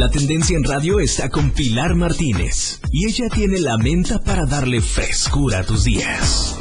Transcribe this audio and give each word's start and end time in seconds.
La 0.00 0.08
tendencia 0.08 0.56
en 0.56 0.64
radio 0.64 0.98
está 0.98 1.28
con 1.28 1.50
Pilar 1.50 1.94
Martínez 1.94 2.80
y 2.90 3.06
ella 3.06 3.28
tiene 3.28 3.60
la 3.60 3.76
menta 3.76 4.18
para 4.18 4.46
darle 4.46 4.80
frescura 4.80 5.58
a 5.58 5.62
tus 5.62 5.84
días. 5.84 6.56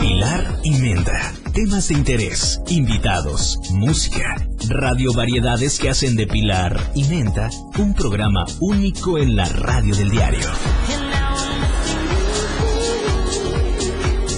Pilar 0.00 0.60
y 0.64 0.70
Menta. 0.70 1.34
Temas 1.52 1.88
de 1.88 1.94
interés, 1.94 2.62
invitados, 2.68 3.58
música, 3.72 4.48
radio 4.66 5.12
variedades 5.12 5.78
que 5.78 5.90
hacen 5.90 6.16
de 6.16 6.26
Pilar 6.26 6.80
y 6.94 7.04
Menta 7.04 7.50
un 7.76 7.92
programa 7.92 8.46
único 8.58 9.18
en 9.18 9.36
la 9.36 9.46
radio 9.46 9.94
del 9.94 10.08
diario. 10.08 10.48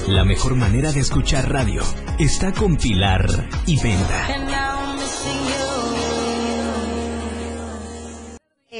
La 0.08 0.24
mejor 0.24 0.56
manera 0.56 0.90
de 0.90 0.98
escuchar 0.98 1.48
radio 1.48 1.84
está 2.18 2.50
con 2.50 2.76
Pilar 2.76 3.48
y 3.66 3.76
Menta. 3.76 4.49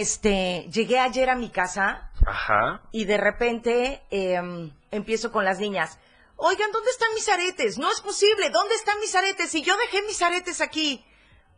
Este, 0.00 0.66
llegué 0.72 0.98
ayer 0.98 1.28
a 1.28 1.34
mi 1.36 1.50
casa 1.50 2.10
Ajá. 2.27 2.80
y 2.90 3.04
de 3.04 3.18
repente 3.18 4.02
em, 4.10 4.73
empiezo 4.90 5.30
con 5.30 5.45
las 5.45 5.59
niñas. 5.59 5.98
Oigan, 6.36 6.73
¿dónde 6.73 6.90
están 6.90 7.09
mis 7.14 7.28
aretes? 7.28 7.76
No 7.78 7.90
es 7.92 8.00
posible. 8.00 8.48
¿Dónde 8.50 8.74
están 8.76 8.98
mis 9.00 9.14
aretes? 9.14 9.54
Y 9.54 9.62
yo 9.62 9.76
dejé 9.76 10.02
mis 10.06 10.23
aretes 10.23 10.62
aquí. 10.62 11.04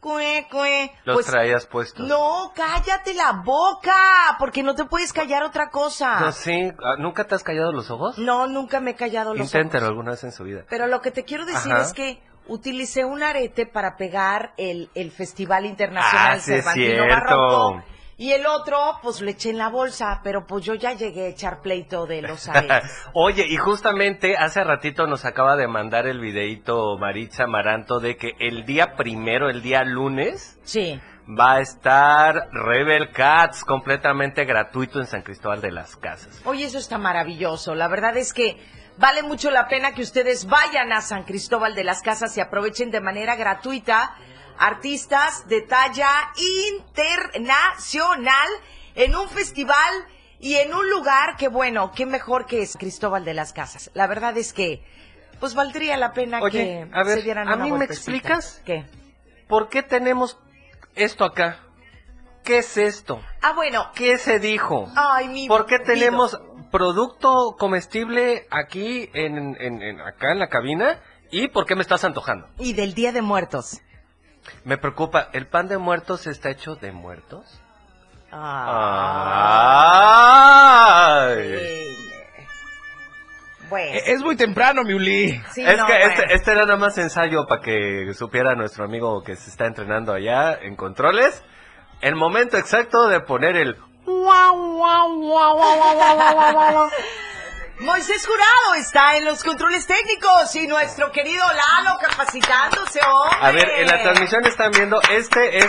Cue, 0.01 0.48
cue. 0.51 0.91
Los 1.05 1.15
Pues, 1.15 1.27
traías 1.27 1.66
puestos. 1.66 2.05
No, 2.09 2.52
cállate 2.56 3.15
la 3.15 3.41
boca, 3.45 3.95
porque 4.41 4.65
no 4.65 4.74
te 4.74 4.84
puedes 4.87 5.12
callar 5.12 5.45
otra 5.45 5.70
cosa. 5.70 6.18
No, 6.18 6.32
sí. 6.32 6.73
Ah, 6.82 6.96
¿Nunca 6.98 7.24
te 7.29 7.37
has 7.37 7.45
callado 7.45 7.70
los 7.70 7.88
ojos? 7.93 8.18
No, 8.18 8.48
nunca 8.48 8.80
me 8.80 8.90
he 8.90 8.95
callado 8.96 9.34
los 9.34 9.46
Inténtalo 9.46 9.84
ojos. 9.84 9.90
alguna 9.90 10.10
vez 10.10 10.24
en 10.24 10.32
su 10.32 10.43
vida. 10.43 10.65
Pero 10.68 10.88
lo 10.88 11.01
que 11.01 11.12
te 11.12 11.23
quiero 11.24 11.46
decir 11.46 11.73
Ajá. 11.73 11.82
es 11.82 11.93
que 11.93 12.20
utilicé 12.48 13.04
un 13.04 13.23
arete 13.23 13.66
para 13.66 13.96
pegar 13.96 14.52
el, 14.56 14.90
el 14.96 15.12
Festival 15.12 15.65
Internacional 15.66 16.32
Ah, 16.32 16.40
sí 16.40 16.52
es 16.54 16.65
Cervantino 16.65 17.04
cierto. 17.04 17.15
Barroco. 17.38 17.82
Y 18.19 18.33
el 18.33 18.47
otro, 18.47 18.79
pues 19.02 19.21
le 19.21 19.32
eché 19.32 19.51
en 19.51 19.59
la 19.59 19.68
bolsa, 19.68 20.21
pero 20.23 20.46
pues 20.46 20.65
yo 20.65 20.74
ya 20.74 20.93
llegué 20.93 21.27
a 21.27 21.29
echar 21.29 21.60
pleito 21.63 22.07
de 22.07 22.23
los 22.23 22.46
aretes. 22.49 22.93
Oye, 23.15 23.46
y 23.49 23.57
justamente 23.57 24.37
hace 24.37 24.63
ratito 24.63 25.07
nos 25.07 25.24
acaba 25.24 25.57
de 25.57 25.66
mandar 25.66 26.07
el 26.07 26.21
videito 26.21 26.99
Maritza 26.99 27.46
Maranto 27.46 28.01
de 28.01 28.16
que 28.16 28.33
el 28.38 28.65
día 28.65 28.95
primero, 28.96 29.49
el 29.49 29.63
día 29.63 29.83
lunes, 29.85 30.59
Sí. 30.63 31.01
va 31.29 31.55
a 31.55 31.60
estar 31.60 32.49
Rebel 32.52 33.10
Cats 33.13 33.65
completamente 33.65 34.45
gratuito 34.45 35.01
en 35.01 35.07
San 35.07 35.23
Cristóbal 35.23 35.60
de 35.60 35.73
las 35.73 35.96
Casas. 35.96 36.43
Oye, 36.45 36.65
eso 36.66 36.79
está 36.79 36.99
maravilloso. 36.99 37.74
La 37.74 37.88
verdad 37.88 38.16
es 38.16 38.33
que 38.33 38.57
vale 38.99 39.23
mucho 39.23 39.51
la 39.51 39.68
pena 39.68 39.95
que 39.95 40.02
ustedes 40.02 40.46
vayan 40.46 40.93
a 40.93 41.01
San 41.01 41.24
Cristóbal 41.24 41.74
de 41.74 41.85
las 41.85 42.02
Casas 42.02 42.37
y 42.37 42.40
aprovechen 42.40 42.90
de 42.90 43.01
manera 43.01 43.37
gratuita 43.37 44.15
artistas 44.59 45.47
de 45.49 45.63
talla 45.63 46.09
internacional 47.17 48.49
en 48.95 49.15
un 49.17 49.29
festival 49.29 49.93
y 50.39 50.55
en 50.57 50.75
un 50.75 50.89
lugar 50.91 51.37
que, 51.37 51.49
bueno, 51.49 51.93
qué 51.95 52.07
mejor 52.07 52.47
que 52.47 52.63
es 52.63 52.77
Cristóbal 52.77 53.25
de 53.25 53.35
las 53.35 53.53
Casas. 53.53 53.91
La 53.95 54.07
verdad 54.07 54.37
es 54.37 54.53
que, 54.53 54.85
pues 55.41 55.55
valdría 55.55 55.97
la 55.97 56.13
pena 56.13 56.41
Oye, 56.43 56.87
que 56.87 56.89
a 56.93 57.05
ver, 57.05 57.19
se 57.19 57.23
dieran 57.23 57.49
¿a 57.49 57.55
una 57.55 57.65
mí 57.65 57.73
me 57.73 57.85
explicas? 57.85 58.61
¿Qué? 58.65 58.85
¿Por 59.49 59.69
qué 59.69 59.83
tenemos 59.83 60.39
esto 60.95 61.25
acá? 61.25 61.59
¿Qué 62.45 62.59
es 62.59 62.77
esto? 62.77 63.21
Ah, 63.41 63.53
bueno. 63.55 63.91
¿Qué 63.95 64.19
se 64.19 64.41
dijo? 64.41 64.91
Ay, 64.97 65.28
mi 65.28 65.47
¿Por 65.47 65.67
qué 65.67 65.78
tenemos 65.78 66.37
producto 66.73 67.55
comestible 67.56 68.47
aquí 68.50 69.09
en, 69.15 69.55
en- 69.61 69.81
en- 69.83 70.00
acá 70.00 70.33
en 70.33 70.41
la 70.41 70.49
cabina? 70.49 71.00
¿Y 71.31 71.49
por 71.49 71.67
qué 71.67 71.77
me 71.77 71.83
estás 71.83 72.03
antojando? 72.05 72.49
Y 72.59 72.73
del 72.73 72.95
Día 72.95 73.12
de 73.12 73.23
Muertos. 73.23 73.81
Me 74.65 74.78
preocupa, 74.78 75.28
¿el 75.32 75.47
pan 75.47 75.69
de 75.69 75.78
muertos 75.78 76.26
está 76.26 76.50
hecho 76.50 76.75
de 76.76 76.93
muertos? 76.93 77.60
Ah. 78.31 79.62
¡Ay! 81.28 81.59
Bueno. 83.69 84.00
Es 84.06 84.21
muy 84.22 84.37
temprano, 84.37 84.83
mi 84.84 84.93
Uli. 84.94 85.41
Sí, 85.53 85.62
es 85.65 85.78
no, 85.78 85.87
que 85.87 85.93
bueno. 85.93 86.11
este, 86.11 86.34
este 86.34 86.53
era 86.53 86.65
nada 86.67 86.77
más 86.77 86.99
ensayo 86.99 87.47
para 87.47 87.62
que 87.62 88.12
supiera 88.15 88.55
nuestro 88.55 88.84
amigo 88.84 89.22
que 89.22 89.34
se 89.37 89.49
está 89.50 89.67
entrenando 89.67 90.12
allá 90.12 90.59
en 90.61 90.77
controles. 90.77 91.43
El 92.00 92.17
momento 92.17 92.59
exacto 92.59 93.09
de 93.09 93.21
poner 93.21 93.56
el... 93.56 93.77
Moisés 97.82 98.26
Jurado 98.26 98.75
está 98.81 99.16
en 99.16 99.25
los 99.25 99.43
controles 99.43 99.87
técnicos 99.87 100.54
y 100.56 100.66
nuestro 100.66 101.10
querido 101.10 101.44
Lalo 101.47 101.98
capacitándose, 102.00 103.00
hombre. 103.04 103.38
A 103.41 103.50
ver, 103.53 103.69
en 103.78 103.87
la 103.87 104.03
transmisión 104.03 104.44
están 104.47 104.70
viendo, 104.70 105.00
este 105.10 105.59
es, 105.59 105.66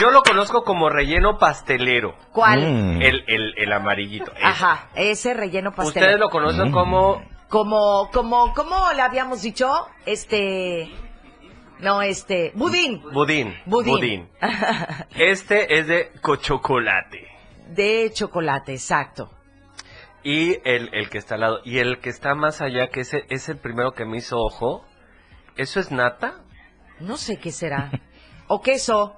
yo 0.00 0.10
lo 0.10 0.22
conozco 0.22 0.62
como 0.64 0.88
relleno 0.88 1.38
pastelero. 1.38 2.16
¿Cuál? 2.32 2.60
Mm. 2.60 3.02
El, 3.02 3.24
el, 3.26 3.54
el 3.58 3.72
amarillito. 3.72 4.32
ese. 4.32 4.44
Ajá, 4.44 4.88
ese 4.94 5.34
relleno 5.34 5.72
pastel. 5.72 6.02
Ustedes 6.02 6.18
lo 6.18 6.28
conocen 6.30 6.70
Mm. 6.70 6.72
como... 6.72 7.22
Como, 7.50 8.08
como, 8.12 8.54
¿cómo 8.54 8.92
le 8.92 9.02
habíamos 9.02 9.42
dicho? 9.42 9.68
Este, 10.06 10.88
no, 11.80 12.00
este, 12.00 12.52
budín. 12.54 13.02
Budín. 13.10 13.60
Budín. 13.66 14.30
Este 15.16 15.80
es 15.80 15.88
de 15.88 16.12
cochocolate. 16.22 17.26
De 17.70 18.12
chocolate, 18.14 18.74
exacto. 18.74 19.32
Y 20.22 20.56
el, 20.68 20.90
el 20.92 21.08
que 21.08 21.18
está 21.18 21.34
al 21.36 21.40
lado. 21.40 21.60
Y 21.64 21.78
el 21.78 22.00
que 22.00 22.10
está 22.10 22.34
más 22.34 22.60
allá, 22.60 22.88
que 22.88 23.00
ese 23.00 23.24
es 23.30 23.48
el 23.48 23.58
primero 23.58 23.92
que 23.92 24.04
me 24.04 24.18
hizo 24.18 24.38
ojo. 24.38 24.84
¿Eso 25.56 25.80
es 25.80 25.90
nata? 25.90 26.40
No 27.00 27.16
sé 27.16 27.38
qué 27.38 27.50
será. 27.50 27.90
O 28.46 28.60
queso. 28.60 29.16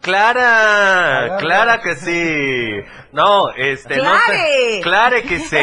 Clara, 0.00 1.36
Clara 1.38 1.80
que 1.80 1.96
sí. 1.96 2.70
No, 3.12 3.50
este, 3.50 3.96
no. 3.96 4.12
Clare 4.82 5.22
que 5.22 5.40
sí. 5.40 5.58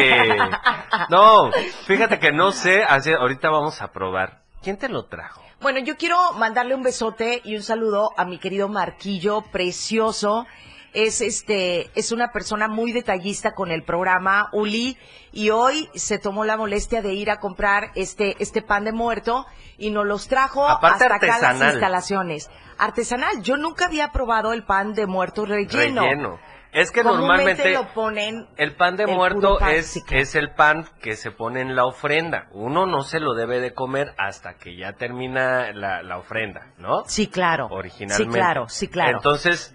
No, 1.08 1.50
fíjate 1.86 2.18
que 2.18 2.32
no 2.32 2.52
sé, 2.52 2.82
así, 2.82 3.12
ahorita 3.12 3.50
vamos 3.50 3.80
a 3.82 3.90
probar. 3.92 4.42
¿Quién 4.62 4.76
te 4.76 4.88
lo 4.88 5.06
trajo? 5.06 5.42
Bueno, 5.60 5.80
yo 5.80 5.96
quiero 5.96 6.32
mandarle 6.34 6.74
un 6.74 6.82
besote 6.82 7.40
y 7.44 7.56
un 7.56 7.62
saludo 7.62 8.10
a 8.16 8.24
mi 8.24 8.38
querido 8.38 8.68
Marquillo, 8.68 9.42
precioso. 9.50 10.46
Es 10.96 11.20
este, 11.20 11.90
es 11.94 12.10
una 12.10 12.32
persona 12.32 12.68
muy 12.68 12.90
detallista 12.90 13.52
con 13.52 13.70
el 13.70 13.82
programa 13.82 14.48
Uli 14.52 14.96
y 15.30 15.50
hoy 15.50 15.90
se 15.94 16.18
tomó 16.18 16.46
la 16.46 16.56
molestia 16.56 17.02
de 17.02 17.12
ir 17.12 17.30
a 17.30 17.36
comprar 17.38 17.90
este, 17.96 18.34
este 18.38 18.62
pan 18.62 18.84
de 18.84 18.92
muerto 18.92 19.44
y 19.76 19.90
nos 19.90 20.06
los 20.06 20.26
trajo 20.26 20.66
Aparte 20.66 21.04
hasta 21.04 21.16
acá 21.16 21.26
a 21.26 21.28
las 21.28 21.42
artesanal. 21.42 21.72
instalaciones. 21.74 22.50
Artesanal. 22.78 23.42
Yo 23.42 23.58
nunca 23.58 23.84
había 23.84 24.10
probado 24.10 24.54
el 24.54 24.64
pan 24.64 24.94
de 24.94 25.06
muerto 25.06 25.44
relleno. 25.44 26.00
Relleno. 26.00 26.38
Es 26.72 26.90
que 26.90 27.04
normalmente 27.04 27.72
lo 27.72 27.88
ponen 27.92 28.48
el 28.56 28.74
pan 28.74 28.96
de 28.96 29.04
el 29.04 29.14
muerto 29.14 29.58
pan, 29.58 29.72
es, 29.72 29.86
sí, 29.88 30.02
es 30.10 30.34
el 30.34 30.54
pan 30.54 30.86
que 31.02 31.16
se 31.16 31.30
pone 31.30 31.60
en 31.60 31.76
la 31.76 31.84
ofrenda. 31.84 32.48
Uno 32.52 32.86
no 32.86 33.02
se 33.02 33.20
lo 33.20 33.34
debe 33.34 33.60
de 33.60 33.74
comer 33.74 34.14
hasta 34.16 34.54
que 34.54 34.76
ya 34.76 34.94
termina 34.94 35.72
la, 35.74 36.02
la 36.02 36.16
ofrenda, 36.16 36.72
¿no? 36.78 37.04
Sí, 37.06 37.26
claro. 37.26 37.68
Originalmente. 37.70 38.32
Sí, 38.32 38.38
claro, 38.38 38.68
sí, 38.68 38.88
claro. 38.88 39.18
Entonces, 39.18 39.74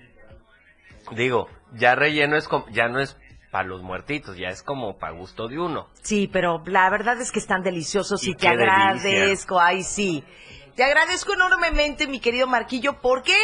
digo, 1.15 1.47
ya 1.73 1.95
relleno 1.95 2.37
es 2.37 2.47
como, 2.47 2.67
ya 2.69 2.87
no 2.87 2.99
es 2.99 3.17
para 3.51 3.67
los 3.67 3.81
muertitos, 3.81 4.37
ya 4.37 4.47
es 4.47 4.63
como 4.63 4.97
para 4.97 5.13
gusto 5.13 5.47
de 5.47 5.59
uno. 5.59 5.89
Sí, 6.01 6.29
pero 6.31 6.63
la 6.65 6.89
verdad 6.89 7.19
es 7.19 7.31
que 7.31 7.39
están 7.39 7.63
deliciosos 7.63 8.23
y, 8.23 8.31
Y 8.31 8.35
te 8.35 8.47
qué 8.47 8.57
delicia. 8.57 8.73
agradezco, 8.73 9.59
ay 9.59 9.83
sí. 9.83 10.23
Te 10.75 10.83
agradezco 10.85 11.33
enormemente, 11.33 12.07
mi 12.07 12.19
querido 12.21 12.47
Marquillo. 12.47 13.01
¿Por 13.01 13.23
qué? 13.23 13.35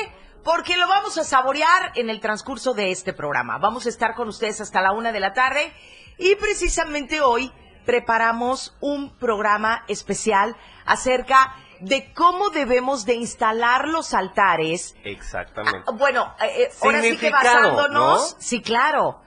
Porque 0.45 0.78
lo 0.78 0.88
vamos 0.88 1.17
a 1.17 1.25
saborear 1.25 1.91
en 1.95 2.09
el 2.09 2.22
transcurso 2.22 2.73
de 2.73 2.91
este 2.91 3.11
programa. 3.11 3.57
Vamos 3.57 3.85
a 3.85 3.89
estar 3.89 4.16
con 4.16 4.29
ustedes 4.29 4.61
hasta 4.61 4.81
la 4.81 4.94
una 4.94 5.11
de 5.11 5.19
la 5.19 5.34
tarde 5.34 5.73
y 6.17 6.35
precisamente 6.35 7.19
hoy 7.19 7.51
preparamos 7.85 8.78
un 8.79 9.17
programa 9.17 9.84
especial 9.89 10.55
acerca 10.85 11.53
de 11.79 12.11
cómo 12.13 12.49
debemos 12.49 13.05
de 13.05 13.15
instalar 13.15 13.88
los 13.88 14.13
altares 14.13 14.95
Exactamente. 15.03 15.84
Ah, 15.87 15.91
bueno, 15.91 16.34
eh, 16.41 16.63
eh, 16.63 16.69
ahora 16.81 17.02
sí 17.02 17.17
que 17.17 17.29
basándonos, 17.29 18.34
¿no? 18.34 18.41
sí, 18.41 18.61
claro, 18.61 19.22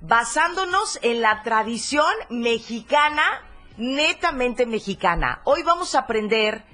basándonos 0.00 0.98
en 1.02 1.22
la 1.22 1.42
tradición 1.42 2.12
mexicana, 2.28 3.22
netamente 3.76 4.66
mexicana. 4.66 5.40
Hoy 5.44 5.62
vamos 5.62 5.94
a 5.94 6.00
aprender 6.00 6.64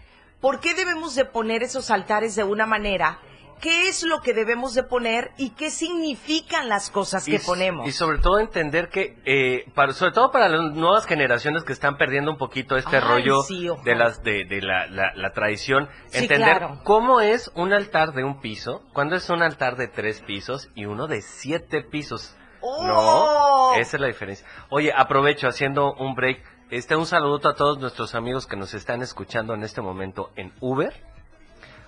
por 0.40 0.60
qué 0.60 0.74
debemos 0.74 1.14
de 1.14 1.24
poner 1.24 1.62
esos 1.62 1.90
altares 1.90 2.34
de 2.36 2.44
una 2.44 2.66
manera, 2.66 3.18
qué 3.60 3.88
es 3.88 4.02
lo 4.04 4.20
que 4.20 4.34
debemos 4.34 4.74
de 4.74 4.82
poner 4.82 5.32
y 5.36 5.50
qué 5.50 5.70
significan 5.70 6.68
las 6.68 6.90
cosas 6.90 7.24
que 7.24 7.40
ponemos. 7.40 7.86
Y 7.86 7.92
sobre 7.92 8.18
todo 8.18 8.38
entender 8.38 8.88
que, 8.88 9.16
eh, 9.24 9.64
para, 9.74 9.92
sobre 9.92 10.12
todo 10.12 10.30
para 10.30 10.48
las 10.48 10.72
nuevas 10.74 11.06
generaciones 11.06 11.64
que 11.64 11.72
están 11.72 11.96
perdiendo 11.96 12.30
un 12.30 12.38
poquito 12.38 12.76
este 12.76 12.96
Ay, 12.96 13.02
rollo 13.02 13.42
sí, 13.42 13.68
de 13.84 13.94
las 13.94 14.22
de, 14.22 14.44
de 14.44 14.62
la, 14.62 14.86
la- 14.86 15.12
la 15.14 15.32
tradición, 15.32 15.88
Sí, 16.08 16.18
entender 16.18 16.58
claro. 16.58 16.80
cómo 16.84 17.20
es 17.20 17.50
un 17.54 17.72
altar 17.72 18.12
de 18.12 18.24
un 18.24 18.40
piso, 18.40 18.82
cuando 18.92 19.16
es 19.16 19.28
un 19.30 19.42
altar 19.42 19.76
de 19.76 19.88
tres 19.88 20.20
pisos 20.20 20.70
y 20.74 20.86
uno 20.86 21.06
de 21.06 21.20
siete 21.22 21.82
pisos. 21.82 22.34
¡Oh! 22.60 22.86
No, 22.86 23.80
esa 23.80 23.96
es 23.96 24.00
la 24.00 24.08
diferencia. 24.08 24.46
Oye, 24.70 24.92
aprovecho 24.96 25.46
haciendo 25.48 25.94
un 25.94 26.14
break. 26.14 26.42
Este, 26.70 26.96
un 26.96 27.06
saludo 27.06 27.48
a 27.48 27.54
todos 27.54 27.78
nuestros 27.78 28.14
amigos 28.14 28.46
que 28.46 28.56
nos 28.56 28.74
están 28.74 29.00
escuchando 29.00 29.54
en 29.54 29.62
este 29.62 29.80
momento 29.80 30.30
en 30.36 30.52
Uber. 30.60 30.92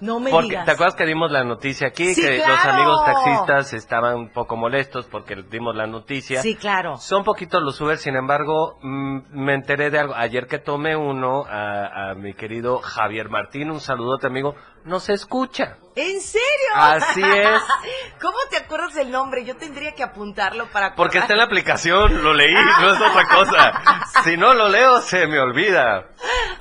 No 0.01 0.19
me 0.19 0.31
Porque, 0.31 0.49
digas. 0.51 0.65
¿te 0.65 0.71
acuerdas 0.73 0.95
que 0.95 1.05
dimos 1.05 1.31
la 1.31 1.45
noticia 1.45 1.89
aquí? 1.89 2.15
Sí, 2.15 2.23
que 2.23 2.39
los 2.39 2.65
amigos 2.65 3.05
taxistas 3.05 3.73
estaban 3.75 4.17
un 4.17 4.33
poco 4.33 4.57
molestos 4.57 5.07
porque 5.07 5.37
dimos 5.51 5.77
la 5.77 5.87
noticia. 5.87 6.41
Sí, 6.41 6.57
claro. 6.57 6.97
Son 6.97 7.23
poquitos 7.23 7.63
los 7.63 7.81
Uber, 7.81 7.99
sin 7.99 8.17
embargo, 8.17 8.79
mm, 8.83 9.19
me 9.33 9.55
enteré 9.55 9.91
de 9.91 9.99
algo. 9.99 10.15
Ayer 10.15 10.47
que 10.47 10.59
tomé 10.59 10.97
uno 10.97 11.45
a, 11.47 12.11
a 12.11 12.15
mi 12.15 12.33
querido 12.35 12.79
Javier 12.79 13.29
Martín, 13.29 13.71
un 13.71 13.81
saludote 13.81 14.27
amigo, 14.27 14.55
no 14.85 15.01
se 15.01 15.13
escucha. 15.13 15.77
¿En 15.97 16.21
serio? 16.21 16.71
Así 16.75 17.21
es. 17.23 17.61
¿Cómo 18.23 18.37
te 18.51 18.57
acuerdas 18.59 18.95
del 18.95 19.11
nombre? 19.11 19.45
Yo 19.45 19.57
tendría 19.57 19.93
que 19.93 20.03
apuntarlo 20.03 20.67
para 20.71 20.95
Porque 20.95 21.19
está 21.19 21.33
en 21.35 21.39
la 21.39 21.45
aplicación, 21.45 22.23
lo 22.23 22.33
leí, 22.33 22.55
no 22.81 22.95
es 22.95 23.01
otra 23.01 23.27
cosa. 23.27 24.03
Si 24.23 24.37
no 24.37 24.55
lo 24.55 24.69
leo, 24.69 25.01
se 25.01 25.27
me 25.27 25.39
olvida. 25.41 26.09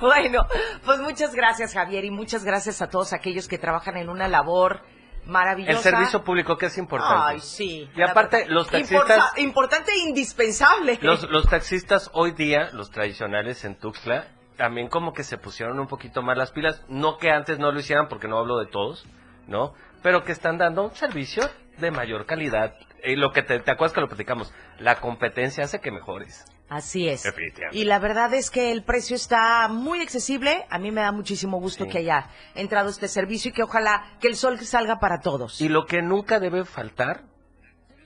Bueno, 0.00 0.46
pues 0.84 0.98
muchas 1.00 1.34
gracias, 1.34 1.74
Javier, 1.74 2.04
y 2.04 2.10
muchas 2.10 2.44
gracias 2.44 2.82
a 2.82 2.88
todos 2.88 3.12
aquellos 3.12 3.46
que 3.48 3.58
trabajan 3.58 3.96
en 3.96 4.08
una 4.08 4.26
labor 4.28 4.80
maravillosa. 5.26 5.72
El 5.72 5.78
servicio 5.78 6.24
público 6.24 6.56
que 6.58 6.66
es 6.66 6.78
importante. 6.78 7.24
Ay, 7.34 7.40
sí. 7.40 7.88
Y 7.94 8.02
aparte, 8.02 8.46
los 8.48 8.68
taxistas- 8.68 8.90
Importa- 8.90 9.32
importante 9.36 9.92
e 9.92 9.98
indispensable. 10.08 10.98
Los, 11.02 11.22
los 11.30 11.46
taxistas 11.48 12.10
hoy 12.14 12.32
día, 12.32 12.70
los 12.72 12.90
tradicionales 12.90 13.64
en 13.64 13.78
Tuxtla, 13.78 14.28
también 14.56 14.88
como 14.88 15.12
que 15.12 15.22
se 15.22 15.38
pusieron 15.38 15.78
un 15.78 15.86
poquito 15.86 16.22
más 16.22 16.36
las 16.36 16.50
pilas. 16.50 16.82
No 16.88 17.16
que 17.18 17.30
antes 17.30 17.58
no 17.58 17.70
lo 17.70 17.78
hicieran, 17.78 18.08
porque 18.08 18.26
no 18.28 18.38
hablo 18.38 18.58
de 18.58 18.66
todos, 18.66 19.06
¿no? 19.46 19.74
Pero 20.02 20.24
que 20.24 20.32
están 20.32 20.58
dando 20.58 20.84
un 20.84 20.94
servicio 20.94 21.42
de 21.78 21.90
mayor 21.90 22.26
calidad. 22.26 22.74
Y 23.04 23.16
lo 23.16 23.32
que 23.32 23.42
te, 23.42 23.58
te 23.60 23.70
acuerdas 23.70 23.94
que 23.94 24.00
lo 24.00 24.08
platicamos, 24.08 24.52
la 24.78 24.96
competencia 25.00 25.64
hace 25.64 25.80
que 25.80 25.90
mejores. 25.90 26.44
Así 26.68 27.08
es. 27.08 27.24
Y 27.72 27.84
la 27.84 27.98
verdad 27.98 28.32
es 28.32 28.50
que 28.50 28.70
el 28.70 28.84
precio 28.84 29.16
está 29.16 29.66
muy 29.68 30.00
accesible. 30.02 30.66
A 30.70 30.78
mí 30.78 30.92
me 30.92 31.00
da 31.00 31.10
muchísimo 31.10 31.58
gusto 31.58 31.84
Sí. 31.84 31.90
que 31.90 31.98
haya 31.98 32.28
entrado 32.54 32.88
este 32.90 33.08
servicio 33.08 33.50
y 33.50 33.52
que 33.52 33.64
ojalá 33.64 34.04
que 34.20 34.28
el 34.28 34.36
sol 34.36 34.58
salga 34.60 35.00
para 35.00 35.18
todos. 35.20 35.60
Y 35.60 35.68
lo 35.68 35.86
que 35.86 36.00
nunca 36.00 36.38
debe 36.38 36.64
faltar 36.64 37.22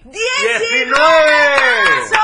¡19! 0.06 0.94
pesos! 0.94 2.20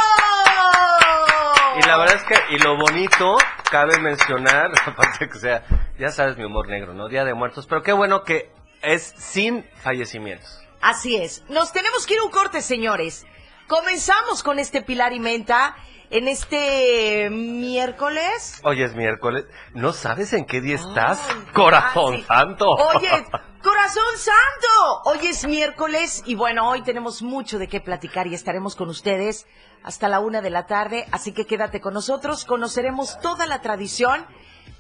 Y 1.76 1.82
la 1.88 1.98
verdad 1.98 2.18
es 2.18 2.24
que, 2.24 2.36
y 2.54 2.60
lo 2.60 2.78
bonito, 2.78 3.36
cabe 3.72 3.98
mencionar, 4.00 4.70
aparte 4.86 5.28
que 5.28 5.40
sea, 5.40 5.64
ya 5.98 6.10
sabes 6.10 6.38
mi 6.38 6.44
humor 6.44 6.68
negro, 6.68 6.94
¿no? 6.94 7.08
Día 7.08 7.26
de 7.26 7.34
Muertos, 7.34 7.66
pero 7.68 7.82
qué 7.82 7.94
bueno 7.94 8.24
que 8.24 8.52
es 8.82 9.16
sin 9.18 9.66
fallecimientos. 9.82 10.63
Así 10.84 11.16
es. 11.16 11.44
Nos 11.48 11.72
tenemos 11.72 12.06
que 12.06 12.16
ir 12.16 12.20
a 12.20 12.24
un 12.24 12.32
corte, 12.32 12.62
señores. 12.62 13.26
Comenzamos 13.68 14.44
con 14.44 14.60
este 14.60 14.82
Pilar 14.82 15.14
y 15.14 15.20
Menta 15.22 15.78
en 16.10 16.28
este 16.28 17.30
miércoles. 17.32 18.60
Hoy 18.66 18.84
es 18.84 18.94
miércoles, 18.94 19.46
¿no 19.74 19.94
sabes 19.94 20.34
en 20.34 20.46
qué 20.46 20.60
día 20.60 20.76
estás? 20.76 21.26
Ay, 21.30 21.46
Corazón 21.54 22.24
santo. 22.26 22.70
Oye, 22.70 23.10
corazón 23.64 24.18
santo. 24.18 25.02
Hoy 25.06 25.26
es 25.28 25.48
miércoles 25.48 26.22
y 26.26 26.36
bueno, 26.36 26.70
hoy 26.70 26.84
tenemos 26.84 27.22
mucho 27.22 27.58
de 27.60 27.70
qué 27.70 27.80
platicar 27.80 28.28
y 28.28 28.36
estaremos 28.36 28.76
con 28.76 28.90
ustedes 28.90 29.48
hasta 29.84 30.10
la 30.10 30.20
una 30.20 30.42
de 30.42 30.50
la 30.50 30.66
tarde. 30.66 31.08
Así 31.14 31.32
que 31.34 31.46
quédate 31.46 31.80
con 31.80 31.94
nosotros. 31.94 32.44
Conoceremos 32.44 33.20
toda 33.22 33.46
la 33.46 33.62
tradición 33.62 34.28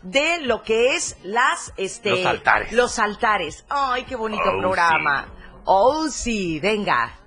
de 0.01 0.41
lo 0.41 0.63
que 0.63 0.95
es 0.95 1.17
las, 1.23 1.73
este, 1.77 2.09
Los 2.09 2.25
altares. 2.25 2.71
Los 2.73 2.99
altares. 2.99 3.65
Ay, 3.69 4.03
qué 4.03 4.17
bonito 4.17 4.44
Oh, 4.45 4.59
programa. 4.59 5.27
Oh, 5.65 6.10
sí, 6.10 6.60
venga. 6.60 7.18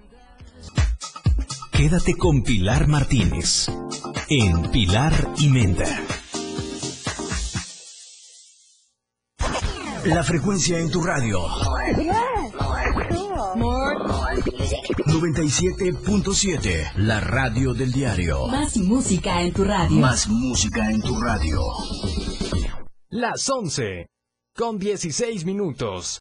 Quédate 1.73 2.15
con 2.17 2.43
Pilar 2.43 2.87
Martínez 2.87 3.69
en 4.29 4.71
Pilar 4.71 5.12
y 5.38 5.49
Menta. 5.49 6.03
La 10.05 10.23
frecuencia 10.23 10.79
en 10.79 10.91
tu 10.91 11.03
radio. 11.03 11.47
97.7, 15.06 16.93
la 16.97 17.21
radio 17.21 17.73
del 17.73 17.91
diario. 17.93 18.47
Más 18.49 18.77
música 18.77 19.41
en 19.41 19.53
tu 19.53 19.65
radio. 19.65 19.97
Más 19.99 20.29
música 20.29 20.91
en 20.91 21.00
tu 21.00 21.19
radio. 21.21 21.61
Las 23.09 23.49
11 23.49 24.09
con 24.55 24.79
16 24.79 25.44
minutos. 25.44 26.21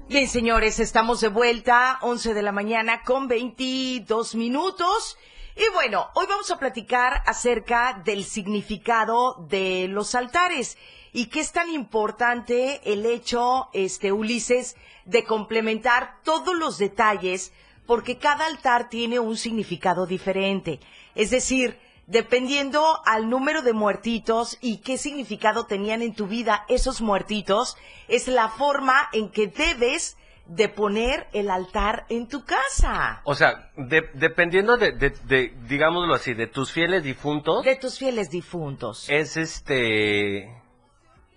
Bien, 0.08 0.29
señores, 0.29 0.79
estamos 0.79 1.20
de 1.20 1.27
vuelta, 1.27 2.00
11 2.01 2.34
de 2.34 2.41
la 2.41 2.53
mañana 2.53 3.03
con 3.03 3.27
22 3.27 4.36
minutos. 4.36 5.17
Y 5.58 5.74
bueno, 5.74 6.08
hoy 6.15 6.25
vamos 6.29 6.50
a 6.51 6.60
platicar 6.60 7.24
acerca 7.25 8.01
del 8.06 8.24
significado 8.24 9.46
de 9.50 9.88
los 9.89 10.15
altares 10.15 10.77
y 11.12 11.25
qué 11.25 11.41
es 11.41 11.51
tan 11.51 11.70
importante 11.70 12.79
el 12.86 13.06
hecho, 13.06 13.67
este, 13.74 14.13
Ulises, 14.13 14.77
de 15.03 15.25
complementar 15.25 16.22
todos 16.24 16.56
los 16.56 16.77
detalles 16.77 17.51
porque 17.88 18.17
cada 18.17 18.46
altar 18.46 18.89
tiene 18.89 19.20
un 19.20 19.38
significado 19.38 20.06
diferente. 20.06 20.79
Es 21.15 21.29
decir, 21.32 21.79
dependiendo 22.06 22.84
al 23.06 23.29
número 23.29 23.62
de 23.63 23.74
muertitos 23.74 24.58
y 24.62 24.77
qué 24.77 24.98
significado 24.98 25.65
tenían 25.65 26.01
en 26.01 26.13
tu 26.13 26.27
vida 26.27 26.65
esos 26.70 27.01
muertitos, 27.01 27.75
es 28.08 28.27
la 28.27 28.50
forma 28.50 29.10
en 29.13 29.29
que 29.29 29.48
debes 29.48 30.17
de 30.46 30.70
poner 30.70 31.27
el 31.34 31.50
altar 31.50 32.06
en 32.08 32.27
tu 32.29 32.46
casa. 32.46 33.22
O 33.25 33.36
sea, 33.36 33.70
de- 33.75 34.10
dependiendo 34.13 34.77
de, 34.77 34.94
de- 34.94 35.10
de, 35.25 35.53
digámoslo 35.67 36.13
así, 36.13 36.34
de 36.34 36.48
tus 36.48 36.72
fieles 36.72 37.03
difuntos, 37.03 37.65
De 37.65 37.75
tus 37.75 37.98
fieles 38.00 38.29
difuntos. 38.29 39.10
es 39.10 39.36
este, 39.36 40.46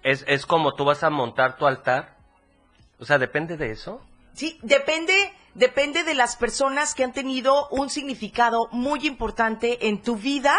es, 0.04 0.24
es 0.28 0.46
como 0.46 0.74
tú 0.74 0.84
vas 0.84 1.02
a 1.02 1.10
montar 1.10 1.56
tu 1.58 1.66
altar. 1.66 2.16
O 3.00 3.04
sea, 3.04 3.18
depende 3.18 3.56
de 3.56 3.72
eso. 3.72 4.00
Sí, 4.34 4.60
depende, 4.62 5.12
depende 5.54 6.04
de 6.04 6.14
las 6.14 6.36
personas 6.36 6.94
que 6.94 7.04
han 7.04 7.12
tenido 7.12 7.68
un 7.68 7.90
significado 7.90 8.68
muy 8.72 9.06
importante 9.06 9.88
en 9.88 10.02
tu 10.02 10.16
vida 10.16 10.56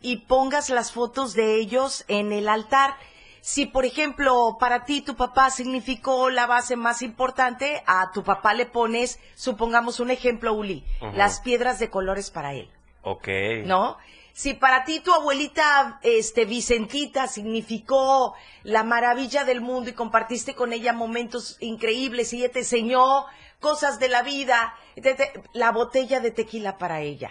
y 0.00 0.16
pongas 0.16 0.70
las 0.70 0.92
fotos 0.92 1.34
de 1.34 1.56
ellos 1.56 2.04
en 2.08 2.32
el 2.32 2.48
altar. 2.48 2.96
Si, 3.40 3.66
por 3.66 3.84
ejemplo, 3.84 4.56
para 4.60 4.84
ti 4.84 5.00
tu 5.00 5.16
papá 5.16 5.50
significó 5.50 6.30
la 6.30 6.46
base 6.46 6.76
más 6.76 7.02
importante, 7.02 7.82
a 7.86 8.12
tu 8.12 8.22
papá 8.22 8.54
le 8.54 8.66
pones, 8.66 9.18
supongamos 9.34 9.98
un 10.00 10.10
ejemplo, 10.10 10.54
Uli, 10.54 10.84
las 11.14 11.40
piedras 11.40 11.78
de 11.78 11.90
colores 11.90 12.30
para 12.30 12.54
él. 12.54 12.70
Ok. 13.02 13.28
¿no? 13.64 13.98
Si 14.32 14.54
para 14.54 14.84
ti 14.84 15.00
tu 15.00 15.12
abuelita, 15.12 15.98
este, 16.02 16.46
Vicentita 16.46 17.26
significó 17.26 18.34
la 18.62 18.82
maravilla 18.82 19.44
del 19.44 19.60
mundo 19.60 19.90
y 19.90 19.92
compartiste 19.92 20.54
con 20.54 20.72
ella 20.72 20.92
momentos 20.92 21.58
increíbles 21.60 22.32
y 22.32 22.38
ella 22.38 22.52
te 22.52 22.60
enseñó 22.60 23.26
cosas 23.62 23.98
de 23.98 24.08
la 24.10 24.22
vida, 24.22 24.74
te- 24.96 25.32
la 25.54 25.70
botella 25.72 26.20
de 26.20 26.30
tequila 26.32 26.76
para 26.76 27.00
ella. 27.00 27.30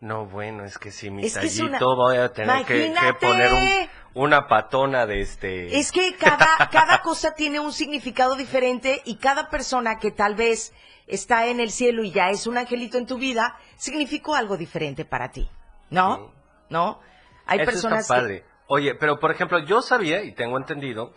No, 0.00 0.26
bueno, 0.26 0.64
es 0.64 0.78
que 0.78 0.90
si 0.92 1.10
mi 1.10 1.24
Es 1.24 1.34
que 1.34 1.40
tallito 1.48 1.90
una- 1.90 1.96
voy 1.96 2.16
a 2.18 2.32
tener 2.32 2.64
que, 2.64 2.92
que 2.92 3.14
poner 3.14 3.52
un- 3.52 4.22
una 4.24 4.46
patona 4.48 5.06
de 5.06 5.20
este... 5.20 5.78
Es 5.78 5.90
que 5.92 6.16
cada, 6.16 6.48
cada 6.70 7.02
cosa 7.02 7.34
tiene 7.34 7.58
un 7.60 7.72
significado 7.72 8.34
diferente 8.34 9.00
y 9.04 9.16
cada 9.16 9.48
persona 9.48 9.98
que 10.00 10.10
tal 10.10 10.34
vez 10.34 10.72
está 11.06 11.46
en 11.46 11.60
el 11.60 11.70
cielo 11.70 12.02
y 12.02 12.10
ya 12.10 12.30
es 12.30 12.46
un 12.48 12.58
angelito 12.58 12.98
en 12.98 13.06
tu 13.06 13.16
vida, 13.16 13.56
significó 13.76 14.34
algo 14.34 14.56
diferente 14.56 15.04
para 15.04 15.30
ti, 15.30 15.48
¿no? 15.90 16.16
Sí. 16.16 16.22
¿No? 16.70 17.00
Hay 17.46 17.60
Eso 17.60 17.70
personas 17.70 18.00
está 18.02 18.14
que- 18.16 18.20
padre. 18.20 18.44
Oye, 18.66 18.94
pero 18.96 19.18
por 19.20 19.30
ejemplo, 19.30 19.58
yo 19.60 19.82
sabía 19.82 20.22
y 20.24 20.32
tengo 20.32 20.56
entendido 20.56 21.12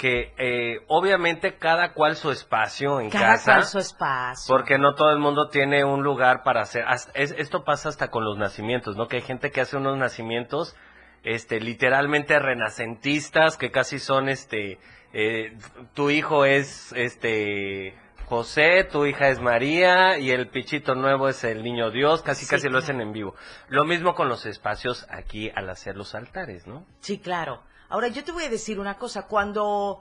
que 0.00 0.32
eh, 0.38 0.78
obviamente 0.88 1.58
cada 1.58 1.92
cual 1.92 2.16
su 2.16 2.30
espacio 2.30 3.00
en 3.02 3.10
cada 3.10 3.34
casa. 3.34 3.52
cual 3.52 3.64
su 3.66 3.78
espacio. 3.78 4.44
Porque 4.56 4.78
no 4.78 4.94
todo 4.94 5.10
el 5.10 5.18
mundo 5.18 5.48
tiene 5.50 5.84
un 5.84 6.02
lugar 6.02 6.42
para 6.42 6.62
hacer. 6.62 6.84
hasta- 6.88 7.12
es- 7.12 7.34
esto 7.36 7.64
pasa 7.64 7.90
hasta 7.90 8.10
con 8.10 8.24
los 8.24 8.38
nacimientos, 8.38 8.96
¿no? 8.96 9.08
Que 9.08 9.16
hay 9.16 9.22
gente 9.22 9.50
que 9.50 9.60
hace 9.60 9.76
unos 9.76 9.98
nacimientos, 9.98 10.74
este, 11.22 11.60
literalmente 11.60 12.38
renacentistas, 12.38 13.58
que 13.58 13.70
casi 13.70 13.98
son, 13.98 14.30
este, 14.30 14.78
eh, 15.12 15.56
tu 15.92 16.08
hijo 16.08 16.46
es, 16.46 16.92
este, 16.96 17.94
José, 18.26 18.84
tu 18.84 19.04
hija 19.06 19.28
es 19.28 19.38
María 19.40 20.16
y 20.18 20.30
el 20.30 20.48
pichito 20.48 20.94
nuevo 20.94 21.28
es 21.28 21.44
el 21.44 21.62
niño 21.62 21.90
Dios, 21.90 22.22
casi 22.22 22.44
Sí, 22.46 22.50
casi 22.50 22.68
lo 22.70 22.78
hacen 22.78 23.00
en 23.02 23.12
vivo. 23.12 23.34
Lo 23.68 23.84
mismo 23.84 24.14
con 24.14 24.28
los 24.30 24.46
espacios 24.46 25.06
aquí 25.10 25.50
al 25.54 25.68
hacer 25.68 25.96
los 25.96 26.14
altares, 26.14 26.66
¿no? 26.66 26.86
Sí, 27.00 27.18
claro. 27.18 27.62
Ahora 27.90 28.08
yo 28.08 28.24
te 28.24 28.32
voy 28.32 28.44
a 28.44 28.48
decir 28.48 28.80
una 28.80 28.96
cosa, 28.96 29.26
cuando 29.26 30.00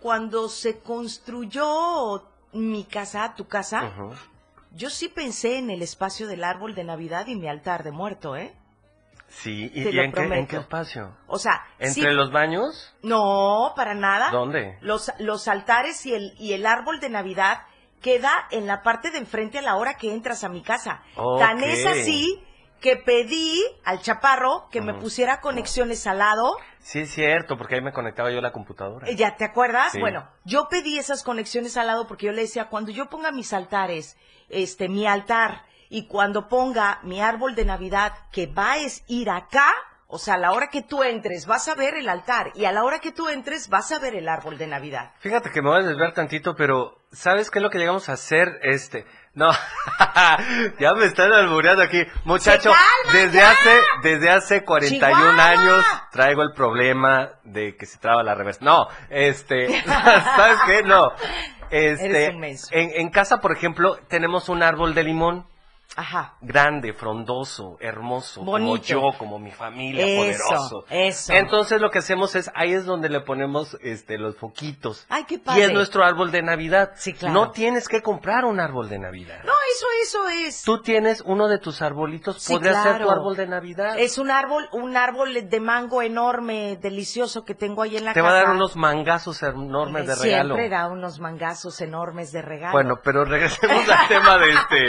cuando 0.00 0.48
se 0.48 0.80
construyó 0.80 2.28
mi 2.52 2.84
casa, 2.84 3.34
tu 3.36 3.46
casa, 3.46 3.92
yo 4.72 4.90
sí 4.90 5.08
pensé 5.08 5.58
en 5.58 5.70
el 5.70 5.82
espacio 5.82 6.26
del 6.28 6.44
árbol 6.44 6.74
de 6.74 6.84
Navidad 6.84 7.26
y 7.26 7.36
mi 7.36 7.48
altar 7.48 7.82
de 7.84 7.90
muerto, 7.90 8.36
¿eh? 8.36 8.54
Sí, 9.28 9.70
¿y, 9.74 9.82
en, 9.82 9.90
qué, 9.90 10.04
en 10.04 10.12
prometo. 10.12 10.46
qué 10.48 10.56
espacio? 10.58 11.16
O 11.26 11.38
sea, 11.38 11.64
¿Entre 11.78 12.02
sí- 12.10 12.14
los 12.16 12.30
baños? 12.30 12.94
no, 13.02 13.72
para 13.74 13.94
nada. 13.94 14.30
¿Dónde? 14.30 14.78
Los, 14.80 15.10
los 15.18 15.48
altares 15.48 16.06
y 16.06 16.14
el, 16.14 16.34
y 16.38 16.52
el 16.52 16.66
árbol 16.66 17.00
de 17.00 17.08
Navidad 17.08 17.62
queda 18.00 18.30
en 18.52 18.66
la 18.68 18.82
parte 18.82 19.10
de 19.10 19.18
enfrente 19.18 19.58
a 19.58 19.62
la 19.62 19.74
hora 19.76 19.94
que 19.96 20.12
entras 20.12 20.44
a 20.44 20.48
mi 20.48 20.62
casa. 20.62 21.02
Tan 21.38 21.56
Ok. 21.58 21.62
es 21.64 21.86
así 21.86 22.44
que 22.80 22.96
pedí 22.96 23.62
al 23.84 24.00
chaparro 24.00 24.68
que 24.70 24.80
me 24.80 24.94
pusiera 24.94 25.40
conexiones 25.40 26.06
al 26.06 26.18
lado 26.18 26.56
Sí, 26.84 27.00
es 27.00 27.10
cierto, 27.12 27.56
porque 27.56 27.76
ahí 27.76 27.80
me 27.80 27.94
conectaba 27.94 28.30
yo 28.30 28.40
a 28.40 28.42
la 28.42 28.52
computadora. 28.52 29.08
Eh, 29.08 29.16
¿Ya 29.16 29.36
te 29.36 29.44
acuerdas? 29.46 29.92
Sí. 29.92 30.00
Bueno, 30.00 30.28
yo 30.44 30.68
pedí 30.68 30.98
esas 30.98 31.22
conexiones 31.22 31.78
al 31.78 31.86
lado 31.86 32.06
porque 32.06 32.26
yo 32.26 32.32
le 32.32 32.42
decía, 32.42 32.68
cuando 32.68 32.92
yo 32.92 33.08
ponga 33.08 33.32
mis 33.32 33.54
altares, 33.54 34.18
este, 34.50 34.90
mi 34.90 35.06
altar, 35.06 35.62
y 35.88 36.06
cuando 36.06 36.46
ponga 36.46 37.00
mi 37.02 37.22
árbol 37.22 37.54
de 37.54 37.64
Navidad, 37.64 38.12
que 38.30 38.46
va 38.46 38.72
a 38.72 38.76
es 38.76 39.02
ir 39.08 39.30
acá, 39.30 39.72
o 40.08 40.18
sea, 40.18 40.34
a 40.34 40.38
la 40.38 40.52
hora 40.52 40.68
que 40.68 40.82
tú 40.82 41.02
entres 41.02 41.46
vas 41.46 41.68
a 41.68 41.74
ver 41.74 41.94
el 41.94 42.06
altar, 42.06 42.52
y 42.54 42.66
a 42.66 42.72
la 42.72 42.84
hora 42.84 42.98
que 42.98 43.12
tú 43.12 43.30
entres 43.30 43.70
vas 43.70 43.90
a 43.90 43.98
ver 43.98 44.14
el 44.14 44.28
árbol 44.28 44.58
de 44.58 44.66
Navidad. 44.66 45.12
Fíjate 45.20 45.50
que 45.50 45.62
me 45.62 45.70
voy 45.70 45.80
a 45.80 45.86
desviar 45.86 46.12
tantito, 46.12 46.54
pero 46.54 46.98
¿sabes 47.14 47.50
qué 47.50 47.58
es 47.58 47.62
lo 47.62 47.70
que 47.70 47.78
llegamos 47.78 48.08
a 48.08 48.12
hacer? 48.12 48.58
Este, 48.62 49.06
no, 49.34 49.50
ya 50.78 50.94
me 50.94 51.06
están 51.06 51.32
albureando 51.32 51.82
aquí. 51.82 52.02
Muchacho, 52.24 52.70
¡Se 52.72 52.76
calma 52.76 53.12
desde 53.12 53.42
hace, 53.42 53.80
desde 54.02 54.30
hace 54.30 54.64
41 54.64 55.08
¡Chihuahua! 55.08 55.44
años 55.44 55.84
traigo 56.12 56.42
el 56.42 56.52
problema 56.52 57.32
de 57.44 57.76
que 57.76 57.86
se 57.86 57.98
traba 57.98 58.22
la 58.22 58.34
reversa. 58.34 58.64
No, 58.64 58.88
este, 59.10 59.82
¿sabes 59.86 60.58
qué? 60.66 60.82
No. 60.82 61.12
Este, 61.70 62.26
en, 62.26 62.56
en 62.70 63.10
casa, 63.10 63.40
por 63.40 63.52
ejemplo, 63.52 63.96
tenemos 64.08 64.48
un 64.48 64.62
árbol 64.62 64.94
de 64.94 65.02
limón 65.02 65.46
Ajá. 65.96 66.34
grande, 66.40 66.92
frondoso, 66.92 67.76
hermoso, 67.80 68.44
como 68.44 68.76
yo, 68.78 69.10
como 69.18 69.38
mi 69.38 69.50
familia, 69.52 70.04
Eso, 70.06 70.16
poderoso. 70.48 70.84
eso. 70.90 71.32
Entonces 71.32 71.80
lo 71.80 71.90
que 71.90 71.98
hacemos 71.98 72.34
es, 72.34 72.50
ahí 72.54 72.72
es 72.72 72.84
donde 72.84 73.08
le 73.08 73.20
ponemos 73.20 73.76
este 73.80 74.18
los 74.18 74.36
foquitos. 74.36 75.06
Ay, 75.08 75.24
qué 75.24 75.34
Y 75.36 75.38
padre. 75.38 75.64
es 75.64 75.72
nuestro 75.72 76.04
árbol 76.04 76.30
de 76.32 76.42
Navidad. 76.42 76.92
Sí, 76.96 77.12
claro. 77.14 77.34
No 77.34 77.50
tienes 77.52 77.88
que 77.88 78.02
comprar 78.02 78.44
un 78.44 78.60
árbol 78.60 78.88
de 78.88 78.98
Navidad. 78.98 79.38
No, 79.44 79.52
eso, 79.74 79.86
eso 80.02 80.28
es. 80.46 80.62
Tú 80.62 80.82
tienes 80.82 81.22
uno 81.26 81.48
de 81.48 81.58
tus 81.58 81.80
arbolitos, 81.82 82.42
Sí, 82.42 82.52
podría 82.54 82.82
ser 82.82 83.02
tu 83.02 83.10
árbol 83.10 83.36
de 83.36 83.46
Navidad. 83.46 83.98
Es 83.98 84.18
un 84.18 84.30
árbol, 84.30 84.68
un 84.72 84.96
árbol 84.96 85.48
de 85.48 85.60
mango 85.60 86.02
enorme, 86.02 86.76
delicioso 86.80 87.44
que 87.44 87.54
tengo 87.54 87.82
ahí 87.82 87.96
en 87.96 88.04
la 88.04 88.12
Te 88.12 88.20
casa. 88.20 88.32
va 88.32 88.38
a 88.38 88.42
dar 88.44 88.50
unos 88.54 88.76
mangazos 88.76 89.42
enormes 89.42 90.06
de 90.06 90.14
regalo. 90.14 90.54
Siempre 90.56 90.68
da 90.68 90.88
unos 90.88 91.20
mangazos 91.20 91.80
enormes 91.80 92.32
de 92.32 92.42
regalo. 92.42 92.72
Bueno, 92.72 93.00
pero 93.02 93.24
regresemos 93.24 93.88
al 93.88 94.08
tema 94.08 94.38
de 94.38 94.50
este, 94.50 94.86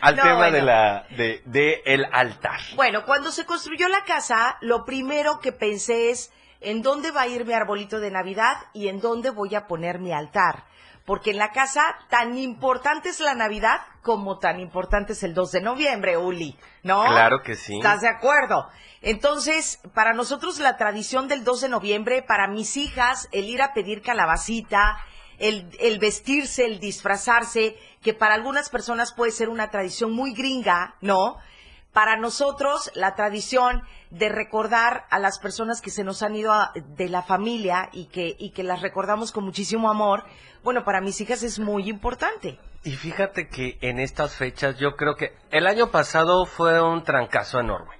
al 0.00 0.16
No, 0.18 0.22
tema 0.24 0.36
bueno. 0.36 0.56
de 0.56 0.62
la, 0.62 1.06
de, 1.16 1.42
de 1.46 1.82
el 1.86 2.06
altar. 2.12 2.60
Bueno, 2.76 3.04
cuando 3.04 3.30
se 3.30 3.46
construyó 3.46 3.88
la 3.88 4.04
casa, 4.04 4.58
lo 4.60 4.84
primero 4.84 5.40
que 5.40 5.52
pensé 5.52 6.10
es 6.10 6.32
en 6.60 6.82
dónde 6.82 7.10
va 7.10 7.22
a 7.22 7.28
ir 7.28 7.44
mi 7.44 7.52
arbolito 7.52 8.00
de 8.00 8.10
Navidad 8.10 8.56
y 8.72 8.88
en 8.88 9.00
dónde 9.00 9.30
voy 9.30 9.54
a 9.54 9.66
poner 9.66 9.98
mi 9.98 10.12
altar. 10.12 10.64
Porque 11.04 11.30
en 11.30 11.38
la 11.38 11.52
casa 11.52 11.96
tan 12.10 12.36
importante 12.36 13.08
es 13.08 13.20
la 13.20 13.34
Navidad 13.34 13.80
como 14.02 14.38
tan 14.38 14.60
importante 14.60 15.14
es 15.14 15.22
el 15.22 15.32
2 15.32 15.52
de 15.52 15.60
noviembre, 15.62 16.16
Uli, 16.18 16.56
¿no? 16.82 17.04
Claro 17.04 17.42
que 17.42 17.54
sí. 17.54 17.76
¿Estás 17.76 18.02
de 18.02 18.08
acuerdo? 18.08 18.68
Entonces, 19.00 19.80
para 19.94 20.12
nosotros 20.12 20.58
la 20.58 20.76
tradición 20.76 21.28
del 21.28 21.44
2 21.44 21.62
de 21.62 21.68
noviembre, 21.68 22.22
para 22.22 22.48
mis 22.48 22.76
hijas, 22.76 23.28
el 23.32 23.44
ir 23.48 23.62
a 23.62 23.72
pedir 23.72 24.02
calabacita, 24.02 24.98
el, 25.38 25.68
el 25.80 25.98
vestirse, 25.98 26.64
el 26.64 26.80
disfrazarse, 26.80 27.76
que 28.02 28.14
para 28.14 28.34
algunas 28.34 28.68
personas 28.70 29.12
puede 29.14 29.32
ser 29.32 29.48
una 29.48 29.70
tradición 29.70 30.12
muy 30.12 30.32
gringa, 30.34 30.94
¿no? 31.00 31.36
Para 31.92 32.16
nosotros, 32.16 32.90
la 32.94 33.14
tradición 33.14 33.82
de 34.10 34.28
recordar 34.28 35.06
a 35.10 35.18
las 35.18 35.38
personas 35.38 35.80
que 35.80 35.90
se 35.90 36.04
nos 36.04 36.22
han 36.22 36.36
ido 36.36 36.52
a- 36.52 36.72
de 36.74 37.08
la 37.08 37.22
familia 37.22 37.88
y 37.92 38.06
que, 38.06 38.36
y 38.38 38.50
que 38.50 38.62
las 38.62 38.82
recordamos 38.82 39.32
con 39.32 39.44
muchísimo 39.44 39.90
amor, 39.90 40.24
bueno, 40.62 40.84
para 40.84 41.00
mis 41.00 41.20
hijas 41.20 41.42
es 41.42 41.58
muy 41.58 41.88
importante. 41.88 42.58
Y 42.84 42.92
fíjate 42.92 43.48
que 43.48 43.78
en 43.80 43.98
estas 43.98 44.36
fechas 44.36 44.78
yo 44.78 44.96
creo 44.96 45.16
que 45.16 45.34
el 45.50 45.66
año 45.66 45.90
pasado 45.90 46.46
fue 46.46 46.80
un 46.80 47.02
trancazo 47.02 47.58
enorme. 47.58 47.96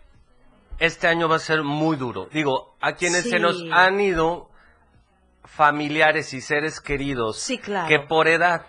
Este 0.78 1.09
año 1.09 1.28
va 1.28 1.37
a 1.37 1.40
ser 1.40 1.64
muy 1.64 1.97
duro. 1.97 2.28
Digo, 2.33 2.76
a 2.80 2.92
quienes 2.92 3.25
Sí. 3.25 3.30
se 3.30 3.38
nos 3.40 3.61
han 3.73 4.00
ido 4.00 4.49
familiares 5.49 6.35
y 6.35 6.40
seres 6.40 6.81
queridos 6.81 7.38
Sí, 7.38 7.59
claro. 7.59 7.88
que 7.88 7.99
por 8.00 8.28
edad 8.28 8.67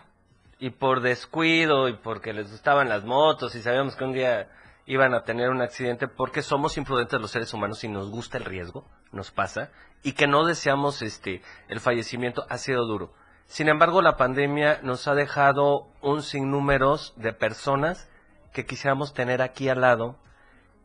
y 0.59 0.71
por 0.71 1.01
descuido 1.01 1.87
y 1.87 1.93
porque 1.93 2.33
les 2.33 2.51
gustaban 2.51 2.89
las 2.89 3.03
motos 3.05 3.55
y 3.55 3.61
sabíamos 3.61 3.95
que 3.95 4.03
un 4.03 4.13
día 4.13 4.49
iban 4.85 5.13
a 5.13 5.23
tener 5.23 5.49
un 5.49 5.61
accidente 5.61 6.07
porque 6.07 6.41
somos 6.41 6.77
imprudentes 6.77 7.19
los 7.21 7.31
seres 7.31 7.53
humanos 7.53 7.83
y 7.83 7.87
nos 7.87 8.09
gusta 8.09 8.37
el 8.37 8.45
riesgo, 8.45 8.85
nos 9.11 9.29
pasa, 9.29 9.69
y 10.03 10.13
que 10.13 10.25
no 10.25 10.45
deseamos 10.45 11.01
este 11.01 11.41
el 11.67 11.79
fallecimiento 11.79 12.45
ha 12.49 12.57
sido 12.57 12.85
duro. 12.85 13.13
Sin 13.45 13.67
embargo, 13.67 14.01
la 14.01 14.17
pandemia 14.17 14.79
nos 14.81 15.07
ha 15.07 15.15
dejado 15.15 15.87
un 16.01 16.23
sinnúmeros 16.23 17.13
de 17.17 17.33
personas 17.33 18.09
que 18.53 18.65
quisiéramos 18.65 19.13
tener 19.13 19.41
aquí 19.41 19.69
al 19.69 19.81
lado 19.81 20.17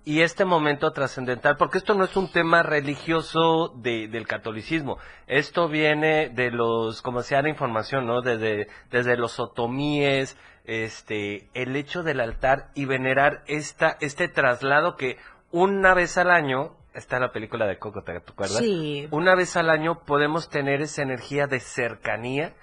y 0.07 0.21
este 0.21 0.45
momento 0.45 0.93
trascendental, 0.93 1.57
porque 1.57 1.79
esto 1.79 1.95
no 1.95 2.05
es 2.05 2.15
un 2.17 2.31
tema 2.31 2.63
religioso 2.63 3.69
de- 3.77 4.09
del 4.09 4.27
catolicismo, 4.27 4.99
esto 5.27 5.69
viene 5.69 6.29
de 6.29 6.51
los, 6.51 7.01
como 7.03 7.23
se 7.23 7.35
da 7.35 7.49
información, 7.49 8.07
¿no? 8.07 8.21
Desde, 8.21 8.69
desde 8.91 9.17
los 9.17 9.41
otomíes, 9.41 10.37
este, 10.67 11.49
el 11.55 11.75
hecho 11.77 12.03
del 12.03 12.21
altar 12.21 12.71
y 12.75 12.85
venerar 12.85 13.43
esta, 13.47 13.97
este 14.01 14.29
traslado 14.29 14.97
que 14.97 15.17
una 15.51 15.95
vez 15.95 16.19
al 16.19 16.31
año, 16.31 16.77
está 16.95 17.19
la 17.19 17.33
película 17.33 17.67
de 17.67 17.79
Coco, 17.79 18.03
¿te 18.03 18.13
acuerdas? 18.13 18.59
Sí. 18.59 19.09
Una 19.11 19.35
vez 19.35 19.57
al 19.57 19.71
año 19.71 20.05
podemos 20.05 20.49
tener 20.49 20.81
esa 20.83 21.03
energía 21.03 21.47
de 21.47 21.61
cercanía 21.61 22.55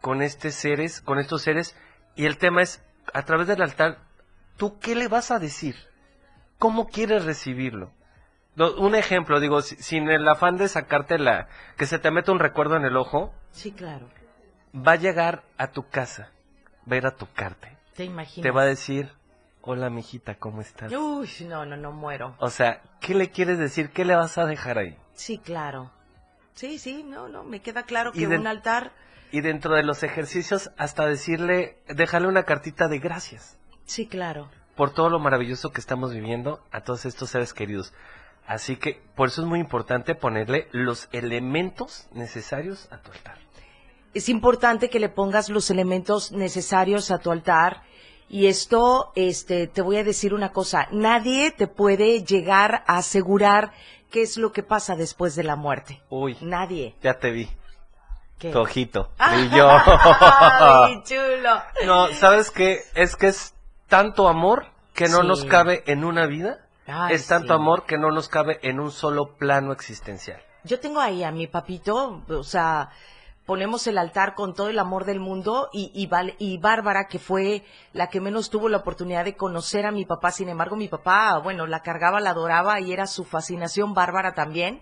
con 0.00 0.22
estos 0.22 0.54
seres, 0.54 1.00
con 1.00 1.18
estos 1.18 1.42
seres, 1.42 1.76
y 2.16 2.26
el 2.26 2.38
tema 2.38 2.62
es, 2.62 2.82
a 3.14 3.22
través 3.24 3.46
del 3.46 3.62
altar, 3.62 3.98
¿tú 4.56 4.78
qué 4.78 4.94
le 4.94 5.08
vas 5.08 5.30
a 5.30 5.38
decir? 5.38 5.76
¿Cómo 6.60 6.86
quieres 6.88 7.24
recibirlo? 7.24 7.90
Lo- 8.54 8.76
Un 8.80 8.94
ejemplo, 8.94 9.40
digo, 9.40 9.62
si- 9.62 9.76
sin 9.76 10.10
el 10.10 10.28
afán 10.28 10.58
de 10.58 10.68
sacarte 10.68 11.18
la, 11.18 11.48
que 11.78 11.86
se 11.86 11.98
te 11.98 12.10
mete 12.10 12.30
un 12.30 12.38
recuerdo 12.38 12.76
en 12.76 12.84
el 12.84 12.96
ojo, 12.98 13.32
Sí, 13.50 13.72
claro. 13.72 14.08
va 14.76 14.92
a 14.92 14.96
llegar 14.96 15.42
a 15.56 15.68
tu 15.72 15.88
casa, 15.88 16.30
va 16.88 16.94
a 16.94 16.98
ir 16.98 17.06
a 17.06 17.16
tocarte, 17.16 17.76
Te 17.96 18.04
imaginas. 18.04 18.42
te 18.42 18.50
va 18.50 18.62
a 18.62 18.66
decir, 18.66 19.10
hola 19.62 19.88
mijita, 19.88 20.34
¿cómo 20.34 20.60
estás? 20.60 20.92
Uy, 20.92 21.30
no, 21.48 21.64
no, 21.64 21.78
no 21.78 21.92
muero. 21.92 22.36
O 22.38 22.50
sea, 22.50 22.82
¿qué 23.00 23.14
le 23.14 23.30
quieres 23.30 23.58
decir? 23.58 23.90
¿Qué 23.90 24.04
le 24.04 24.14
vas 24.14 24.36
a 24.36 24.44
dejar 24.44 24.76
ahí? 24.76 24.98
Sí, 25.14 25.38
claro. 25.38 25.90
Sí, 26.52 26.78
sí, 26.78 27.02
no, 27.02 27.26
no, 27.28 27.42
me 27.42 27.60
queda 27.60 27.84
claro 27.84 28.12
que 28.12 28.26
de- 28.28 28.36
un 28.38 28.46
altar, 28.46 28.92
Y 29.32 29.40
dentro 29.40 29.74
de 29.76 29.82
los 29.84 30.02
ejercicios, 30.02 30.72
hasta 30.76 31.06
decirle, 31.06 31.78
dejarle 31.88 32.28
una 32.28 32.42
cartita 32.42 32.86
de 32.88 32.98
gracias 32.98 33.56
sí, 33.86 34.06
claro. 34.06 34.50
Por 34.80 34.92
todo 34.94 35.10
lo 35.10 35.18
maravilloso 35.18 35.72
que 35.72 35.80
estamos 35.82 36.14
viviendo 36.14 36.58
a 36.72 36.80
todos 36.80 37.04
estos 37.04 37.28
seres 37.28 37.52
queridos. 37.52 37.92
Así 38.46 38.76
que 38.76 39.02
por 39.14 39.28
eso 39.28 39.42
es 39.42 39.46
muy 39.46 39.60
importante 39.60 40.14
ponerle 40.14 40.68
los 40.72 41.10
elementos 41.12 42.08
necesarios 42.14 42.88
a 42.90 42.96
tu 42.96 43.12
altar. 43.12 43.36
Es 44.14 44.30
importante 44.30 44.88
que 44.88 44.98
le 44.98 45.10
pongas 45.10 45.50
los 45.50 45.68
elementos 45.68 46.32
necesarios 46.32 47.10
a 47.10 47.18
tu 47.18 47.30
altar. 47.30 47.82
Y 48.30 48.46
esto, 48.46 49.12
este, 49.16 49.66
te 49.66 49.82
voy 49.82 49.98
a 49.98 50.02
decir 50.02 50.32
una 50.32 50.50
cosa, 50.50 50.88
nadie 50.92 51.50
te 51.50 51.66
puede 51.66 52.24
llegar 52.24 52.82
a 52.86 52.96
asegurar 52.96 53.72
qué 54.10 54.22
es 54.22 54.38
lo 54.38 54.50
que 54.50 54.62
pasa 54.62 54.96
después 54.96 55.36
de 55.36 55.44
la 55.44 55.56
muerte. 55.56 56.00
Uy, 56.08 56.38
Nadie. 56.40 56.94
ya 57.02 57.18
te 57.18 57.30
vi, 57.32 57.50
¿Qué? 58.38 58.50
tu 58.50 58.60
ojito, 58.60 59.10
¡Ay, 59.18 61.02
chulo! 61.04 61.62
No, 61.84 62.10
¿sabes 62.14 62.50
qué? 62.50 62.80
Es 62.94 63.14
que 63.14 63.26
es 63.26 63.54
tanto 63.90 64.26
amor 64.28 64.64
que 64.94 65.08
no 65.08 65.20
Sí. 65.20 65.26
nos 65.26 65.44
cabe 65.44 65.82
en 65.86 66.04
una 66.04 66.24
vida. 66.26 66.66
Ay, 66.86 67.14
es 67.14 67.26
tanto 67.26 67.48
sí. 67.48 67.52
amor 67.52 67.84
que 67.84 67.98
no 67.98 68.10
nos 68.10 68.28
cabe 68.28 68.58
en 68.62 68.80
un 68.80 68.90
solo 68.90 69.36
plano 69.36 69.72
existencial. 69.72 70.40
Yo 70.64 70.80
tengo 70.80 71.00
ahí 71.00 71.22
a 71.22 71.30
mi 71.30 71.46
papito, 71.46 72.22
o 72.28 72.42
sea, 72.42 72.90
ponemos 73.46 73.86
el 73.86 73.98
altar 73.98 74.34
con 74.34 74.54
todo 74.54 74.68
el 74.68 74.78
amor 74.78 75.04
del 75.04 75.20
mundo 75.20 75.68
y, 75.72 75.90
y, 75.94 76.56
Bárbara, 76.58 77.06
que 77.08 77.18
fue 77.18 77.64
la 77.92 78.08
que 78.08 78.20
menos 78.20 78.50
tuvo 78.50 78.68
la 78.68 78.78
oportunidad 78.78 79.24
de 79.24 79.36
conocer 79.36 79.86
a 79.86 79.90
mi 79.90 80.04
papá, 80.04 80.30
sin 80.30 80.48
embargo, 80.48 80.76
mi 80.76 80.88
papá, 80.88 81.38
bueno, 81.38 81.66
la 81.66 81.80
cargaba, 81.80 82.20
la 82.20 82.30
adoraba 82.30 82.80
y 82.80 82.92
era 82.92 83.06
su 83.06 83.24
fascinación 83.24 83.94
Bárbara 83.94 84.34
también. 84.34 84.80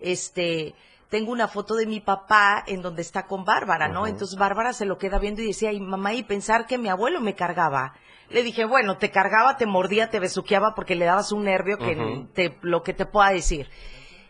Este, 0.00 0.74
tengo 1.08 1.32
una 1.32 1.48
foto 1.48 1.74
de 1.74 1.86
mi 1.86 2.00
papá 2.00 2.62
en 2.66 2.82
donde 2.82 3.02
está 3.02 3.26
con 3.26 3.44
Bárbara, 3.44 3.88
¿no? 3.88 4.06
Entonces 4.06 4.38
Bárbara 4.38 4.72
se 4.72 4.84
lo 4.86 4.98
queda 4.98 5.18
viendo 5.18 5.42
y 5.42 5.46
decía, 5.48 5.70
ay, 5.70 5.80
mamá, 5.80 6.12
y 6.14 6.22
pensar 6.22 6.66
que 6.66 6.78
mi 6.78 6.88
abuelo 6.88 7.20
me 7.20 7.34
cargaba. 7.34 7.94
Le 8.28 8.42
dije, 8.42 8.64
bueno, 8.64 8.96
te 8.98 9.10
cargaba, 9.10 9.56
te 9.56 9.66
mordía, 9.66 10.10
te 10.10 10.18
besuqueaba 10.20 10.74
porque 10.74 10.94
le 10.96 11.04
dabas 11.04 11.32
un 11.32 11.44
nervio 11.44 11.78
que 11.78 12.26
te, 12.34 12.58
lo 12.62 12.82
que 12.82 12.92
te 12.92 13.06
pueda 13.06 13.30
decir. 13.30 13.68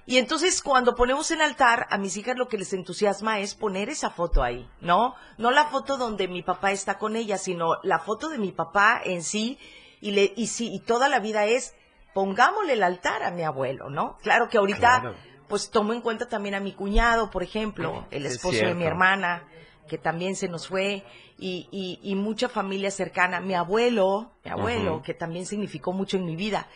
Y 0.09 0.19
entonces 0.19 0.63
cuando 0.63 0.95
ponemos 0.95 1.31
en 1.33 1.41
altar, 1.43 1.87
a 1.91 1.99
mis 1.99 2.17
hijas 2.17 2.37
lo 2.37 2.47
que 2.47 2.59
les 2.59 2.73
entusiasma 2.73 3.41
es 3.41 3.55
poner 3.57 3.89
esa 3.89 4.11
foto 4.11 4.43
ahí, 4.43 4.69
¿no? 4.81 5.17
No 5.37 5.51
la 5.51 5.65
foto 5.65 5.97
donde 5.97 6.29
mi 6.29 6.43
papá 6.43 6.71
está 6.71 6.97
con 6.99 7.17
ella, 7.17 7.39
sino 7.39 7.79
la 7.83 7.99
foto 7.99 8.29
de 8.29 8.39
mi 8.39 8.53
papá 8.53 9.01
en 9.05 9.23
sí. 9.23 9.59
Y, 10.01 10.13
le, 10.13 10.33
y, 10.37 10.47
sí, 10.47 10.71
y 10.73 10.79
toda 10.81 11.09
la 11.09 11.19
vida 11.19 11.47
es, 11.47 11.75
pongámosle 12.15 12.75
el 12.75 12.83
altar 12.85 13.23
a 13.25 13.31
mi 13.33 13.43
abuelo, 13.43 13.91
¿no? 13.91 14.17
Claro 14.23 14.49
que 14.49 14.59
ahorita, 14.59 15.01
Claro. 15.01 15.17
pues 15.49 15.71
tomo 15.71 15.93
en 15.93 16.03
cuenta 16.03 16.29
también 16.29 16.55
a 16.55 16.61
mi 16.61 16.73
cuñado, 16.73 17.31
por 17.31 17.43
ejemplo, 17.43 18.07
el 18.13 18.27
Es 18.27 18.35
esposo 18.35 18.59
de 18.65 18.75
mi 18.75 18.85
hermana, 18.85 19.43
que 19.87 19.99
también 19.99 20.37
se 20.37 20.49
nos 20.49 20.69
fue, 20.69 21.05
y, 21.39 21.69
y, 21.71 21.99
y 22.03 22.15
mucha 22.15 22.49
familia 22.49 22.91
cercana. 22.91 23.41
Mi 23.41 23.55
abuelo, 23.55 24.33
mi 24.45 24.51
abuelo, 24.51 25.03
que 25.03 25.15
también 25.15 25.47
significó 25.47 25.93
mucho 25.93 26.17
en 26.17 26.25
mi 26.25 26.37
vida. 26.37 26.69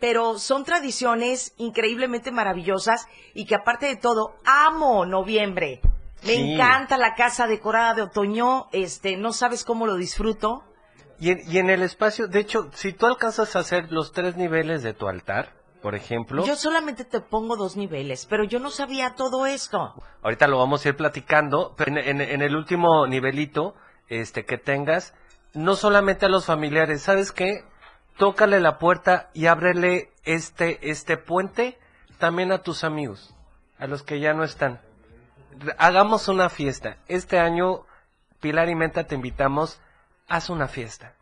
Pero 0.00 0.38
son 0.38 0.64
tradiciones 0.64 1.54
increíblemente 1.56 2.30
maravillosas 2.30 3.06
y 3.34 3.46
que 3.46 3.54
aparte 3.56 3.86
de 3.86 3.96
todo, 3.96 4.36
amo 4.44 5.06
noviembre. 5.06 5.80
Me 6.24 6.34
Sí. 6.34 6.52
encanta 6.54 6.96
la 6.98 7.14
casa 7.14 7.46
decorada 7.46 7.94
de 7.94 8.02
otoño, 8.02 8.66
este, 8.72 9.16
no 9.16 9.32
sabes 9.32 9.64
cómo 9.64 9.86
lo 9.86 9.96
disfruto. 9.96 10.62
Y 11.20 11.30
en, 11.30 11.40
y 11.50 11.58
en 11.58 11.70
el 11.70 11.82
espacio, 11.82 12.28
de 12.28 12.40
hecho, 12.40 12.70
si 12.74 12.92
tú 12.92 13.06
alcanzas 13.06 13.56
a 13.56 13.60
hacer 13.60 13.90
los 13.90 14.12
tres 14.12 14.36
niveles 14.36 14.82
de 14.84 14.94
tu 14.94 15.08
altar, 15.08 15.52
por 15.82 15.94
ejemplo, 15.94 16.44
Yo 16.44 16.56
solamente 16.56 17.04
te 17.04 17.20
pongo 17.20 17.56
dos 17.56 17.76
niveles, 17.76 18.26
pero 18.26 18.44
yo 18.44 18.58
no 18.58 18.70
sabía 18.70 19.14
todo 19.14 19.46
esto. 19.46 19.94
ahorita 20.22 20.46
lo 20.48 20.58
vamos 20.58 20.84
a 20.84 20.88
ir 20.90 20.96
platicando, 20.96 21.74
pero 21.76 21.92
en, 21.92 21.98
en- 21.98 22.20
en 22.20 22.42
el 22.42 22.56
último 22.56 23.06
nivelito 23.06 23.74
este, 24.08 24.44
que 24.44 24.58
tengas, 24.58 25.14
no 25.54 25.76
solamente 25.76 26.26
a 26.26 26.28
los 26.28 26.46
familiares, 26.46 27.02
¿sabes 27.02 27.32
qué? 27.32 27.64
Tócale 28.16 28.58
la 28.60 28.78
puerta 28.78 29.30
y 29.34 29.46
ábrele 29.46 30.10
este, 30.24 30.90
este 30.90 31.16
puente 31.16 31.78
también 32.18 32.50
a 32.52 32.62
tus 32.62 32.82
amigos, 32.84 33.34
a 33.78 33.86
los 33.86 34.02
que 34.02 34.18
ya 34.18 34.34
no 34.34 34.42
están. 34.44 34.80
Hagamos 35.78 36.28
una 36.28 36.48
fiesta. 36.48 36.98
Este 37.08 37.38
año, 37.38 37.84
Pilar 38.40 38.68
y 38.68 38.74
Menta, 38.74 39.04
te 39.06 39.14
invitamos, 39.14 39.80
haz 40.28 40.50
una 40.50 40.68
fiesta. 40.68 41.14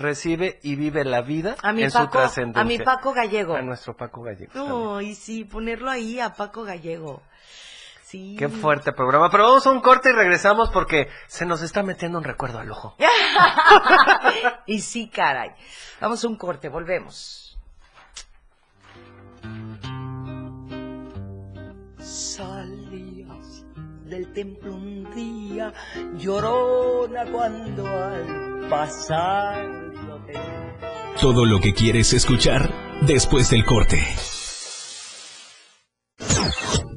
Recibe 0.00 0.58
y 0.62 0.76
vive 0.76 1.04
la 1.04 1.22
vida 1.22 1.56
A 1.62 1.72
mi 1.72 1.84
en 1.84 1.90
su 1.90 2.06
trascendencia. 2.08 2.62
a 2.62 2.64
mi 2.64 2.78
Paco 2.78 3.12
Gallego. 3.12 3.54
A 3.54 3.62
nuestro 3.62 3.96
Paco 3.96 4.22
Gallego. 4.22 4.52
también. 4.52 4.96
Ay, 4.96 5.14
sí, 5.14 5.44
ponerlo 5.44 5.90
ahí 5.90 6.20
a 6.20 6.32
Paco 6.34 6.64
Gallego. 6.64 7.22
Sí. 8.02 8.36
Qué 8.38 8.48
fuerte 8.48 8.92
programa. 8.92 9.30
Pero 9.30 9.44
vamos 9.44 9.66
a 9.66 9.70
un 9.70 9.80
corte 9.80 10.10
y 10.10 10.12
regresamos 10.12 10.70
porque 10.70 11.08
se 11.26 11.46
nos 11.46 11.62
está 11.62 11.82
metiendo 11.82 12.18
un 12.18 12.24
recuerdo 12.24 12.58
al 12.58 12.70
ojo. 12.70 12.96
y 14.66 14.80
sí, 14.80 15.08
caray. 15.08 15.50
Vamos 16.00 16.24
a 16.24 16.28
un 16.28 16.36
corte, 16.36 16.68
volvemos. 16.68 17.58
Salías 22.34 23.64
del 24.04 24.32
templo 24.32 24.74
un 24.74 25.10
día, 25.14 25.72
llorona 26.16 27.24
cuando 27.32 27.86
al 27.86 28.66
pasar 28.68 29.83
Todo 31.20 31.46
lo 31.46 31.60
que 31.60 31.72
quieres 31.72 32.12
escuchar 32.12 32.98
después 33.02 33.50
del 33.50 33.64
corte. 33.64 34.02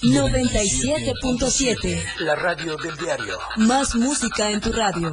97.7. 0.02 2.02
La 2.20 2.34
radio 2.34 2.78
del 2.78 2.96
diario. 2.96 3.36
Más 3.58 3.94
música 3.94 4.50
en 4.50 4.62
tu 4.62 4.72
radio. 4.72 5.12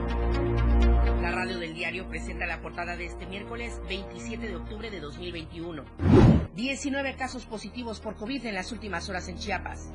La 2.11 2.17
radio 2.17 2.23
del 2.23 2.33
diario 2.33 2.35
presenta 2.35 2.45
la 2.45 2.61
portada 2.61 2.97
de 2.97 3.05
este 3.05 3.25
miércoles 3.25 3.81
27 3.87 4.47
de 4.47 4.55
octubre 4.57 4.91
de 4.91 4.99
2021. 4.99 5.83
19 6.55 7.15
casos 7.15 7.45
positivos 7.45 8.01
por 8.01 8.15
COVID 8.15 8.45
en 8.47 8.55
las 8.55 8.71
últimas 8.73 9.07
horas 9.09 9.29
en 9.29 9.37
Chiapas. 9.37 9.89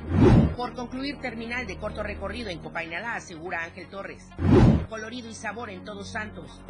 Por 0.57 0.75
concluir 0.75 1.19
terminal 1.21 1.67
de 1.67 1.77
corto 1.77 2.03
recorrido 2.03 2.49
en 2.49 2.61
Copainalá, 2.61 3.17
asegura 3.17 3.65
Ángel 3.65 3.89
Torres. 3.89 4.27
Colorido 4.89 5.29
y 5.29 5.35
sabor 5.35 5.69
en 5.69 5.85
Todos 5.85 6.09
Santos. 6.09 6.63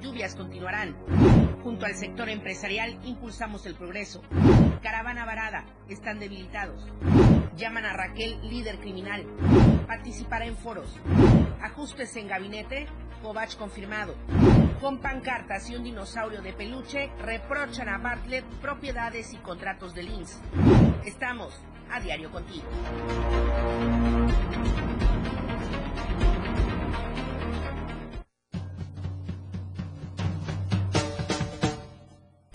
Lluvias 0.00 0.34
continuarán. 0.34 0.96
Junto 1.62 1.84
al 1.84 1.94
sector 1.94 2.30
empresarial 2.30 2.98
impulsamos 3.04 3.66
el 3.66 3.74
progreso. 3.74 4.22
Caravana 4.82 5.26
varada, 5.26 5.66
están 5.88 6.18
debilitados. 6.18 6.88
Llaman 7.56 7.84
a 7.84 7.92
Raquel 7.92 8.38
líder 8.48 8.78
criminal. 8.78 9.26
Participará 9.86 10.46
en 10.46 10.56
foros. 10.56 10.96
Ajustes 11.60 12.16
en 12.16 12.28
gabinete, 12.28 12.86
Kovach 13.22 13.56
confirmado. 13.56 14.14
Con 14.80 14.98
pancartas 14.98 15.68
y 15.70 15.74
un 15.74 15.82
dinosaurio 15.82 16.40
de 16.40 16.52
peluche, 16.52 17.10
reprochan 17.20 17.88
a 17.88 17.98
Bartlett 17.98 18.44
propiedades 18.62 19.32
y 19.32 19.36
contratos 19.38 19.92
de 19.92 20.04
Links. 20.04 20.40
Estamos 21.04 21.52
a 21.90 21.98
diario 21.98 22.30
contigo. 22.30 22.64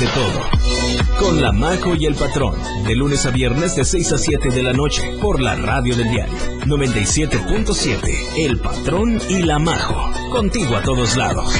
De 0.00 0.06
todo, 0.08 0.42
con 1.18 1.40
la 1.40 1.52
Majo 1.52 1.94
y 1.94 2.04
el 2.04 2.14
Patrón, 2.14 2.54
de 2.84 2.94
lunes 2.94 3.24
a 3.24 3.30
viernes 3.30 3.74
de 3.76 3.84
6 3.84 4.12
a 4.12 4.18
7 4.18 4.50
de 4.50 4.62
la 4.62 4.74
noche, 4.74 5.16
por 5.22 5.40
la 5.40 5.56
radio 5.56 5.96
del 5.96 6.10
diario. 6.10 6.34
97.7, 6.66 8.02
El 8.36 8.58
Patrón 8.58 9.18
y 9.30 9.38
la 9.38 9.58
Majo, 9.58 10.12
contigo 10.30 10.76
a 10.76 10.82
todos 10.82 11.16
lados. 11.16 11.50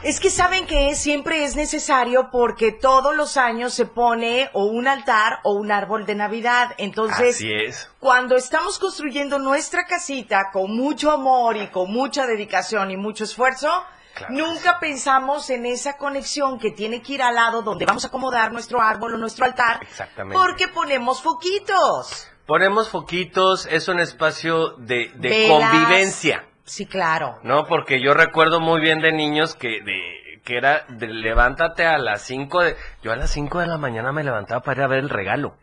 Es 0.04 0.20
que 0.20 0.30
saben 0.30 0.68
que 0.68 0.94
siempre 0.96 1.46
es 1.46 1.56
necesario 1.56 2.30
porque 2.34 2.74
todos 2.74 3.16
los 3.16 3.38
años 3.38 3.74
se 3.74 3.86
pone 3.86 4.50
o 4.52 4.66
un 4.66 4.90
altar 4.90 5.40
o 5.44 5.54
un 5.54 5.72
árbol 5.72 6.06
de 6.06 6.16
Navidad. 6.16 6.76
Entonces, 6.78 7.38
Así 7.38 7.50
es. 7.50 7.90
cuando 8.00 8.36
estamos 8.36 8.78
construyendo 8.78 9.40
nuestra 9.40 9.86
casita 9.86 10.50
con 10.52 10.76
mucho 10.76 11.12
amor 11.12 11.56
y 11.56 11.68
con 11.68 11.90
mucha 11.94 12.28
dedicación 12.28 12.92
y 12.92 12.98
mucho 12.98 13.24
esfuerzo, 13.24 13.70
Claro. 14.16 14.34
nunca 14.34 14.80
pensamos 14.82 15.50
en 15.50 15.66
esa 15.66 15.96
conexión 15.98 16.60
que 16.60 16.72
tiene 16.72 17.02
que 17.02 17.14
ir 17.14 17.22
al 17.22 17.36
lado 17.36 17.62
donde 17.62 17.86
vamos 17.86 18.04
a 18.04 18.10
acomodar 18.10 18.52
nuestro 18.52 18.82
árbol 18.82 19.14
o 19.14 19.18
nuestro 19.18 19.46
altar. 19.46 19.80
Exactamente. 19.82 20.38
Porque 20.38 20.68
ponemos 20.68 21.22
foquitos. 21.22 22.28
Ponemos 22.46 22.90
foquitos, 22.90 23.66
es 23.66 23.88
un 23.88 24.00
espacio 24.00 24.76
de, 24.78 25.12
convivencia, 25.48 26.46
Sí, 26.64 26.88
claro. 26.88 27.40
¿no? 27.44 27.66
Porque 27.68 28.02
yo 28.02 28.14
recuerdo 28.16 28.60
muy 28.60 28.82
bien 28.82 29.00
de 29.00 29.12
niños 29.12 29.56
que 29.56 29.82
de 29.82 30.26
que 30.46 30.58
era 30.58 30.86
de 30.88 31.08
levántate 31.08 31.86
a 31.86 31.98
las 31.98 32.22
5 32.22 32.62
de... 32.62 32.76
Yo 33.02 33.12
a 33.12 33.16
las 33.16 33.32
5 33.32 33.60
de 33.60 33.68
la 33.68 33.78
mañana 33.78 34.12
me 34.12 34.24
levantaba 34.24 34.62
para 34.62 34.82
ir 34.82 34.84
a 34.84 34.88
ver 34.88 35.00
el 35.00 35.10
regalo. 35.10 35.56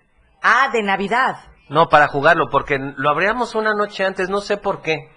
Ah, 0.43 0.69
de 0.73 0.83
Navidad. 0.83 1.37
No, 1.69 1.89
para 1.89 2.09
jugarlo, 2.09 2.51
porque 2.51 2.79
lo 2.79 3.09
abríamos 3.09 3.55
una 3.55 3.75
noche 3.75 4.05
antes, 4.05 4.29
no 4.29 4.41
sé 4.41 4.57
por 4.57 4.83
qué. 4.83 5.09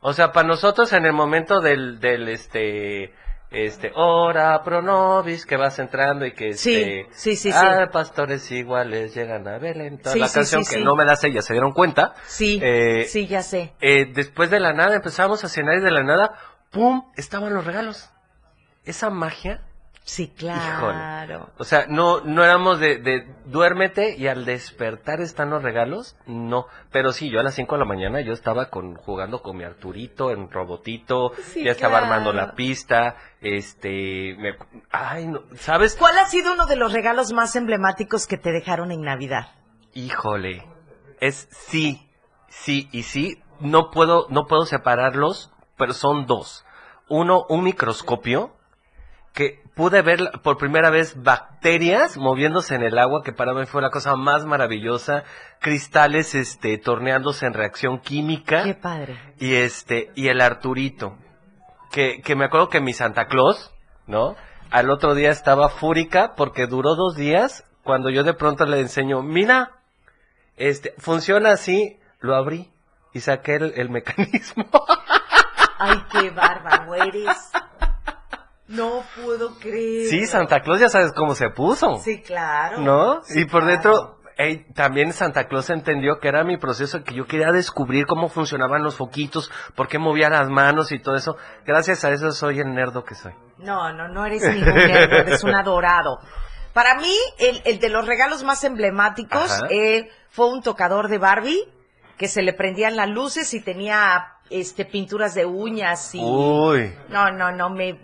O 0.00 0.14
sea, 0.14 0.32
para 0.32 0.48
nosotros 0.48 0.92
en 0.94 1.04
el 1.04 1.12
momento 1.12 1.60
del, 1.60 2.00
del 2.00 2.28
este, 2.28 3.14
este, 3.54 3.92
ora 3.94 4.62
pro 4.64 4.82
nobis, 4.82 5.46
que 5.46 5.56
vas 5.56 5.78
entrando 5.78 6.26
y 6.26 6.32
que 6.32 6.54
Sí, 6.54 6.74
este, 6.74 7.06
sí, 7.12 7.36
sí, 7.36 7.52
sí. 7.52 7.58
ah, 7.58 7.88
pastores 7.92 8.50
iguales 8.50 9.14
llegan 9.14 9.46
a 9.48 9.58
Belén, 9.58 9.98
toda 9.98 10.16
la 10.16 10.28
canción 10.30 10.64
que 10.64 10.80
no 10.80 10.96
me 10.96 11.04
la 11.04 11.16
sé, 11.16 11.32
ya 11.32 11.42
se 11.42 11.52
dieron 11.54 11.72
cuenta. 11.72 12.14
Sí, 12.26 12.60
Eh, 12.62 13.04
sí, 13.08 13.26
ya 13.26 13.42
sé. 13.42 13.72
Eh, 13.80 14.06
después 14.14 14.50
de 14.50 14.60
la 14.60 14.72
nada 14.72 14.94
empezamos 14.96 15.44
a 15.44 15.48
cenar 15.48 15.76
y 15.78 15.80
de 15.80 15.90
la 15.90 16.02
nada, 16.02 16.34
¡pum! 16.70 17.10
estaban 17.16 17.54
los 17.54 17.64
regalos. 17.64 18.10
Esa 18.84 19.08
magia, 19.10 19.62
Sí, 20.06 20.28
claro. 20.28 21.48
o 21.56 21.64
sea, 21.64 21.86
no, 21.88 22.20
no 22.20 22.44
éramos 22.44 22.78
de, 22.78 22.98
de 22.98 23.26
duérmete 23.46 24.14
y 24.18 24.26
al 24.26 24.44
despertar 24.44 25.22
están 25.22 25.48
los 25.48 25.62
regalos, 25.62 26.14
no. 26.26 26.66
Pero 26.92 27.12
sí, 27.12 27.30
yo 27.30 27.40
a 27.40 27.42
las 27.42 27.54
5 27.54 27.74
de 27.74 27.78
la 27.78 27.84
mañana 27.86 28.20
yo 28.20 28.34
estaba 28.34 28.68
con, 28.68 28.96
jugando 28.96 29.40
con 29.40 29.56
mi 29.56 29.64
Arturito 29.64 30.30
en 30.30 30.50
robotito, 30.50 31.32
Sí, 31.42 31.64
ya 31.64 31.70
estaba 31.70 32.00
claro. 32.00 32.04
armando 32.12 32.32
la 32.34 32.52
pista, 32.54 33.16
este, 33.40 34.36
me- 34.38 34.56
ay, 34.90 35.26
no, 35.26 35.42
¿sabes? 35.56 35.96
¿Cuál 35.96 36.18
ha 36.18 36.26
sido 36.26 36.52
uno 36.52 36.66
de 36.66 36.76
los 36.76 36.92
regalos 36.92 37.32
más 37.32 37.56
emblemáticos 37.56 38.26
que 38.26 38.36
te 38.36 38.52
dejaron 38.52 38.92
en 38.92 39.00
Navidad? 39.00 39.52
Híjole, 39.94 40.66
es 41.20 41.48
sí, 41.50 42.06
sí 42.48 42.90
y 42.92 43.04
sí, 43.04 43.42
no 43.60 43.90
puedo, 43.90 44.26
no 44.28 44.46
puedo 44.46 44.66
separarlos, 44.66 45.50
pero 45.78 45.94
son 45.94 46.26
dos. 46.26 46.66
Uno, 47.08 47.46
un 47.48 47.64
microscopio, 47.64 48.54
que 49.34 49.60
pude 49.74 50.00
ver 50.02 50.30
por 50.42 50.56
primera 50.56 50.90
vez 50.90 51.20
bacterias 51.20 52.16
moviéndose 52.16 52.76
en 52.76 52.82
el 52.84 52.96
agua, 52.98 53.22
que 53.24 53.32
para 53.32 53.52
mí 53.52 53.66
fue 53.66 53.82
la 53.82 53.90
cosa 53.90 54.14
más 54.14 54.46
maravillosa, 54.46 55.24
cristales, 55.60 56.36
este, 56.36 56.78
torneándose 56.78 57.44
en 57.46 57.52
reacción 57.52 57.98
química, 57.98 58.62
Qué 58.62 58.74
padre. 58.74 59.18
y 59.38 59.54
este, 59.56 60.12
y 60.14 60.28
el 60.28 60.40
Arturito, 60.40 61.18
que, 61.90 62.22
que 62.22 62.36
me 62.36 62.44
acuerdo 62.44 62.68
que 62.68 62.80
mi 62.80 62.92
Santa 62.92 63.26
Claus, 63.26 63.74
¿no? 64.06 64.36
Al 64.70 64.88
otro 64.90 65.14
día 65.14 65.30
estaba 65.30 65.68
fúrica 65.68 66.34
porque 66.36 66.66
duró 66.68 66.94
dos 66.94 67.16
días, 67.16 67.64
cuando 67.82 68.10
yo 68.10 68.22
de 68.22 68.34
pronto 68.34 68.64
le 68.66 68.80
enseño, 68.80 69.22
mira, 69.22 69.72
este, 70.56 70.94
funciona 70.98 71.50
así, 71.50 71.98
lo 72.20 72.36
abrí 72.36 72.70
y 73.12 73.20
saqué 73.20 73.56
el, 73.56 73.72
el 73.76 73.90
mecanismo. 73.90 74.66
Ay, 75.78 76.04
qué 76.12 76.30
bárbaro 76.30 76.94
eres. 76.94 77.50
No 78.74 79.02
puedo 79.22 79.58
creer. 79.58 80.08
sí, 80.08 80.26
Santa 80.26 80.60
Claus 80.60 80.80
ya 80.80 80.88
sabes 80.88 81.12
cómo 81.12 81.34
se 81.34 81.50
puso. 81.50 81.96
Sí, 81.98 82.22
claro. 82.22 82.78
¿No? 82.78 83.22
Sí, 83.24 83.40
y 83.40 83.44
por 83.44 83.62
claro. 83.62 83.66
dentro, 83.66 84.18
ey, 84.36 84.66
también 84.74 85.12
Santa 85.12 85.46
Claus 85.46 85.70
entendió 85.70 86.18
que 86.18 86.28
era 86.28 86.44
mi 86.44 86.56
proceso, 86.56 87.02
que 87.04 87.14
yo 87.14 87.26
quería 87.26 87.52
descubrir 87.52 88.06
cómo 88.06 88.28
funcionaban 88.28 88.82
los 88.82 88.96
foquitos, 88.96 89.50
por 89.74 89.88
qué 89.88 89.98
movía 89.98 90.28
las 90.30 90.48
manos 90.48 90.92
y 90.92 90.98
todo 90.98 91.16
eso. 91.16 91.36
Gracias 91.64 92.04
a 92.04 92.10
eso 92.10 92.30
soy 92.32 92.60
el 92.60 92.74
nerdo 92.74 93.04
que 93.04 93.14
soy. 93.14 93.32
No, 93.58 93.92
no, 93.92 94.08
no 94.08 94.26
eres 94.26 94.42
ningún 94.42 94.74
nerdo, 94.74 95.16
eres 95.16 95.44
un 95.44 95.54
adorado. 95.54 96.18
Para 96.72 96.96
mí, 96.96 97.14
el, 97.38 97.62
el 97.64 97.78
de 97.78 97.88
los 97.88 98.04
regalos 98.06 98.42
más 98.42 98.64
emblemáticos 98.64 99.62
eh, 99.70 100.08
fue 100.28 100.48
un 100.48 100.60
tocador 100.60 101.08
de 101.08 101.18
Barbie 101.18 101.62
que 102.18 102.26
se 102.26 102.42
le 102.42 102.52
prendían 102.52 102.96
las 102.96 103.08
luces 103.08 103.54
y 103.54 103.60
tenía 103.62 104.33
este 104.50 104.84
pinturas 104.84 105.34
de 105.34 105.46
uñas 105.46 106.14
y 106.14 106.20
Uy. 106.22 106.94
no, 107.08 107.30
no, 107.32 107.50
no 107.52 107.70
me 107.70 107.98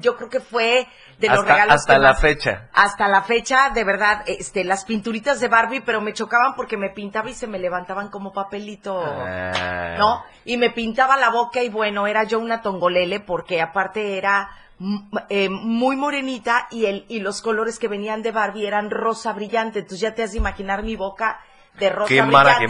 yo 0.00 0.16
creo 0.16 0.30
que 0.30 0.40
fue 0.40 0.86
de 1.18 1.28
los 1.28 1.40
Hasta, 1.40 1.52
regalos 1.52 1.74
hasta 1.74 1.94
que 1.94 2.00
la 2.00 2.14
fecha. 2.14 2.68
hasta 2.72 3.08
la 3.08 3.22
fecha, 3.22 3.70
de 3.70 3.84
verdad, 3.84 4.22
este, 4.26 4.64
las 4.64 4.84
pinturitas 4.84 5.38
de 5.40 5.48
Barbie, 5.48 5.82
pero 5.82 6.00
me 6.00 6.12
chocaban 6.14 6.54
porque 6.56 6.76
me 6.76 6.90
pintaba 6.90 7.28
y 7.28 7.34
se 7.34 7.46
me 7.46 7.58
levantaban 7.58 8.08
como 8.08 8.32
papelito. 8.32 9.00
Ah. 9.04 9.96
¿no? 9.98 10.24
Y 10.44 10.56
me 10.56 10.70
pintaba 10.70 11.16
la 11.16 11.30
boca 11.30 11.62
y 11.62 11.68
bueno, 11.68 12.06
era 12.06 12.24
yo 12.24 12.38
una 12.38 12.62
tongolele 12.62 13.20
porque 13.20 13.60
aparte 13.60 14.16
era 14.18 14.50
eh, 15.28 15.48
muy 15.50 15.96
morenita 15.96 16.66
y 16.70 16.86
el 16.86 17.04
y 17.08 17.20
los 17.20 17.42
colores 17.42 17.78
que 17.78 17.88
venían 17.88 18.22
de 18.22 18.32
Barbie 18.32 18.66
eran 18.66 18.90
rosa 18.90 19.32
brillante, 19.32 19.80
entonces 19.80 20.00
ya 20.00 20.14
te 20.14 20.22
has 20.22 20.32
de 20.32 20.38
imaginar 20.38 20.82
mi 20.82 20.96
boca 20.96 21.38
de 21.78 21.88
rosa 21.90 22.08
Qué 22.08 22.20
brillante. 22.22 22.66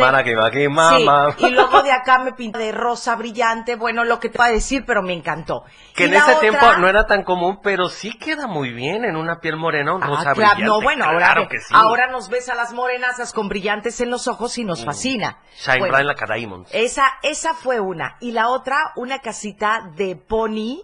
Sí, 1.38 1.44
y 1.46 1.50
luego 1.50 1.82
de 1.82 1.90
acá 1.92 2.18
me 2.20 2.32
pinta 2.32 2.58
de 2.58 2.72
rosa 2.72 3.16
brillante, 3.16 3.74
bueno, 3.76 4.04
lo 4.04 4.20
que 4.20 4.28
te 4.28 4.38
va 4.38 4.46
a 4.46 4.50
decir, 4.50 4.84
pero 4.86 5.02
me 5.02 5.12
encantó. 5.12 5.64
Que 5.94 6.04
Y 6.04 6.06
en 6.06 6.12
la 6.12 6.18
ese 6.18 6.30
otra- 6.30 6.40
tiempo 6.40 6.66
no 6.78 6.88
era 6.88 7.06
tan 7.06 7.24
común, 7.24 7.58
pero 7.62 7.88
sí 7.88 8.16
queda 8.18 8.46
muy 8.46 8.72
bien 8.72 9.04
en 9.04 9.16
una 9.16 9.40
piel 9.40 9.56
morena, 9.56 9.94
un 9.94 10.02
Ah, 10.02 10.06
rosa 10.06 10.22
claro, 10.22 10.36
brillante. 10.36 10.64
no, 10.64 10.80
bueno, 10.80 11.04
ahora, 11.04 11.18
claro 11.18 11.42
ve- 11.42 11.48
que 11.48 11.58
sí. 11.58 11.74
ahora 11.76 12.06
nos 12.10 12.28
ves 12.28 12.48
a 12.48 12.54
las 12.54 12.72
morenazas 12.72 13.32
con 13.32 13.48
brillantes 13.48 14.00
en 14.00 14.10
los 14.10 14.28
ojos 14.28 14.56
y 14.58 14.64
nos 14.64 14.84
fascina. 14.84 15.38
Shine 15.56 15.78
Bueno, 15.80 15.94
bright 15.94 16.06
like 16.06 16.24
a 16.24 16.34
diamond. 16.34 16.66
esa, 16.72 17.04
esa 17.22 17.54
fue 17.54 17.80
una. 17.80 18.16
Y 18.20 18.32
la 18.32 18.48
otra, 18.48 18.92
una 18.96 19.18
casita 19.18 19.90
de 19.96 20.16
pony 20.16 20.82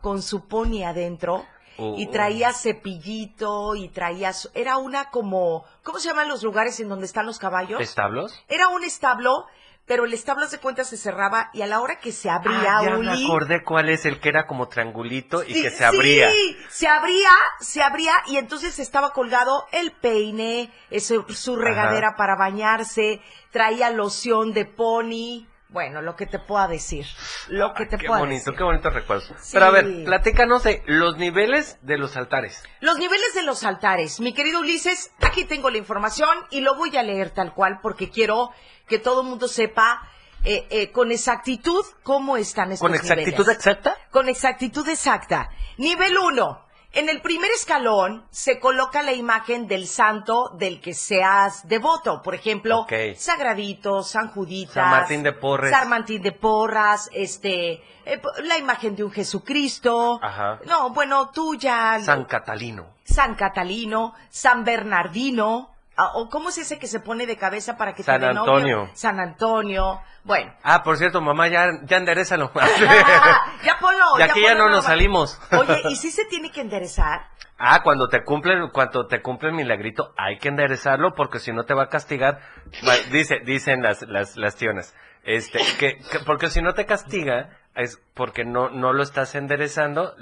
con 0.00 0.22
su 0.22 0.46
pony 0.46 0.84
adentro. 0.84 1.44
Oh. 1.80 1.94
Y 1.96 2.06
traía 2.08 2.52
cepillito 2.52 3.74
y 3.74 3.88
traía... 3.88 4.32
Era 4.54 4.76
una 4.76 5.10
como... 5.10 5.64
¿Cómo 5.82 5.98
se 5.98 6.08
llaman 6.08 6.28
los 6.28 6.42
lugares 6.42 6.78
en 6.80 6.88
donde 6.88 7.06
están 7.06 7.26
los 7.26 7.38
caballos? 7.38 7.80
¿Establos? 7.80 8.38
Era 8.48 8.68
un 8.68 8.84
establo, 8.84 9.46
pero 9.86 10.04
el 10.04 10.12
establo 10.12 10.46
de 10.46 10.58
cuenta 10.58 10.84
se 10.84 10.96
cerraba 10.96 11.50
y 11.52 11.62
a 11.62 11.66
la 11.66 11.80
hora 11.80 11.98
que 11.98 12.12
se 12.12 12.30
abría, 12.30 12.78
Ah, 12.78 12.84
ya 12.84 12.96
me 12.96 13.24
acordé 13.24 13.64
cuál 13.64 13.88
es 13.88 14.04
el 14.06 14.20
que 14.20 14.28
era 14.28 14.46
como 14.46 14.68
triangulito 14.68 15.42
y 15.42 15.54
que 15.54 15.70
se 15.70 15.84
abría. 15.84 16.30
Sí, 16.30 16.56
se 16.68 16.86
abría, 16.86 17.30
se 17.58 17.82
abría 17.82 18.12
y 18.26 18.36
entonces 18.36 18.78
estaba 18.78 19.12
colgado 19.12 19.66
el 19.72 19.90
peine, 19.90 20.70
eso, 20.90 21.26
su 21.30 21.56
regadera 21.56 22.14
para 22.16 22.36
bañarse, 22.36 23.20
traía 23.50 23.90
loción 23.90 24.52
de 24.52 24.64
pony. 24.64 25.49
Bueno, 25.72 26.02
lo 26.02 26.16
que 26.16 26.26
te 26.26 26.38
pueda 26.40 26.66
decir. 26.66 27.06
Lo 27.48 27.74
que 27.74 27.84
Ah, 27.84 27.88
te 27.90 27.96
qué 27.98 28.06
pueda 28.08 28.18
bonito, 28.20 28.38
decir. 28.40 28.54
qué 28.56 28.64
bonitos 28.64 28.92
recuerdos. 28.92 29.28
Sí. 29.40 29.50
Pero 29.52 29.66
a 29.66 29.70
ver, 29.70 30.04
platícanos 30.04 30.64
de 30.64 30.82
los 30.86 31.16
niveles 31.16 31.78
de 31.82 31.96
los 31.96 32.16
altares. 32.16 32.62
Los 32.80 32.98
niveles 32.98 33.34
de 33.34 33.44
los 33.44 33.62
altares. 33.62 34.18
Mi 34.20 34.32
querido 34.34 34.60
Ulises, 34.60 35.12
aquí 35.20 35.44
tengo 35.44 35.70
la 35.70 35.78
información 35.78 36.28
y 36.50 36.60
lo 36.60 36.74
voy 36.74 36.96
a 36.96 37.02
leer 37.04 37.30
tal 37.30 37.54
cual 37.54 37.78
porque 37.82 38.10
quiero 38.10 38.50
que 38.88 38.98
todo 38.98 39.20
el 39.22 39.28
mundo 39.28 39.46
sepa 39.46 40.02
eh, 40.42 40.66
eh, 40.70 40.90
con 40.90 41.12
exactitud 41.12 41.84
cómo 42.02 42.36
están 42.36 42.72
estos 42.72 42.88
¿Con 42.88 42.94
exactitud 42.96 43.30
niveles. 43.44 43.56
exacta? 43.56 43.96
con 44.10 44.28
exactitud 44.28 44.88
exacta. 44.88 45.50
Nivel 45.76 46.18
1. 46.18 46.66
En 46.92 47.08
el 47.08 47.20
primer 47.20 47.50
escalón 47.52 48.24
se 48.30 48.58
coloca 48.58 49.02
la 49.02 49.12
imagen 49.12 49.68
del 49.68 49.86
santo 49.86 50.50
del 50.58 50.80
que 50.80 50.92
seas 50.92 51.68
devoto. 51.68 52.20
Por 52.20 52.34
ejemplo. 52.34 52.84
Sagradito, 53.16 54.02
San 54.02 54.28
Juditas. 54.32 54.74
San 54.74 54.90
Martín 54.90 55.22
de 55.22 55.32
Porres. 55.32 55.70
San 55.70 55.88
Martín 55.88 56.20
de 56.20 56.32
Porras, 56.32 57.08
este, 57.12 57.82
eh, 58.04 58.20
la 58.42 58.58
imagen 58.58 58.96
de 58.96 59.04
un 59.04 59.12
Jesucristo. 59.12 60.18
Ajá. 60.20 60.58
No, 60.66 60.90
bueno, 60.90 61.30
tú 61.30 61.54
ya. 61.54 62.00
San 62.00 62.24
Catalino. 62.24 62.86
San 63.04 63.36
Catalino, 63.36 64.14
San 64.28 64.64
Bernardino, 64.64 65.70
o 66.14 66.28
cómo 66.28 66.48
es 66.50 66.58
ese 66.58 66.78
que 66.78 66.86
se 66.86 67.00
pone 67.00 67.26
de 67.26 67.36
cabeza 67.36 67.76
para 67.76 67.94
que 67.94 68.02
San 68.02 68.20
te 68.20 68.26
dé 68.26 68.34
novio? 68.34 68.54
Antonio. 68.54 68.90
San 68.94 69.20
Antonio. 69.20 70.00
Bueno. 70.24 70.52
Ah, 70.62 70.82
por 70.82 70.96
cierto, 70.96 71.20
mamá, 71.20 71.48
ya, 71.48 71.66
ya 71.84 71.96
enderezalo. 71.96 72.50
ya 73.64 73.78
ponlo. 73.80 74.18
Y 74.18 74.22
aquí 74.22 74.42
ya 74.42 74.50
ponlo 74.50 74.68
no 74.68 74.74
nos 74.76 74.84
salimos. 74.84 75.40
Oye, 75.52 75.80
¿y 75.90 75.96
si 75.96 76.10
se 76.10 76.24
tiene 76.26 76.50
que 76.50 76.60
enderezar? 76.60 77.28
Ah, 77.58 77.82
cuando 77.82 78.08
te 78.08 78.24
cumple, 78.24 78.70
cuando 78.72 79.06
te 79.06 79.20
cumple 79.20 79.50
el 79.50 79.54
milagrito, 79.54 80.14
hay 80.16 80.38
que 80.38 80.48
enderezarlo 80.48 81.14
porque 81.14 81.38
si 81.38 81.52
no 81.52 81.64
te 81.64 81.74
va 81.74 81.84
a 81.84 81.88
castigar. 81.88 82.40
Dice, 83.10 83.40
dicen 83.44 83.82
las, 83.82 84.02
las, 84.02 84.36
las 84.36 84.56
tionas. 84.56 84.94
Este, 85.22 85.58
que, 85.78 85.98
que- 85.98 86.20
porque 86.24 86.48
si 86.48 86.62
no 86.62 86.72
te 86.72 86.86
castiga, 86.86 87.50
es 87.74 88.00
porque 88.14 88.44
no, 88.46 88.70
no 88.70 88.92
lo 88.94 89.02
estás 89.02 89.34
enderezando, 89.34 90.14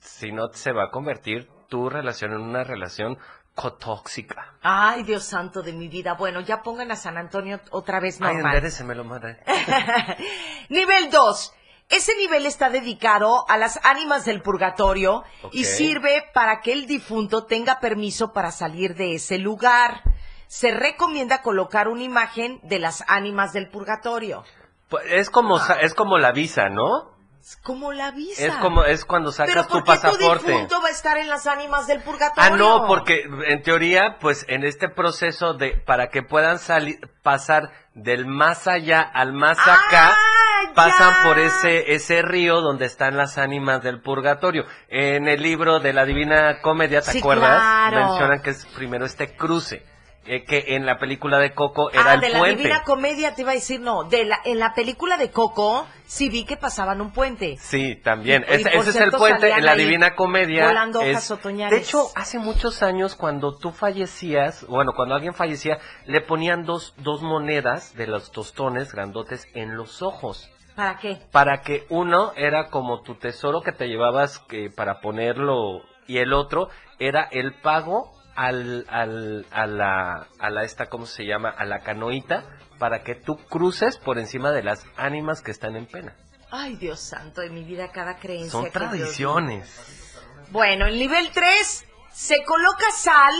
si 0.00 0.32
no 0.32 0.48
se 0.52 0.72
va 0.72 0.84
a 0.84 0.90
convertir 0.90 1.48
tu 1.68 1.88
relación 1.88 2.32
en 2.32 2.40
una 2.42 2.62
relación 2.62 3.16
cotóxica. 3.54 4.54
Ay, 4.62 5.02
Dios 5.04 5.24
santo 5.24 5.62
de 5.62 5.72
mi 5.72 5.88
vida. 5.88 6.14
Bueno, 6.14 6.40
ya 6.40 6.62
pongan 6.62 6.90
a 6.90 6.96
San 6.96 7.16
Antonio 7.16 7.60
otra 7.70 8.00
vez 8.00 8.20
Ay, 8.20 8.34
normal. 8.34 8.54
enderecemelo, 8.56 9.04
madre. 9.04 9.38
nivel 10.68 11.10
2. 11.10 11.52
Ese 11.90 12.16
nivel 12.16 12.46
está 12.46 12.70
dedicado 12.70 13.44
a 13.48 13.58
las 13.58 13.78
ánimas 13.84 14.24
del 14.24 14.40
purgatorio 14.40 15.22
y 15.52 15.64
sirve 15.64 16.24
para 16.32 16.60
que 16.60 16.72
el 16.72 16.86
difunto 16.86 17.44
tenga 17.44 17.78
permiso 17.78 18.32
para 18.32 18.50
salir 18.50 18.94
de 18.94 19.14
ese 19.14 19.38
lugar. 19.38 20.02
Se 20.46 20.70
recomienda 20.70 21.42
colocar 21.42 21.88
una 21.88 22.02
imagen 22.02 22.58
de 22.62 22.78
las 22.78 23.04
ánimas 23.06 23.52
del 23.52 23.68
purgatorio. 23.68 24.44
Pues, 24.88 25.04
Es 25.10 25.30
como, 25.30 25.58
sa- 25.58 25.80
es 25.80 25.94
como 25.94 26.16
la 26.18 26.32
visa, 26.32 26.68
¿no? 26.70 27.13
Es 27.46 27.56
como 27.58 27.92
la 27.92 28.10
visa. 28.10 28.42
Es 28.46 28.54
como, 28.56 28.84
es 28.84 29.04
cuando 29.04 29.30
Pero 29.36 29.46
sacas 29.48 29.66
¿por 29.66 29.80
tu 29.80 29.84
qué 29.84 29.96
tu 29.98 30.02
pasaporte. 30.02 30.50
difunto 30.50 30.80
va 30.80 30.88
a 30.88 30.92
estar 30.92 31.18
en 31.18 31.28
las 31.28 31.46
ánimas 31.46 31.86
del 31.86 32.00
purgatorio? 32.00 32.42
Ah, 32.54 32.56
no, 32.56 32.86
porque 32.86 33.22
en 33.48 33.62
teoría, 33.62 34.16
pues 34.18 34.46
en 34.48 34.64
este 34.64 34.88
proceso 34.88 35.52
de 35.52 35.76
para 35.84 36.08
que 36.08 36.22
puedan 36.22 36.58
salir 36.58 36.98
pasar 37.22 37.70
del 37.92 38.24
más 38.24 38.66
allá 38.66 39.02
al 39.02 39.34
más 39.34 39.58
acá, 39.58 40.14
¡Ah, 40.16 40.72
pasan 40.74 41.12
ya! 41.18 41.22
por 41.22 41.38
ese 41.38 41.92
ese 41.92 42.22
río 42.22 42.62
donde 42.62 42.86
están 42.86 43.18
las 43.18 43.36
ánimas 43.36 43.82
del 43.82 44.00
purgatorio. 44.00 44.64
En 44.88 45.28
el 45.28 45.42
libro 45.42 45.80
de 45.80 45.92
la 45.92 46.06
Divina 46.06 46.62
Comedia, 46.62 47.02
¿te 47.02 47.10
Sí, 47.12 47.18
acuerdas? 47.18 47.56
claro. 47.60 48.06
Mencionan 48.08 48.40
que 48.40 48.50
es 48.50 48.64
primero 48.74 49.04
este 49.04 49.36
cruce, 49.36 49.84
eh, 50.26 50.44
que 50.44 50.74
en 50.76 50.86
la 50.86 50.98
película 50.98 51.38
de 51.38 51.52
Coco 51.54 51.90
era 51.90 52.12
ah, 52.12 52.14
el 52.14 52.20
de 52.20 52.28
la. 52.30 52.44
Divina 52.44 52.82
Comedia 52.84 53.34
te 53.34 53.42
iba 53.42 53.50
a 53.52 53.54
decir, 53.54 53.80
no, 53.80 54.04
de 54.04 54.24
la, 54.24 54.38
en 54.44 54.58
la 54.58 54.72
película 54.74 55.16
de 55.16 55.30
Coco 55.30 55.86
sí 56.06 56.28
vi 56.28 56.44
que 56.44 56.56
pasaban 56.56 57.00
un 57.00 57.12
puente. 57.12 57.56
Sí, 57.58 57.96
también. 57.96 58.44
Y- 58.48 58.52
y 58.52 58.54
Ese, 58.56 58.76
es 58.78 58.96
el 58.96 59.10
puente 59.12 59.50
en 59.50 59.64
la 59.64 59.74
Divina 59.74 60.14
Comedia. 60.14 60.66
volando 60.66 61.00
hojas 61.00 61.24
es- 61.24 61.30
otoñales. 61.30 61.78
De 61.78 61.84
hecho, 61.84 62.08
hace 62.14 62.38
muchos 62.38 62.82
años 62.82 63.14
cuando 63.16 63.56
tú 63.56 63.70
fallecías, 63.70 64.66
bueno, 64.66 64.92
cuando 64.94 65.14
alguien 65.14 65.34
fallecía, 65.34 65.78
le 66.06 66.20
ponían 66.20 66.64
dos, 66.64 66.94
dos 66.98 67.22
monedas 67.22 67.94
de 67.96 68.06
los 68.06 68.30
tostones 68.32 68.92
grandotes 68.92 69.46
en 69.54 69.76
los 69.76 70.02
ojos. 70.02 70.50
¿Para 70.74 70.96
qué? 70.98 71.18
Para 71.30 71.60
que 71.62 71.86
uno 71.88 72.32
era 72.34 72.68
como 72.68 73.02
tu 73.02 73.14
tesoro 73.14 73.60
que 73.62 73.72
te 73.72 73.86
llevabas 73.86 74.40
que, 74.40 74.70
para 74.70 75.00
ponerlo 75.00 75.82
y 76.08 76.18
el 76.18 76.32
otro 76.32 76.68
era 76.98 77.28
el 77.30 77.54
pago 77.60 78.10
al, 78.34 78.86
al, 78.88 79.46
a 79.50 79.66
la, 79.66 80.26
a 80.38 80.50
la 80.50 80.64
esta, 80.64 80.86
¿cómo 80.86 81.06
se 81.06 81.24
llama? 81.24 81.50
A 81.50 81.64
la 81.64 81.80
canoita 81.80 82.44
para 82.78 83.02
que 83.02 83.14
tú 83.14 83.36
cruces 83.36 83.98
por 83.98 84.18
encima 84.18 84.50
de 84.50 84.62
las 84.62 84.84
ánimas 84.96 85.40
que 85.42 85.50
están 85.50 85.76
en 85.76 85.86
pena. 85.86 86.16
Ay, 86.50 86.76
Dios 86.76 87.00
santo 87.00 87.40
de 87.40 87.50
mi 87.50 87.64
vida, 87.64 87.90
cada 87.90 88.16
creencia. 88.16 88.50
Son 88.50 88.62
Dios 88.62 88.72
tradiciones. 88.72 90.14
Bueno, 90.50 90.86
en 90.86 90.98
nivel 90.98 91.30
3 91.32 91.84
se 92.12 92.44
coloca 92.44 92.90
sal 92.92 93.34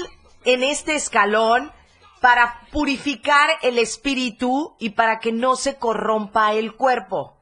en 0.44 0.62
este 0.62 0.94
escalón 0.94 1.70
para 2.20 2.60
purificar 2.72 3.50
el 3.62 3.78
espíritu 3.78 4.74
y 4.80 4.90
para 4.90 5.18
que 5.18 5.30
no 5.30 5.56
se 5.56 5.76
corrompa 5.76 6.54
el 6.54 6.74
cuerpo. 6.74 7.36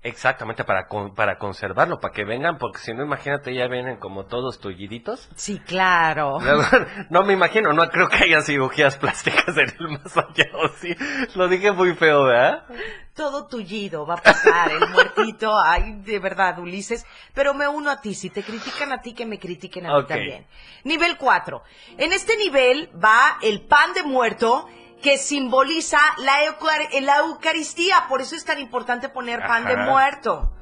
Exactamente, 0.00 0.62
para, 0.64 0.86
con- 0.86 1.12
para 1.14 1.38
conservarlo, 1.38 1.98
para 1.98 2.14
que 2.14 2.24
vengan, 2.24 2.56
porque 2.56 2.78
si 2.78 2.92
no, 2.94 3.02
imagínate, 3.02 3.52
ya 3.52 3.66
vienen 3.66 3.96
como 3.96 4.26
todos 4.26 4.60
tulliditos. 4.60 5.28
Sí, 5.34 5.58
claro. 5.58 6.38
No 7.10 7.24
me 7.24 7.32
imagino, 7.32 7.72
no 7.72 7.88
creo 7.88 8.08
que 8.08 8.24
haya 8.24 8.40
cirugías 8.42 8.96
plásticas 8.96 9.56
en 9.56 9.68
el 9.78 9.88
más 9.98 10.16
allá, 10.16 10.50
o 10.54 10.68
sí. 10.68 10.94
Lo 11.34 11.48
dije 11.48 11.72
muy 11.72 11.94
feo, 11.96 12.24
¿verdad? 12.24 12.64
Todo 13.14 13.48
tullido 13.48 14.06
va 14.06 14.14
a 14.14 14.22
pasar, 14.22 14.70
el 14.70 14.88
muertito, 14.90 15.52
ay, 15.64 16.00
de 16.02 16.20
verdad, 16.20 16.56
Ulises. 16.60 17.04
Pero 17.34 17.52
me 17.52 17.66
uno 17.66 17.90
a 17.90 18.00
ti, 18.00 18.14
si 18.14 18.30
te 18.30 18.44
critican 18.44 18.92
a 18.92 19.00
ti, 19.02 19.14
que 19.14 19.26
me 19.26 19.40
critiquen 19.40 19.86
a 19.86 19.98
mí 19.98 20.04
también. 20.06 20.46
Nivel 20.84 21.16
4. 21.16 21.60
En 21.96 22.12
este 22.12 22.36
nivel 22.36 22.88
va 23.02 23.38
el 23.42 23.62
pan 23.62 23.92
de 23.94 24.04
muerto 24.04 24.68
que 25.02 25.16
simboliza 25.18 25.98
la, 26.18 26.44
eucar- 26.44 26.88
la 27.02 27.18
Eucaristía. 27.18 28.06
Por 28.08 28.20
eso 28.20 28.34
es 28.34 28.44
tan 28.44 28.58
importante 28.58 29.08
poner 29.08 29.40
pan 29.46 29.64
de 29.66 29.76
muerto. 29.76 30.52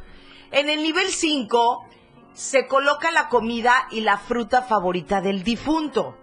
En 0.50 0.68
el 0.68 0.82
nivel 0.82 1.08
5 1.08 1.86
se 2.34 2.66
coloca 2.66 3.10
la 3.10 3.28
comida 3.28 3.72
y 3.90 4.00
la 4.02 4.18
fruta 4.18 4.62
favorita 4.62 5.20
del 5.20 5.42
difunto. 5.42 6.16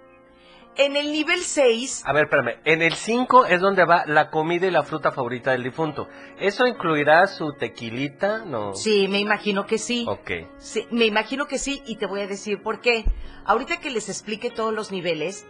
En 0.76 0.96
el 0.96 1.12
nivel 1.12 1.42
6 1.42 2.02
A 2.06 2.14
ver, 2.14 2.24
espérame. 2.24 2.60
En 2.66 2.82
el 2.82 2.94
5 2.94 3.46
es 3.46 3.62
donde 3.62 3.86
va 3.86 4.06
la 4.08 4.32
comida 4.32 4.66
y 4.66 4.72
la 4.72 4.82
fruta 4.82 5.12
favorita 5.12 5.52
del 5.52 5.62
difunto. 5.64 6.08
¿Eso 6.40 6.66
incluirá 6.66 7.28
su 7.28 7.54
tequilita? 7.54 8.40
No. 8.40 8.74
Sí, 8.74 9.08
me 9.08 9.20
imagino 9.20 9.68
que 9.68 9.78
sí. 9.78 10.04
Ok. 10.08 10.32
Sí, 10.58 10.88
me 10.90 11.06
imagino 11.06 11.46
que 11.46 11.60
sí 11.60 11.84
y 11.86 11.98
te 11.98 12.08
voy 12.08 12.22
a 12.22 12.28
decir 12.28 12.64
por 12.64 12.82
qué. 12.82 13.06
Ahorita 13.46 13.78
que 13.82 13.92
les 13.92 14.10
explique 14.10 14.50
todos 14.50 14.74
los 14.74 14.92
niveles, 14.92 15.46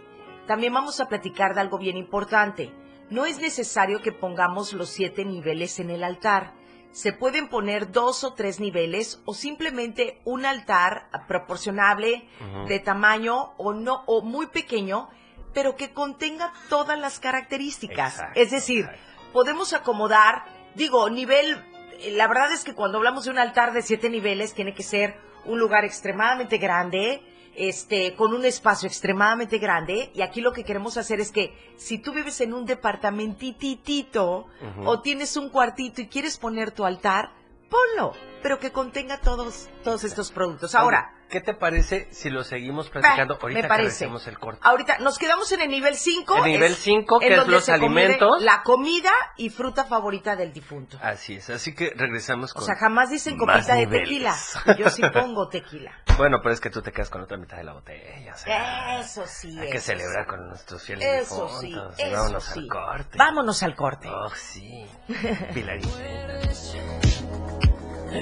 también 0.46 0.72
vamos 0.72 1.00
a 1.00 1.08
platicar 1.08 1.54
de 1.54 1.60
algo 1.60 1.78
bien 1.78 1.96
importante. 1.96 2.72
No 3.10 3.26
es 3.26 3.38
necesario 3.38 4.00
que 4.00 4.12
pongamos 4.12 4.72
los 4.72 4.88
siete 4.90 5.24
niveles 5.24 5.78
en 5.78 5.90
el 5.90 6.04
altar. 6.04 6.54
Se 6.92 7.12
pueden 7.12 7.48
poner 7.48 7.90
dos 7.90 8.24
o 8.24 8.34
tres 8.34 8.60
niveles 8.60 9.20
o 9.24 9.34
simplemente 9.34 10.20
un 10.24 10.46
altar 10.46 11.08
proporcionable 11.26 12.28
de 12.68 12.78
tamaño 12.78 13.52
o 13.56 13.72
no 13.72 14.04
o 14.06 14.22
muy 14.22 14.46
pequeño, 14.46 15.08
pero 15.52 15.76
que 15.76 15.92
contenga 15.92 16.52
todas 16.68 16.98
las 16.98 17.18
características. 17.18 18.14
Exacto, 18.14 18.40
es 18.40 18.50
decir, 18.50 18.84
exacto. 18.84 19.32
podemos 19.32 19.72
acomodar, 19.72 20.44
digo, 20.74 21.10
nivel, 21.10 21.64
eh, 22.00 22.12
la 22.12 22.28
verdad 22.28 22.52
es 22.52 22.64
que 22.64 22.74
cuando 22.74 22.98
hablamos 22.98 23.24
de 23.24 23.30
un 23.30 23.38
altar 23.38 23.72
de 23.72 23.82
siete 23.82 24.08
niveles 24.08 24.54
tiene 24.54 24.74
que 24.74 24.82
ser 24.82 25.16
un 25.44 25.58
lugar 25.58 25.84
extremadamente 25.84 26.58
grande, 26.58 27.22
este, 27.56 28.14
con 28.14 28.34
un 28.34 28.44
espacio 28.44 28.86
extremadamente 28.86 29.58
grande, 29.58 30.10
y 30.14 30.22
aquí 30.22 30.40
lo 30.40 30.52
que 30.52 30.64
queremos 30.64 30.96
hacer 30.96 31.20
es 31.20 31.30
que 31.30 31.54
si 31.76 31.98
tú 31.98 32.12
vives 32.12 32.40
en 32.40 32.54
un 32.54 32.66
departamentitito 32.66 34.46
o 34.84 35.00
tienes 35.00 35.36
un 35.36 35.48
cuartito 35.50 36.00
y 36.00 36.08
quieres 36.08 36.36
poner 36.38 36.70
tu 36.70 36.84
altar, 36.84 37.32
ponlo, 37.74 38.12
pero 38.42 38.58
que 38.58 38.70
contenga 38.70 39.18
todos, 39.20 39.68
todos 39.82 40.04
estos 40.04 40.30
productos. 40.30 40.74
Ahora, 40.74 41.10
¿Qué 41.28 41.40
te 41.40 41.54
parece 41.54 42.06
si 42.12 42.30
lo 42.30 42.44
seguimos 42.44 42.90
platicando 42.90 43.34
ahorita 43.40 43.58
me 43.58 43.62
que 43.62 43.68
parece. 43.68 44.04
el 44.04 44.38
corte? 44.38 44.60
Ahorita 44.62 44.98
nos 44.98 45.18
quedamos 45.18 45.50
en 45.50 45.62
el 45.62 45.68
nivel 45.68 45.96
5. 45.96 46.36
El 46.36 46.44
nivel 46.44 46.74
cinco, 46.74 47.18
que 47.18 47.34
es 47.34 47.48
los 47.48 47.68
alimentos. 47.68 48.40
La 48.42 48.62
comida 48.62 49.10
y 49.36 49.50
fruta 49.50 49.84
favorita 49.84 50.36
del 50.36 50.52
difunto. 50.52 50.96
Así 51.02 51.34
es, 51.34 51.50
así 51.50 51.74
que 51.74 51.92
regresamos 51.96 52.52
O 52.52 52.54
con... 52.54 52.64
sea, 52.64 52.76
jamás 52.76 53.10
dicen 53.10 53.36
copita 53.36 53.74
de 53.74 53.86
tequila. 53.88 54.36
Yo 54.78 54.88
sí 54.90 55.02
pongo 55.12 55.48
tequila. 55.48 55.90
Bueno, 56.16 56.38
pero 56.40 56.54
es 56.54 56.60
que 56.60 56.70
tú 56.70 56.82
te 56.82 56.92
quedas 56.92 57.10
con 57.10 57.22
otra 57.22 57.36
mitad 57.36 57.56
de 57.56 57.64
la 57.64 57.72
botella, 57.72 58.32
o 58.32 59.00
Eso 59.00 59.26
sí. 59.26 59.58
Hay 59.58 59.70
que 59.70 59.80
celebrar 59.80 60.26
sí. 60.26 60.30
con 60.30 60.48
nuestros 60.48 60.82
fieles 60.84 61.22
Eso 61.22 61.48
sí, 61.60 61.66
difuntos. 61.66 61.98
y 61.98 62.02
eso 62.02 62.12
vámonos 62.16 62.44
sí. 62.44 62.60
al 62.60 62.68
corte. 62.68 63.18
Vámonos 63.18 63.62
al 63.64 63.74
corte. 63.74 64.08
Oh, 64.08 64.30
sí. 64.36 64.86
Pilarita. 65.54 65.88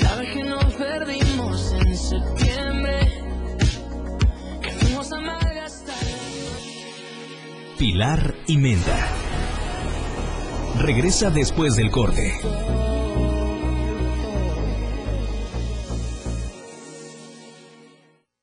La 0.01 0.17
vez 0.17 0.33
que 0.33 0.43
nos 0.43 0.75
perdimos 0.75 1.73
en 1.73 1.97
septiembre, 1.97 3.01
que 4.63 4.71
fuimos 4.71 5.13
a 5.13 5.21
malgastar. 5.21 5.95
Pilar 7.79 8.35
y 8.47 8.57
Menda. 8.57 9.09
Regresa 10.79 11.29
después 11.31 11.77
del 11.77 11.91
corte. 11.91 12.33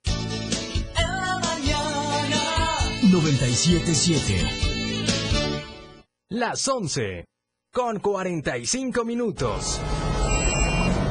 En 0.06 1.16
la 1.16 1.40
mañana. 1.42 2.42
977. 3.12 4.36
Las 6.30 6.68
11 6.68 7.26
con 7.74 8.00
45 8.00 9.04
minutos. 9.04 9.82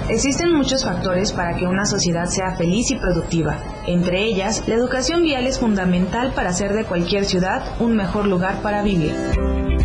Existen 0.08 0.54
muchos 0.54 0.84
factores 0.84 1.32
para 1.32 1.54
que 1.54 1.66
una 1.66 1.84
sociedad 1.84 2.24
sea 2.24 2.56
feliz 2.56 2.90
y 2.90 2.96
productiva. 2.96 3.62
Entre 3.86 4.24
ellas, 4.24 4.66
la 4.66 4.74
educación 4.74 5.22
vial 5.22 5.46
es 5.46 5.58
fundamental 5.58 6.32
para 6.34 6.48
hacer 6.48 6.72
de 6.72 6.84
cualquier 6.84 7.26
ciudad 7.26 7.78
un 7.78 7.94
mejor 7.94 8.26
lugar 8.26 8.62
para 8.62 8.82
vivir. 8.82 9.12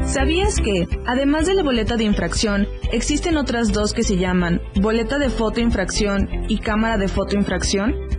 ¿Sabías 0.05 0.61
que, 0.61 0.87
además 1.05 1.45
de 1.45 1.55
la 1.55 1.63
boleta 1.63 1.97
de 1.97 2.05
infracción, 2.05 2.67
existen 2.93 3.35
otras 3.35 3.73
dos 3.73 3.93
que 3.93 4.03
se 4.03 4.15
llaman 4.15 4.61
boleta 4.81 5.17
de 5.17 5.29
fotoinfracción 5.29 6.29
y 6.47 6.59
cámara 6.59 6.97
de 6.97 7.09
fotoinfracción? 7.09 7.93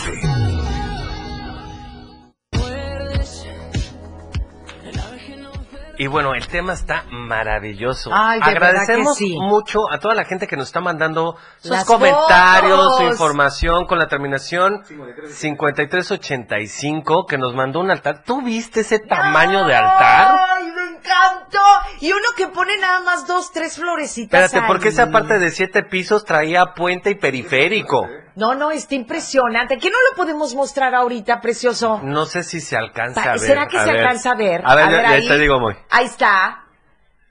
Y 5.97 6.07
bueno, 6.07 6.33
el 6.33 6.47
tema 6.47 6.71
está 6.71 7.03
maravilloso. 7.09 8.09
Ay, 8.13 8.39
de 8.39 8.53
verdad 8.53 8.69
Agradecemos 8.69 9.17
que 9.17 9.25
sí. 9.25 9.37
mucho 9.37 9.91
a 9.91 9.99
toda 9.99 10.15
la 10.15 10.23
gente 10.23 10.47
que 10.47 10.55
nos 10.55 10.67
está 10.67 10.79
mandando 10.79 11.35
sus 11.57 11.71
Las 11.71 11.83
comentarios, 11.83 12.95
su 12.97 13.03
información 13.03 13.87
con 13.87 13.99
la 13.99 14.07
terminación 14.07 14.81
5385 15.27 17.25
que 17.25 17.37
nos 17.37 17.53
mandó 17.53 17.81
un 17.81 17.91
altar. 17.91 18.23
¿Tú 18.25 18.41
viste 18.41 18.79
ese 18.79 18.99
tamaño 18.99 19.65
de 19.65 19.75
altar? 19.75 20.39
¡Ay, 20.55 20.71
me 21.05 21.11
encantó! 21.13 21.59
Y 22.01 22.11
uno 22.11 22.25
que 22.35 22.47
pone 22.47 22.77
nada 22.77 23.01
más 23.01 23.27
dos, 23.27 23.51
tres 23.51 23.75
florecitas. 23.77 24.45
Espérate, 24.45 24.67
porque 24.67 24.87
ahí. 24.89 24.93
esa 24.93 25.11
parte 25.11 25.39
de 25.39 25.51
siete 25.51 25.83
pisos 25.83 26.25
traía 26.25 26.73
puente 26.75 27.11
y 27.11 27.15
periférico. 27.15 28.07
No, 28.35 28.53
no, 28.55 28.71
está 28.71 28.95
impresionante. 28.95 29.77
¿Qué 29.77 29.89
no 29.89 29.97
lo 30.09 30.15
podemos 30.17 30.53
mostrar 30.55 30.93
ahorita, 30.93 31.39
precioso? 31.39 32.01
No 32.03 32.25
sé 32.25 32.43
si 32.43 32.59
se 32.59 32.75
alcanza 32.75 33.23
Pa- 33.23 33.29
a 33.29 33.33
ver. 33.33 33.39
¿Será 33.39 33.67
que 33.67 33.77
a 33.77 33.83
se 33.85 33.91
ver. 33.91 34.01
alcanza 34.01 34.31
a 34.31 34.35
ver? 34.35 34.61
A 34.65 34.75
ver, 34.75 34.89
ya, 34.91 35.01
ya 35.01 35.09
ahí. 35.09 35.27
te 35.27 35.37
digo, 35.37 35.59
muy. 35.59 35.75
Ahí 35.89 36.05
está. 36.05 36.63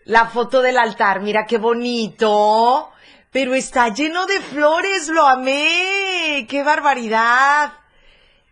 La 0.05 0.27
foto 0.27 0.63
del 0.63 0.79
altar. 0.79 1.21
Mira 1.21 1.45
qué 1.47 1.59
bonito. 1.59 2.91
Pero 3.31 3.55
está 3.55 3.89
lleno 3.89 4.27
de 4.27 4.41
flores. 4.41 5.09
Lo 5.09 5.27
amé. 5.27 6.47
¡Qué 6.49 6.63
barbaridad! 6.65 7.73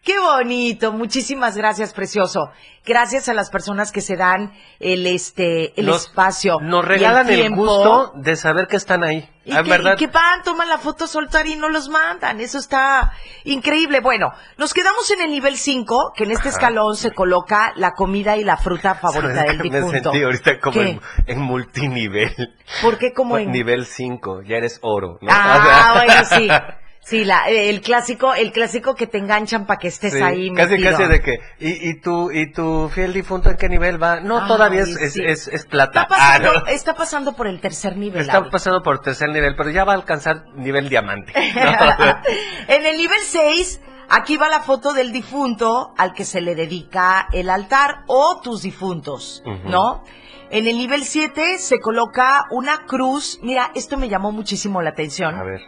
Qué 0.05 0.19
bonito. 0.19 0.93
Muchísimas 0.93 1.57
gracias, 1.57 1.93
precioso. 1.93 2.51
Gracias 2.85 3.29
a 3.29 3.35
las 3.35 3.51
personas 3.51 3.93
que 3.93 4.01
se 4.01 4.17
dan 4.17 4.53
el 4.81 5.07
este 5.07 5.79
el 5.79 5.87
Nos- 5.87 6.07
espacio. 6.09 6.59
Nos 6.61 6.85
regalan 6.85 7.31
el, 7.31 7.55
gusto 7.55 8.11
de 8.17 8.35
saber 8.35 8.67
que 8.67 8.77
están 8.77 9.05
ahí. 9.05 9.29
Y 9.45 9.53
Ah, 9.53 9.63
que, 9.63 9.71
¿verdad? 9.71 9.93
y 9.95 9.97
que 9.99 10.09
van, 10.09 10.43
toman 10.43 10.69
la 10.69 10.79
foto 10.79 11.07
soltar 11.07 11.47
y 11.47 11.55
no 11.55 11.69
los 11.69 11.89
mandan. 11.89 12.41
Eso 12.41 12.59
está 12.59 13.13
increíble. 13.45 14.01
Bueno, 14.01 14.33
nos 14.59 14.75
quedamos 14.75 15.09
en 15.13 15.21
el 15.21 15.31
nivel 15.31 15.57
5, 15.57 16.13
que 16.17 16.25
en 16.25 16.33
este 16.33 16.49
Ajá. 16.49 16.59
escalón 16.59 16.97
se 16.97 17.13
coloca 17.13 17.73
la 17.77 17.93
comida 17.93 18.37
y 18.37 18.43
la 18.43 18.57
fruta 18.57 18.95
favorita 19.01 19.35
¿Sabes 19.37 19.53
del 19.53 19.63
qué? 19.63 19.71
Me 19.71 19.77
difunto. 19.83 20.11
sentí 20.11 20.25
ahorita 20.25 20.59
como 20.59 20.81
en, 20.81 21.01
en 21.27 21.41
multinivel. 21.41 22.35
¿Por 22.83 22.99
qué 22.99 23.13
como 23.13 23.39
en...? 23.39 23.53
Nivel 23.53 23.87
5, 23.87 24.43
ya 24.43 24.57
eres 24.57 24.81
oro, 24.83 25.19
¿no? 25.21 25.29
Ah, 25.33 25.93
bueno, 26.05 26.25
sí. 26.25 26.49
Sí, 27.05 27.25
la, 27.25 27.49
el 27.49 27.81
clásico, 27.81 28.33
el 28.33 28.53
clásico 28.53 28.95
que 28.95 29.09
te 29.09 29.19
enganchan 29.19 29.67
para 29.67 29.81
que 29.81 29.89
estés 29.89 30.13
Sí, 30.13 30.23
ahí 30.23 30.53
casi 30.55 30.71
metido. 30.75 30.91
casi 30.97 31.05
de 31.09 31.21
que 31.21 31.41
y, 31.59 31.91
y 31.91 32.01
tu 32.01 32.31
y 32.31 32.53
tu 32.53 32.89
fiel 32.91 33.13
difunto 33.13 33.51
en 33.51 33.57
qué 33.57 33.69
nivel 33.69 34.01
va 34.01 34.21
no 34.21 34.41
Ay, 34.43 34.47
todavía 34.47 34.83
es, 34.83 34.91
es, 34.97 35.13
sí. 35.15 35.23
es, 35.25 35.49
es 35.49 35.67
plata 35.67 36.03
Está 36.03 36.09
pasando, 36.09 36.51
Ah, 36.51 36.63
no. 36.65 36.67
está 36.69 36.95
pasando 36.95 37.33
por 37.35 37.49
el 37.49 37.61
tercer 37.61 37.97
nivel. 37.97 38.23
está 38.23 38.49
pasando 38.49 38.83
por 38.85 39.01
tercer 39.01 39.31
nivel 39.31 39.57
pero 39.57 39.71
ya 39.71 39.83
va 39.85 39.93
a 39.93 39.97
alcanzar 39.97 40.45
nivel 40.55 40.89
diamante 40.89 41.33
¿no? 41.57 42.17
en 42.69 42.87
el 42.87 42.97
nivel 42.97 43.19
6, 43.21 43.81
aquí 44.09 44.37
va 44.37 44.49
la 44.49 44.61
foto 44.61 44.93
del 44.93 45.11
difunto 45.11 45.93
al 45.99 46.15
que 46.15 46.25
se 46.25 46.41
le 46.41 46.55
dedica 46.55 47.27
el 47.33 47.51
altar 47.51 48.05
o 48.07 48.41
tus 48.43 48.63
difuntos. 48.63 49.43
¿no? 49.65 50.05
En 50.51 50.69
el 50.69 50.77
nivel 50.79 51.03
7 51.05 51.59
se 51.59 51.81
coloca 51.81 52.45
una 52.51 52.85
cruz. 52.87 53.41
Mira, 53.43 53.71
esto 53.75 53.97
me 53.97 54.09
llamó 54.09 54.31
muchísimo 54.33 54.83
la 54.83 54.91
atención. 54.91 55.35
a 55.35 55.43
ver 55.43 55.61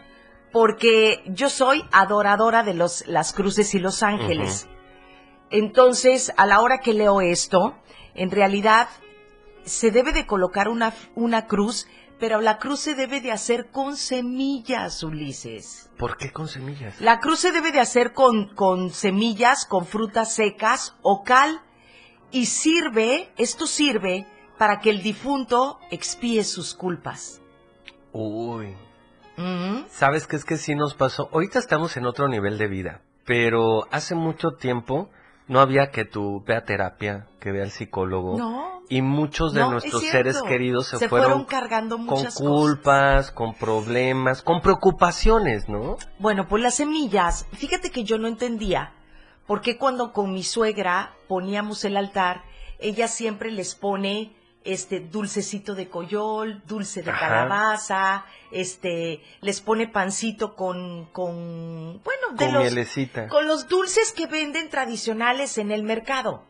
porque 0.55 1.25
yo 1.27 1.51
soy 1.51 1.85
adoradora 1.90 2.62
de 2.62 2.75
los, 2.75 3.05
las 3.09 3.33
cruces 3.33 3.75
y 3.75 3.81
los 3.81 4.05
ángeles. 4.05 4.69
Entonces, 5.51 6.33
a 6.37 6.47
la 6.47 6.61
hora 6.61 6.79
que 6.79 6.95
leo 6.95 7.21
esto, 7.21 7.75
en 8.14 8.31
realidad 8.31 8.88
se 9.64 9.90
debe 9.90 10.12
de 10.12 10.27
colocar 10.27 10.69
una, 10.69 10.95
una 11.17 11.49
cruz, 11.49 11.88
pero 12.21 12.40
la 12.40 12.59
cruz 12.59 12.79
se 12.79 12.95
debe 12.95 13.21
de 13.21 13.33
hacer 13.33 13.73
con 13.73 13.97
semillas, 13.97 15.03
Ulises. 15.03 15.90
¿por 15.99 16.17
qué 16.17 16.31
con 16.31 16.47
semillas? 16.47 17.01
La 17.01 17.19
cruz 17.19 17.40
se 17.40 17.51
debe 17.51 17.73
de 17.73 17.81
hacer 17.81 18.12
con, 18.12 18.55
con 18.55 18.90
semillas, 18.90 19.67
con 19.67 19.85
frutas 19.85 20.37
secas 20.37 20.95
o 21.03 21.25
cal, 21.25 21.62
y 22.31 22.47
sirve, 22.47 23.33
esto 23.38 23.67
sirve 23.67 24.29
para 24.57 24.79
que 24.79 24.90
el 24.90 25.03
difunto 25.03 25.81
expíe 25.90 26.45
sus 26.45 26.77
culpas. 26.77 27.43
uy 28.12 28.84
Sabes 29.88 30.27
qué 30.27 30.37
es 30.37 30.44
que 30.44 30.57
sí 30.57 30.75
nos 30.75 30.94
pasó. 30.94 31.29
Ahorita 31.33 31.59
estamos 31.59 31.97
en 31.97 32.07
otro 32.07 32.29
nivel 32.29 32.59
de 32.59 32.68
vida 32.68 33.01
pero 33.25 33.87
hace 33.90 34.14
mucho 34.14 34.53
tiempo 34.53 35.09
no 35.49 35.61
había 35.61 35.90
que 35.90 36.05
tú 36.05 36.42
vea 36.47 36.64
terapia 36.64 37.27
que 37.40 37.53
vea 37.53 37.64
el 37.64 37.70
psicólogo. 37.70 38.38
No. 38.38 38.75
y 38.88 39.01
muchos 39.01 39.55
de 39.55 39.61
No, 39.61 39.73
nuestros 39.73 40.03
seres 40.03 40.42
queridos 40.42 40.88
se, 40.88 40.99
Se 40.99 41.09
fueron, 41.09 41.31
fueron 41.31 41.44
cargando 41.47 41.97
con 41.97 42.07
muchas 42.07 42.35
culpas, 42.35 43.31
con 43.31 43.55
problemas, 43.55 44.42
con 44.42 44.61
preocupaciones, 44.61 45.68
¿no? 45.68 45.97
Bueno, 46.18 46.49
pues 46.49 46.62
las 46.62 46.75
semillas, 46.75 47.47
fíjate 47.53 47.90
que 47.90 48.05
yo 48.05 48.18
no 48.18 48.29
entendía 48.29 48.92
por 49.47 49.62
qué 49.62 49.79
cuando 49.79 50.12
con 50.12 50.33
mi 50.33 50.42
suegra 50.42 51.14
poníamos 51.29 51.85
el 51.85 51.97
altar, 51.97 52.42
ella 52.79 53.09
siempre 53.09 53.51
les 53.51 53.75
pone 53.75 54.35
este 54.64 55.00
dulcecito 55.00 55.74
de 55.74 55.88
coyol, 55.88 56.62
dulce 56.66 57.03
de 57.03 57.11
Ajá. 57.11 57.20
calabaza, 57.20 58.24
este, 58.50 59.22
les 59.40 59.61
pone 59.61 59.88
pancito 59.88 60.57
con, 60.57 61.06
con, 61.12 62.02
bueno, 62.02 62.29
de 62.33 62.44
Con 62.46 62.54
los, 62.54 62.62
mielecita. 62.62 63.29
con 63.29 63.46
los 63.46 63.69
dulces 63.69 64.12
que 64.12 64.27
venden 64.27 64.71
tradicionales 64.71 65.58
en 65.58 65.71
el 65.71 65.83
mercado. 65.83 66.44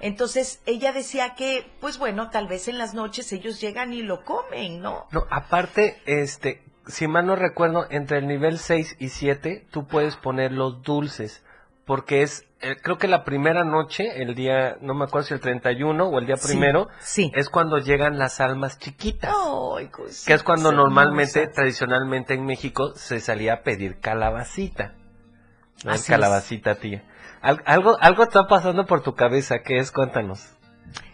Entonces 0.00 0.60
ella 0.66 0.92
decía 0.92 1.34
que, 1.36 1.70
pues 1.80 1.98
bueno, 1.98 2.30
tal 2.30 2.48
vez 2.48 2.66
en 2.68 2.76
las 2.78 2.92
noches 2.94 3.32
ellos 3.32 3.60
llegan 3.60 3.92
y 3.92 4.02
lo 4.02 4.24
comen, 4.24 4.80
¿no? 4.80 5.06
No, 5.12 5.26
aparte, 5.30 6.02
este, 6.06 6.62
si 6.88 7.06
mal 7.06 7.26
no 7.26 7.36
recuerdo, 7.36 7.86
entre 7.90 8.18
el 8.18 8.26
nivel 8.26 8.58
6 8.58 8.96
y 8.98 9.10
7, 9.10 9.66
tú 9.70 9.86
puedes 9.86 10.16
poner 10.16 10.50
los 10.52 10.82
dulces. 10.82 11.44
Porque 11.84 12.22
es, 12.22 12.46
eh, 12.62 12.76
creo 12.82 12.96
que 12.98 13.08
la 13.08 13.24
primera 13.24 13.64
noche, 13.64 14.22
el 14.22 14.34
día, 14.34 14.76
no 14.80 14.94
me 14.94 15.04
acuerdo 15.04 15.26
si 15.28 15.34
el 15.34 15.40
31 15.40 16.06
o 16.06 16.18
el 16.18 16.26
día 16.26 16.36
primero, 16.36 16.88
sí. 17.00 17.30
es 17.34 17.48
cuando 17.48 17.78
llegan 17.78 18.18
las 18.18 18.40
almas 18.40 18.78
chiquitas. 18.78 19.34
Ay, 19.76 19.88
cositas 19.88 20.24
que 20.26 20.32
es 20.34 20.42
cuando 20.42 20.72
normalmente, 20.72 21.46
tradicionalmente 21.48 22.34
en 22.34 22.44
México, 22.46 22.92
se 22.94 23.20
salía 23.20 23.54
a 23.54 23.62
pedir 23.62 23.98
calabacita. 24.00 24.94
¿no? 25.84 25.92
Es. 25.92 26.06
calabacita, 26.06 26.76
tía. 26.76 27.04
Al- 27.40 27.62
algo, 27.66 27.96
algo 28.00 28.22
está 28.22 28.46
pasando 28.46 28.86
por 28.86 29.02
tu 29.02 29.14
cabeza, 29.14 29.56
¿qué 29.64 29.78
es? 29.78 29.90
Cuéntanos. 29.90 30.54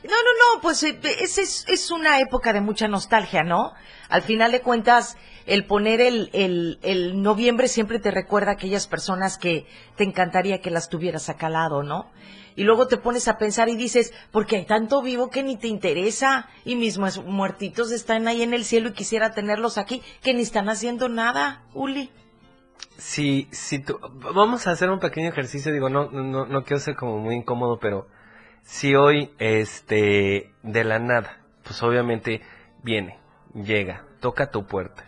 No, 0.04 0.10
no, 0.10 0.54
no, 0.54 0.60
pues 0.62 0.82
eh, 0.82 0.98
es, 1.20 1.38
es, 1.38 1.64
es 1.68 1.90
una 1.90 2.20
época 2.20 2.52
de 2.52 2.60
mucha 2.60 2.88
nostalgia, 2.88 3.42
¿no? 3.42 3.72
Al 4.08 4.22
final 4.22 4.52
de 4.52 4.62
cuentas, 4.62 5.16
el 5.46 5.66
poner 5.66 6.00
el, 6.00 6.30
el, 6.32 6.78
el 6.82 7.20
noviembre 7.22 7.68
siempre 7.68 7.98
te 7.98 8.10
recuerda 8.10 8.52
a 8.52 8.54
aquellas 8.54 8.86
personas 8.86 9.38
que 9.38 9.66
te 9.96 10.04
encantaría 10.04 10.60
que 10.60 10.70
las 10.70 10.88
tuvieras 10.88 11.28
acá 11.28 11.46
al 11.46 11.54
lado, 11.54 11.82
¿no? 11.82 12.10
Y 12.56 12.64
luego 12.64 12.88
te 12.88 12.96
pones 12.96 13.28
a 13.28 13.38
pensar 13.38 13.68
y 13.68 13.76
dices, 13.76 14.12
porque 14.32 14.56
hay 14.56 14.66
tanto 14.66 15.00
vivo 15.00 15.30
que 15.30 15.42
ni 15.42 15.56
te 15.56 15.68
interesa 15.68 16.48
y 16.64 16.74
mis 16.74 16.98
muertitos 16.98 17.92
están 17.92 18.26
ahí 18.26 18.42
en 18.42 18.52
el 18.52 18.64
cielo 18.64 18.88
y 18.88 18.92
quisiera 18.94 19.32
tenerlos 19.32 19.78
aquí 19.78 20.02
que 20.22 20.34
ni 20.34 20.42
están 20.42 20.68
haciendo 20.68 21.08
nada, 21.08 21.62
Uli. 21.72 22.10
Si, 22.96 23.46
si 23.52 23.78
tú, 23.78 23.98
vamos 24.34 24.66
a 24.66 24.72
hacer 24.72 24.90
un 24.90 24.98
pequeño 24.98 25.28
ejercicio, 25.28 25.72
digo, 25.72 25.88
no, 25.88 26.10
no, 26.10 26.46
no 26.46 26.64
quiero 26.64 26.80
ser 26.80 26.96
como 26.96 27.18
muy 27.18 27.36
incómodo, 27.36 27.78
pero 27.78 28.08
si 28.68 28.94
hoy, 28.94 29.30
este, 29.38 30.52
de 30.62 30.84
la 30.84 30.98
nada, 30.98 31.38
pues 31.64 31.82
obviamente 31.82 32.42
viene, 32.82 33.18
llega, 33.54 34.04
toca 34.20 34.50
tu 34.50 34.66
puerta. 34.66 35.04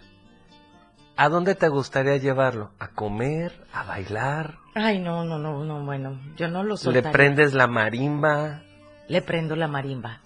¿A 1.17 1.29
dónde 1.29 1.55
te 1.55 1.69
gustaría 1.69 2.17
llevarlo? 2.17 2.71
¿A 2.79 2.89
comer? 2.89 3.67
¿A 3.75 3.85
bailar? 3.85 4.55
Ay, 4.75 4.99
no, 4.99 5.25
no, 5.25 5.39
no, 5.39 5.63
no, 5.63 5.85
bueno, 5.85 6.19
yo 6.37 6.49
no 6.49 6.63
lo 6.63 6.75
¿Le 6.75 6.79
soltaría. 6.79 7.13
prendes 7.13 7.53
la 7.53 7.67
marimba? 7.67 8.63
Le 9.09 9.21
prendo 9.21 9.55
la 9.57 9.69
marimba. 9.69 10.21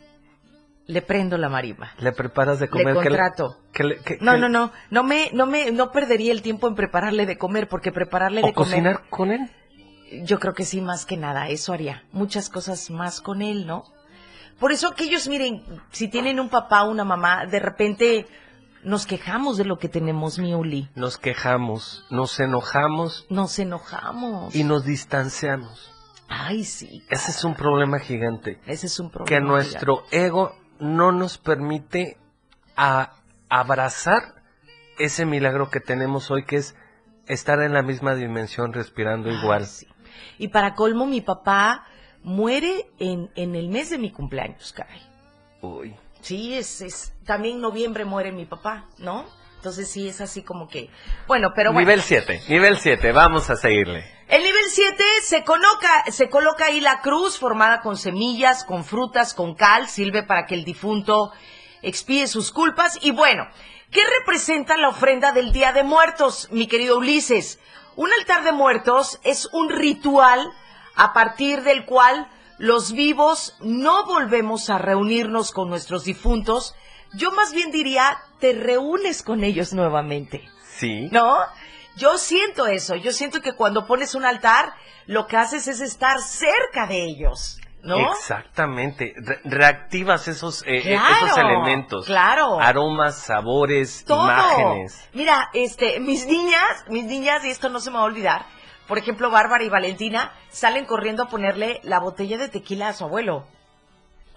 Le 0.86 1.02
prendo 1.02 1.36
la 1.36 1.48
marimba. 1.48 1.90
¿Le 1.98 2.12
preparas 2.12 2.60
de 2.60 2.66
Le 2.66 2.70
comer? 2.70 2.86
¿Qué 2.86 2.92
contrato. 3.08 3.58
qué 3.72 3.82
le- 3.84 3.98
qué- 4.02 4.18
No, 4.20 4.32
qué- 4.34 4.38
no, 4.38 4.48
no, 4.48 4.70
no 4.90 5.02
me, 5.02 5.30
no 5.32 5.46
me, 5.46 5.72
no 5.72 5.90
perdería 5.90 6.30
el 6.30 6.42
tiempo 6.42 6.68
en 6.68 6.76
prepararle 6.76 7.26
de 7.26 7.36
comer, 7.38 7.66
porque 7.68 7.90
prepararle 7.90 8.42
de 8.42 8.48
¿O 8.50 8.52
cocinar 8.52 9.08
comer, 9.08 9.10
con 9.10 9.30
él? 9.32 9.50
Yo 10.24 10.38
creo 10.38 10.54
que 10.54 10.64
sí, 10.64 10.80
más 10.80 11.06
que 11.06 11.16
nada, 11.16 11.48
eso 11.48 11.72
haría. 11.72 12.04
Muchas 12.12 12.48
cosas 12.48 12.90
más 12.90 13.20
con 13.20 13.42
él, 13.42 13.66
¿no? 13.66 13.84
Por 14.58 14.70
eso 14.72 14.92
que 14.94 15.04
ellos, 15.04 15.26
miren, 15.28 15.64
si 15.90 16.08
tienen 16.08 16.38
un 16.38 16.48
papá 16.48 16.84
o 16.84 16.90
una 16.90 17.04
mamá, 17.04 17.46
de 17.46 17.58
repente 17.58 18.26
nos 18.84 19.06
quejamos 19.06 19.56
de 19.56 19.64
lo 19.64 19.78
que 19.78 19.88
tenemos, 19.88 20.38
mi 20.38 20.54
Uli. 20.54 20.88
Nos 20.94 21.16
quejamos, 21.18 22.04
nos 22.10 22.38
enojamos 22.38 23.26
Nos 23.30 23.58
enojamos. 23.58 24.54
y 24.54 24.62
nos 24.62 24.84
distanciamos. 24.84 25.90
Ay, 26.28 26.64
sí. 26.64 27.02
Ese 27.10 27.30
es 27.32 27.44
un 27.44 27.54
problema 27.54 27.98
gigante. 27.98 28.60
Ese 28.66 28.86
es 28.86 28.98
un 29.00 29.10
problema. 29.10 29.28
que 29.28 29.40
nuestro 29.40 30.04
ego 30.10 30.54
no 30.78 31.12
nos 31.12 31.38
permite 31.38 32.16
a 32.76 33.12
abrazar 33.48 34.34
ese 34.98 35.26
milagro 35.26 35.70
que 35.70 35.80
tenemos 35.80 36.30
hoy, 36.30 36.44
que 36.44 36.56
es 36.56 36.74
estar 37.26 37.60
en 37.62 37.72
la 37.72 37.82
misma 37.82 38.14
dimensión, 38.14 38.72
respirando 38.72 39.30
Ay, 39.30 39.36
igual. 39.36 39.66
sí. 39.66 39.86
Y 40.38 40.48
para 40.48 40.74
colmo, 40.74 41.06
mi 41.06 41.20
papá 41.20 41.86
muere 42.22 42.86
en, 42.98 43.30
en 43.36 43.54
el 43.54 43.68
mes 43.68 43.90
de 43.90 43.98
mi 43.98 44.10
cumpleaños, 44.10 44.72
caray. 44.72 45.02
Uy. 45.60 45.94
Sí, 46.20 46.54
es, 46.54 46.80
es, 46.80 47.12
también 47.26 47.60
noviembre 47.60 48.04
muere 48.04 48.32
mi 48.32 48.46
papá, 48.46 48.86
¿no? 48.98 49.26
Entonces 49.56 49.90
sí 49.90 50.08
es 50.08 50.20
así 50.20 50.42
como 50.42 50.68
que, 50.68 50.90
bueno, 51.26 51.52
pero 51.54 51.72
bueno. 51.72 51.86
Nivel 51.88 52.02
7, 52.02 52.42
nivel 52.48 52.76
7, 52.76 53.12
vamos 53.12 53.48
a 53.48 53.56
seguirle. 53.56 54.04
El 54.28 54.42
nivel 54.42 54.64
7 54.68 55.02
se 55.22 55.44
coloca, 55.44 56.04
se 56.10 56.28
coloca 56.28 56.66
ahí 56.66 56.80
la 56.80 57.00
cruz 57.00 57.38
formada 57.38 57.80
con 57.80 57.96
semillas, 57.96 58.64
con 58.64 58.84
frutas, 58.84 59.32
con 59.32 59.54
cal, 59.54 59.88
sirve 59.88 60.22
para 60.22 60.46
que 60.46 60.54
el 60.54 60.64
difunto 60.64 61.32
expíe 61.82 62.26
sus 62.26 62.50
culpas. 62.52 62.98
Y 63.02 63.10
bueno, 63.10 63.46
¿qué 63.90 64.00
representa 64.18 64.76
la 64.76 64.88
ofrenda 64.88 65.32
del 65.32 65.52
Día 65.52 65.72
de 65.72 65.82
Muertos, 65.82 66.48
mi 66.50 66.66
querido 66.66 66.98
Ulises? 66.98 67.58
Un 67.96 68.10
altar 68.18 68.44
de 68.44 68.52
muertos 68.52 69.20
es 69.22 69.48
un 69.52 69.70
ritual 69.70 70.52
a 70.96 71.12
partir 71.12 71.62
del 71.62 71.84
cual 71.84 72.28
los 72.58 72.92
vivos 72.92 73.56
no 73.60 74.04
volvemos 74.04 74.70
a 74.70 74.78
reunirnos 74.78 75.52
con 75.52 75.68
nuestros 75.68 76.04
difuntos. 76.04 76.74
Yo 77.14 77.30
más 77.32 77.52
bien 77.52 77.70
diría, 77.70 78.18
te 78.40 78.52
reúnes 78.52 79.22
con 79.22 79.44
ellos 79.44 79.72
nuevamente. 79.72 80.42
Sí. 80.76 81.08
¿No? 81.12 81.36
Yo 81.96 82.18
siento 82.18 82.66
eso. 82.66 82.96
Yo 82.96 83.12
siento 83.12 83.40
que 83.40 83.52
cuando 83.52 83.86
pones 83.86 84.14
un 84.14 84.24
altar, 84.24 84.72
lo 85.06 85.26
que 85.26 85.36
haces 85.36 85.68
es 85.68 85.80
estar 85.80 86.20
cerca 86.20 86.86
de 86.88 87.04
ellos. 87.04 87.58
¿No? 87.84 88.12
Exactamente. 88.12 89.12
Re- 89.16 89.40
reactivas 89.44 90.26
esos, 90.28 90.62
eh, 90.62 90.78
eh, 90.78 90.82
Claro, 90.96 91.26
esos 91.26 91.38
elementos. 91.38 92.06
claro. 92.06 92.58
Aromas, 92.60 93.18
sabores, 93.18 94.04
Todo. 94.06 94.24
imágenes. 94.24 95.08
Mira, 95.12 95.50
este, 95.52 96.00
mis 96.00 96.26
niñas, 96.26 96.84
mis 96.88 97.04
niñas, 97.04 97.44
y 97.44 97.50
esto 97.50 97.68
no 97.68 97.80
se 97.80 97.90
me 97.90 97.96
va 97.96 98.02
a 98.02 98.06
olvidar. 98.06 98.46
Por 98.88 98.98
ejemplo, 98.98 99.30
Bárbara 99.30 99.64
y 99.64 99.68
Valentina 99.68 100.32
salen 100.50 100.84
corriendo 100.86 101.22
a 101.24 101.28
ponerle 101.28 101.80
la 101.84 102.00
botella 102.00 102.38
de 102.38 102.48
tequila 102.48 102.88
a 102.88 102.92
su 102.94 103.04
abuelo. 103.04 103.46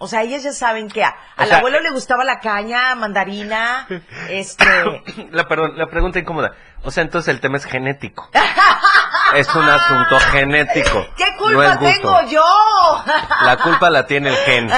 O 0.00 0.06
sea, 0.06 0.22
ellas 0.22 0.44
ya 0.44 0.52
saben 0.52 0.88
que 0.88 1.02
a- 1.02 1.14
al 1.36 1.48
sea, 1.48 1.58
abuelo 1.58 1.80
le 1.80 1.90
gustaba 1.90 2.22
la 2.24 2.38
caña, 2.38 2.94
mandarina, 2.94 3.86
este, 4.28 4.64
La, 5.32 5.48
perdón, 5.48 5.76
la 5.76 5.86
pregunta 5.88 6.18
incómoda. 6.20 6.52
O 6.84 6.90
sea, 6.92 7.02
entonces 7.02 7.34
el 7.34 7.40
tema 7.40 7.56
es 7.58 7.64
genético. 7.64 8.30
es 9.34 9.52
un 9.54 9.64
asunto 9.68 10.18
genético. 10.30 11.04
¿qué 11.16 11.36
culpa 11.36 11.78
tengo 11.78 12.22
yo? 12.28 12.44
La 13.44 13.56
culpa 13.56 13.90
la 13.90 14.06
tiene 14.06 14.28
el 14.30 14.36
gen. 14.36 14.70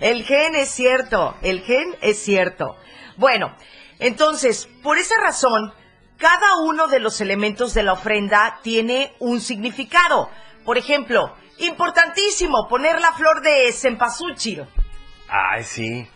el 0.00 0.24
gen 0.24 0.54
es 0.54 0.68
cierto, 0.70 1.34
el 1.42 1.62
gen 1.62 1.96
es 2.02 2.22
cierto. 2.22 2.76
Bueno, 3.16 3.56
entonces, 3.98 4.68
por 4.82 4.98
esa 4.98 5.14
razón, 5.22 5.72
cada 6.18 6.56
uno 6.62 6.86
de 6.88 7.00
los 7.00 7.20
elementos 7.20 7.72
de 7.74 7.82
la 7.82 7.94
ofrenda 7.94 8.58
tiene 8.62 9.14
un 9.18 9.40
significado. 9.40 10.30
Por 10.64 10.76
ejemplo, 10.78 11.34
importantísimo, 11.58 12.66
poner 12.68 13.00
la 13.00 13.12
flor 13.12 13.42
de 13.42 13.72
cempasúchil. 13.72 14.66
Ay, 15.28 15.64
sí. 15.64 16.08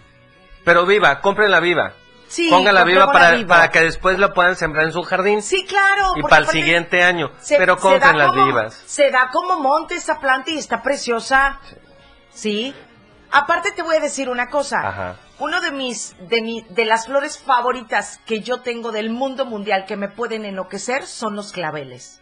Pero 0.64 0.86
viva, 0.86 1.20
cómprenla 1.20 1.60
viva. 1.60 1.94
Sí, 2.28 2.48
Póngala 2.48 2.84
viva 2.84 3.10
para, 3.10 3.32
viva. 3.32 3.48
para 3.56 3.70
que 3.70 3.80
después 3.80 4.18
la 4.20 4.32
puedan 4.32 4.54
sembrar 4.54 4.84
en 4.84 4.92
su 4.92 5.02
jardín. 5.02 5.42
Sí, 5.42 5.64
claro. 5.66 6.12
y 6.16 6.22
para 6.22 6.38
el 6.38 6.46
siguiente 6.48 7.02
año. 7.02 7.32
se- 7.40 7.56
Pero 7.58 7.76
cómprenlas 7.76 8.32
vivas. 8.34 8.74
Se 8.86 9.10
da 9.10 9.30
como 9.32 9.58
monte 9.58 9.96
esa 9.96 10.20
planta 10.20 10.50
y 10.52 10.58
está 10.58 10.80
preciosa. 10.82 11.58
Sí. 12.32 12.72
Aparte 13.32 13.72
te 13.72 13.82
voy 13.82 13.96
a 13.96 14.00
decir 14.00 14.28
una 14.28 14.48
cosa. 14.48 14.76
Ajá. 14.80 15.16
Uno 15.40 15.60
de 15.60 15.70
mis, 15.72 16.14
de 16.28 16.42
mi, 16.42 16.62
de 16.68 16.84
las 16.84 17.06
flores 17.06 17.38
favoritas 17.38 18.20
que 18.26 18.40
yo 18.40 18.60
tengo 18.60 18.92
del 18.92 19.10
mundo 19.10 19.44
mundial 19.46 19.84
que 19.86 19.96
me 19.96 20.08
pueden 20.08 20.44
enloquecer 20.44 21.06
son 21.06 21.34
los 21.34 21.50
claveles. 21.50 22.19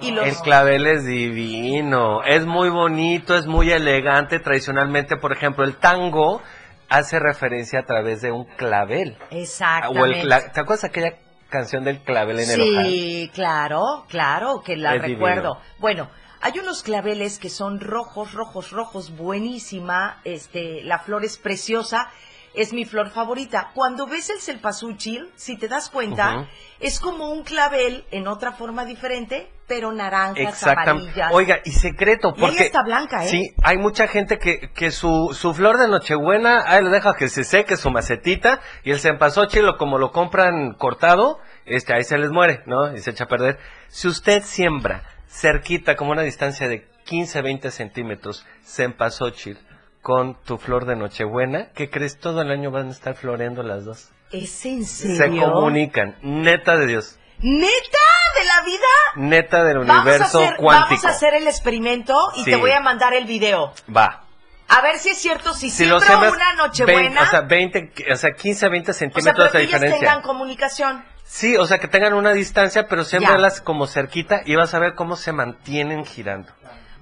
Y 0.00 0.10
los, 0.10 0.26
El 0.26 0.34
clavel 0.36 0.86
es 0.86 1.04
divino, 1.06 2.22
es 2.24 2.44
muy 2.46 2.70
bonito, 2.70 3.36
es 3.36 3.46
muy 3.46 3.70
elegante. 3.70 4.40
Tradicionalmente, 4.40 5.16
por 5.16 5.32
ejemplo, 5.32 5.64
el 5.64 5.76
tango 5.76 6.42
hace 6.88 7.18
referencia 7.18 7.80
a 7.80 7.84
través 7.84 8.20
de 8.20 8.32
un 8.32 8.44
clavel. 8.44 9.16
O 9.30 9.34
exactamente. 9.36 10.20
el 10.22 10.28
¿Te 10.52 10.60
acuerdas 10.60 10.84
aquella 10.84 11.14
canción 11.48 11.84
del 11.84 12.00
clavel 12.02 12.40
en 12.40 12.50
el 12.50 12.60
ojal? 12.60 12.86
Sí, 12.86 13.30
claro, 13.34 14.04
claro, 14.08 14.62
que 14.64 14.76
la 14.76 14.96
Es 14.96 15.02
divino. 15.02 15.14
recuerdo. 15.26 15.58
Bueno, 15.78 16.10
hay 16.40 16.58
unos 16.58 16.82
claveles 16.82 17.38
que 17.38 17.50
son 17.50 17.78
rojos, 17.78 18.32
rojos, 18.32 18.72
rojos, 18.72 19.16
buenísima. 19.16 20.20
Este, 20.24 20.82
la 20.82 20.98
flor 20.98 21.24
es 21.24 21.38
preciosa, 21.38 22.08
es 22.54 22.72
mi 22.72 22.84
flor 22.84 23.10
favorita. 23.10 23.70
Cuando 23.74 24.06
ves 24.06 24.30
el 24.30 24.40
celpasúchil, 24.40 25.30
si 25.36 25.56
te 25.56 25.68
das 25.68 25.90
cuenta, 25.90 26.48
es 26.80 27.00
como 27.00 27.30
un 27.30 27.42
clavel 27.42 28.04
en 28.10 28.26
otra 28.26 28.52
forma 28.52 28.84
diferente, 28.84 29.50
pero 29.66 29.92
naranjas, 29.92 30.54
Exactamente. 30.54 31.22
amarillas. 31.22 31.30
Oiga, 31.32 31.60
y 31.64 31.70
secreto, 31.70 32.34
Y 32.36 32.40
porque... 32.40 32.56
ella 32.56 32.64
está 32.64 32.82
blanca, 32.82 33.24
¿eh? 33.24 33.28
Sí, 33.28 33.54
hay 33.62 33.78
mucha 33.78 34.06
gente 34.06 34.38
que, 34.38 34.70
que 34.74 34.90
su, 34.90 35.30
su 35.32 35.54
flor 35.54 35.78
de 35.78 35.88
Nochebuena, 35.88 36.64
ahí 36.66 36.82
le 36.82 36.90
deja 36.90 37.14
que 37.14 37.28
se 37.28 37.44
seque 37.44 37.76
su 37.76 37.90
macetita, 37.90 38.60
y 38.84 38.90
el 38.90 39.00
cempasúchil, 39.00 39.64
lo 39.64 39.78
como 39.78 39.98
lo 39.98 40.10
compran 40.10 40.74
cortado, 40.74 41.38
este, 41.64 41.94
ahí 41.94 42.04
se 42.04 42.18
les 42.18 42.30
muere, 42.30 42.62
¿no? 42.66 42.94
Y 42.94 42.98
se 42.98 43.10
echa 43.10 43.24
a 43.24 43.28
perder. 43.28 43.58
Si 43.88 44.08
usted 44.08 44.42
siembra 44.42 45.04
cerquita, 45.28 45.96
como 45.96 46.10
una 46.10 46.22
distancia 46.22 46.68
de 46.68 46.86
15, 47.04 47.40
20 47.42 47.70
centímetros, 47.70 48.46
cempasúchil, 48.64 49.58
con 50.02 50.34
tu 50.42 50.58
flor 50.58 50.84
de 50.84 50.96
Nochebuena, 50.96 51.68
¿qué 51.74 51.88
crees? 51.88 52.18
Todo 52.18 52.42
el 52.42 52.50
año 52.50 52.70
van 52.70 52.88
a 52.88 52.90
estar 52.90 53.14
floreando 53.14 53.62
las 53.62 53.84
dos. 53.84 54.10
¿Es 54.32 54.64
en 54.66 54.84
serio? 54.84 55.16
Se 55.16 55.28
comunican, 55.52 56.16
neta 56.22 56.76
de 56.76 56.86
Dios, 56.86 57.18
¿Neta 57.38 57.98
de 58.38 58.44
la 58.46 58.62
vida? 58.64 58.86
neta 59.16 59.64
del 59.64 59.78
Vamos 59.78 59.96
universo 60.04 60.38
hacer, 60.38 60.56
cuántico. 60.56 60.90
vamos 60.90 61.04
a 61.04 61.08
hacer 61.10 61.34
el 61.34 61.46
experimento 61.48 62.14
y 62.36 62.44
Sí. 62.44 62.50
te 62.50 62.56
voy 62.56 62.70
a 62.70 62.80
mandar 62.80 63.14
el 63.14 63.24
video. 63.26 63.72
Va. 63.94 64.24
A 64.68 64.80
ver 64.80 64.98
si 64.98 65.10
es 65.10 65.18
cierto, 65.18 65.52
si, 65.52 65.68
Si 65.68 65.84
siembro 65.84 65.98
una 66.32 66.52
nochebuena. 66.54 67.00
20, 67.00 67.20
o 67.20 67.26
sea, 67.26 67.40
20, 67.42 67.92
o 68.12 68.16
sea, 68.16 68.30
15 68.32 68.66
a 68.66 68.68
20 68.68 68.90
o 68.90 68.94
sea, 68.94 68.98
centímetros 69.00 69.52
de 69.52 69.58
que 69.58 69.66
diferencia. 69.66 69.98
tengan 70.00 70.22
comunicación. 70.22 71.04
Sí, 71.24 71.56
o 71.56 71.66
sea, 71.66 71.78
que 71.78 71.88
tengan 71.88 72.14
una 72.14 72.32
distancia, 72.32 72.86
pero 72.88 73.04
siémbralas 73.04 73.60
como 73.60 73.86
cerquita 73.86 74.42
y 74.46 74.54
vas 74.54 74.72
a 74.74 74.78
ver 74.78 74.94
cómo 74.94 75.16
se 75.16 75.32
mantienen 75.32 76.04
girando. 76.06 76.52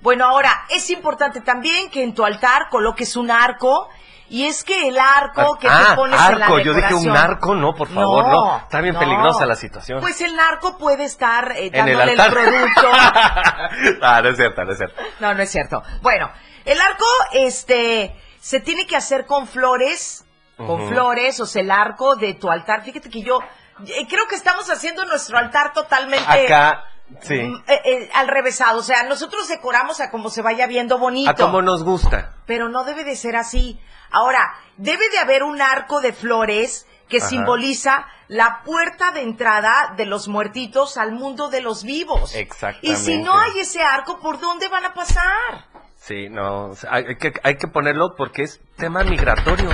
Bueno, 0.03 0.25
ahora, 0.25 0.65
es 0.71 0.91
importante 0.91 1.41
también 1.41 1.91
que 1.91 2.03
en 2.03 2.15
tu 2.15 2.25
altar 2.25 2.69
coloques 2.71 3.17
un 3.17 3.31
arco. 3.31 3.89
Y 4.33 4.47
es 4.47 4.63
que 4.63 4.87
el 4.87 4.97
arco 4.97 5.59
que 5.59 5.67
ah, 5.69 5.87
te 5.89 5.97
pones 5.97 6.21
en 6.29 6.39
la 6.39 6.47
arco, 6.47 6.61
yo 6.61 6.73
dije 6.73 6.95
un 6.95 7.17
arco, 7.17 7.53
no, 7.57 7.75
por 7.75 7.89
favor, 7.89 8.29
no. 8.29 8.59
Está 8.59 8.81
bien 8.81 8.95
no. 8.95 9.01
peligrosa 9.01 9.45
la 9.45 9.57
situación. 9.57 9.99
Pues 9.99 10.21
el 10.21 10.37
narco 10.37 10.79
puede 10.79 11.03
estar 11.03 11.51
eh, 11.51 11.67
en 11.67 11.89
el 11.89 11.97
dándole 11.97 12.13
el, 12.13 12.21
altar. 12.21 12.45
producto. 12.45 12.89
ah, 14.03 14.21
no 14.23 14.29
es 14.29 14.37
cierto, 14.37 14.65
no 14.65 14.71
es 14.71 14.79
cierto. 14.79 15.03
No, 15.19 15.35
no 15.35 15.43
es 15.43 15.51
cierto. 15.51 15.83
Bueno, 16.01 16.31
el 16.65 16.81
arco, 16.81 17.07
este, 17.33 18.15
se 18.41 18.61
tiene 18.61 18.87
que 18.87 18.95
hacer 18.95 19.27
con 19.27 19.49
flores, 19.49 20.25
con 20.57 20.89
flores, 20.89 21.41
o 21.41 21.47
sea, 21.47 21.63
el 21.63 21.71
arco 21.73 22.15
de 22.15 22.35
tu 22.35 22.51
altar. 22.51 22.85
Fíjate 22.85 23.11
que 23.11 23.23
yo 23.23 23.41
eh, 23.87 24.07
creo 24.09 24.27
que 24.29 24.37
estamos 24.37 24.71
haciendo 24.71 25.05
nuestro 25.07 25.39
altar 25.39 25.73
totalmente 25.73 26.45
Acá, 26.45 26.85
sí. 27.23 27.35
mm, 27.41 27.65
eh, 27.67 27.81
eh, 27.85 28.11
al 28.15 28.29
revésado. 28.29 28.79
O 28.79 28.83
sea, 28.83 29.03
nosotros 29.05 29.49
decoramos 29.49 30.01
a 30.01 30.11
como 30.11 30.31
se 30.31 30.43
vaya 30.43 30.67
viendo 30.67 30.99
bonito. 30.99 31.31
A 31.31 31.35
como 31.35 31.63
nos 31.63 31.85
gusta. 31.85 32.35
Pero 32.47 32.69
no 32.69 32.85
debe 32.85 33.05
de 33.05 33.17
ser 33.17 33.37
así. 33.37 33.81
Ahora, 34.11 34.55
debe 34.77 35.09
de 35.11 35.19
haber 35.19 35.43
un 35.43 35.61
arco 35.61 36.01
de 36.01 36.13
flores 36.13 36.87
que 37.09 37.19
Ajá. 37.19 37.29
simboliza 37.29 38.07
la 38.29 38.63
puerta 38.65 39.11
de 39.11 39.23
entrada 39.23 39.95
de 39.97 40.07
los 40.07 40.29
muertitos 40.29 40.97
al 40.97 41.13
mundo 41.13 41.49
de 41.51 41.61
los 41.61 41.83
vivos. 41.83 42.35
Exactamente. 42.35 42.89
Y 42.89 42.97
si 42.97 43.19
no 43.19 43.39
hay 43.39 43.59
ese 43.59 43.83
arco, 43.83 44.21
¿por 44.21 44.39
dónde 44.39 44.69
van 44.69 44.85
a 44.85 44.95
pasar? 44.95 45.67
Sí, 45.97 46.29
no, 46.31 46.71
hay 46.89 47.17
que, 47.17 47.33
hay 47.43 47.57
que 47.57 47.69
ponerlo 47.69 48.15
porque 48.17 48.45
es 48.45 48.61
tema 48.77 49.03
migratorio. 49.05 49.69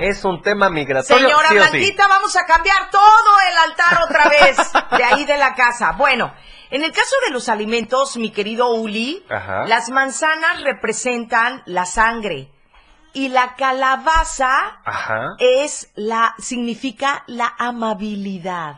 Es 0.00 0.24
un 0.24 0.42
tema 0.42 0.70
migratorio. 0.70 1.28
Señora 1.28 1.48
sí. 1.48 1.54
Blanquita, 1.54 2.08
vamos 2.08 2.36
a 2.36 2.44
cambiar 2.46 2.90
todo 2.90 3.40
el 3.50 3.70
altar 3.70 4.02
otra 4.04 4.28
vez 4.28 4.56
de 4.96 5.04
ahí 5.04 5.24
de 5.24 5.36
la 5.36 5.54
casa. 5.54 5.92
Bueno, 5.92 6.32
en 6.70 6.82
el 6.82 6.92
caso 6.92 7.16
de 7.26 7.32
los 7.32 7.48
alimentos, 7.48 8.16
mi 8.16 8.30
querido 8.30 8.68
Uli, 8.74 9.24
Ajá. 9.30 9.64
las 9.66 9.90
manzanas 9.90 10.62
representan 10.62 11.62
la 11.66 11.86
sangre 11.86 12.50
y 13.12 13.28
la 13.28 13.54
calabaza 13.56 14.80
Ajá. 14.84 15.34
es 15.38 15.90
la 15.94 16.34
significa 16.38 17.24
la 17.26 17.54
amabilidad. 17.58 18.76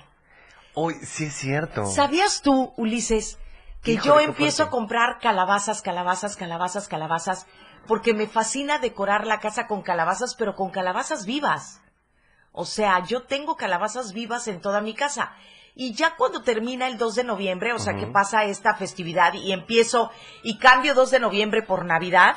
Uy, 0.75 0.95
sí 1.03 1.25
es 1.25 1.35
cierto. 1.35 1.87
¿Sabías 1.87 2.43
tú, 2.43 2.73
Ulises, 2.77 3.39
que 3.83 3.93
Híjole, 3.93 4.07
yo 4.07 4.21
empiezo 4.21 4.63
a 4.63 4.71
comprar 4.71 5.19
calabazas, 5.21 5.83
calabazas, 5.83 6.37
calabazas, 6.37 6.87
calabazas, 6.87 7.47
porque 7.87 8.15
me 8.15 8.27
fascina 8.27 8.79
decorar 8.79 9.27
la 9.27 9.41
casa 9.41 9.67
con 9.67 9.83
calabazas, 9.83 10.35
pero 10.35 10.55
con 10.55 10.71
calabazas 10.71 11.27
vivas? 11.27 11.81
O 12.53 12.65
sea, 12.65 13.05
yo 13.05 13.23
tengo 13.23 13.57
calabazas 13.57 14.13
vivas 14.13 14.49
en 14.49 14.61
toda 14.61 14.81
mi 14.81 14.95
casa. 14.95 15.33
Y 15.75 15.95
ya 15.95 16.17
cuando 16.17 16.43
termina 16.43 16.89
el 16.89 16.99
2 16.99 17.15
de 17.15 17.25
noviembre, 17.25 17.73
o 17.73 17.79
sea, 17.79 17.97
que 17.97 18.07
pasa 18.07 18.45
esta 18.45 18.75
festividad 18.75 19.35
y 19.35 19.53
empiezo 19.53 20.11
y 20.43 20.59
cambio 20.59 20.95
2 20.95 21.13
de 21.13 21.21
noviembre 21.21 21.63
por 21.63 21.85
Navidad, 21.85 22.37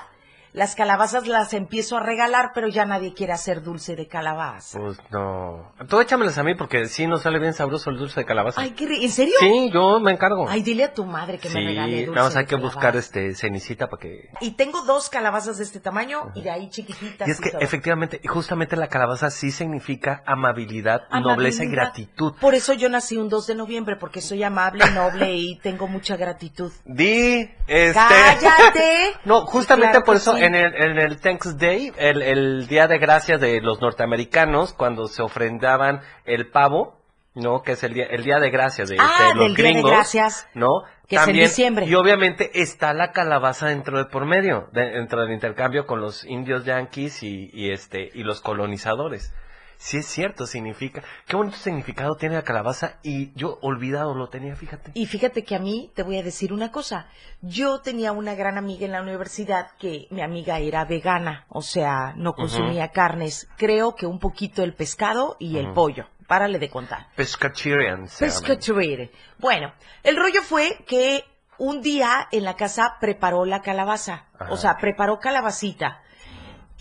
las 0.54 0.76
calabazas 0.76 1.28
las 1.28 1.54
empiezo 1.54 1.98
a 1.98 2.00
regalar, 2.00 2.52
pero 2.54 2.68
ya 2.68 2.86
nadie 2.86 3.14
quiere 3.14 3.34
hacer 3.34 3.64
dulce 3.64 3.96
de 3.96 4.08
calabaza. 4.08 4.80
Pues 4.80 4.98
no. 5.12 5.74
Tú 5.90 6.00
échamelas 6.00 6.38
a 6.38 6.44
mí 6.44 6.56
porque 6.56 6.86
sí 6.86 7.08
nos 7.08 7.24
sale 7.24 7.40
bien 7.40 7.54
sabroso 7.54 7.90
el 7.90 7.98
dulce 7.98 8.20
de 8.22 8.26
calabaza. 8.26 8.62
Ay, 8.62 8.72
qué 8.72 8.86
¿en 8.86 9.10
serio? 9.12 9.34
Sí, 9.40 9.72
yo 9.74 10.00
me 10.00 10.12
encargo. 10.12 10.48
Ay, 10.48 10.62
dile 10.62 10.84
a 10.86 10.94
tu 10.94 11.06
madre 11.06 11.40
que 11.40 11.50
sí, 11.50 11.56
me 11.58 11.66
regale 11.66 12.06
dulce 12.06 12.12
nada 12.16 12.28
más 12.28 12.36
hay 12.36 12.44
de 12.44 12.48
que 12.48 12.56
calabaza. 12.56 12.76
buscar 12.76 12.96
este 12.96 13.34
cenicita 13.36 13.88
para 13.88 14.02
que... 14.02 14.30
Y 14.42 14.52
tengo 14.52 14.82
dos 14.84 15.10
calabazas 15.10 15.58
de 15.58 15.64
este 15.64 15.80
tamaño 15.80 16.32
y 16.36 16.42
de 16.44 16.52
ahí 16.52 16.70
chiquititas. 16.70 17.28
Y 17.28 17.32
es 17.32 17.40
que 17.42 17.50
todo. 17.52 17.62
efectivamente, 17.62 18.20
y 18.24 18.28
justamente 18.28 18.76
la 18.76 18.88
calabaza 18.88 19.30
sí 19.32 19.52
significa 19.52 20.22
amabilidad, 20.26 21.02
Amabilidad. 21.10 21.22
nobleza 21.36 21.64
y 21.64 21.68
gratitud. 21.70 22.34
Por 22.40 22.54
eso 22.54 22.74
yo 22.74 22.90
nací 22.90 23.18
un 23.18 23.28
2 23.30 23.48
de 23.48 23.56
noviembre, 23.56 23.96
porque 24.00 24.22
soy 24.22 24.44
amable, 24.44 24.84
noble 24.92 25.34
y 25.36 25.58
tengo 25.60 25.88
mucha 25.88 26.16
gratitud. 26.16 26.72
Di, 26.86 27.50
este... 27.68 27.94
¡Cállate! 27.94 29.14
No, 29.26 29.46
justamente 29.46 29.92
Claro 29.92 30.06
por 30.06 30.16
eso 30.18 30.36
sí. 30.36 30.43
En, 30.46 30.56
el, 30.56 30.76
en 30.76 30.98
el 31.00 31.20
Thanks 31.20 31.58
Day, 31.58 31.92
el, 31.98 32.22
el 32.22 32.68
Día 32.68 32.88
de 32.88 32.98
Gracias 32.98 33.40
de 33.42 33.62
los 33.62 33.82
norteamericanos, 33.82 34.74
cuando 34.74 35.08
se 35.08 35.22
ofrendaban 35.22 36.02
el 36.26 36.50
pavo, 36.50 37.00
¿no? 37.36 37.62
Que 37.64 37.72
es 37.74 37.84
el 37.84 37.94
día, 37.94 38.06
el 38.06 38.24
día 38.24 38.40
de 38.40 38.50
gracias 38.52 38.90
de, 38.90 38.98
Ah, 39.00 39.30
de 39.30 39.36
los 39.36 39.44
del 39.46 39.56
Día 39.56 39.66
de 39.66 39.72
gringos, 39.74 39.92
Gracias, 39.92 40.48
¿no? 40.54 40.68
que 41.08 41.16
es 41.18 41.22
en 41.28 41.28
diciembre. 41.50 41.86
Y 41.86 41.96
obviamente 41.96 42.52
está 42.62 42.94
la 42.94 43.12
calabaza 43.12 43.68
dentro 43.68 43.98
de 43.98 44.06
por 44.06 44.26
medio, 44.26 44.70
de- 44.72 44.92
dentro 44.92 45.22
del 45.22 45.32
intercambio 45.34 45.86
con 45.86 46.00
los 46.00 46.24
indios 46.26 46.64
yanquis 46.66 47.24
y, 47.24 47.50
y 47.54 47.72
este 47.72 48.10
y 48.14 48.24
los 48.24 48.40
colonizadores. 48.42 49.34
Sí 49.78 49.98
es 49.98 50.06
cierto, 50.06 50.46
significa. 50.46 51.04
Qué 51.28 51.36
bonito 51.36 51.58
significado 51.58 52.16
tiene 52.16 52.36
la 52.36 52.44
calabaza 52.44 53.00
y 53.04 53.34
yo 53.34 53.60
olvidado 53.62 54.16
lo 54.16 54.30
tenía, 54.30 54.56
fíjate. 54.56 54.92
Y 54.94 55.06
fíjate 55.06 55.44
que 55.44 55.56
a 55.56 55.60
mí 55.60 55.92
te 55.94 56.04
voy 56.04 56.18
a 56.18 56.24
decir 56.24 56.54
una 56.54 56.72
cosa. 56.72 57.08
Yo 57.42 57.82
tenía 57.82 58.12
una 58.12 58.36
gran 58.36 58.58
amiga 58.58 58.86
en 58.86 58.92
la 58.92 59.02
universidad 59.02 59.72
que 59.78 60.08
mi 60.10 60.22
amiga 60.22 60.60
era 60.60 60.86
vegana, 60.86 61.46
o 61.50 61.62
sea, 61.62 62.14
no 62.16 62.34
consumía 62.34 62.90
carnes. 62.90 63.50
Creo 63.58 63.96
que 63.96 64.06
un 64.06 64.20
poquito 64.20 64.64
el 64.64 64.74
pescado 64.74 65.36
y 65.40 65.58
el 65.58 65.74
pollo. 65.74 66.08
Párale 66.28 66.58
de 66.58 66.70
contar. 66.70 67.08
Pescatarian. 67.16 68.08
Pescatarian. 68.18 69.10
Bueno, 69.40 69.74
el 70.04 70.16
rollo 70.16 70.42
fue 70.42 70.84
que 70.88 71.26
un 71.58 71.82
día 71.82 72.28
en 72.32 72.44
la 72.44 72.56
casa 72.56 72.96
preparó 73.00 73.46
la 73.46 73.62
calabaza. 73.62 74.28
Ajá. 74.40 74.52
O 74.52 74.58
sea, 74.58 74.78
preparó 74.78 75.20
calabacita. 75.20 76.02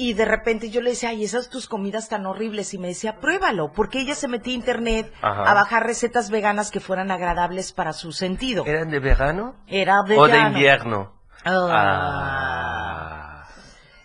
Y 0.03 0.15
de 0.15 0.25
repente 0.25 0.69
yo 0.69 0.81
le 0.81 0.91
decía, 0.91 1.11
ay, 1.11 1.23
esas 1.23 1.49
tus 1.49 1.69
comidas 1.69 2.09
tan 2.09 2.27
horribles. 2.27 2.75
Y 2.75 2.79
me 2.79 2.89
decía, 2.89 3.21
pruébalo. 3.21 3.71
Porque 3.71 4.01
ella 4.01 4.17
se 4.17 4.27
metía 4.27 4.53
a 4.53 4.57
internet 4.57 5.13
Ajá. 5.23 5.49
a 5.49 5.55
bajar 5.55 5.87
recetas 5.87 6.29
veganas 6.29 6.73
que 6.73 6.81
fueran 6.81 7.13
agradables 7.13 7.73
para 7.73 7.93
su 7.93 8.11
sentido. 8.11 8.65
¿Eran 8.67 8.91
de 8.91 8.99
verano? 8.99 9.55
Era 9.69 10.01
¿O 10.01 10.27
de 10.27 10.39
invierno? 10.41 11.13
Ah. 11.45 11.69
Ah. 11.71 13.45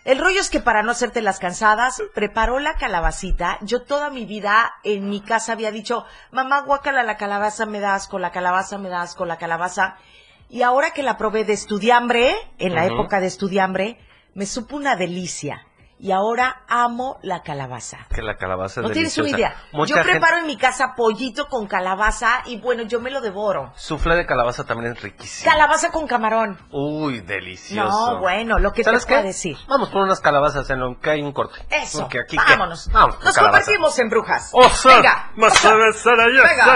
El 0.04 0.20
rollo 0.20 0.40
es 0.40 0.50
que 0.50 0.60
para 0.60 0.84
no 0.84 0.92
hacerte 0.92 1.20
las 1.20 1.40
cansadas, 1.40 2.00
preparó 2.14 2.60
la 2.60 2.74
calabacita. 2.74 3.58
Yo 3.62 3.82
toda 3.82 4.08
mi 4.08 4.24
vida 4.24 4.74
en 4.84 5.10
mi 5.10 5.20
casa 5.20 5.54
había 5.54 5.72
dicho, 5.72 6.04
mamá, 6.30 6.60
guácala 6.60 7.02
la 7.02 7.16
calabaza, 7.16 7.66
me 7.66 7.80
da 7.80 7.96
asco, 7.96 8.20
la 8.20 8.30
calabaza, 8.30 8.78
me 8.78 8.88
da 8.88 9.02
asco, 9.02 9.26
la 9.26 9.36
calabaza. 9.36 9.96
Y 10.48 10.62
ahora 10.62 10.92
que 10.92 11.02
la 11.02 11.16
probé 11.18 11.42
de 11.42 11.54
estudiambre, 11.54 12.36
en 12.58 12.76
la 12.76 12.86
época 12.86 13.18
de 13.18 13.26
estudiambre, 13.26 13.98
me 14.34 14.46
supo 14.46 14.76
una 14.76 14.94
delicia. 14.94 15.64
Y 16.00 16.12
ahora 16.12 16.62
amo 16.68 17.18
la 17.22 17.42
calabaza. 17.42 17.98
Que 18.14 18.22
la 18.22 18.36
calabaza 18.36 18.80
es 18.80 18.86
No 18.86 18.92
tienes 18.92 19.18
una 19.18 19.30
idea. 19.30 19.56
Mucha 19.72 19.90
yo 19.90 19.96
gente- 19.96 20.12
preparo 20.12 20.38
en 20.38 20.46
mi 20.46 20.56
casa 20.56 20.94
pollito 20.96 21.46
con 21.48 21.66
calabaza 21.66 22.42
y 22.46 22.60
bueno, 22.60 22.84
yo 22.84 23.00
me 23.00 23.10
lo 23.10 23.20
devoro. 23.20 23.72
Sufle 23.74 24.14
de 24.14 24.24
calabaza 24.24 24.64
también 24.64 24.92
es 24.92 25.02
riquísimo. 25.02 25.50
Calabaza 25.50 25.90
con 25.90 26.06
camarón. 26.06 26.56
Uy, 26.70 27.20
delicioso. 27.20 28.12
No, 28.14 28.20
bueno, 28.20 28.58
lo 28.58 28.70
que 28.72 28.82
te 28.82 28.84
¿Sabes 28.84 29.06
puedo 29.06 29.22
qué? 29.22 29.26
decir. 29.28 29.56
Vamos 29.66 29.88
por 29.90 30.02
unas 30.02 30.20
calabazas 30.20 30.70
en 30.70 30.78
lo 30.80 31.00
que 31.00 31.10
hay 31.10 31.20
un 31.22 31.32
corte. 31.32 31.58
Eso. 31.70 32.02
Porque 32.02 32.20
aquí 32.20 32.36
¿qué? 32.36 32.44
Vámonos. 32.52 32.88
Vamos 32.92 33.16
por 33.16 33.24
Nos 33.24 33.34
calabaza. 33.34 33.60
convertimos 33.64 33.98
en 33.98 34.08
brujas. 34.08 34.50
O 34.52 34.68
sea, 34.68 34.96
Venga. 34.96 35.30
más 35.36 35.52
o 35.52 35.56
sea, 35.56 35.72
a 35.72 35.76
venga, 36.16 36.68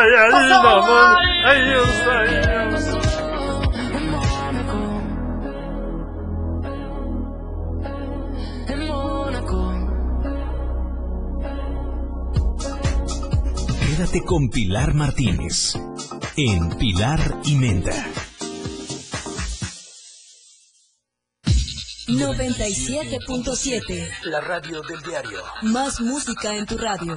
Quédate 14.02 14.24
con 14.24 14.48
Pilar 14.48 14.94
Martínez 14.94 15.74
en 16.36 16.76
Pilar 16.76 17.20
y 17.44 17.54
Menta. 17.54 18.04
97.7. 22.08 24.10
La 24.24 24.40
radio 24.40 24.82
del 24.82 25.00
diario. 25.02 25.44
Más 25.62 26.00
música 26.00 26.56
en 26.56 26.66
tu 26.66 26.78
radio. 26.78 27.16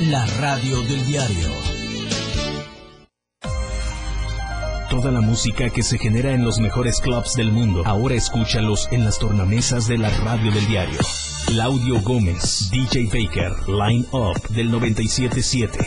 La 0.00 0.24
radio 0.40 0.80
del 0.82 1.04
diario. 1.06 1.48
Toda 4.88 5.10
la 5.10 5.20
música 5.20 5.70
que 5.70 5.82
se 5.82 5.98
genera 5.98 6.30
en 6.30 6.44
los 6.44 6.60
mejores 6.60 7.00
clubs 7.00 7.34
del 7.34 7.50
mundo, 7.50 7.82
ahora 7.84 8.14
escúchalos 8.14 8.86
en 8.92 9.04
las 9.04 9.18
tornamesas 9.18 9.88
de 9.88 9.98
la 9.98 10.10
radio 10.10 10.52
del 10.52 10.68
diario. 10.68 11.00
Claudio 11.46 12.00
Gómez, 12.02 12.70
DJ 12.70 13.06
Baker, 13.06 13.52
Line 13.68 14.06
Up 14.12 14.40
del 14.50 14.70
977. 14.70 15.78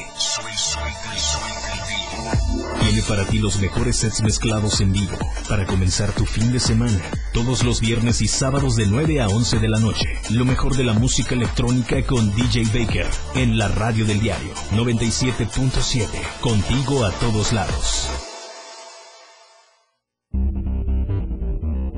Tiene 2.80 3.02
para 3.04 3.26
ti 3.26 3.40
los 3.40 3.60
mejores 3.60 3.98
sets 3.98 4.22
mezclados 4.22 4.82
en 4.82 4.92
vivo 4.94 5.18
para 5.50 5.66
comenzar 5.66 6.12
tu 6.14 6.26
fin 6.26 6.52
de 6.52 6.60
semana. 6.60 7.00
Todos 7.34 7.64
los 7.64 7.82
viernes 7.82 8.22
y 8.22 8.28
sábados 8.28 8.76
de 8.76 8.86
9 8.88 9.22
a 9.22 9.28
11 9.28 9.60
de 9.60 9.70
la 9.70 9.80
noche. 9.80 10.08
Lo 10.30 10.46
mejor 10.46 10.76
de 10.76 10.84
la 10.84 10.94
música 10.94 11.36
electrónica 11.36 12.02
con 12.04 12.34
DJ 12.36 12.64
Baker 12.74 13.08
en 13.36 13.58
la 13.58 13.68
radio 13.68 14.06
del 14.06 14.20
diario 14.20 14.54
97.7. 14.72 16.08
Contigo 16.42 17.06
a 17.06 17.12
todos 17.12 17.54
lados. 17.54 18.10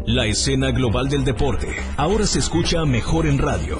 La 0.06 0.26
escena 0.26 0.72
global 0.72 1.08
del 1.08 1.24
deporte 1.24 1.76
ahora 1.96 2.28
se 2.28 2.40
escucha 2.40 2.84
mejor 2.86 3.26
en 3.26 3.38
radio. 3.38 3.80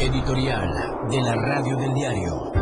Editorial 0.00 0.70
de 1.10 1.20
la 1.20 1.34
Radio 1.34 1.76
del 1.76 1.92
Diario. 1.92 2.52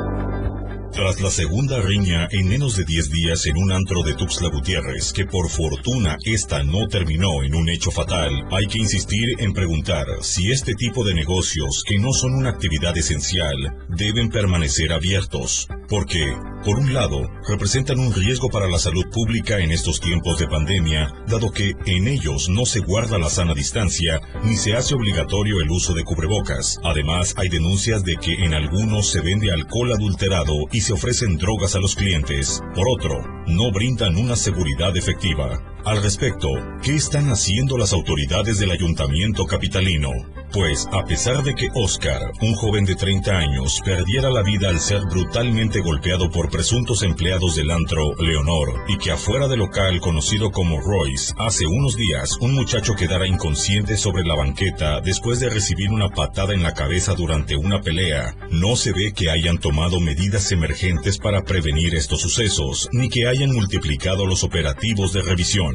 Tras 0.91 1.21
la 1.21 1.31
segunda 1.31 1.81
riña 1.81 2.27
en 2.33 2.49
menos 2.49 2.75
de 2.75 2.85
10 2.85 3.11
días 3.11 3.47
en 3.47 3.57
un 3.57 3.71
antro 3.71 4.03
de 4.03 4.15
Tuxtla 4.15 4.49
Gutiérrez, 4.49 5.13
que 5.13 5.25
por 5.25 5.49
fortuna 5.49 6.17
esta 6.25 6.65
no 6.65 6.89
terminó 6.89 7.45
en 7.45 7.55
un 7.55 7.69
hecho 7.69 7.93
fatal, 7.93 8.33
hay 8.51 8.67
que 8.67 8.79
insistir 8.79 9.37
en 9.39 9.53
preguntar 9.53 10.07
si 10.23 10.51
este 10.51 10.75
tipo 10.75 11.05
de 11.05 11.15
negocios, 11.15 11.85
que 11.87 12.01
no 12.01 12.13
son 12.13 12.35
una 12.35 12.51
actividad 12.51 12.99
esencial, 12.99 13.55
deben 13.89 14.31
permanecer 14.31 14.93
abiertos. 14.93 15.69
Porque, 15.89 16.35
por 16.65 16.79
un 16.79 16.93
lado, 16.93 17.31
representan 17.47 17.99
un 17.99 18.13
riesgo 18.13 18.49
para 18.49 18.69
la 18.69 18.79
salud 18.79 19.05
pública 19.13 19.59
en 19.59 19.71
estos 19.71 20.01
tiempos 20.01 20.39
de 20.39 20.49
pandemia, 20.49 21.13
dado 21.27 21.51
que 21.51 21.73
en 21.87 22.09
ellos 22.09 22.49
no 22.49 22.67
se 22.67 22.81
guarda 22.81 23.19
la 23.19 23.31
sana 23.31 23.55
distancia 23.55 24.21
ni 24.45 24.57
se 24.57 24.75
hace 24.75 24.95
obligatorio 24.95 25.61
el 25.61 25.71
uso 25.71 25.95
de 25.95 26.05
cubrebocas. 26.05 26.79
Además, 26.85 27.35
hay 27.37 27.49
denuncias 27.49 28.05
de 28.05 28.17
que 28.17 28.33
en 28.45 28.55
algunos 28.55 29.11
se 29.11 29.21
vende 29.21 29.53
alcohol 29.53 29.93
adulterado 29.93 30.55
y 30.73 30.81
se 30.81 30.93
ofrecen 30.93 31.37
drogas 31.37 31.75
a 31.75 31.81
los 31.81 31.95
clientes. 31.95 32.63
Por 32.75 32.89
otro, 32.89 33.23
no 33.47 33.71
brindan 33.73 34.17
una 34.17 34.37
seguridad 34.37 34.97
efectiva. 34.97 35.78
Al 35.85 36.03
respecto, 36.03 36.49
¿qué 36.83 36.97
están 36.97 37.31
haciendo 37.31 37.79
las 37.79 37.93
autoridades 37.93 38.59
del 38.59 38.71
ayuntamiento 38.71 39.47
capitalino? 39.47 40.11
Pues 40.53 40.89
a 40.93 41.05
pesar 41.05 41.43
de 41.43 41.55
que 41.55 41.69
Oscar, 41.75 42.21
un 42.41 42.55
joven 42.55 42.87
de 42.87 42.95
30 42.95 43.31
años, 43.31 43.81
perdiera 43.85 44.31
la 44.31 44.43
vida 44.43 44.71
al 44.71 44.81
ser 44.81 45.03
brutalmente 45.03 45.81
golpeado 45.81 46.31
por 46.31 46.51
presuntos 46.51 47.03
empleados 47.03 47.55
del 47.57 47.71
antro 47.71 48.15
Leonor 48.17 48.85
y 48.89 48.97
que 48.97 49.11
afuera 49.11 49.47
del 49.47 49.59
local 49.59 50.01
conocido 50.01 50.51
como 50.51 50.81
Royce, 50.81 51.35
hace 51.39 51.67
unos 51.67 51.97
días 51.97 52.39
un 52.41 52.55
muchacho 52.55 52.95
quedara 52.95 53.27
inconsciente 53.27 53.99
sobre 53.99 54.25
la 54.25 54.37
banqueta 54.37 55.03
después 55.03 55.39
de 55.39 55.51
recibir 55.51 55.91
una 55.91 56.09
patada 56.09 56.55
en 56.55 56.63
la 56.63 56.73
cabeza 56.73 57.15
durante 57.15 57.55
una 57.57 57.83
pelea, 57.83 58.35
no 58.51 58.75
se 58.77 58.93
ve 58.93 59.13
que 59.15 59.31
hayan 59.31 59.59
tomado 59.59 60.01
medidas 60.01 60.51
emergentes 60.51 61.19
para 61.19 61.45
prevenir 61.45 61.95
estos 61.95 62.23
sucesos, 62.23 62.89
ni 62.93 63.11
que 63.11 63.29
hayan 63.29 63.53
multiplicado 63.53 64.25
los 64.25 64.45
operativos 64.45 65.13
de 65.13 65.23
revisión. 65.23 65.68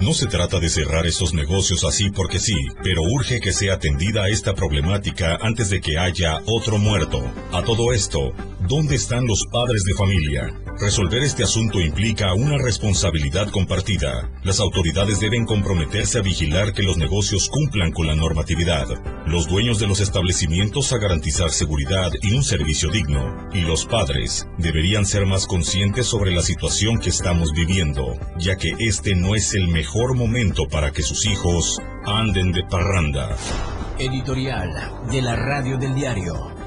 No 0.00 0.14
se 0.14 0.26
trata 0.26 0.60
de 0.60 0.68
cerrar 0.68 1.06
estos 1.06 1.34
negocios 1.34 1.84
así 1.84 2.10
porque 2.10 2.38
sí, 2.38 2.54
pero 2.84 3.02
urge 3.02 3.40
que 3.40 3.52
sea 3.52 3.74
atendida 3.74 4.28
esta 4.28 4.54
problemática 4.54 5.36
antes 5.40 5.70
de 5.70 5.80
que 5.80 5.98
haya 5.98 6.40
otro 6.46 6.78
muerto. 6.78 7.20
A 7.52 7.62
todo 7.62 7.92
esto, 7.92 8.32
¿dónde 8.66 8.96
están 8.96 9.26
los 9.26 9.46
padres 9.46 9.84
de 9.84 9.94
familia? 9.94 10.52
Resolver 10.80 11.22
este 11.22 11.42
asunto 11.42 11.80
implica 11.80 12.34
una 12.34 12.56
responsabilidad 12.56 13.48
compartida. 13.50 14.30
Las 14.44 14.60
autoridades 14.60 15.18
deben 15.18 15.44
comprometerse 15.44 16.18
a 16.18 16.22
vigilar 16.22 16.72
que 16.72 16.82
los 16.82 16.96
negocios 16.96 17.48
cumplan 17.48 17.92
con 17.92 18.06
la 18.06 18.14
normatividad, 18.14 18.86
los 19.26 19.48
dueños 19.48 19.80
de 19.80 19.88
los 19.88 20.00
establecimientos 20.00 20.92
a 20.92 20.98
garantizar 20.98 21.50
seguridad 21.50 22.12
y 22.22 22.34
un 22.34 22.44
servicio 22.44 22.90
digno, 22.90 23.48
y 23.52 23.62
los 23.62 23.86
padres 23.86 24.46
deberían 24.58 25.04
ser 25.04 25.26
más 25.26 25.46
conscientes 25.46 26.06
sobre 26.06 26.30
la 26.30 26.42
situación 26.42 26.98
que 26.98 27.10
estamos 27.10 27.52
viviendo, 27.52 28.16
ya 28.38 28.56
que 28.56 28.72
este 28.78 29.14
no 29.16 29.34
es 29.34 29.54
el 29.54 29.68
mejor 29.68 30.14
momento 30.14 30.68
para 30.68 30.92
que 30.92 31.02
sus 31.02 31.26
hijos 31.26 31.80
anden 32.04 32.52
de 32.52 32.62
parranda. 32.64 33.36
Editorial 33.98 35.08
de 35.10 35.22
la 35.22 35.34
Radio 35.34 35.76
del 35.76 35.94
Diario. 35.94 36.57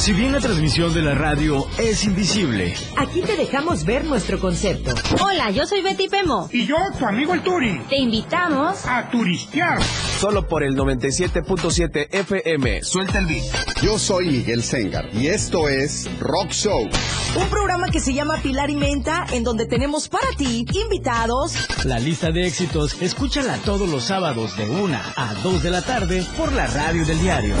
Si 0.00 0.14
bien 0.14 0.32
la 0.32 0.40
transmisión 0.40 0.94
de 0.94 1.02
la 1.02 1.14
radio 1.14 1.66
es 1.76 2.04
invisible, 2.04 2.74
Aquí 2.96 3.20
te 3.20 3.36
dejamos 3.36 3.84
ver 3.84 4.06
nuestro 4.06 4.40
concepto. 4.40 4.94
Hola, 5.22 5.50
yo 5.50 5.66
soy 5.66 5.82
Betty 5.82 6.08
Pemo. 6.08 6.48
Y 6.50 6.64
yo, 6.64 6.76
tu 6.98 7.04
amigo 7.04 7.34
el 7.34 7.42
Turi. 7.42 7.82
Te 7.90 7.98
invitamos 7.98 8.86
a 8.86 9.10
turistear. 9.10 9.82
Solo 9.82 10.48
por 10.48 10.62
el 10.62 10.74
97.7 10.74 12.08
FM. 12.12 12.82
Suelta 12.82 13.18
el 13.18 13.26
beat. 13.26 13.69
Yo 13.82 13.98
soy 13.98 14.28
Miguel 14.28 14.62
Sengar 14.62 15.08
y 15.14 15.28
esto 15.28 15.66
es 15.68 16.06
Rock 16.20 16.50
Show. 16.50 16.90
Un 17.34 17.48
programa 17.48 17.88
que 17.88 17.98
se 18.00 18.12
llama 18.12 18.36
Pilar 18.42 18.68
y 18.68 18.76
Menta, 18.76 19.24
en 19.32 19.42
donde 19.42 19.64
tenemos 19.64 20.10
para 20.10 20.26
ti 20.36 20.66
invitados. 20.70 21.54
La 21.84 21.98
lista 21.98 22.30
de 22.30 22.46
éxitos, 22.46 23.00
escúchala 23.00 23.56
todos 23.64 23.88
los 23.88 24.04
sábados 24.04 24.54
de 24.58 24.68
1 24.68 24.98
a 25.16 25.34
2 25.42 25.62
de 25.62 25.70
la 25.70 25.80
tarde 25.80 26.22
por 26.36 26.52
la 26.52 26.66
radio 26.66 27.06
del 27.06 27.18
diario. 27.20 27.54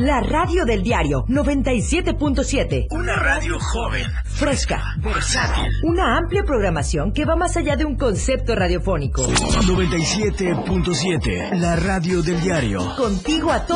La 0.00 0.20
radio 0.20 0.64
del 0.64 0.82
diario 0.82 1.24
97.7. 1.28 2.88
Una 2.90 3.14
radio 3.16 3.56
joven, 3.60 4.04
Fresca. 4.24 4.96
versátil. 4.98 5.64
Una 5.84 6.18
amplia 6.18 6.42
programación 6.44 7.12
que 7.12 7.24
va 7.24 7.36
más 7.36 7.56
allá 7.56 7.76
de 7.76 7.84
un 7.84 7.94
concepto 7.96 8.56
radiofónico. 8.56 9.22
97.7, 9.22 11.52
la 11.58 11.76
radio 11.76 12.22
del 12.22 12.40
diario. 12.40 12.96
Contigo 12.96 13.52
a 13.52 13.64
todos 13.64 13.75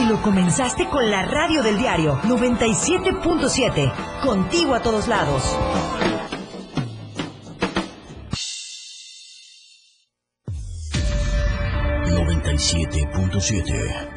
Y 0.00 0.06
lo 0.06 0.22
comenzaste 0.22 0.88
con 0.88 1.10
la 1.10 1.26
radio 1.26 1.62
del 1.62 1.78
diario 1.78 2.18
97.7. 2.22 3.92
Contigo 4.24 4.74
a 4.74 4.80
todos 4.80 5.06
lados. 5.08 5.42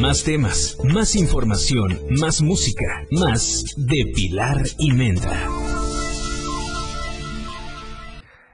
Más 0.00 0.24
temas, 0.24 0.78
más 0.82 1.14
información, 1.14 2.00
más 2.18 2.40
música, 2.40 3.02
más 3.10 3.62
de 3.76 4.12
Pilar 4.14 4.56
y 4.78 4.92
Menta. 4.92 5.48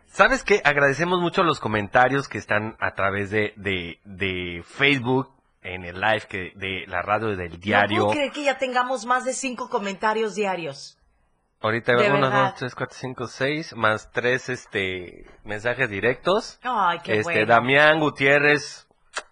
¿Sabes 0.06 0.42
qué? 0.42 0.60
Agradecemos 0.64 1.20
mucho 1.20 1.44
los 1.44 1.60
comentarios 1.60 2.28
que 2.28 2.38
están 2.38 2.76
a 2.80 2.94
través 2.94 3.30
de, 3.30 3.52
de, 3.56 4.00
de 4.04 4.64
Facebook, 4.64 5.28
en 5.62 5.84
el 5.84 6.00
live 6.00 6.22
que, 6.28 6.52
de 6.56 6.84
la 6.88 7.02
radio 7.02 7.36
del 7.36 7.52
No 7.52 7.58
diario. 7.58 7.96
puedo 8.06 8.10
creer 8.12 8.32
que 8.32 8.44
ya 8.44 8.58
tengamos 8.58 9.06
más 9.06 9.24
de 9.24 9.32
cinco 9.32 9.68
comentarios 9.68 10.34
diarios. 10.34 10.98
Ahorita 11.60 11.94
veo 11.94 12.16
uno, 12.16 12.30
dos, 12.30 12.54
tres, 12.56 12.74
cuatro, 12.74 12.96
cinco, 12.98 13.26
seis, 13.26 13.74
más 13.74 14.10
tres 14.12 14.48
este, 14.48 15.26
mensajes 15.44 15.88
directos. 15.88 16.58
Ay, 16.62 16.98
qué 17.04 17.18
este, 17.18 17.32
bueno. 17.32 17.46
Damián 17.46 18.00
Gutiérrez, 18.00 18.88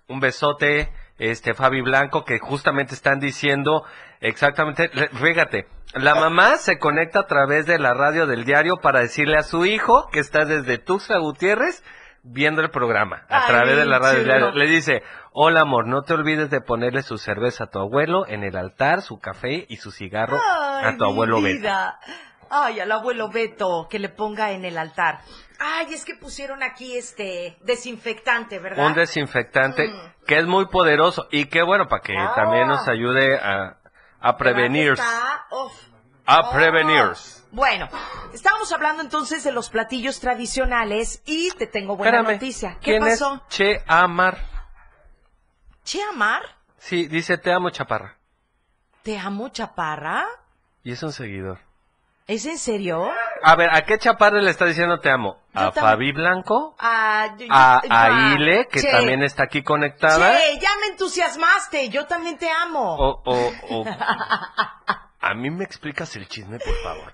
un 0.09 0.21
besote. 0.21 0.91
Este, 1.19 1.55
Fabi 1.55 1.81
Blanco, 1.81 2.25
que 2.25 2.39
justamente 2.39 2.95
están 2.95 3.21
diciendo 3.21 3.85
exactamente, 4.21 4.91
fíjate, 5.15 5.67
La 5.95 6.15
mamá 6.15 6.57
se 6.57 6.79
conecta 6.79 7.21
a 7.21 7.27
través 7.27 7.65
de 7.67 7.79
la 7.79 7.95
radio 7.95 8.27
del 8.27 8.45
diario 8.45 8.77
para 8.83 9.01
decirle 9.01 9.39
a 9.39 9.43
su 9.43 9.65
hijo 9.65 10.09
que 10.13 10.21
está 10.21 10.45
desde 10.45 10.79
Tuxtla 10.79 11.19
Gutiérrez 11.19 11.83
viendo 12.23 12.61
el 12.61 12.71
programa 12.71 13.25
a 13.29 13.43
Ay, 13.43 13.47
través 13.47 13.77
de 13.77 13.85
la 13.87 13.99
radio 13.99 14.19
del 14.19 14.25
diario. 14.27 14.51
Le 14.53 14.67
dice, 14.67 15.03
hola 15.33 15.61
amor, 15.61 15.87
no 15.87 16.03
te 16.03 16.13
olvides 16.13 16.51
de 16.51 16.61
ponerle 16.61 17.03
su 17.03 17.19
cerveza 17.19 17.65
a 17.65 17.67
tu 17.69 17.79
abuelo 17.79 18.27
en 18.27 18.43
el 18.43 18.57
altar, 18.57 19.01
su 19.01 19.19
café 19.19 19.65
y 19.69 19.77
su 19.77 19.93
cigarro 19.93 20.39
Ay, 20.39 20.93
a 20.93 20.97
tu 20.97 21.05
abuelo. 21.05 21.41
Ay, 22.51 22.81
al 22.81 22.93
abuelo 22.93 23.29
Beto, 23.29 23.87
que 23.91 23.99
le 23.99 24.09
ponga 24.09 24.53
en 24.53 24.65
el 24.65 24.79
altar. 24.79 25.21
Ay, 25.59 25.93
es 25.95 26.05
que 26.05 26.15
pusieron 26.15 26.63
aquí 26.63 26.97
este 26.97 27.57
desinfectante, 27.63 28.59
¿verdad? 28.59 28.87
Un 28.87 28.95
desinfectante 28.95 29.89
Mm. 29.89 30.25
que 30.27 30.39
es 30.39 30.47
muy 30.47 30.67
poderoso 30.67 31.29
y 31.31 31.47
que 31.47 31.63
bueno, 31.63 31.89
para 31.89 32.03
que 32.03 32.17
Ah. 32.17 32.33
también 32.35 32.69
nos 32.69 32.87
ayude 32.89 33.37
a, 33.39 33.79
a 34.21 34.37
prevenir. 34.37 34.95
A 35.01 35.47
Oh. 35.51 36.53
prevenir. 36.53 37.13
Bueno, 37.53 37.89
estábamos 38.35 38.71
hablando 38.73 39.01
entonces 39.03 39.45
de 39.45 39.53
los 39.53 39.71
platillos 39.71 40.21
tradicionales 40.21 41.23
y 41.25 41.51
te 41.53 41.67
tengo 41.67 41.97
buena 41.97 42.19
Espérame, 42.19 42.35
noticia. 42.35 42.75
¿Qué 42.81 42.91
¿quién 42.93 43.01
pasó? 43.03 43.35
es 43.35 43.57
Che 43.57 43.83
Amar? 43.87 44.37
Che 45.85 46.03
Amar, 46.03 46.43
Sí, 46.79 47.07
dice 47.07 47.39
te 47.39 47.53
amo 47.53 47.71
chaparra. 47.71 48.17
te 49.03 49.17
amo, 49.19 49.49
chaparra. 49.51 50.27
Y 50.83 50.93
es 50.93 51.03
un 51.03 51.13
seguidor. 51.13 51.59
¿Es 52.27 52.45
en 52.47 52.59
serio? 52.59 53.09
A 53.45 53.55
ver, 53.55 53.71
¿a 53.73 53.83
qué 53.83 53.99
chaparra 53.99 54.41
le 54.43 54.51
está 54.51 54.65
diciendo 54.65 54.99
te 54.99 55.11
amo? 55.11 55.37
¿A 55.55 55.73
tam- 55.73 55.81
Fabi 55.81 56.11
Blanco? 56.13 56.75
Ah, 56.79 57.37
yo- 57.39 57.47
yo- 57.47 57.53
¿A, 57.53 57.81
yo- 57.85 57.89
a 57.93 58.35
Ile, 58.35 58.67
que 58.67 58.81
Che, 58.81 58.91
también 58.91 59.23
está 59.23 59.45
aquí 59.45 59.63
conectada? 59.63 60.37
Che, 60.37 60.59
ya 60.59 60.71
me 60.81 60.89
entusiasmaste, 60.93 61.89
yo 61.89 62.07
también 62.07 62.37
te 62.37 62.51
amo. 62.51 62.97
O, 62.97 63.23
o, 63.25 63.53
o- 63.71 63.85
A 65.21 65.35
mí 65.35 65.51
me 65.51 65.63
explicas 65.65 66.17
el 66.17 66.27
chisme, 66.29 66.59
por 66.59 66.75
favor. 66.83 67.13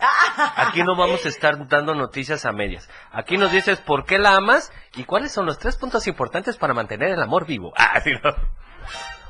Aquí 0.56 0.82
no 0.82 0.96
vamos 0.96 1.24
a 1.26 1.28
estar 1.28 1.66
dando 1.68 1.94
noticias 1.94 2.46
a 2.46 2.52
medias. 2.52 2.88
Aquí 3.10 3.36
nos 3.36 3.52
dices 3.52 3.80
por 3.80 4.06
qué 4.06 4.18
la 4.18 4.34
amas 4.36 4.72
y 4.94 5.04
cuáles 5.04 5.32
son 5.32 5.44
los 5.44 5.58
tres 5.58 5.76
puntos 5.76 6.06
importantes 6.06 6.56
para 6.56 6.72
mantener 6.74 7.10
el 7.10 7.22
amor 7.22 7.44
vivo. 7.46 7.72
Ah, 7.76 8.00
sí, 8.00 8.12
no. 8.22 8.34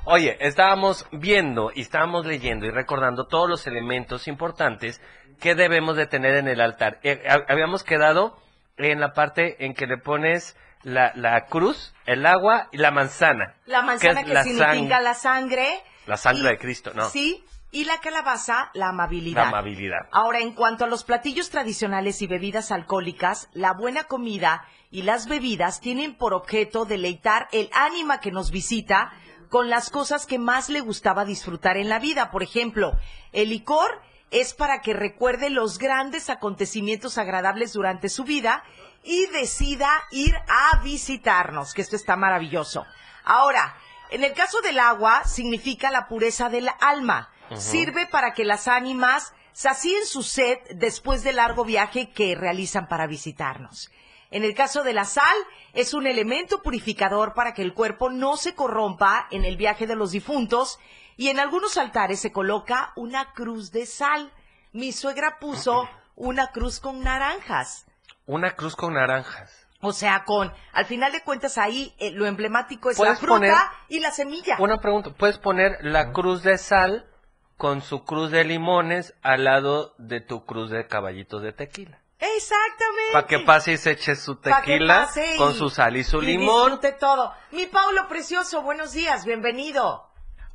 Oye, 0.05 0.37
estábamos 0.41 1.07
viendo 1.13 1.71
y 1.73 1.83
estábamos 1.83 2.27
leyendo 2.27 2.67
y 2.67 2.71
recordando 2.73 3.27
todos 3.29 3.49
los 3.49 3.69
elementos 3.69 4.27
importantes 4.27 5.01
que 5.43 5.55
debemos 5.55 5.97
de 5.97 6.07
tener 6.07 6.37
en 6.37 6.49
el 6.49 6.61
altar. 6.61 6.99
Eh, 7.03 7.23
ha- 7.29 7.53
habíamos 7.53 7.83
quedado 7.85 8.39
en 8.79 9.01
la 9.01 9.13
parte 9.13 9.65
en 9.67 9.75
que 9.75 9.87
le 9.87 9.99
pones 9.99 10.57
la, 10.83 11.13
la 11.15 11.47
cruz, 11.47 11.93
el 12.07 12.25
agua 12.27 12.69
y 12.73 12.79
la 12.79 12.91
manzana. 12.91 13.55
La 13.67 13.83
manzana 13.83 14.21
es 14.21 14.27
que 14.27 14.33
la 14.35 14.43
significa 14.45 14.99
sang- 14.99 15.03
la 15.03 15.15
sangre. 15.15 15.83
La 16.07 16.17
sangre 16.17 16.43
y- 16.45 16.53
de 16.53 16.59
Cristo, 16.59 16.93
¿no? 16.95 17.09
Sí, 17.11 17.45
y 17.71 17.85
la 17.85 17.99
calabaza, 17.99 18.71
la 18.75 18.89
amabilidad. 18.89 19.43
La 19.43 19.49
amabilidad. 19.49 20.09
Ahora, 20.11 20.41
en 20.41 20.53
cuanto 20.55 20.85
a 20.85 20.89
los 20.89 21.05
platillos 21.05 21.51
tradicionales 21.51 22.21
y 22.23 22.27
bebidas 22.27 22.71
alcohólicas, 22.73 23.49
la 23.53 23.73
buena 23.73 24.05
comida 24.05 24.65
y 24.91 25.03
las 25.03 25.27
bebidas 25.29 25.81
tienen 25.81 26.15
por 26.17 26.35
objeto 26.35 26.85
deleitar 26.85 27.49
el 27.53 27.69
ánima 27.73 28.21
que 28.21 28.31
nos 28.31 28.51
visita 28.51 29.13
con 29.49 29.71
las 29.71 29.91
cosas 29.91 30.27
que 30.27 30.39
más 30.39 30.69
le 30.69 30.81
gustaba 30.81 31.25
disfrutar 31.25 31.77
en 31.77 31.89
la 31.89 31.99
vida. 31.99 32.31
Por 32.31 32.43
ejemplo, 32.43 32.93
el 33.33 33.49
licor 33.51 34.01
es 34.33 34.55
para 34.55 34.81
que 34.81 34.95
recuerde 34.95 35.51
los 35.51 35.79
grandes 35.79 36.31
acontecimientos 36.31 37.19
agradables 37.19 37.75
durante 37.75 38.09
su 38.09 38.25
vida 38.25 38.65
y 39.05 39.27
decida 39.27 39.89
ir 40.11 40.35
a 40.35 40.81
visitarnos, 40.83 41.75
que 41.75 41.83
esto 41.83 41.97
está 41.97 42.17
maravilloso. 42.17 42.87
Ahora, 43.25 43.77
en 44.11 44.25
el 44.25 44.33
caso 44.33 44.61
del 44.63 44.79
agua, 44.79 45.25
significa 45.25 45.91
la 45.91 46.09
pureza 46.09 46.49
del 46.49 46.69
alma. 46.81 47.31
Sirve 47.57 48.07
para 48.07 48.33
que 48.33 48.45
las 48.45 48.67
ánimas 48.67 49.35
sacíen 49.53 50.07
su 50.07 50.23
sed 50.23 50.59
después 50.75 51.23
del 51.23 51.37
largo 51.37 51.65
viaje 51.65 52.11
que 52.11 52.35
realizan 52.35 52.89
para 52.89 53.07
visitarnos. 53.07 53.91
En 54.31 54.45
el 54.45 54.55
caso 54.55 54.83
de 54.83 54.95
la 54.95 55.05
sal, 55.05 55.37
es 55.75 55.93
un 55.93 56.07
elemento 56.07 56.63
purificador 56.63 57.35
para 57.35 57.53
que 57.53 57.61
el 57.61 57.75
cuerpo 57.75 58.09
no 58.09 58.39
se 58.39 58.55
corrompa 58.55 59.29
en 59.31 59.45
el 59.45 59.59
viaje 59.59 59.87
de 59.87 59.95
los 59.95 60.11
difuntos 60.11 60.79
y 61.17 61.29
en 61.29 61.39
algunos 61.41 61.77
altares 61.79 62.21
se 62.21 62.33
coloca 62.33 62.93
una 62.97 63.33
cruz 63.33 63.71
de 63.73 63.87
sal. 63.87 64.33
Mi 64.73 64.93
suegra 64.93 65.39
puso 65.39 65.89
una 66.17 66.49
cruz 66.49 66.81
con 66.81 67.03
naranjas. 67.03 67.87
Una 68.27 68.53
cruz 68.57 68.77
con 68.77 68.95
naranjas. 68.95 69.67
O 69.81 69.93
sea, 69.93 70.25
con, 70.25 70.53
al 70.73 70.87
final 70.87 71.11
de 71.13 71.23
cuentas 71.23 71.59
ahí 71.59 71.95
eh, 71.99 72.13
lo 72.13 72.27
emblemático 72.27 72.89
es 72.91 72.99
la 72.99 73.05
¿Puedes 73.05 73.19
fruta 73.19 73.35
poner 73.35 73.55
y 73.89 73.99
la 74.01 74.13
semilla. 74.13 74.57
Una 74.61 74.79
pregunta, 74.79 75.11
¿puedes 75.11 75.39
poner 75.39 75.79
la 75.83 76.13
cruz 76.13 76.43
de 76.45 76.57
sal 76.57 77.07
con 77.57 77.81
su 77.83 78.05
cruz 78.05 78.31
de 78.31 78.45
limones 78.45 79.15
al 79.23 79.45
lado 79.45 79.95
de 79.99 80.21
tu 80.21 80.45
cruz 80.47 80.71
de 80.71 80.87
caballitos 80.87 81.43
de 81.43 81.53
tequila? 81.53 81.99
Exactamente. 82.21 83.13
Para 83.13 83.27
que 83.27 83.39
pase 83.41 83.73
y 83.73 83.77
se 83.77 83.91
eche 83.91 84.15
su 84.15 84.41
Pa' 84.41 84.63
que 84.63 84.75
tequila 84.79 85.07
pase 85.07 85.35
y- 85.35 85.39
con 85.39 85.55
su 85.55 85.69
sal 85.69 85.97
y 85.97 86.05
su 86.05 86.23
y 86.23 86.27
limón. 86.27 86.71
disfrute 86.71 86.93
todo. 86.93 87.33
Mi 87.51 87.67
Paulo 87.67 88.07
precioso, 88.09 88.63
buenos 88.63 88.93
días, 88.93 89.25
bienvenido. 89.25 90.09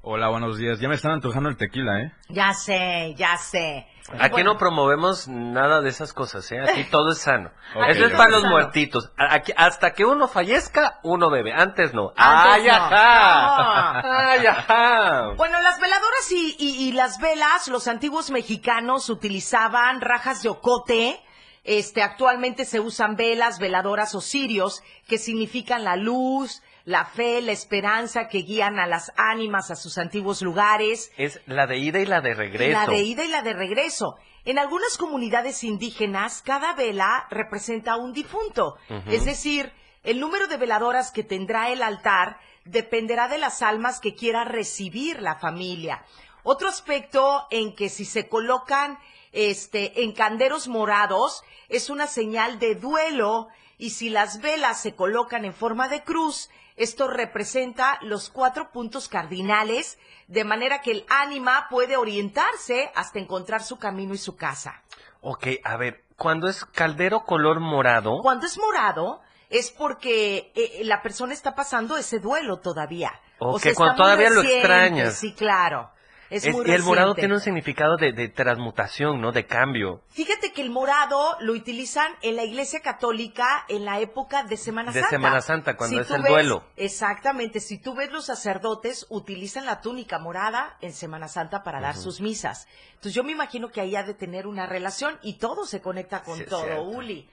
Hola, 0.10 0.30
buenos 0.30 0.58
días. 0.58 0.80
Ya 0.80 0.88
me 0.88 0.96
están 0.96 1.12
antojando 1.12 1.50
el 1.50 1.58
tequila, 1.58 2.00
¿eh? 2.00 2.14
Ya 2.30 2.54
sé, 2.54 3.14
ya 3.18 3.36
sé. 3.36 3.86
Aquí 4.18 4.32
Bueno, 4.36 4.54
no 4.54 4.58
promovemos 4.58 5.28
nada 5.28 5.82
de 5.82 5.90
esas 5.90 6.14
cosas, 6.14 6.50
¿eh? 6.54 6.62
Aquí 6.62 6.86
todo 6.92 7.12
es 7.12 7.18
sano. 7.18 7.52
Eso 7.90 8.06
es 8.06 8.14
para 8.14 8.30
los 8.30 8.46
muertitos. 8.46 9.12
Aquí- 9.18 9.52
hasta 9.58 9.92
que 9.92 10.06
uno 10.06 10.30
fallezca, 10.30 11.02
uno 11.04 11.30
bebe. 11.30 11.52
Antes 11.52 11.94
no. 11.94 12.14
Antes 12.16 12.54
¡Ay, 12.54 12.68
no. 12.68 12.74
ajá! 12.74 14.30
¡Ay, 14.32 14.46
ajá! 14.46 15.28
Bueno, 15.36 15.60
las 15.62 15.78
veladoras 15.82 16.32
y, 16.32 16.56
y- 16.58 16.88
y 16.88 16.92
las 16.94 17.20
velas, 17.20 17.68
los 17.68 17.90
antiguos 17.90 18.32
mexicanos 18.32 19.10
utilizaban 19.10 20.00
rajas 20.00 20.42
de 20.42 20.48
ocote. 20.48 21.20
Este, 21.66 22.02
actualmente 22.02 22.64
se 22.64 22.80
usan 22.80 23.18
velas, 23.18 23.60
veladoras 23.60 24.16
o 24.16 24.22
cirios, 24.22 24.84
que 25.10 25.18
significan 25.18 25.84
la 25.84 25.98
luz, 25.98 26.62
la 26.88 27.04
fe, 27.04 27.42
la 27.42 27.52
esperanza 27.52 28.30
que 28.30 28.44
guían 28.44 28.80
a 28.80 28.88
las 28.88 29.12
ánimas 29.18 29.72
a 29.72 29.76
sus 29.76 29.98
antiguos 29.98 30.42
lugares. 30.42 31.12
Es 31.18 31.42
la 31.46 31.68
de 31.68 31.80
ida 31.80 32.00
y 32.00 32.06
la 32.06 32.22
de 32.22 32.34
regreso. 32.34 32.72
La 32.72 32.88
de 32.88 33.00
ida 33.00 33.26
y 33.26 33.28
la 33.28 33.42
de 33.42 33.52
regreso. 33.52 34.16
En 34.46 34.58
algunas 34.58 34.98
comunidades 34.98 35.66
indígenas, 35.66 36.42
cada 36.42 36.76
vela 36.76 37.28
representa 37.30 37.98
un 37.98 38.14
difunto. 38.14 38.78
Es 39.06 39.26
decir, 39.26 39.74
el 40.04 40.22
número 40.22 40.48
de 40.48 40.56
veladoras 40.56 41.12
que 41.12 41.26
tendrá 41.26 41.72
el 41.72 41.84
altar 41.84 42.40
dependerá 42.64 43.28
de 43.28 43.38
las 43.38 43.62
almas 43.62 44.00
que 44.00 44.16
quiera 44.16 44.46
recibir 44.46 45.22
la 45.22 45.36
familia. 45.36 46.06
Otro 46.44 46.70
aspecto 46.70 47.48
en 47.52 47.76
que 47.76 47.90
si 47.90 48.06
se 48.06 48.30
colocan 48.30 48.98
este, 49.34 50.04
en 50.04 50.14
canderos 50.14 50.70
morados 50.70 51.44
es 51.68 51.90
una 51.90 52.08
señal 52.08 52.60
de 52.60 52.76
duelo 52.76 53.50
y 53.78 53.90
si 53.90 54.08
las 54.08 54.40
velas 54.40 54.82
se 54.82 54.96
colocan 54.96 55.44
en 55.44 55.54
forma 55.54 55.90
de 55.90 56.04
cruz, 56.04 56.50
esto 56.78 57.08
representa 57.08 57.98
los 58.02 58.30
cuatro 58.30 58.72
puntos 58.72 59.10
cardinales, 59.10 59.98
de 60.28 60.44
manera 60.44 60.82
que 60.82 60.92
el 60.92 61.06
ánima 61.10 61.68
puede 61.70 61.98
orientarse 61.98 62.92
hasta 62.96 63.20
encontrar 63.20 63.64
su 63.64 63.78
camino 63.78 64.14
y 64.14 64.18
su 64.20 64.36
casa. 64.36 64.84
Ok, 65.22 65.48
a 65.64 65.76
ver, 65.78 66.06
cuando 66.16 66.48
es 66.48 66.64
caldero 66.66 67.26
color 67.26 67.60
morado, 67.60 68.20
Cuando 68.22 68.46
es 68.46 68.58
morado, 68.58 69.22
es 69.50 69.72
porque 69.72 70.52
eh, 70.56 70.82
la 70.84 71.02
persona 71.02 71.34
está 71.34 71.56
pasando 71.56 71.98
ese 71.98 72.20
duelo 72.20 72.60
todavía. 72.60 73.12
Ok, 73.40 73.66
está 73.66 73.76
cuando 73.76 74.04
todavía 74.04 74.30
lo 74.30 74.42
extrañas. 74.42 75.16
Sí, 75.16 75.34
claro. 75.34 75.92
Es, 76.30 76.46
es- 76.46 76.54
muy 76.54 76.68
y 76.70 76.72
el 76.74 76.84
morado 76.84 77.16
tiene 77.16 77.34
un 77.36 77.40
significado 77.40 77.96
de, 77.96 78.12
de 78.12 78.28
transmutación, 78.30 79.22
¿no? 79.22 79.32
De 79.32 79.46
cambio. 79.46 80.02
Fíjate 80.10 80.52
que 80.52 80.62
el 80.62 80.70
morado 80.70 81.38
lo 81.40 81.54
utilizan 81.54 82.12
en 82.22 82.36
la 82.36 82.44
Iglesia 82.44 82.82
Católica 82.82 83.66
en 83.70 83.86
la 83.86 84.00
época 84.00 84.44
de 84.44 84.58
Semana 84.58 84.92
De 84.92 85.00
Santa. 85.00 85.10
Semana 85.16 85.42
Santa, 85.42 85.78
cuando 85.78 86.02
es 86.02 86.12
el 86.12 86.22
ves- 86.22 86.32
duelo. 86.32 86.64
Exactamente. 86.76 87.60
Si 87.60 87.78
tú 87.78 87.96
ves 87.96 88.12
los 88.12 88.26
sacerdotes 88.26 89.06
utilizan 89.10 89.66
la 89.66 89.82
túnica 89.82 90.20
morada 90.20 90.78
en 90.82 90.92
Semana 90.94 91.28
Santa 91.28 91.64
para 91.64 91.80
dar 91.80 91.96
sus 91.96 92.20
misas. 92.20 92.68
Entonces 92.90 93.14
yo 93.14 93.24
me 93.24 93.32
imagino 93.32 93.70
que 93.72 93.80
ahí 93.82 93.96
ha 93.96 94.04
de 94.04 94.14
tener 94.14 94.48
una 94.48 94.66
relación 94.66 95.18
y 95.22 95.38
todo 95.38 95.66
se 95.66 95.82
conecta 95.82 96.24
con 96.24 96.38
Sí, 96.40 96.46
todo, 96.46 96.64
cierto. 96.66 96.84
Uli. 96.84 97.30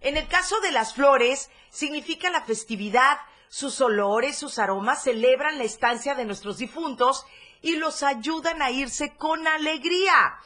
En 0.00 0.16
el 0.16 0.28
caso 0.28 0.60
de 0.60 0.70
las 0.70 0.94
flores, 0.94 1.50
significa 1.70 2.30
la 2.30 2.42
festividad. 2.42 3.18
Sus 3.50 3.80
olores, 3.80 4.36
sus 4.36 4.58
aromas 4.58 5.02
celebran 5.02 5.56
la 5.58 5.64
estancia 5.64 6.14
de 6.14 6.26
nuestros 6.26 6.58
difuntos 6.58 7.24
y 7.62 7.76
los 7.76 8.02
ayudan 8.02 8.62
a 8.62 8.70
irse 8.70 9.14
con 9.16 9.46
alegría. 9.46 10.38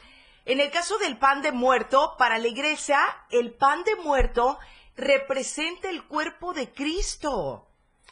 En 0.44 0.60
el 0.60 0.70
caso 0.70 0.98
del 0.98 1.18
pan 1.18 1.42
de 1.42 1.52
muerto, 1.52 2.14
para 2.18 2.38
la 2.38 2.48
iglesia, 2.48 2.98
el 3.30 3.52
pan 3.52 3.84
de 3.84 3.96
muerto 3.96 4.58
representa 4.96 5.88
el 5.88 6.04
cuerpo 6.04 6.52
de 6.52 6.72
Cristo. 6.72 7.68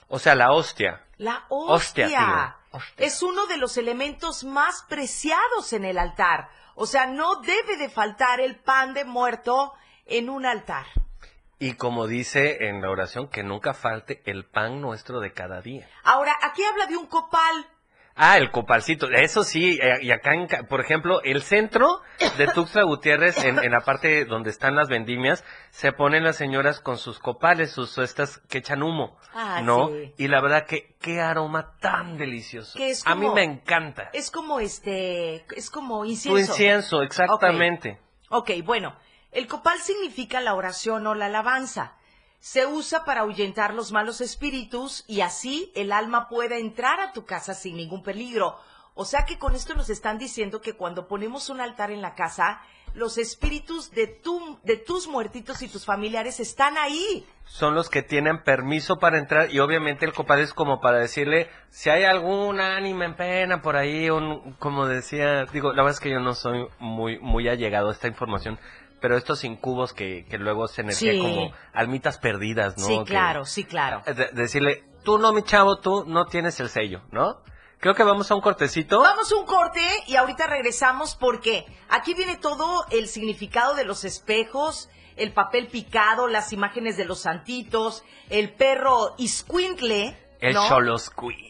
O 0.08 0.18
sea, 0.18 0.34
la 0.34 0.52
hostia. 0.52 1.04
La 1.18 1.44
Hostia. 1.48 2.56
Es 2.96 3.22
uno 3.22 3.46
de 3.46 3.58
los 3.58 3.76
elementos 3.76 4.44
más 4.44 4.84
preciados 4.88 5.72
en 5.72 5.84
el 5.84 5.98
altar. 5.98 6.48
O 6.74 6.86
sea, 6.86 7.06
no 7.06 7.42
debe 7.42 7.76
de 7.76 7.90
faltar 7.90 8.40
el 8.40 8.56
pan 8.56 8.94
de 8.94 9.04
muerto 9.04 9.74
en 10.06 10.30
un 10.30 10.46
altar. 10.46 10.86
Y 11.58 11.74
como 11.74 12.06
dice 12.06 12.68
en 12.68 12.80
la 12.80 12.90
oración, 12.90 13.28
que 13.28 13.42
nunca 13.42 13.74
falte 13.74 14.22
el 14.24 14.46
pan 14.46 14.80
nuestro 14.80 15.20
de 15.20 15.34
cada 15.34 15.60
día. 15.60 15.86
Ahora, 16.04 16.34
aquí 16.42 16.64
habla 16.64 16.86
de 16.86 16.96
un 16.96 17.06
copal. 17.06 17.68
Ah, 18.16 18.36
el 18.36 18.50
copalcito, 18.50 19.08
eso 19.08 19.44
sí, 19.44 19.78
eh, 19.82 19.98
y 20.02 20.10
acá, 20.10 20.34
en 20.34 20.46
por 20.68 20.80
ejemplo, 20.80 21.22
el 21.22 21.40
centro 21.42 22.02
de 22.36 22.48
Tuxtla 22.48 22.82
Gutiérrez, 22.82 23.42
en, 23.44 23.58
en 23.62 23.70
la 23.72 23.80
parte 23.80 24.26
donde 24.26 24.50
están 24.50 24.74
las 24.76 24.88
vendimias, 24.88 25.42
se 25.70 25.92
ponen 25.92 26.24
las 26.24 26.36
señoras 26.36 26.80
con 26.80 26.98
sus 26.98 27.18
copales, 27.18 27.72
sus 27.72 27.96
estas 27.98 28.38
que 28.50 28.58
echan 28.58 28.82
humo, 28.82 29.16
Ah, 29.32 29.62
¿no? 29.62 29.88
sí. 29.88 30.12
Y 30.18 30.28
la 30.28 30.40
verdad 30.42 30.66
que 30.66 30.96
qué 31.00 31.20
aroma 31.20 31.76
tan 31.80 32.18
delicioso. 32.18 32.78
Es 32.78 33.06
A 33.06 33.14
mí 33.14 33.26
me 33.30 33.42
encanta. 33.44 34.10
Es 34.12 34.30
como 34.30 34.60
este, 34.60 35.46
es 35.56 35.70
como 35.70 36.00
Tu 36.02 36.10
incienso. 36.10 36.38
incienso, 36.40 37.02
exactamente. 37.02 37.98
Ok, 38.28 38.50
bueno, 38.64 38.96
el 39.32 39.46
copal 39.46 39.78
significa 39.78 40.40
la 40.40 40.54
oración 40.54 41.06
o 41.06 41.14
la 41.14 41.26
alabanza. 41.26 41.94
Se 42.40 42.66
usa 42.66 43.04
para 43.04 43.20
ahuyentar 43.20 43.74
los 43.74 43.92
malos 43.92 44.22
espíritus 44.22 45.04
y 45.06 45.20
así 45.20 45.70
el 45.74 45.92
alma 45.92 46.28
pueda 46.28 46.56
entrar 46.56 46.98
a 46.98 47.12
tu 47.12 47.26
casa 47.26 47.52
sin 47.52 47.76
ningún 47.76 48.02
peligro. 48.02 48.58
O 48.94 49.04
sea 49.04 49.26
que 49.26 49.38
con 49.38 49.54
esto 49.54 49.74
nos 49.74 49.90
están 49.90 50.18
diciendo 50.18 50.60
que 50.62 50.72
cuando 50.72 51.06
ponemos 51.06 51.50
un 51.50 51.60
altar 51.60 51.90
en 51.90 52.00
la 52.00 52.14
casa, 52.14 52.62
los 52.94 53.18
espíritus 53.18 53.90
de, 53.92 54.06
tu, 54.06 54.58
de 54.64 54.76
tus 54.76 55.06
muertitos 55.06 55.62
y 55.62 55.68
tus 55.68 55.84
familiares 55.84 56.40
están 56.40 56.76
ahí. 56.78 57.26
Son 57.44 57.74
los 57.74 57.88
que 57.88 58.02
tienen 58.02 58.42
permiso 58.42 58.98
para 58.98 59.18
entrar 59.18 59.52
y 59.52 59.58
obviamente 59.60 60.06
el 60.06 60.12
copal 60.12 60.40
es 60.40 60.54
como 60.54 60.80
para 60.80 60.98
decirle 60.98 61.50
si 61.68 61.90
hay 61.90 62.04
algún 62.04 62.60
ánima 62.60 63.04
en 63.04 63.16
pena 63.16 63.62
por 63.62 63.76
ahí, 63.76 64.08
un, 64.08 64.54
como 64.54 64.86
decía, 64.86 65.44
digo, 65.46 65.72
la 65.72 65.82
verdad 65.82 65.98
es 65.98 66.00
que 66.00 66.10
yo 66.10 66.20
no 66.20 66.34
soy 66.34 66.66
muy, 66.78 67.18
muy 67.18 67.48
allegado 67.48 67.90
a 67.90 67.92
esta 67.92 68.08
información, 68.08 68.58
pero 69.00 69.16
estos 69.16 69.44
incubos 69.44 69.92
que, 69.92 70.24
que 70.28 70.38
luego 70.38 70.68
se 70.68 70.82
energía 70.82 71.12
Sí. 71.12 71.18
como 71.20 71.52
almitas 71.72 72.18
perdidas, 72.18 72.76
¿no? 72.78 72.86
Sí, 72.86 72.98
Que- 72.98 73.04
claro, 73.04 73.44
sí, 73.44 73.64
claro. 73.64 74.02
de- 74.06 74.30
decirle, 74.32 74.84
tú 75.04 75.18
no, 75.18 75.32
mi 75.32 75.42
chavo, 75.42 75.78
tú 75.78 76.04
no 76.06 76.26
tienes 76.26 76.60
el 76.60 76.68
sello, 76.68 77.02
¿no? 77.10 77.40
Creo 77.78 77.94
que 77.94 78.02
vamos 78.02 78.30
a 78.30 78.34
un 78.34 78.42
cortecito. 78.42 79.00
Vamos 79.00 79.32
a 79.32 79.36
un 79.36 79.46
corte 79.46 79.80
y 80.06 80.16
ahorita 80.16 80.46
regresamos 80.46 81.16
porque 81.16 81.64
aquí 81.88 82.12
viene 82.12 82.36
todo 82.36 82.84
el 82.90 83.08
significado 83.08 83.74
de 83.74 83.84
los 83.84 84.04
espejos, 84.04 84.90
el 85.16 85.32
papel 85.32 85.68
picado, 85.68 86.28
las 86.28 86.52
imágenes 86.52 86.98
de 86.98 87.06
los 87.06 87.20
santitos, 87.20 88.04
el 88.28 88.52
perro 88.52 89.14
iscuincle, 89.16 90.16
El 90.40 90.54
¿no? 90.54 90.66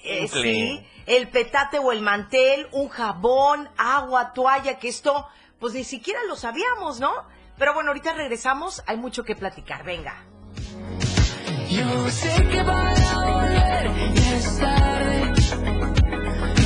Eh, 0.04 0.28
sí, 0.28 0.86
el 1.06 1.28
petate 1.28 1.78
o 1.80 1.90
el 1.92 2.00
mantel, 2.02 2.68
un 2.72 2.88
jabón, 2.88 3.68
agua, 3.76 4.32
toalla, 4.32 4.78
que 4.78 4.88
esto 4.88 5.26
pues 5.58 5.74
ni 5.74 5.84
siquiera 5.84 6.20
lo 6.24 6.36
sabíamos, 6.36 7.00
¿no? 7.00 7.12
Pero 7.60 7.74
bueno, 7.74 7.90
ahorita 7.90 8.14
regresamos, 8.14 8.82
hay 8.86 8.96
mucho 8.96 9.22
que 9.22 9.36
platicar, 9.36 9.84
venga. 9.84 10.24
Yo 11.68 12.08
sé 12.08 12.48
que 12.48 12.62
va 12.62 12.90
a 12.90 13.26
volver 13.26 13.90
y 14.14 14.18
es 14.18 14.58
tarde. 14.58 15.34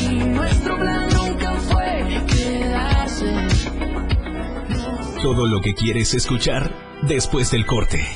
Y 0.01 0.18
nuestro 0.18 0.78
plan 0.78 1.09
nunca 1.12 1.53
fue 1.57 2.24
quedarse. 2.28 3.26
Todo 5.20 5.49
lo 5.49 5.61
que 5.61 5.74
quieres 5.74 6.14
escuchar 6.14 6.72
después 7.03 7.51
del 7.51 7.66
corte. 7.66 8.07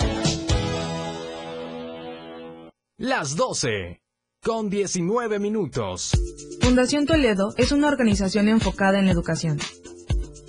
Las 3.19 3.35
12. 3.35 4.03
Con 4.43 4.69
19 4.69 5.39
minutos. 5.39 6.13
Fundación 6.61 7.07
Toledo 7.07 7.55
es 7.57 7.73
una 7.73 7.89
organización 7.89 8.47
enfocada 8.47 8.99
en 8.99 9.07
la 9.07 9.13
educación. 9.13 9.59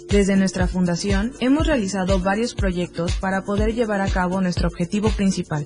Desde 0.10 0.36
nuestra 0.36 0.68
fundación 0.68 1.32
hemos 1.40 1.66
realizado 1.66 2.20
varios 2.20 2.56
proyectos 2.56 3.14
para 3.22 3.46
poder 3.46 3.74
llevar 3.74 4.02
a 4.02 4.10
cabo 4.10 4.42
nuestro 4.42 4.68
objetivo 4.68 5.08
principal, 5.12 5.66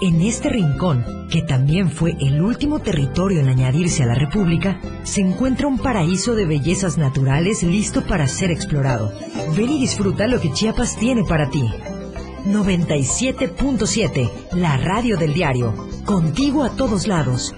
en 0.00 0.20
este 0.20 0.48
rincón, 0.48 1.28
que 1.30 1.42
también 1.42 1.90
fue 1.90 2.16
el 2.20 2.40
último 2.42 2.80
territorio 2.80 3.40
en 3.40 3.48
añadirse 3.48 4.02
a 4.02 4.06
la 4.06 4.14
República, 4.14 4.80
se 5.04 5.20
encuentra 5.20 5.66
un 5.66 5.78
paraíso 5.78 6.34
de 6.34 6.46
bellezas 6.46 6.98
naturales 6.98 7.62
listo 7.62 8.04
para 8.04 8.26
ser 8.28 8.50
explorado. 8.50 9.12
Ven 9.56 9.70
y 9.70 9.80
disfruta 9.80 10.26
lo 10.26 10.40
que 10.40 10.52
Chiapas 10.52 10.96
tiene 10.96 11.24
para 11.24 11.48
ti. 11.50 11.62
97.7, 12.46 14.30
la 14.52 14.76
radio 14.76 15.16
del 15.16 15.32
diario. 15.34 15.74
Contigo 16.04 16.62
a 16.62 16.70
todos 16.70 17.06
lados. 17.06 17.54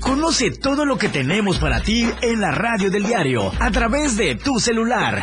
Conoce 0.00 0.50
todo 0.50 0.84
lo 0.84 0.98
que 0.98 1.08
tenemos 1.08 1.58
para 1.58 1.80
ti 1.80 2.06
en 2.20 2.40
la 2.40 2.50
radio 2.50 2.90
del 2.90 3.04
diario 3.04 3.52
a 3.58 3.70
través 3.70 4.16
de 4.16 4.34
tu 4.34 4.58
celular. 4.58 5.22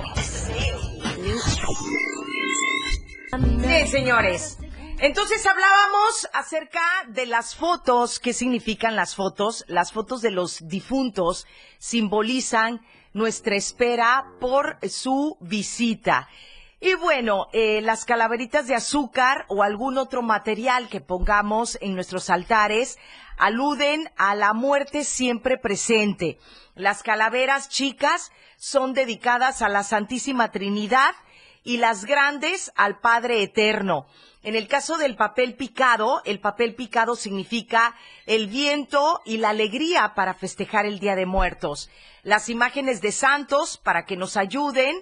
Sí, 3.29 3.87
señores. 3.87 4.57
Entonces 4.99 5.45
hablábamos 5.45 6.27
acerca 6.33 6.81
de 7.09 7.27
las 7.27 7.55
fotos. 7.55 8.19
¿Qué 8.19 8.33
significan 8.33 8.95
las 8.95 9.13
fotos? 9.15 9.63
Las 9.67 9.91
fotos 9.91 10.23
de 10.23 10.31
los 10.31 10.67
difuntos 10.67 11.45
simbolizan 11.77 12.81
nuestra 13.13 13.55
espera 13.55 14.25
por 14.39 14.79
su 14.89 15.37
visita. 15.39 16.27
Y 16.79 16.93
bueno, 16.93 17.47
eh, 17.53 17.81
las 17.81 18.05
calaveritas 18.05 18.67
de 18.67 18.75
azúcar 18.75 19.45
o 19.47 19.63
algún 19.63 19.97
otro 19.97 20.21
material 20.21 20.89
que 20.89 21.01
pongamos 21.01 21.77
en 21.81 21.95
nuestros 21.95 22.29
altares 22.29 22.99
aluden 23.35 24.11
a 24.15 24.35
la 24.35 24.53
muerte 24.53 25.03
siempre 25.03 25.57
presente. 25.57 26.37
Las 26.75 27.01
calaveras 27.01 27.69
chicas 27.69 28.31
son 28.57 28.93
dedicadas 28.93 29.63
a 29.63 29.69
la 29.69 29.83
Santísima 29.83 30.51
Trinidad 30.51 31.15
y 31.63 31.77
las 31.77 32.05
grandes 32.05 32.71
al 32.75 32.99
Padre 32.99 33.41
Eterno. 33.41 34.05
En 34.43 34.55
el 34.55 34.67
caso 34.67 34.97
del 34.97 35.15
papel 35.15 35.55
picado, 35.55 36.21
el 36.25 36.39
papel 36.39 36.75
picado 36.75 37.15
significa 37.15 37.95
el 38.27 38.47
viento 38.47 39.21
y 39.25 39.37
la 39.37 39.49
alegría 39.49 40.13
para 40.15 40.35
festejar 40.35 40.85
el 40.85 40.99
Día 40.99 41.15
de 41.15 41.25
Muertos. 41.25 41.89
Las 42.21 42.49
imágenes 42.49 43.01
de 43.01 43.11
santos 43.11 43.77
para 43.77 44.05
que 44.05 44.15
nos 44.15 44.37
ayuden, 44.37 44.95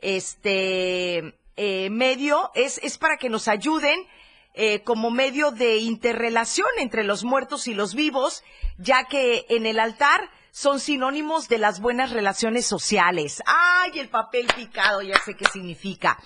este 0.00 1.34
eh, 1.56 1.90
medio 1.90 2.50
es, 2.54 2.78
es 2.82 2.98
para 2.98 3.16
que 3.16 3.28
nos 3.28 3.48
ayuden 3.48 4.06
eh, 4.54 4.82
como 4.82 5.10
medio 5.10 5.50
de 5.50 5.76
interrelación 5.76 6.68
entre 6.78 7.04
los 7.04 7.24
muertos 7.24 7.68
y 7.68 7.74
los 7.74 7.94
vivos, 7.94 8.42
ya 8.76 9.04
que 9.04 9.46
en 9.48 9.66
el 9.66 9.78
altar 9.78 10.30
son 10.50 10.80
sinónimos 10.80 11.48
de 11.48 11.58
las 11.58 11.80
buenas 11.80 12.10
relaciones 12.10 12.66
sociales. 12.66 13.42
¡Ay, 13.46 13.98
el 13.98 14.08
papel 14.08 14.48
picado! 14.56 15.02
Ya 15.02 15.18
sé 15.20 15.36
qué 15.36 15.44
significa. 15.44 16.18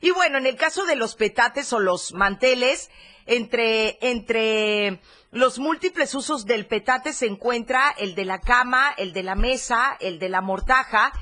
Y 0.00 0.10
bueno, 0.10 0.38
en 0.38 0.46
el 0.46 0.56
caso 0.56 0.84
de 0.84 0.96
los 0.96 1.14
petates 1.14 1.72
o 1.72 1.78
los 1.78 2.12
manteles, 2.12 2.90
entre, 3.26 3.98
entre 4.00 5.00
los 5.30 5.58
múltiples 5.58 6.14
usos 6.14 6.46
del 6.46 6.66
petate 6.66 7.12
se 7.12 7.26
encuentra 7.26 7.94
el 7.98 8.14
de 8.14 8.24
la 8.24 8.40
cama, 8.40 8.92
el 8.96 9.12
de 9.12 9.22
la 9.22 9.34
mesa, 9.34 9.96
el 10.00 10.18
de 10.18 10.28
la 10.28 10.40
mortaja. 10.40 11.12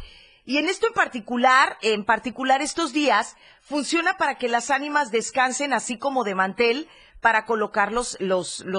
Y 0.47 0.59
en 0.59 0.69
esto 0.69 0.87
en 0.87 0.93
particular, 0.93 1.77
en 1.83 2.05
particular 2.05 2.63
estos 2.63 2.93
días, 2.93 3.37
funciona 3.61 4.17
para 4.17 4.37
que 4.37 4.49
las 4.49 4.71
ánimas 4.71 5.11
descansen 5.11 5.73
así 5.73 5.99
como 5.99 6.23
de 6.23 6.37
mantel 6.37 6.89
para 7.21 7.45
colocar 7.45 7.91
los, 7.91 8.17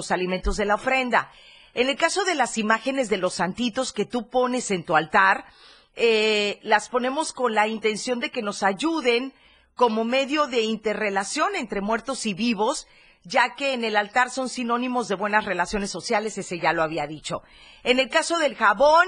alimentos 0.09 0.55
de 0.55 0.63
la 0.63 0.75
ofrenda. 0.75 1.29
En 1.73 1.89
el 1.89 1.97
caso 1.97 2.23
de 2.23 2.35
las 2.35 2.57
imágenes 2.57 3.09
de 3.09 3.17
los 3.17 3.33
santitos 3.33 3.91
que 3.91 4.05
tú 4.05 4.29
pones 4.29 4.71
en 4.71 4.85
tu 4.85 4.95
altar, 4.95 5.43
eh, 5.95 6.59
las 6.63 6.87
ponemos 6.87 7.33
con 7.33 7.53
la 7.53 7.67
intención 7.67 8.21
de 8.21 8.31
que 8.31 8.41
nos 8.41 8.63
ayuden 8.63 9.33
como 9.75 10.05
medio 10.05 10.47
de 10.47 10.61
interrelación 10.61 11.53
entre 11.57 11.81
muertos 11.81 12.25
y 12.25 12.33
vivos, 12.33 12.87
ya 13.23 13.55
que 13.55 13.73
en 13.73 13.83
el 13.83 13.97
altar 13.97 14.29
son 14.29 14.47
sinónimos 14.47 15.09
de 15.09 15.15
buenas 15.15 15.43
relaciones 15.43 15.91
sociales, 15.91 16.37
ese 16.37 16.59
ya 16.59 16.71
lo 16.71 16.81
había 16.81 17.07
dicho. 17.07 17.41
En 17.83 17.99
el 17.99 18.07
caso 18.09 18.39
del 18.39 18.55
jabón, 18.55 19.05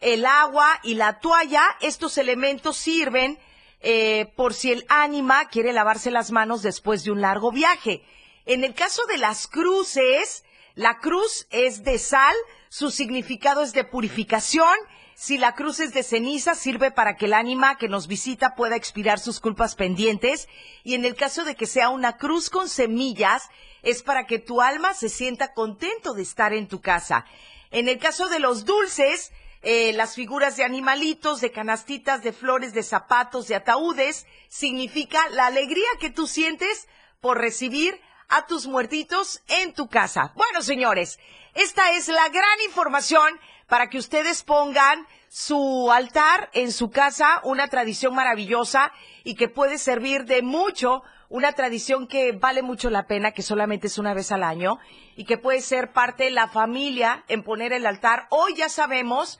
el 0.00 0.24
agua 0.26 0.80
y 0.82 0.94
la 0.94 1.20
toalla, 1.20 1.62
estos 1.80 2.18
elementos 2.18 2.76
sirven 2.76 3.38
eh, 3.80 4.32
por 4.36 4.54
si 4.54 4.72
el 4.72 4.84
ánima 4.88 5.48
quiere 5.48 5.72
lavarse 5.72 6.10
las 6.10 6.30
manos 6.30 6.62
después 6.62 7.04
de 7.04 7.12
un 7.12 7.20
largo 7.20 7.50
viaje. 7.50 8.02
En 8.46 8.64
el 8.64 8.74
caso 8.74 9.02
de 9.06 9.18
las 9.18 9.46
cruces, 9.46 10.44
la 10.74 10.98
cruz 10.98 11.46
es 11.50 11.84
de 11.84 11.98
sal, 11.98 12.34
su 12.68 12.90
significado 12.90 13.62
es 13.62 13.72
de 13.72 13.84
purificación. 13.84 14.74
Si 15.14 15.36
la 15.36 15.54
cruz 15.54 15.80
es 15.80 15.92
de 15.92 16.02
ceniza, 16.02 16.54
sirve 16.54 16.90
para 16.90 17.16
que 17.16 17.26
el 17.26 17.34
ánima 17.34 17.76
que 17.76 17.88
nos 17.88 18.06
visita 18.06 18.54
pueda 18.54 18.76
expirar 18.76 19.18
sus 19.18 19.38
culpas 19.38 19.74
pendientes. 19.74 20.48
Y 20.82 20.94
en 20.94 21.04
el 21.04 21.14
caso 21.14 21.44
de 21.44 21.54
que 21.54 21.66
sea 21.66 21.90
una 21.90 22.16
cruz 22.16 22.48
con 22.48 22.70
semillas, 22.70 23.50
es 23.82 24.02
para 24.02 24.26
que 24.26 24.38
tu 24.38 24.62
alma 24.62 24.94
se 24.94 25.10
sienta 25.10 25.52
contento 25.52 26.14
de 26.14 26.22
estar 26.22 26.54
en 26.54 26.68
tu 26.68 26.80
casa. 26.80 27.26
En 27.70 27.88
el 27.88 27.98
caso 27.98 28.28
de 28.28 28.40
los 28.40 28.64
dulces, 28.64 29.32
eh, 29.62 29.92
las 29.92 30.14
figuras 30.14 30.56
de 30.56 30.64
animalitos, 30.64 31.40
de 31.40 31.52
canastitas, 31.52 32.22
de 32.22 32.32
flores, 32.32 32.72
de 32.72 32.82
zapatos, 32.82 33.46
de 33.48 33.56
ataúdes, 33.56 34.26
significa 34.48 35.28
la 35.30 35.46
alegría 35.46 35.88
que 36.00 36.10
tú 36.10 36.26
sientes 36.26 36.88
por 37.20 37.38
recibir 37.38 38.00
a 38.28 38.46
tus 38.46 38.66
muertitos 38.66 39.42
en 39.48 39.74
tu 39.74 39.88
casa. 39.88 40.32
Bueno, 40.34 40.62
señores, 40.62 41.18
esta 41.54 41.92
es 41.92 42.08
la 42.08 42.28
gran 42.28 42.60
información 42.66 43.38
para 43.66 43.88
que 43.88 43.98
ustedes 43.98 44.42
pongan 44.42 45.06
su 45.28 45.90
altar 45.92 46.48
en 46.54 46.72
su 46.72 46.90
casa, 46.90 47.40
una 47.44 47.68
tradición 47.68 48.14
maravillosa 48.14 48.92
y 49.24 49.34
que 49.34 49.48
puede 49.48 49.78
servir 49.78 50.24
de 50.24 50.42
mucho, 50.42 51.02
una 51.30 51.52
tradición 51.52 52.08
que 52.08 52.32
vale 52.32 52.60
mucho 52.60 52.90
la 52.90 53.06
pena, 53.06 53.30
que 53.30 53.42
solamente 53.42 53.86
es 53.86 53.98
una 53.98 54.14
vez 54.14 54.32
al 54.32 54.42
año 54.42 54.78
y 55.14 55.24
que 55.24 55.38
puede 55.38 55.60
ser 55.60 55.92
parte 55.92 56.24
de 56.24 56.30
la 56.32 56.48
familia 56.48 57.24
en 57.28 57.44
poner 57.44 57.72
el 57.72 57.86
altar. 57.86 58.26
Hoy 58.30 58.56
ya 58.56 58.68
sabemos 58.68 59.38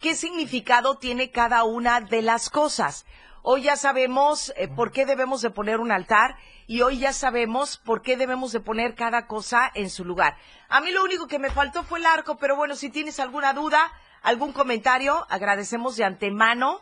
qué 0.00 0.14
significado 0.14 0.96
tiene 0.96 1.30
cada 1.30 1.64
una 1.64 2.00
de 2.00 2.22
las 2.22 2.48
cosas. 2.48 3.04
Hoy 3.42 3.62
ya 3.62 3.76
sabemos 3.76 4.52
eh, 4.56 4.66
por 4.66 4.92
qué 4.92 5.04
debemos 5.04 5.42
de 5.42 5.50
poner 5.50 5.78
un 5.78 5.92
altar 5.92 6.36
y 6.66 6.80
hoy 6.80 6.98
ya 6.98 7.12
sabemos 7.12 7.76
por 7.76 8.00
qué 8.00 8.16
debemos 8.16 8.52
de 8.52 8.60
poner 8.60 8.94
cada 8.94 9.26
cosa 9.26 9.70
en 9.74 9.90
su 9.90 10.06
lugar. 10.06 10.38
A 10.70 10.80
mí 10.80 10.90
lo 10.90 11.04
único 11.04 11.26
que 11.26 11.38
me 11.38 11.50
faltó 11.50 11.84
fue 11.84 11.98
el 11.98 12.06
arco, 12.06 12.38
pero 12.38 12.56
bueno, 12.56 12.74
si 12.76 12.88
tienes 12.88 13.20
alguna 13.20 13.52
duda, 13.52 13.92
algún 14.22 14.54
comentario, 14.54 15.26
agradecemos 15.28 15.96
de 15.96 16.04
antemano 16.04 16.80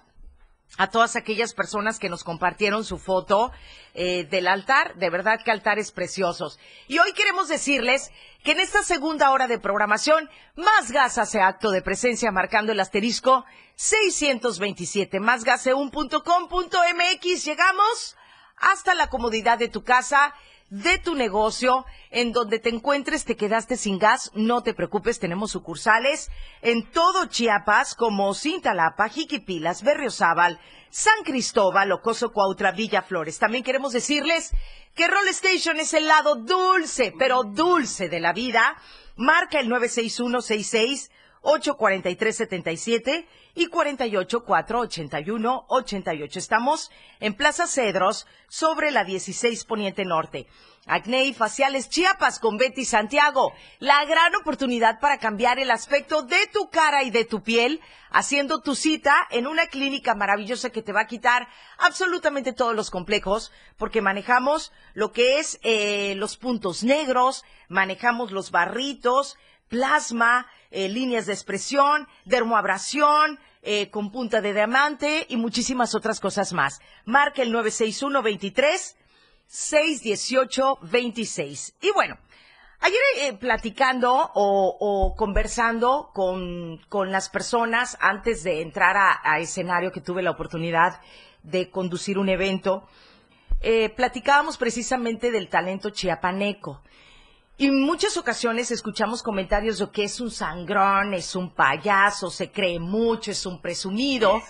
a 0.76 0.90
todas 0.90 1.16
aquellas 1.16 1.54
personas 1.54 1.98
que 1.98 2.08
nos 2.08 2.24
compartieron 2.24 2.84
su 2.84 2.98
foto 2.98 3.52
eh, 3.94 4.24
del 4.24 4.48
altar. 4.48 4.96
De 4.96 5.10
verdad 5.10 5.40
que 5.44 5.50
altares 5.50 5.92
preciosos. 5.92 6.58
Y 6.88 6.98
hoy 6.98 7.12
queremos 7.12 7.48
decirles 7.48 8.10
que 8.42 8.52
en 8.52 8.60
esta 8.60 8.82
segunda 8.82 9.30
hora 9.30 9.46
de 9.46 9.58
programación, 9.58 10.30
más 10.56 10.90
gas 10.90 11.18
hace 11.18 11.40
acto 11.40 11.70
de 11.70 11.82
presencia 11.82 12.32
marcando 12.32 12.72
el 12.72 12.80
asterisco 12.80 13.44
627, 13.76 15.20
másgase1.com.mx. 15.20 17.44
Llegamos 17.44 18.16
hasta 18.56 18.94
la 18.94 19.08
comodidad 19.08 19.58
de 19.58 19.68
tu 19.68 19.84
casa, 19.84 20.34
de 20.70 20.98
tu 20.98 21.14
negocio, 21.14 21.84
en 22.10 22.32
donde 22.32 22.58
te 22.58 22.70
encuentres, 22.70 23.24
te 23.24 23.36
quedaste 23.36 23.76
sin 23.76 23.98
gas, 23.98 24.30
no 24.34 24.62
te 24.62 24.74
preocupes, 24.74 25.18
tenemos 25.18 25.52
sucursales 25.52 26.30
en 26.62 26.90
todo 26.90 27.26
Chiapas, 27.26 27.94
como 27.94 28.34
Cintalapa, 28.34 29.08
Jiquipilas, 29.08 29.82
Berriozábal, 29.82 30.58
San 30.90 31.24
Cristóbal, 31.24 31.92
Ocoso, 31.92 32.32
Cuautla, 32.32 32.72
Villa 32.72 33.02
Flores. 33.02 33.38
También 33.38 33.64
queremos 33.64 33.92
decirles 33.92 34.52
que 34.94 35.06
Roll 35.06 35.28
Station 35.28 35.78
es 35.78 35.92
el 35.92 36.06
lado 36.06 36.36
dulce, 36.36 37.12
pero 37.18 37.44
dulce 37.44 38.08
de 38.08 38.20
la 38.20 38.32
vida. 38.32 38.76
Marca 39.16 39.60
el 39.60 39.68
96166 39.68 41.10
843-77 41.44 43.26
y 43.54 43.68
48-481-88. 43.68 46.36
Estamos 46.36 46.90
en 47.20 47.34
Plaza 47.34 47.66
Cedros, 47.66 48.26
sobre 48.48 48.90
la 48.90 49.04
16 49.04 49.64
Poniente 49.64 50.04
Norte. 50.04 50.46
Acné 50.86 51.24
y 51.24 51.34
faciales 51.34 51.88
Chiapas 51.88 52.38
con 52.38 52.58
Betty 52.58 52.84
Santiago. 52.84 53.54
La 53.78 54.04
gran 54.04 54.34
oportunidad 54.36 55.00
para 55.00 55.18
cambiar 55.18 55.58
el 55.58 55.70
aspecto 55.70 56.22
de 56.22 56.46
tu 56.52 56.68
cara 56.68 57.02
y 57.02 57.10
de 57.10 57.24
tu 57.24 57.42
piel, 57.42 57.80
haciendo 58.10 58.60
tu 58.60 58.74
cita 58.74 59.14
en 59.30 59.46
una 59.46 59.66
clínica 59.66 60.14
maravillosa 60.14 60.70
que 60.70 60.82
te 60.82 60.92
va 60.92 61.00
a 61.00 61.06
quitar 61.06 61.48
absolutamente 61.78 62.52
todos 62.52 62.76
los 62.76 62.90
complejos, 62.90 63.50
porque 63.78 64.02
manejamos 64.02 64.72
lo 64.92 65.10
que 65.10 65.38
es 65.38 65.58
eh, 65.62 66.14
los 66.16 66.36
puntos 66.36 66.84
negros, 66.84 67.44
manejamos 67.68 68.30
los 68.30 68.50
barritos, 68.50 69.38
plasma, 69.68 70.46
eh, 70.70 70.88
líneas 70.88 71.26
de 71.26 71.32
expresión, 71.32 72.08
dermoabrasión, 72.24 73.38
eh, 73.62 73.90
con 73.90 74.10
punta 74.10 74.40
de 74.40 74.52
diamante 74.52 75.26
y 75.28 75.36
muchísimas 75.36 75.94
otras 75.94 76.20
cosas 76.20 76.52
más. 76.52 76.80
Marca 77.04 77.42
el 77.42 77.52
961 77.52 78.22
23 78.22 78.96
618 79.46 80.78
26. 80.82 81.74
Y 81.80 81.90
bueno, 81.92 82.18
ayer 82.80 82.98
eh, 83.18 83.32
platicando 83.34 84.30
o, 84.34 85.14
conversando 85.16 86.10
con, 86.12 86.80
las 87.10 87.30
personas 87.30 87.96
antes 88.00 88.42
de 88.42 88.60
entrar 88.62 88.96
a, 88.96 89.38
escenario 89.38 89.92
que 89.92 90.00
tuve 90.00 90.22
la 90.22 90.32
oportunidad 90.32 91.00
de 91.42 91.70
conducir 91.70 92.18
un 92.18 92.28
evento, 92.28 92.88
platicábamos 93.96 94.58
precisamente 94.58 95.30
del 95.30 95.48
talento 95.48 95.88
chiapaneco. 95.90 96.82
Y 97.56 97.66
en 97.66 97.82
muchas 97.82 98.16
ocasiones 98.16 98.72
escuchamos 98.72 99.22
comentarios 99.22 99.78
de 99.78 99.88
que 99.90 100.04
es 100.04 100.20
un 100.20 100.32
sangrón, 100.32 101.14
es 101.14 101.36
un 101.36 101.54
payaso, 101.54 102.28
se 102.28 102.50
cree 102.50 102.80
mucho, 102.80 103.30
es 103.30 103.46
un 103.46 103.60
presumido. 103.60 104.42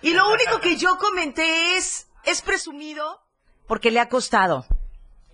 Y 0.00 0.14
lo 0.14 0.30
único 0.30 0.60
que 0.60 0.76
yo 0.76 0.96
comenté 0.96 1.76
es, 1.76 2.08
es 2.24 2.42
presumido 2.42 3.20
porque 3.66 3.90
le 3.90 3.98
ha 3.98 4.08
costado. 4.08 4.64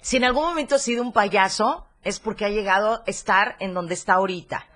Si 0.01 0.17
en 0.17 0.25
algún 0.25 0.45
momento 0.45 0.77
ha 0.77 0.79
sido 0.79 1.03
un 1.03 1.13
payaso, 1.13 1.87
es 2.03 2.19
porque 2.19 2.47
ha 2.47 2.49
llegado 2.49 2.95
a 2.95 3.03
estar 3.07 3.57
en 3.61 3.75
donde 3.75 3.93
está 3.93 4.15
ahorita. 4.15 4.67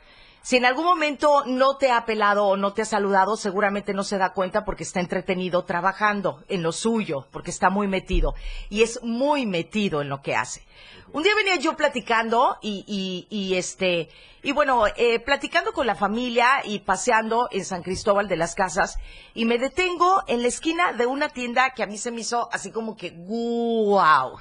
Si 0.42 0.56
en 0.56 0.64
algún 0.64 0.84
momento 0.84 1.42
no 1.44 1.76
te 1.76 1.90
ha 1.90 2.04
pelado 2.04 2.46
o 2.46 2.56
no 2.56 2.72
te 2.72 2.82
ha 2.82 2.84
saludado, 2.84 3.36
seguramente 3.36 3.92
no 3.94 4.04
se 4.04 4.16
da 4.16 4.32
cuenta 4.32 4.64
porque 4.64 4.84
está 4.84 5.00
entretenido 5.00 5.64
trabajando 5.64 6.44
en 6.48 6.62
lo 6.62 6.70
suyo, 6.70 7.26
porque 7.32 7.50
está 7.50 7.68
muy 7.68 7.88
metido 7.88 8.34
y 8.68 8.82
es 8.82 9.02
muy 9.02 9.44
metido 9.44 10.02
en 10.02 10.08
lo 10.08 10.22
que 10.22 10.36
hace. 10.36 10.62
Un 11.12 11.22
día 11.22 11.34
venía 11.36 11.56
yo 11.56 11.76
platicando 11.76 12.58
y, 12.60 13.54
este, 13.56 14.08
y 14.42 14.52
bueno, 14.52 14.86
eh, 14.96 15.20
platicando 15.20 15.72
con 15.72 15.86
la 15.86 15.94
familia 15.94 16.62
y 16.64 16.80
paseando 16.80 17.48
en 17.52 17.64
San 17.64 17.82
Cristóbal 17.82 18.26
de 18.26 18.36
las 18.36 18.54
Casas 18.54 18.98
y 19.32 19.44
me 19.44 19.58
detengo 19.58 20.24
en 20.26 20.42
la 20.42 20.48
esquina 20.48 20.92
de 20.92 21.06
una 21.06 21.28
tienda 21.28 21.70
que 21.70 21.84
a 21.84 21.86
mí 21.86 21.96
se 21.96 22.10
me 22.10 22.22
hizo 22.22 22.48
así 22.52 22.72
como 22.72 22.96
que 22.96 23.12
wow, 23.12 24.38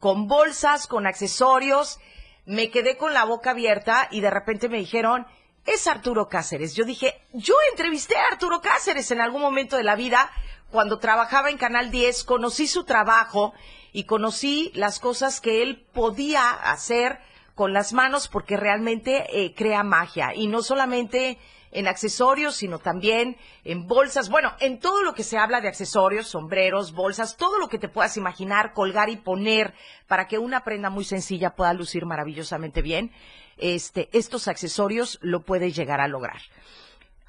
con 0.00 0.26
bolsas, 0.26 0.88
con 0.88 1.06
accesorios, 1.06 2.00
me 2.44 2.70
quedé 2.70 2.96
con 2.96 3.14
la 3.14 3.24
boca 3.24 3.52
abierta 3.52 4.08
y 4.10 4.20
de 4.20 4.30
repente 4.30 4.68
me 4.68 4.78
dijeron, 4.78 5.26
es 5.64 5.86
Arturo 5.86 6.28
Cáceres. 6.28 6.74
Yo 6.74 6.84
dije, 6.84 7.22
yo 7.32 7.54
entrevisté 7.70 8.16
a 8.16 8.26
Arturo 8.32 8.60
Cáceres 8.60 9.10
en 9.12 9.20
algún 9.20 9.42
momento 9.42 9.76
de 9.76 9.84
la 9.84 9.94
vida, 9.94 10.30
cuando 10.70 10.98
trabajaba 10.98 11.50
en 11.50 11.58
Canal 11.58 11.90
10, 11.90 12.24
conocí 12.24 12.66
su 12.66 12.84
trabajo 12.84 13.52
y 13.92 14.04
conocí 14.04 14.70
las 14.74 15.00
cosas 15.00 15.40
que 15.40 15.62
él 15.62 15.84
podía 15.92 16.50
hacer 16.50 17.18
con 17.54 17.72
las 17.72 17.92
manos 17.92 18.28
porque 18.28 18.56
realmente 18.56 19.26
eh, 19.30 19.54
crea 19.54 19.82
magia. 19.82 20.34
Y 20.34 20.46
no 20.46 20.62
solamente 20.62 21.38
en 21.72 21.86
accesorios, 21.86 22.56
sino 22.56 22.78
también 22.78 23.36
en 23.64 23.86
bolsas. 23.86 24.28
Bueno, 24.28 24.54
en 24.60 24.80
todo 24.80 25.02
lo 25.02 25.14
que 25.14 25.22
se 25.22 25.38
habla 25.38 25.60
de 25.60 25.68
accesorios, 25.68 26.28
sombreros, 26.28 26.92
bolsas, 26.92 27.36
todo 27.36 27.58
lo 27.58 27.68
que 27.68 27.78
te 27.78 27.88
puedas 27.88 28.16
imaginar, 28.16 28.72
colgar 28.72 29.08
y 29.08 29.16
poner 29.16 29.74
para 30.08 30.26
que 30.26 30.38
una 30.38 30.64
prenda 30.64 30.90
muy 30.90 31.04
sencilla 31.04 31.54
pueda 31.54 31.72
lucir 31.72 32.06
maravillosamente 32.06 32.82
bien. 32.82 33.12
Este, 33.56 34.08
estos 34.12 34.48
accesorios 34.48 35.18
lo 35.22 35.42
puede 35.42 35.70
llegar 35.70 36.00
a 36.00 36.08
lograr. 36.08 36.40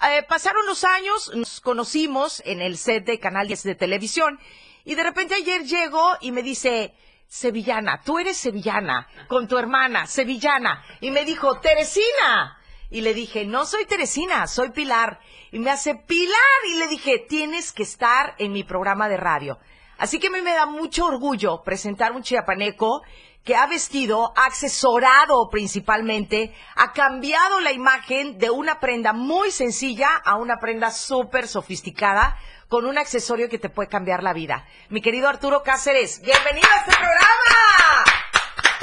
Eh, 0.10 0.24
pasaron 0.28 0.66
los 0.66 0.84
años, 0.84 1.32
nos 1.36 1.62
conocimos 1.62 2.42
en 2.46 2.62
el 2.62 2.78
set 2.78 3.06
de 3.06 3.20
Canal 3.20 3.48
10 3.48 3.64
de 3.64 3.76
televisión 3.76 4.40
y 4.84 4.96
de 4.96 5.04
repente 5.04 5.36
ayer 5.36 5.64
llego 5.64 6.02
y 6.22 6.32
me 6.32 6.44
dice, 6.44 6.94
Sevillana, 7.28 8.02
tú 8.04 8.20
eres 8.20 8.36
sevillana, 8.36 9.08
con 9.30 9.48
tu 9.48 9.58
hermana, 9.58 10.06
sevillana. 10.06 10.84
Y 11.00 11.12
me 11.12 11.24
dijo, 11.24 11.60
Teresina. 11.62 12.58
Y 12.90 13.00
le 13.00 13.14
dije, 13.14 13.46
no 13.46 13.66
soy 13.66 13.86
Teresina, 13.86 14.48
soy 14.48 14.72
Pilar. 14.72 15.22
Y 15.50 15.60
me 15.60 15.72
hace, 15.72 15.96
Pilar. 15.96 16.36
Y 16.70 16.78
le 16.78 16.88
dije, 16.88 17.26
tienes 17.30 17.72
que 17.72 17.84
estar 17.84 18.36
en 18.38 18.52
mi 18.52 18.66
programa 18.66 19.08
de 19.08 19.16
radio. 19.16 19.60
Así 19.98 20.20
que 20.20 20.28
a 20.28 20.32
mí 20.32 20.42
me 20.42 20.54
da 20.54 20.66
mucho 20.66 21.06
orgullo 21.06 21.62
presentar 21.64 22.12
un 22.12 22.22
chiapaneco 22.22 23.02
que 23.46 23.56
ha 23.56 23.66
vestido, 23.66 24.34
ha 24.36 24.46
accesorado 24.46 25.48
principalmente, 25.50 26.54
ha 26.76 26.92
cambiado 26.92 27.62
la 27.62 27.72
imagen 27.72 28.38
de 28.38 28.50
una 28.50 28.80
prenda 28.80 29.14
muy 29.14 29.52
sencilla 29.52 30.10
a 30.26 30.36
una 30.36 30.58
prenda 30.60 30.92
súper 30.92 31.48
sofisticada 31.48 32.38
con 32.72 32.86
un 32.86 32.98
accesorio 32.98 33.50
que 33.50 33.60
te 33.60 33.68
puede 33.68 33.90
cambiar 33.90 34.24
la 34.24 34.32
vida. 34.32 34.66
Mi 34.88 35.02
querido 35.02 35.28
Arturo 35.28 35.62
Cáceres, 35.62 36.22
bienvenido 36.24 36.70
a 36.74 36.80
este 36.80 36.92
programa. 36.96 38.06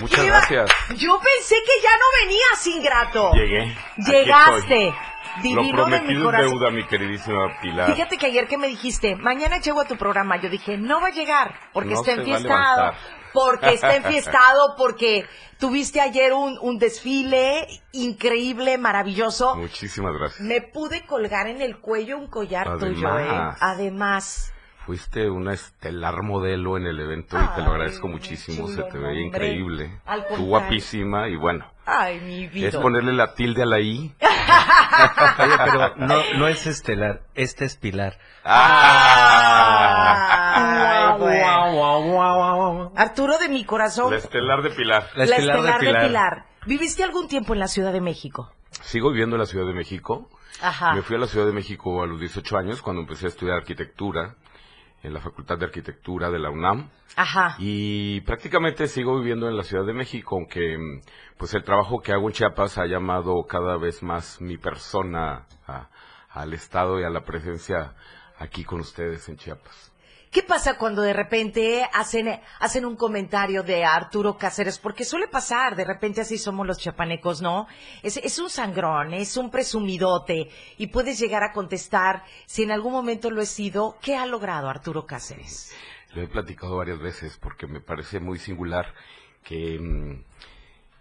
Muchas 0.02 0.24
Iba- 0.26 0.36
gracias. 0.40 0.70
Yo 0.98 1.18
pensé 1.18 1.54
que 1.64 1.82
ya 1.82 1.90
no 1.96 2.04
venías, 2.26 2.66
ingrato. 2.66 3.32
Llegué. 3.32 3.74
Llegaste. 3.96 4.94
Divino 5.42 5.62
Lo 5.62 5.66
de 5.68 5.72
prometido 5.72 6.10
mi 6.10 6.16
es 6.18 6.22
corazón. 6.24 6.50
deuda, 6.58 6.70
mi 6.70 6.84
queridísima 6.86 7.60
Pilar. 7.62 7.94
Fíjate 7.94 8.18
que 8.18 8.26
ayer 8.26 8.46
que 8.46 8.58
me 8.58 8.66
dijiste, 8.68 9.16
mañana 9.16 9.56
llego 9.58 9.80
a 9.80 9.86
tu 9.86 9.96
programa, 9.96 10.36
yo 10.36 10.50
dije, 10.50 10.76
no 10.76 11.00
va 11.00 11.06
a 11.08 11.12
llegar, 11.12 11.54
porque 11.72 11.94
No 11.94 12.00
está 12.00 12.12
enfiestado. 12.12 12.92
Porque 13.32 13.74
está 13.74 13.96
enfiestado, 13.96 14.74
porque 14.76 15.26
tuviste 15.58 16.00
ayer 16.00 16.32
un, 16.32 16.58
un 16.60 16.78
desfile 16.78 17.66
increíble, 17.92 18.78
maravilloso. 18.78 19.56
Muchísimas 19.56 20.14
gracias. 20.14 20.40
Me 20.40 20.60
pude 20.60 21.06
colgar 21.06 21.46
en 21.48 21.60
el 21.60 21.80
cuello 21.80 22.18
un 22.18 22.28
collar 22.28 22.78
tuyo, 22.78 23.18
¿eh? 23.18 23.28
Además. 23.60 24.52
Fuiste 24.88 25.28
una 25.28 25.52
estelar 25.52 26.22
modelo 26.22 26.78
en 26.78 26.86
el 26.86 26.98
evento 26.98 27.36
y 27.38 27.46
te 27.54 27.60
lo 27.60 27.72
agradezco 27.72 28.08
muchísimo. 28.08 28.68
Se 28.68 28.82
te 28.84 28.96
veía 28.96 29.22
hombre. 29.26 29.48
increíble. 29.48 30.00
Al 30.06 30.26
Tú 30.28 30.46
guapísima 30.46 31.28
y 31.28 31.36
bueno. 31.36 31.66
Ay, 31.84 32.20
mi 32.20 32.46
vida. 32.46 32.68
Es 32.68 32.76
ponerle 32.76 33.12
la 33.12 33.34
tilde 33.34 33.64
a 33.64 33.66
la 33.66 33.80
I. 33.80 34.14
Oye, 34.18 35.56
pero 35.62 35.94
no, 35.96 36.22
no 36.38 36.48
es 36.48 36.66
estelar, 36.66 37.20
este 37.34 37.66
es 37.66 37.76
Pilar. 37.76 38.16
Ah, 38.44 38.78
bueno. 41.18 42.90
Arturo 42.96 43.36
de 43.36 43.50
mi 43.50 43.66
corazón. 43.66 44.12
La 44.12 44.16
estelar 44.16 44.62
de 44.62 44.70
Pilar. 44.70 45.10
La 45.16 45.24
estelar, 45.24 45.80
de, 45.82 46.00
Pilar. 46.06 46.46
¿Viviste 46.64 47.04
algún 47.04 47.28
tiempo 47.28 47.52
en 47.52 47.58
la 47.58 47.68
Ciudad 47.68 47.92
de 47.92 48.00
México? 48.00 48.54
Sigo 48.80 49.10
viviendo 49.10 49.36
en 49.36 49.40
la 49.40 49.46
Ciudad 49.46 49.66
de 49.66 49.74
México. 49.74 50.30
Ajá. 50.62 50.94
Me 50.94 51.02
fui 51.02 51.16
a 51.16 51.18
la 51.18 51.26
Ciudad 51.26 51.44
de 51.44 51.52
México 51.52 52.02
a 52.02 52.06
los 52.06 52.18
18 52.20 52.56
años 52.56 52.80
cuando 52.80 53.02
empecé 53.02 53.26
a 53.26 53.28
estudiar 53.28 53.58
arquitectura 53.58 54.34
en 55.02 55.14
la 55.14 55.20
Facultad 55.20 55.58
de 55.58 55.66
Arquitectura 55.66 56.30
de 56.30 56.38
la 56.38 56.50
UNAM. 56.50 56.88
Ajá. 57.16 57.56
Y 57.58 58.20
prácticamente 58.22 58.86
sigo 58.88 59.18
viviendo 59.18 59.48
en 59.48 59.56
la 59.56 59.62
Ciudad 59.64 59.84
de 59.84 59.92
México, 59.92 60.36
aunque 60.36 60.76
pues 61.36 61.54
el 61.54 61.62
trabajo 61.64 62.00
que 62.00 62.12
hago 62.12 62.28
en 62.28 62.32
Chiapas 62.34 62.78
ha 62.78 62.86
llamado 62.86 63.44
cada 63.48 63.76
vez 63.76 64.02
más 64.02 64.40
mi 64.40 64.56
persona 64.58 65.46
a- 65.66 65.88
al 66.30 66.52
estado 66.52 67.00
y 67.00 67.04
a 67.04 67.10
la 67.10 67.24
presencia 67.24 67.94
aquí 68.38 68.64
con 68.64 68.80
ustedes 68.80 69.28
en 69.28 69.36
Chiapas. 69.36 69.87
¿Qué 70.30 70.42
pasa 70.42 70.76
cuando 70.76 71.00
de 71.00 71.14
repente 71.14 71.88
hacen, 71.94 72.28
hacen 72.60 72.84
un 72.84 72.96
comentario 72.96 73.62
de 73.62 73.84
Arturo 73.84 74.36
Cáceres? 74.36 74.78
Porque 74.78 75.04
suele 75.04 75.26
pasar, 75.26 75.74
de 75.74 75.86
repente 75.86 76.20
así 76.20 76.36
somos 76.36 76.66
los 76.66 76.78
chapanecos, 76.78 77.40
¿no? 77.40 77.66
Es, 78.02 78.38
un 78.38 78.50
sangrón, 78.50 79.14
es 79.14 79.38
un 79.38 79.50
presumidote 79.50 80.50
y 80.76 80.88
puedes 80.88 81.18
llegar 81.18 81.42
a 81.42 81.52
contestar, 81.52 82.24
si 82.44 82.62
en 82.62 82.72
algún 82.72 82.92
momento 82.92 83.30
lo 83.30 83.40
he 83.40 83.46
sido, 83.46 83.96
¿qué 84.02 84.16
ha 84.16 84.26
logrado 84.26 84.68
Arturo 84.68 85.06
Cáceres? 85.06 85.72
Lo 86.12 86.22
he 86.22 86.28
platicado 86.28 86.76
varias 86.76 86.98
veces 86.98 87.38
porque 87.40 87.66
me 87.66 87.80
parece 87.80 88.20
muy 88.20 88.38
singular 88.38 88.92
que, 89.42 89.78
mm, 89.78 90.24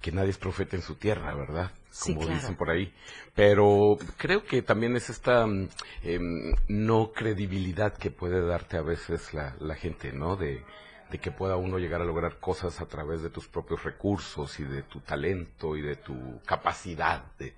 que 0.02 0.12
nadie 0.14 0.30
es 0.30 0.38
profeta 0.38 0.78
en 0.78 0.82
su 0.82 0.96
tierra, 0.96 1.36
¿verdad? 1.36 1.72
Sí, 2.00 2.14
Como 2.14 2.28
claro. 2.28 2.40
dicen 2.42 2.56
por 2.56 2.70
ahí. 2.70 2.94
Pero 3.34 3.98
creo 4.18 4.44
que 4.44 4.62
también 4.62 4.96
es 4.96 5.10
esta 5.10 5.48
mm, 5.48 5.70
em, 6.04 6.54
no 6.68 7.12
credibilidad 7.12 7.98
que 7.98 8.12
puede 8.12 8.46
darte 8.46 8.78
a 8.78 8.84
veces 8.84 9.34
la, 9.34 9.56
la 9.60 9.74
gente, 9.76 10.12
¿no? 10.14 10.36
De, 10.36 10.64
de 11.10 11.20
que 11.20 11.32
pueda 11.32 11.56
uno 11.58 11.80
llegar 11.80 12.02
a 12.02 12.06
lograr 12.06 12.40
cosas 12.40 12.82
a 12.82 12.86
través 12.88 13.24
de 13.24 13.32
tus 13.32 13.48
propios 13.48 13.84
recursos 13.84 14.60
y 14.60 14.64
de 14.64 14.84
tu 14.84 15.00
talento 15.00 15.76
y 15.76 15.82
de 15.82 15.96
tu 15.96 16.40
capacidad 16.46 17.24
de, 17.40 17.56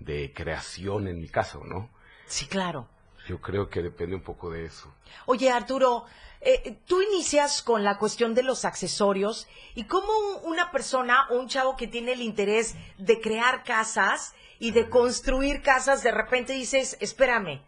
de 0.00 0.32
creación, 0.34 1.06
en 1.06 1.20
mi 1.20 1.28
caso, 1.28 1.62
¿no? 1.64 1.88
Sí, 2.26 2.46
claro. 2.46 2.88
Yo 3.28 3.40
creo 3.42 3.68
que 3.68 3.82
depende 3.82 4.16
un 4.16 4.22
poco 4.22 4.48
de 4.50 4.64
eso. 4.64 4.90
Oye, 5.26 5.50
Arturo, 5.50 6.06
eh, 6.40 6.78
tú 6.86 7.02
inicias 7.02 7.62
con 7.62 7.84
la 7.84 7.98
cuestión 7.98 8.32
de 8.34 8.42
los 8.42 8.64
accesorios 8.64 9.46
y 9.74 9.84
cómo 9.84 10.06
un- 10.18 10.52
una 10.52 10.70
persona 10.70 11.26
o 11.30 11.34
un 11.38 11.46
chavo 11.48 11.76
que 11.76 11.86
tiene 11.86 12.12
el 12.12 12.22
interés 12.22 12.74
de 12.96 13.20
crear 13.20 13.64
casas 13.64 14.32
y 14.58 14.70
de 14.70 14.88
construir 14.88 15.60
casas, 15.60 16.02
de 16.02 16.10
repente 16.10 16.54
dices, 16.54 16.96
espérame, 17.00 17.60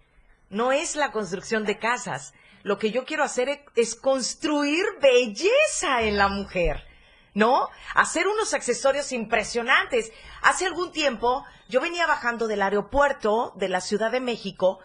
no 0.48 0.72
es 0.72 0.96
la 0.96 1.12
construcción 1.12 1.64
de 1.66 1.78
casas. 1.78 2.32
Lo 2.62 2.78
que 2.78 2.90
yo 2.90 3.04
quiero 3.04 3.22
hacer 3.24 3.48
e- 3.50 3.64
es 3.76 3.94
construir 3.94 4.84
belleza 5.02 6.02
en 6.02 6.16
la 6.16 6.28
mujer. 6.28 6.86
¿No? 7.32 7.68
Hacer 7.94 8.26
unos 8.26 8.54
accesorios 8.54 9.12
impresionantes. 9.12 10.11
Hace 10.42 10.66
algún 10.66 10.90
tiempo 10.90 11.44
yo 11.68 11.80
venía 11.80 12.04
bajando 12.08 12.48
del 12.48 12.61
aeropuerto 12.61 13.52
de 13.54 13.68
la 13.68 13.80
Ciudad 13.80 14.11
de 14.11 14.18
México 14.18 14.80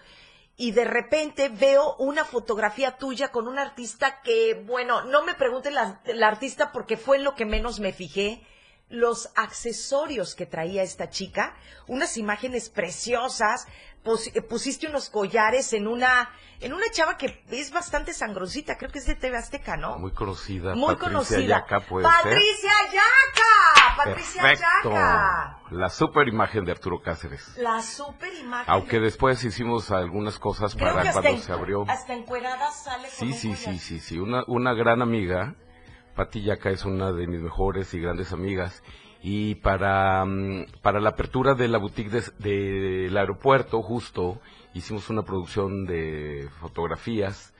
y 0.58 0.72
de 0.72 0.86
repente 0.86 1.49
veo 1.49 1.95
una 1.97 2.24
fotografía 2.24 2.97
tuya 2.97 3.32
con 3.32 3.47
un 3.47 3.60
artista 3.60 4.21
que, 4.21 4.54
bueno, 4.66 5.04
no 5.04 5.24
me 5.24 5.34
pregunten 5.34 5.74
la, 5.74 6.01
artista 6.28 6.71
porque 6.71 6.96
fue 6.97 7.20
lo 7.20 7.36
que 7.36 7.46
menos 7.46 7.79
me 7.79 7.92
fijé, 7.92 8.42
los 8.88 9.29
accesorios 9.36 10.36
que 10.36 10.46
traía 10.46 10.84
esta 10.84 11.09
chica, 11.09 11.58
unas 11.88 12.17
imágenes 12.17 12.70
preciosas, 12.70 13.67
pus- 14.05 14.32
pusiste 14.47 14.87
unos 14.87 15.09
collares 15.09 15.73
en 15.73 15.87
una, 15.87 16.29
en 16.61 16.71
una 16.73 16.86
chava 16.91 17.17
que 17.17 17.43
es 17.49 17.71
bastante 17.71 18.13
sangroncita, 18.13 18.77
creo 18.77 18.91
que 18.91 18.99
es 18.99 19.05
de 19.07 19.15
TV 19.15 19.36
Azteca, 19.37 19.75
¿no? 19.75 19.97
Muy 19.97 20.11
conocida. 20.13 20.75
Muy 20.75 20.95
Patricia 20.95 21.07
conocida. 21.09 21.47
Yaca, 21.59 21.79
puede 21.82 22.05
ser. 22.05 22.13
Patricia 22.15 22.71
Yaca, 22.93 23.95
Patricia 23.97 24.41
Perfecto. 24.41 24.91
Yaca. 24.91 25.59
La 25.71 25.89
super 25.89 26.27
imagen 26.27 26.63
de 26.65 26.71
Arturo 26.71 27.01
Cáceres. 27.01 27.57
La 27.57 27.82
super 27.82 28.33
imagen. 28.33 28.65
Aunque 28.71 28.99
después 28.99 29.43
hicimos 29.43 29.91
algunas 29.91 30.37
cosas 30.39 30.75
Creo 30.75 30.93
para 30.93 31.11
cuando 31.11 31.29
en- 31.32 31.39
se 31.41 31.51
abrió. 31.51 31.86
hasta 31.87 32.13
encuerada 32.13 32.71
sale 32.71 33.07
con 33.09 33.11
Sí, 33.11 33.25
un 33.25 33.33
sí, 33.33 33.47
collar. 33.49 33.73
sí, 33.73 33.79
sí, 33.79 33.99
sí. 33.99 34.19
Una, 34.19 34.43
una 34.47 34.73
gran 34.73 35.01
amiga. 35.01 35.55
Pati 36.15 36.43
Yaca 36.43 36.69
es 36.69 36.86
una 36.86 37.11
de 37.11 37.27
mis 37.27 37.41
mejores 37.41 37.93
y 37.93 37.99
grandes 37.99 38.32
amigas. 38.32 38.82
Y 39.28 39.56
para, 39.56 40.24
mm, 40.24 40.68
para 40.84 41.00
la 41.00 41.10
apertura 41.10 41.56
de 41.56 41.68
la 41.68 41.80
boutique 41.80 42.12
del 42.38 43.18
aeropuerto, 43.18 43.82
justo, 43.82 44.39
hicimos 44.76 45.10
una 45.10 45.24
producción 45.24 45.88
de 45.88 46.47
fotografías. 46.60 47.52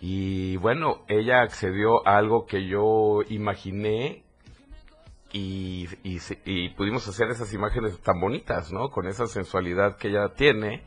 Y 0.00 0.56
bueno, 0.56 1.04
ella 1.06 1.42
accedió 1.42 2.08
a 2.08 2.16
algo 2.16 2.46
que 2.46 2.66
yo 2.66 3.20
imaginé 3.28 4.22
y, 5.30 5.88
y, 6.04 6.18
y 6.46 6.70
pudimos 6.70 7.06
hacer 7.06 7.28
esas 7.28 7.52
imágenes 7.52 8.00
tan 8.00 8.18
bonitas, 8.18 8.72
¿no? 8.72 8.88
Con 8.88 9.06
esa 9.06 9.26
sensualidad 9.26 9.98
que 9.98 10.08
ella 10.08 10.30
tiene 10.32 10.84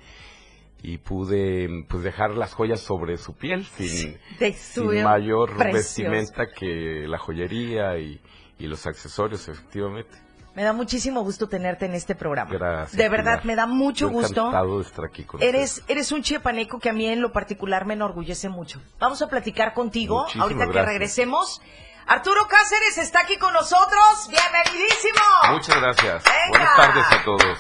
y 0.82 0.98
pude 0.98 1.86
pues 1.88 2.02
dejar 2.02 2.32
las 2.32 2.56
joyas 2.56 2.80
sobre 2.80 3.18
su 3.18 3.36
piel 3.36 3.66
sin, 3.66 4.18
De 4.40 4.52
sin 4.54 5.04
mayor 5.04 5.56
precioso. 5.56 5.74
vestimenta 6.10 6.48
que 6.48 7.06
la 7.08 7.20
joyería 7.20 8.00
y, 8.00 8.20
y 8.60 8.68
los 8.68 8.86
accesorios, 8.88 9.48
efectivamente. 9.48 10.18
Me 10.56 10.64
da 10.64 10.74
muchísimo 10.74 11.22
gusto 11.24 11.48
tenerte 11.48 11.86
en 11.86 11.94
este 11.94 12.16
programa. 12.16 12.50
Gracias. 12.52 12.98
De 12.98 13.10
verdad, 13.10 13.42
Pilar. 13.42 13.46
me 13.46 13.56
da 13.56 13.66
mucho 13.68 14.08
Yo 14.08 14.12
gusto. 14.14 14.42
encantado 14.42 14.80
de 14.80 14.86
estar 14.86 15.06
aquí 15.06 15.24
con 15.24 15.42
Eres, 15.44 15.84
eres 15.88 16.12
un 16.12 16.24
chiapaneco 16.24 16.80
que 16.80 16.90
a 16.90 16.94
mí 16.94 17.06
en 17.08 17.22
lo 17.22 17.32
particular 17.32 17.86
me 17.86 17.94
enorgullece 17.94 18.50
mucho. 18.50 18.82
Vamos 19.00 19.22
a 19.22 19.28
platicar 19.30 19.74
contigo 19.76 20.22
Muchísimas 20.22 20.44
ahorita 20.52 20.72
que 20.72 20.82
regresemos. 20.84 21.62
Arturo 22.08 22.48
Cáceres 22.48 22.98
está 22.98 23.20
aquí 23.20 23.38
con 23.38 23.54
nosotros. 23.54 24.30
Bienvenidísimo. 24.30 25.20
Muchas 25.52 25.80
gracias. 25.80 26.24
Venga. 26.24 26.50
Buenas 26.50 26.76
tardes 26.76 27.06
a 27.12 27.24
todos. 27.24 27.60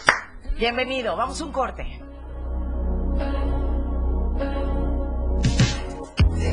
Bienvenido. 0.58 1.16
Vamos 1.16 1.40
a 1.40 1.46
un 1.46 1.52
corte. 1.52 2.02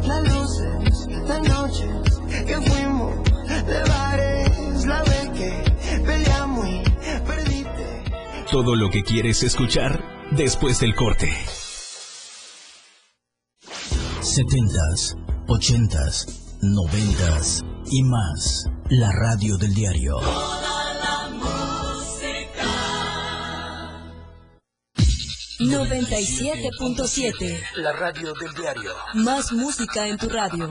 Las 0.02 0.22
luces, 0.28 1.06
las 1.26 1.40
noches 1.42 2.20
que 2.46 2.60
fuimos 2.60 3.14
de 3.66 3.82
bares, 3.88 4.33
Todo 8.54 8.76
lo 8.76 8.88
que 8.88 9.02
quieres 9.02 9.42
escuchar 9.42 10.00
después 10.30 10.78
del 10.78 10.94
corte. 10.94 11.28
70s, 14.20 15.16
80s, 15.48 16.60
90s 16.62 17.64
y 17.90 18.04
más. 18.04 18.66
La 18.90 19.10
radio 19.10 19.56
del 19.56 19.74
diario. 19.74 20.20
97.7. 25.58 27.60
La 27.78 27.90
radio 27.90 28.34
del 28.34 28.54
diario. 28.54 28.92
Más 29.14 29.52
música 29.52 30.06
en 30.06 30.16
tu 30.16 30.28
radio. 30.28 30.70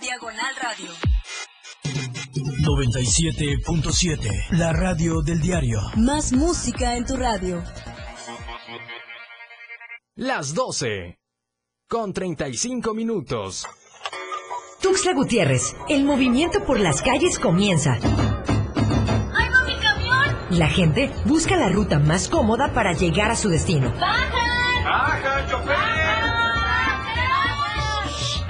Diagonal 0.00 0.54
Radio. 0.60 0.90
97.7. 2.34 4.58
La 4.58 4.72
radio 4.72 5.22
del 5.22 5.40
diario. 5.40 5.78
Más 5.94 6.32
música 6.32 6.96
en 6.96 7.06
tu 7.06 7.16
radio. 7.16 7.62
Las 10.16 10.52
12. 10.54 11.16
Con 11.88 12.12
35 12.12 12.92
minutos. 12.92 13.64
Tuxtla 14.80 15.12
Gutiérrez, 15.12 15.76
el 15.88 16.02
movimiento 16.02 16.64
por 16.64 16.80
las 16.80 17.00
calles 17.00 17.38
comienza. 17.38 17.92
¡Ahí 17.92 19.48
va 19.48 19.62
mi 19.64 19.76
camión! 19.76 20.36
La 20.50 20.66
gente 20.66 21.12
busca 21.24 21.56
la 21.56 21.68
ruta 21.68 22.00
más 22.00 22.28
cómoda 22.28 22.72
para 22.74 22.94
llegar 22.94 23.30
a 23.30 23.36
su 23.36 23.48
destino. 23.48 23.92
¡Baja, 24.00 25.46
chofer! 25.48 25.91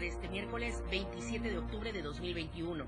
De 0.00 0.08
este 0.08 0.28
miércoles 0.28 0.82
27 0.90 1.50
de 1.50 1.58
octubre 1.58 1.92
de 1.92 2.00
2021. 2.00 2.86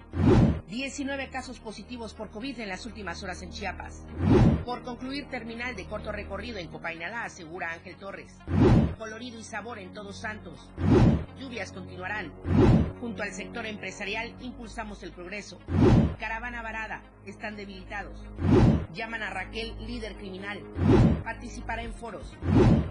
19 0.67 1.29
casos 1.29 1.61
positivos 1.61 2.15
por 2.15 2.31
COVID 2.31 2.61
en 2.61 2.71
las 2.71 2.87
últimas 2.87 3.23
horas 3.23 3.43
en 3.43 3.51
Chiapas. 3.51 4.07
Por 4.65 4.83
concluir 4.83 5.29
terminal 5.29 5.77
de 5.77 5.85
corto 5.85 6.11
recorrido 6.11 6.59
en 6.59 6.69
Copainalá, 6.69 7.25
asegura 7.25 7.73
Ángel 7.73 7.97
Torres. 7.97 8.39
Colorido 8.97 9.39
y 9.39 9.45
sabor 9.45 9.79
en 9.79 9.93
Todos 9.93 10.17
Santos. 10.17 10.71
Lluvias 11.39 11.73
continuarán. 11.73 12.33
Junto 13.01 13.23
al 13.23 13.33
sector 13.33 13.67
empresarial 13.67 14.35
impulsamos 14.41 15.03
el 15.03 15.13
progreso. 15.13 15.59
Caravana 16.19 16.63
varada, 16.63 17.03
están 17.27 17.57
debilitados. 17.57 18.25
Llaman 18.95 19.23
a 19.23 19.31
Raquel 19.31 19.75
líder 19.87 20.15
criminal. 20.17 20.61
Participará 21.25 21.83
en 21.83 21.93
foros. 21.93 22.33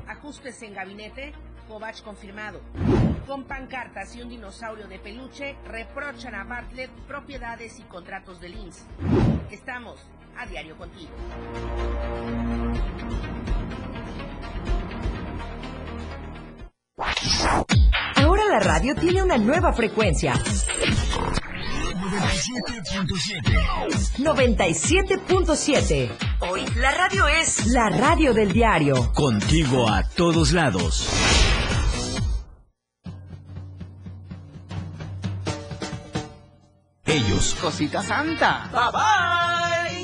Ajustes 0.08 0.62
en 0.62 0.74
gabinete, 0.74 1.34
Kovach 1.72 2.02
confirmado. 2.02 2.60
Con 3.26 3.46
pancartas 3.46 4.14
y 4.18 4.22
un 4.22 4.28
dinosaurio 4.28 4.90
de 4.90 5.00
peluche, 5.00 5.56
reprochan 5.66 6.36
a 6.36 6.44
Bartlett 6.44 6.92
propiedades 7.08 7.80
y 7.80 7.84
contratos 7.84 8.42
de 8.42 8.50
Links. 8.50 8.86
Estamos 9.50 10.02
a 10.38 10.46
diario 10.46 10.76
contigo. 10.76 11.12
Ahora 18.18 18.44
la 18.50 18.60
radio 18.60 18.94
tiene 18.94 19.24
una 19.24 19.38
nueva 19.38 19.72
frecuencia. 19.72 20.34
97.7. 24.18 26.10
Hoy 26.42 26.66
la 26.76 26.92
radio 26.92 27.28
es 27.28 27.68
la 27.68 27.90
radio 27.90 28.34
del 28.34 28.52
diario. 28.52 29.14
Contigo 29.14 29.88
a 29.90 30.04
todos 30.04 30.52
lados. 30.52 31.08
Ellos, 37.06 37.56
Cosita 37.62 38.02
Santa. 38.02 38.70
Bye 38.72 38.92
bye. 38.94 40.01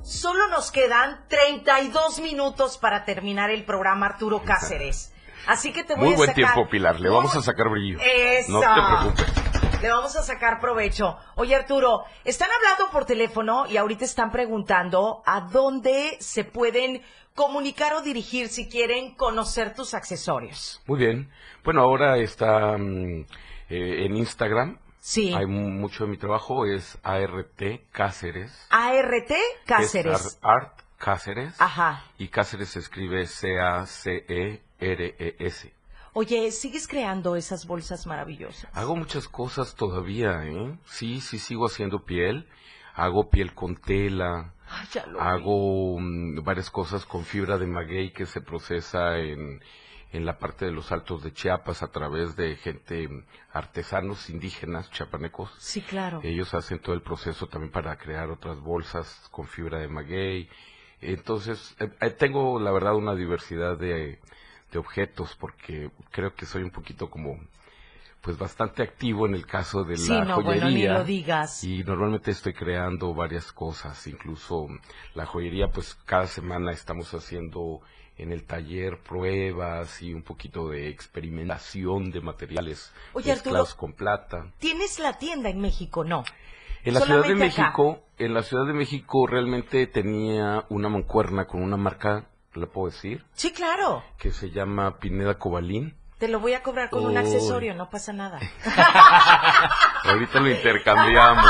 Solo 0.03 0.49
nos 0.49 0.71
quedan 0.71 1.21
32 1.29 2.21
minutos 2.21 2.79
para 2.79 3.05
terminar 3.05 3.51
el 3.51 3.65
programa 3.65 4.07
Arturo 4.07 4.43
Cáceres. 4.45 5.13
Así 5.47 5.73
que 5.73 5.85
te 5.85 5.95
voy 5.95 6.05
Muy 6.05 6.15
a 6.15 6.17
buen 6.17 6.31
sacar... 6.31 6.53
tiempo, 6.53 6.71
Pilar. 6.71 7.01
Le 7.01 7.09
vamos 7.09 7.35
a 7.37 7.43
sacar 7.43 7.69
brillo. 7.69 7.99
Eso. 8.01 8.53
No 8.53 8.61
te 8.61 8.67
preocupes. 8.67 9.46
Le 9.83 9.91
vamos 9.91 10.17
a 10.17 10.23
sacar 10.23 10.59
provecho. 10.61 11.17
Oye, 11.37 11.55
Arturo, 11.55 12.05
están 12.25 12.49
hablando 12.51 12.91
por 12.91 13.05
teléfono 13.05 13.67
y 13.67 13.77
ahorita 13.77 14.05
están 14.05 14.31
preguntando 14.33 15.23
a 15.27 15.43
dónde 15.43 16.17
se 16.21 16.45
pueden 16.45 17.03
comunicar 17.35 17.93
o 17.95 18.01
dirigir 18.03 18.49
si 18.49 18.69
quieren 18.69 19.15
conocer 19.17 19.75
tus 19.75 19.93
accesorios. 19.95 20.81
Muy 20.87 20.99
bien. 20.99 21.31
Bueno, 21.63 21.83
ahora 21.83 22.17
está 22.17 22.77
mm, 22.79 23.27
eh, 23.69 24.07
en 24.07 24.17
Instagram. 24.17 24.79
Sí. 24.99 25.33
Hay 25.35 25.47
mu- 25.47 25.69
mucho 25.71 26.05
de 26.05 26.11
mi 26.11 26.17
trabajo, 26.17 26.65
es 26.67 26.99
ART 27.05 27.63
Cáceres. 27.93 28.67
ART 28.71 29.31
Cáceres. 29.67 30.21
Es 30.27 30.39
Ar- 30.43 30.57
Art 30.63 30.81
Cáceres. 30.99 31.55
Ajá. 31.61 32.03
Y 32.19 32.29
Cáceres 32.29 32.71
se 32.71 32.79
escribe 32.81 33.27
C-A-C-E-R-E-S. 33.27 34.57
Oye, 36.19 36.51
¿sigues 36.51 36.89
creando 36.89 37.37
esas 37.37 37.67
bolsas 37.67 38.07
maravillosas? 38.07 38.75
Hago 38.75 38.97
muchas 38.97 39.29
cosas 39.29 39.75
todavía, 39.75 40.47
¿eh? 40.47 40.79
Sí, 40.87 41.21
sí, 41.21 41.39
sigo 41.39 41.67
haciendo 41.67 42.07
piel. 42.07 42.49
Hago 42.95 43.29
piel 43.29 43.53
con 43.53 43.77
tela. 43.77 44.55
Ay, 44.67 44.87
ya 44.95 45.05
lo. 45.05 45.21
Hago 45.21 46.01
mm, 46.01 46.43
varias 46.43 46.71
cosas 46.71 47.05
con 47.05 47.27
fibra 47.27 47.59
de 47.59 47.67
maguey 47.67 48.15
que 48.15 48.25
se 48.25 48.41
procesa 48.41 49.19
en, 49.19 49.63
en 50.11 50.25
la 50.25 50.39
parte 50.39 50.65
de 50.65 50.71
los 50.71 50.91
altos 50.91 51.23
de 51.23 51.35
Chiapas 51.35 51.83
a 51.83 51.89
través 51.89 52.35
de 52.35 52.57
gente, 52.57 53.09
mm, 53.09 53.27
artesanos 53.53 54.31
indígenas 54.31 54.91
chiapanecos. 54.91 55.51
Sí, 55.59 55.83
claro. 55.83 56.21
Ellos 56.23 56.55
hacen 56.55 56.79
todo 56.79 56.95
el 56.95 57.03
proceso 57.03 57.47
también 57.47 57.71
para 57.71 57.95
crear 57.99 58.31
otras 58.31 58.59
bolsas 58.61 59.29
con 59.31 59.47
fibra 59.47 59.81
de 59.81 59.89
maguey. 59.89 60.49
Entonces, 61.03 61.77
eh, 61.79 61.91
eh, 62.01 62.09
tengo 62.09 62.59
la 62.59 62.71
verdad 62.71 62.95
una 62.95 63.15
diversidad 63.15 63.77
de, 63.77 64.19
de 64.73 64.79
objetos 64.79 65.37
porque 65.39 65.91
creo 66.11 66.35
que 66.35 66.47
soy 66.47 66.63
un 66.63 66.71
poquito 66.71 67.09
como, 67.11 67.39
pues 68.21 68.37
bastante 68.39 68.83
activo 68.83 69.27
en 69.27 69.35
el 69.35 69.47
caso 69.47 69.85
de 69.85 69.97
Sí, 69.97 70.13
la 70.13 70.25
no, 70.25 70.43
bueno, 70.43 70.67
ni 70.67 70.73
joyería. 70.73 70.93
lo 70.95 71.05
digas. 71.05 71.63
Y 71.65 71.85
normalmente 71.85 72.31
estoy 72.33 72.53
creando 72.55 73.15
varias 73.15 73.53
cosas, 73.53 74.07
incluso 74.07 74.67
la 75.15 75.27
joyería, 75.27 75.69
pues 75.69 75.95
cada 76.05 76.27
semana 76.27 76.73
estamos 76.73 77.13
haciendo 77.15 77.81
en 78.19 78.33
el 78.33 78.45
taller 78.45 78.99
pruebas 79.03 80.01
y 80.03 80.15
un 80.15 80.23
poquito 80.23 80.71
de 80.71 80.89
experimentación 80.89 82.11
de 82.11 82.21
materiales 82.23 82.93
Oye, 83.13 83.31
Arturo. 83.31 83.65
con 83.77 83.93
plata. 83.93 84.51
¿Tienes 84.59 84.99
la 84.99 85.19
tienda 85.19 85.51
en 85.51 85.61
México? 85.61 86.03
No. 86.03 86.25
En 86.83 86.95
la 86.95 87.01
Ciudad 87.01 87.23
de 87.23 87.33
acá. 87.33 87.35
México, 87.37 88.01
en 88.19 88.33
la 88.33 88.43
Ciudad 88.43 88.65
de 88.67 88.73
México 88.73 89.27
realmente 89.27 89.87
tenía 89.87 90.65
una 90.71 90.89
mancuerna 90.89 91.47
con 91.47 91.63
una 91.63 91.77
marca, 91.77 92.27
¿le 92.57 92.67
puedo 92.67 92.91
decir? 92.91 93.25
Sí, 93.35 93.53
claro. 93.53 94.03
Que 94.19 94.31
se 94.33 94.51
llama 94.51 94.99
Pineda 94.99 95.35
Cobalín. 95.39 95.97
Te 96.19 96.29
lo 96.29 96.41
voy 96.41 96.55
a 96.55 96.63
cobrar 96.63 96.89
con 96.89 97.05
un 97.05 97.11
Uy. 97.11 97.17
accesorio, 97.19 97.75
no 97.75 97.91
pasa 97.91 98.11
nada. 98.15 98.39
Ahorita 100.05 100.41
lo 100.41 100.51
intercambiamos. 100.51 101.45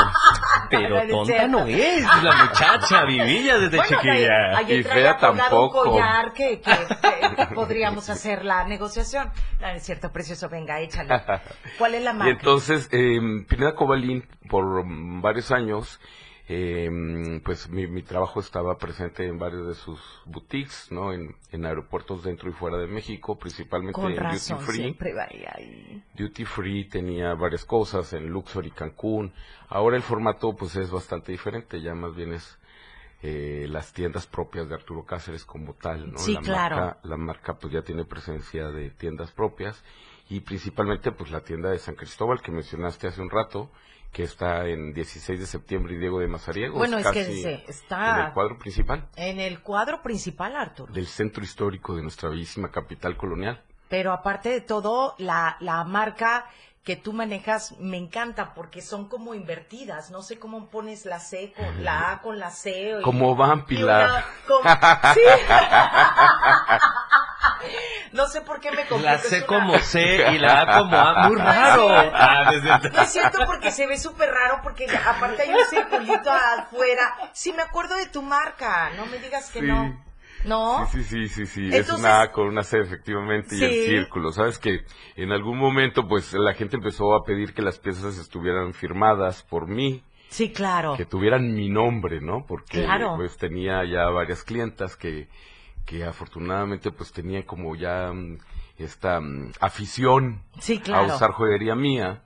Pero 0.69 1.03
No, 1.05 1.09
tonta 1.09 1.47
no 1.47 1.65
es 1.65 2.03
la 2.21 2.35
muchacha, 2.35 3.05
vivilla 3.07 3.59
desde 3.59 3.77
Bueno, 3.77 3.95
chiquilla. 4.01 4.57
ahí- 4.57 4.65
ahí 4.65 4.73
Y 4.79 4.83
fea 4.83 5.17
tampoco. 5.17 5.83
Un 5.83 5.89
collar 5.91 6.33
que, 6.33 6.59
que- 6.59 6.71
que- 6.71 7.35
que 7.35 7.45
podríamos 7.55 8.09
hacer 8.09 8.43
la 8.43 8.65
negociación. 8.65 9.31
No, 9.61 9.67
es 9.69 9.83
cierto, 9.83 10.11
precioso, 10.11 10.49
venga, 10.49 10.79
échale. 10.81 11.21
¿Cuál 11.77 11.95
es 11.95 12.03
la 12.03 12.11
Y 12.11 12.15
marca? 12.15 12.31
entonces, 12.33 12.89
eh, 12.91 13.19
Pineda 13.47 13.73
Cobalín, 13.75 14.27
por 14.49 14.83
varios 15.21 15.51
años, 15.51 15.99
eh, 16.49 17.41
pues 17.43 17.69
mi, 17.69 17.87
mi 17.87 18.03
trabajo 18.03 18.39
estaba 18.39 18.77
presente 18.77 19.25
en 19.27 19.37
varios 19.37 19.67
de 19.67 19.75
sus 19.75 19.99
boutiques, 20.25 20.87
¿no? 20.91 21.11
En, 21.11 21.35
en 21.51 21.65
aeropuertos 21.65 22.23
dentro 22.23 22.49
y 22.49 22.53
fuera 22.53 22.77
de 22.77 22.87
México, 22.87 23.37
principalmente 23.37 23.99
Con 23.99 24.11
en 24.11 24.17
razón, 24.17 24.57
Duty 24.59 24.65
Free. 24.71 24.81
siempre 24.81 25.13
va 25.13 25.23
ahí. 25.23 26.03
Duty 26.15 26.45
Free 26.45 26.85
tenía 26.85 27.33
varias 27.33 27.65
cosas 27.65 28.13
en 28.13 28.29
Luxor 28.29 28.65
y 28.65 28.71
Cancún. 28.71 29.33
Ahora 29.67 29.97
el 29.97 30.03
formato 30.03 30.55
pues 30.55 30.75
es 30.77 30.89
bastante 30.89 31.33
diferente, 31.33 31.81
ya 31.81 31.93
más 31.93 32.15
bien 32.15 32.31
es 32.33 32.57
eh, 33.23 33.65
las 33.69 33.91
tiendas 33.93 34.25
propias 34.27 34.69
de 34.69 34.75
Arturo 34.75 35.03
Cáceres 35.03 35.43
como 35.43 35.73
tal, 35.73 36.11
¿no? 36.13 36.17
Sí, 36.19 36.33
la 36.35 36.41
claro. 36.41 36.75
Marca, 36.77 36.99
la 37.03 37.17
marca 37.17 37.53
pues 37.57 37.73
ya 37.73 37.81
tiene 37.81 38.05
presencia 38.05 38.69
de 38.69 38.91
tiendas 38.91 39.31
propias 39.31 39.83
y 40.29 40.39
principalmente 40.41 41.11
pues 41.11 41.31
la 41.31 41.41
tienda 41.41 41.71
de 41.71 41.79
San 41.79 41.95
Cristóbal 41.95 42.41
que 42.41 42.51
mencionaste 42.51 43.07
hace 43.07 43.21
un 43.21 43.29
rato, 43.29 43.69
que 44.11 44.23
está 44.23 44.65
en 44.67 44.93
16 44.93 45.39
de 45.39 45.45
septiembre 45.45 45.93
y 45.93 45.97
Diego 45.97 46.19
de 46.19 46.27
Mazariegos, 46.27 46.77
Bueno, 46.77 46.97
es 46.97 47.07
que 47.07 47.23
se- 47.25 47.63
está- 47.67 48.19
en 48.21 48.25
el 48.27 48.33
cuadro 48.33 48.57
principal 48.57 49.07
En 49.15 49.39
el 49.39 49.61
cuadro 49.61 50.01
principal, 50.01 50.55
Arturo. 50.55 50.91
del 50.93 51.07
centro 51.07 51.43
histórico 51.43 51.95
de 51.95 52.01
nuestra 52.01 52.29
bellísima 52.29 52.71
capital 52.71 53.15
colonial. 53.17 53.61
Pero 53.89 54.11
aparte 54.11 54.49
de 54.49 54.61
todo, 54.61 55.15
la, 55.17 55.57
la 55.59 55.83
marca 55.83 56.45
que 56.83 56.95
tú 56.95 57.11
manejas 57.13 57.75
me 57.79 57.97
encanta 57.97 58.53
porque 58.53 58.81
son 58.81 59.07
como 59.09 59.33
invertidas. 59.35 60.09
No 60.09 60.21
sé 60.21 60.39
cómo 60.39 60.69
pones 60.69 61.05
la 61.05 61.19
C 61.19 61.53
con 61.55 61.83
la 61.83 62.11
A 62.13 62.21
con 62.21 62.39
la 62.39 62.49
C. 62.49 62.95
y- 62.99 63.01
Como 63.03 63.35
van, 63.35 63.65
Pilar. 63.65 64.09
una 64.09 64.25
con- 64.47 64.63
sí. 65.13 65.21
no 68.13 68.27
sé 68.27 68.41
por 68.41 68.59
qué 68.59 68.71
me 68.71 68.85
complico. 68.85 68.99
La 69.03 69.15
es 69.15 69.21
C 69.29 69.37
una- 69.37 69.45
como 69.47 69.79
C 69.79 70.31
y 70.33 70.37
la 70.39 70.61
A 70.61 70.79
como 70.79 70.95
A. 70.97 71.27
Muy 71.29 71.35
raro. 71.41 71.87
Ah, 72.13 72.51
desde- 72.51 72.89
No 72.91 73.01
es 73.01 73.11
cierto 73.11 73.39
porque 73.45 73.71
se 73.71 73.87
ve 73.87 73.97
súper 73.97 74.29
raro 74.29 74.59
porque 74.63 74.85
aparte 75.05 75.43
hay 75.43 75.49
un 75.49 75.65
circulito 75.69 76.31
afuera. 76.31 77.15
Sí, 77.33 77.53
me 77.53 77.61
acuerdo 77.63 77.95
de 77.95 78.07
tu 78.07 78.21
marca. 78.21 78.91
No 78.95 79.05
me 79.07 79.17
digas 79.19 79.49
que 79.51 79.59
Sí. 79.61 79.65
no. 79.65 80.05
¿No? 80.45 80.87
Sí, 80.91 81.03
sí, 81.03 81.27
sí, 81.27 81.45
sí, 81.45 81.45
sí. 81.47 81.67
es 81.69 81.75
Entonces- 81.81 81.99
una 81.99 82.21
A 82.21 82.31
con 82.31 82.47
una 82.47 82.63
C 82.63 82.79
efectivamente 82.79 83.55
y 83.55 83.63
el 83.63 83.71
Sí. 83.71 83.85
círculo. 83.87 84.31
Sabes 84.31 84.59
que 84.59 84.85
en 85.15 85.31
algún 85.31 85.57
momento 85.57 86.07
pues 86.07 86.31
la 86.33 86.53
gente 86.53 86.77
empezó 86.77 87.15
a 87.15 87.23
pedir 87.25 87.53
que 87.53 87.61
las 87.61 87.79
piezas 87.79 88.17
estuvieran 88.17 88.73
firmadas 88.73 89.43
por 89.43 89.67
mí, 89.67 90.03
Sí, 90.29 90.53
claro. 90.53 90.95
que 90.95 91.05
tuvieran 91.05 91.53
mi 91.53 91.69
nombre, 91.69 92.21
¿no? 92.21 92.45
Porque 92.47 92.83
Claro. 92.83 93.15
pues 93.17 93.35
tenía 93.37 93.83
ya 93.85 94.09
varias 94.09 94.43
clientas 94.43 94.95
que, 94.95 95.27
que 95.87 96.03
afortunadamente 96.03 96.91
pues 96.91 97.11
tenían 97.11 97.41
como 97.43 97.75
ya 97.75 98.11
mm, 98.13 98.37
esta 98.77 99.19
mm, 99.19 99.53
afición 99.59 100.43
Sí, 100.59 100.77
claro. 100.79 101.11
a 101.11 101.15
usar 101.15 101.31
joyería 101.31 101.73
mía. 101.73 102.21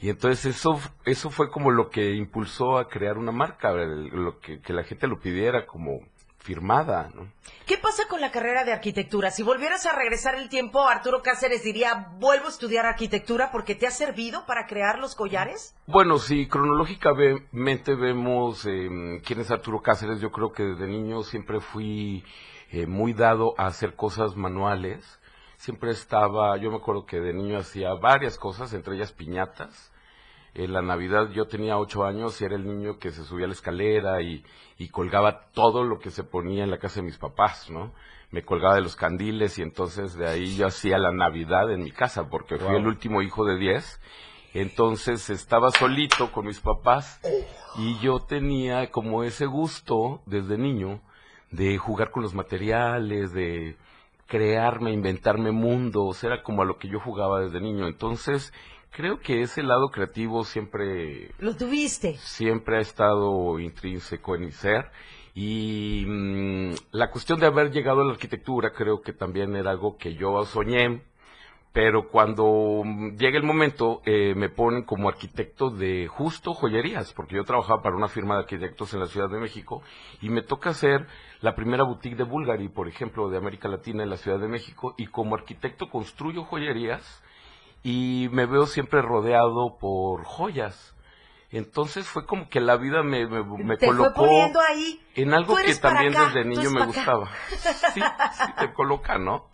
Y 0.00 0.08
entonces 0.10 0.56
eso, 0.56 0.80
eso 1.04 1.30
fue 1.30 1.48
como 1.48 1.70
lo 1.70 1.88
que 1.90 2.14
impulsó 2.14 2.78
a 2.78 2.88
crear 2.88 3.18
una 3.18 3.30
marca, 3.30 3.70
el- 3.70 4.08
lo 4.08 4.40
que, 4.40 4.60
que 4.60 4.72
la 4.72 4.82
gente 4.82 5.06
lo 5.06 5.20
pidiera 5.20 5.64
como 5.66 6.00
firmada, 6.38 7.08
¿no? 7.14 7.28
¿Qué 7.66 7.78
pasa 7.78 8.08
con 8.08 8.20
la 8.20 8.32
carrera 8.32 8.64
de 8.64 8.72
arquitectura? 8.72 9.30
Si 9.30 9.44
volvieras 9.44 9.86
a 9.86 9.94
regresar 9.94 10.34
el 10.34 10.48
tiempo, 10.48 10.88
Arturo 10.88 11.22
Cáceres 11.22 11.62
diría, 11.62 12.08
vuelvo 12.18 12.46
a 12.46 12.48
estudiar 12.48 12.84
arquitectura 12.84 13.52
porque 13.52 13.76
te 13.76 13.86
ha 13.86 13.92
servido 13.92 14.44
para 14.44 14.66
crear 14.66 14.98
los 14.98 15.14
collares. 15.14 15.76
Bueno, 15.86 16.18
si 16.18 16.48
cronológicamente 16.48 17.94
vemos 17.94 18.66
eh, 18.66 19.20
quién 19.24 19.40
es 19.40 19.52
Arturo 19.52 19.82
Cáceres, 19.82 20.20
yo 20.20 20.32
creo 20.32 20.50
que 20.52 20.64
desde 20.64 20.88
niño 20.88 21.22
siempre 21.22 21.60
fui 21.60 22.24
eh, 22.72 22.86
muy 22.86 23.12
dado 23.12 23.54
a 23.58 23.66
hacer 23.66 23.94
cosas 23.94 24.34
manuales. 24.36 25.20
Siempre 25.58 25.90
estaba, 25.92 26.56
yo 26.56 26.70
me 26.70 26.78
acuerdo 26.78 27.06
que 27.06 27.20
de 27.20 27.32
niño 27.32 27.58
hacía 27.58 27.94
varias 27.94 28.36
cosas, 28.38 28.72
entre 28.72 28.96
ellas 28.96 29.12
piñatas. 29.12 29.92
En 30.54 30.72
la 30.72 30.82
Navidad 30.82 31.30
yo 31.30 31.46
tenía 31.46 31.78
ocho 31.78 32.04
años 32.04 32.40
y 32.40 32.44
era 32.44 32.56
el 32.56 32.66
niño 32.66 32.98
que 32.98 33.10
se 33.10 33.24
subía 33.24 33.44
a 33.44 33.48
la 33.48 33.54
escalera 33.54 34.20
y, 34.20 34.44
y 34.76 34.88
colgaba 34.88 35.46
todo 35.52 35.84
lo 35.84 35.98
que 35.98 36.10
se 36.10 36.24
ponía 36.24 36.64
en 36.64 36.70
la 36.70 36.78
casa 36.78 36.96
de 36.96 37.06
mis 37.06 37.16
papás, 37.16 37.70
¿no? 37.70 37.92
Me 38.30 38.42
colgaba 38.42 38.74
de 38.74 38.80
los 38.82 38.96
candiles 38.96 39.58
y 39.58 39.62
entonces 39.62 40.14
de 40.14 40.26
ahí 40.28 40.56
yo 40.56 40.66
hacía 40.66 40.98
la 40.98 41.12
Navidad 41.12 41.70
en 41.70 41.82
mi 41.84 41.90
casa 41.92 42.28
porque 42.28 42.56
fui 42.58 42.66
Wow. 42.68 42.76
el 42.76 42.86
último 42.86 43.22
hijo 43.22 43.44
de 43.46 43.56
diez. 43.58 44.00
Entonces 44.54 45.30
estaba 45.30 45.70
solito 45.70 46.30
con 46.32 46.46
mis 46.46 46.60
papás 46.60 47.20
y 47.78 47.98
yo 48.00 48.20
tenía 48.20 48.90
como 48.90 49.24
ese 49.24 49.46
gusto 49.46 50.20
desde 50.26 50.58
niño 50.58 51.00
de 51.52 51.78
jugar 51.78 52.10
con 52.10 52.22
los 52.22 52.34
materiales, 52.34 53.32
de 53.32 53.76
crearme, 54.26 54.92
inventarme 54.92 55.52
mundos, 55.52 56.24
era 56.24 56.42
como 56.42 56.62
a 56.62 56.64
lo 56.64 56.78
que 56.78 56.88
yo 56.88 56.98
jugaba 56.98 57.40
desde 57.40 57.60
niño. 57.60 57.86
Entonces, 57.86 58.52
creo 58.90 59.20
que 59.20 59.42
ese 59.42 59.62
lado 59.62 59.90
creativo 59.90 60.44
siempre 60.44 61.30
Lo 61.38 61.54
tuviste. 61.54 62.16
siempre 62.18 62.78
ha 62.78 62.80
estado 62.80 63.58
intrínseco 63.60 64.34
en 64.34 64.46
mi 64.46 64.52
ser 64.52 64.90
y 65.34 66.04
mm, 66.06 66.74
la 66.92 67.10
cuestión 67.10 67.40
de 67.40 67.46
haber 67.46 67.70
llegado 67.70 68.02
a 68.02 68.04
la 68.04 68.12
arquitectura 68.12 68.72
creo 68.72 69.00
que 69.00 69.12
también 69.12 69.56
era 69.56 69.70
algo 69.70 69.96
que 69.96 70.14
yo 70.14 70.44
soñé, 70.44 71.02
pero 71.72 72.08
cuando 72.08 72.82
mm, 72.84 73.16
llega 73.16 73.38
el 73.38 73.44
momento 73.44 74.02
eh, 74.04 74.34
me 74.36 74.50
ponen 74.50 74.82
como 74.82 75.08
arquitecto 75.08 75.70
de 75.70 76.06
justo 76.06 76.54
joyerías, 76.54 77.12
porque 77.14 77.36
yo 77.36 77.44
trabajaba 77.44 77.82
para 77.82 77.96
una 77.96 78.08
firma 78.08 78.34
de 78.34 78.40
arquitectos 78.40 78.92
en 78.94 79.00
la 79.00 79.06
Ciudad 79.06 79.30
de 79.30 79.40
México 79.40 79.82
y 80.20 80.28
me 80.28 80.42
toca 80.42 80.70
hacer 80.70 81.06
la 81.40 81.54
primera 81.54 81.84
boutique 81.84 82.16
de 82.16 82.24
Bulgari, 82.24 82.68
por 82.68 82.88
ejemplo, 82.88 83.28
de 83.30 83.38
América 83.38 83.68
Latina 83.68 84.02
en 84.02 84.10
la 84.10 84.16
Ciudad 84.18 84.38
de 84.38 84.48
México 84.48 84.94
y 84.98 85.06
como 85.06 85.34
arquitecto 85.34 85.88
construyo 85.88 86.44
joyerías 86.44 87.22
y 87.82 88.28
me 88.32 88.46
veo 88.46 88.66
siempre 88.66 89.02
rodeado 89.02 89.78
por 89.80 90.24
joyas. 90.24 90.94
Entonces 91.52 92.06
fue 92.08 92.24
como 92.24 92.48
que 92.48 92.60
la 92.60 92.76
vida 92.76 93.02
me, 93.02 93.26
me, 93.26 93.44
me 93.44 93.76
Te 93.76 93.86
colocó 93.86 94.24
ahí. 94.66 95.06
en 95.14 95.34
algo 95.34 95.54
que 95.56 95.74
también 95.74 96.16
acá, 96.16 96.26
desde 96.26 96.44
niño 96.46 96.70
me 96.70 96.86
gustaba. 96.86 97.30
Sí, 97.48 98.00
sí, 98.00 98.52
te 98.58 98.72
coloca, 98.72 99.18
¿no? 99.18 99.50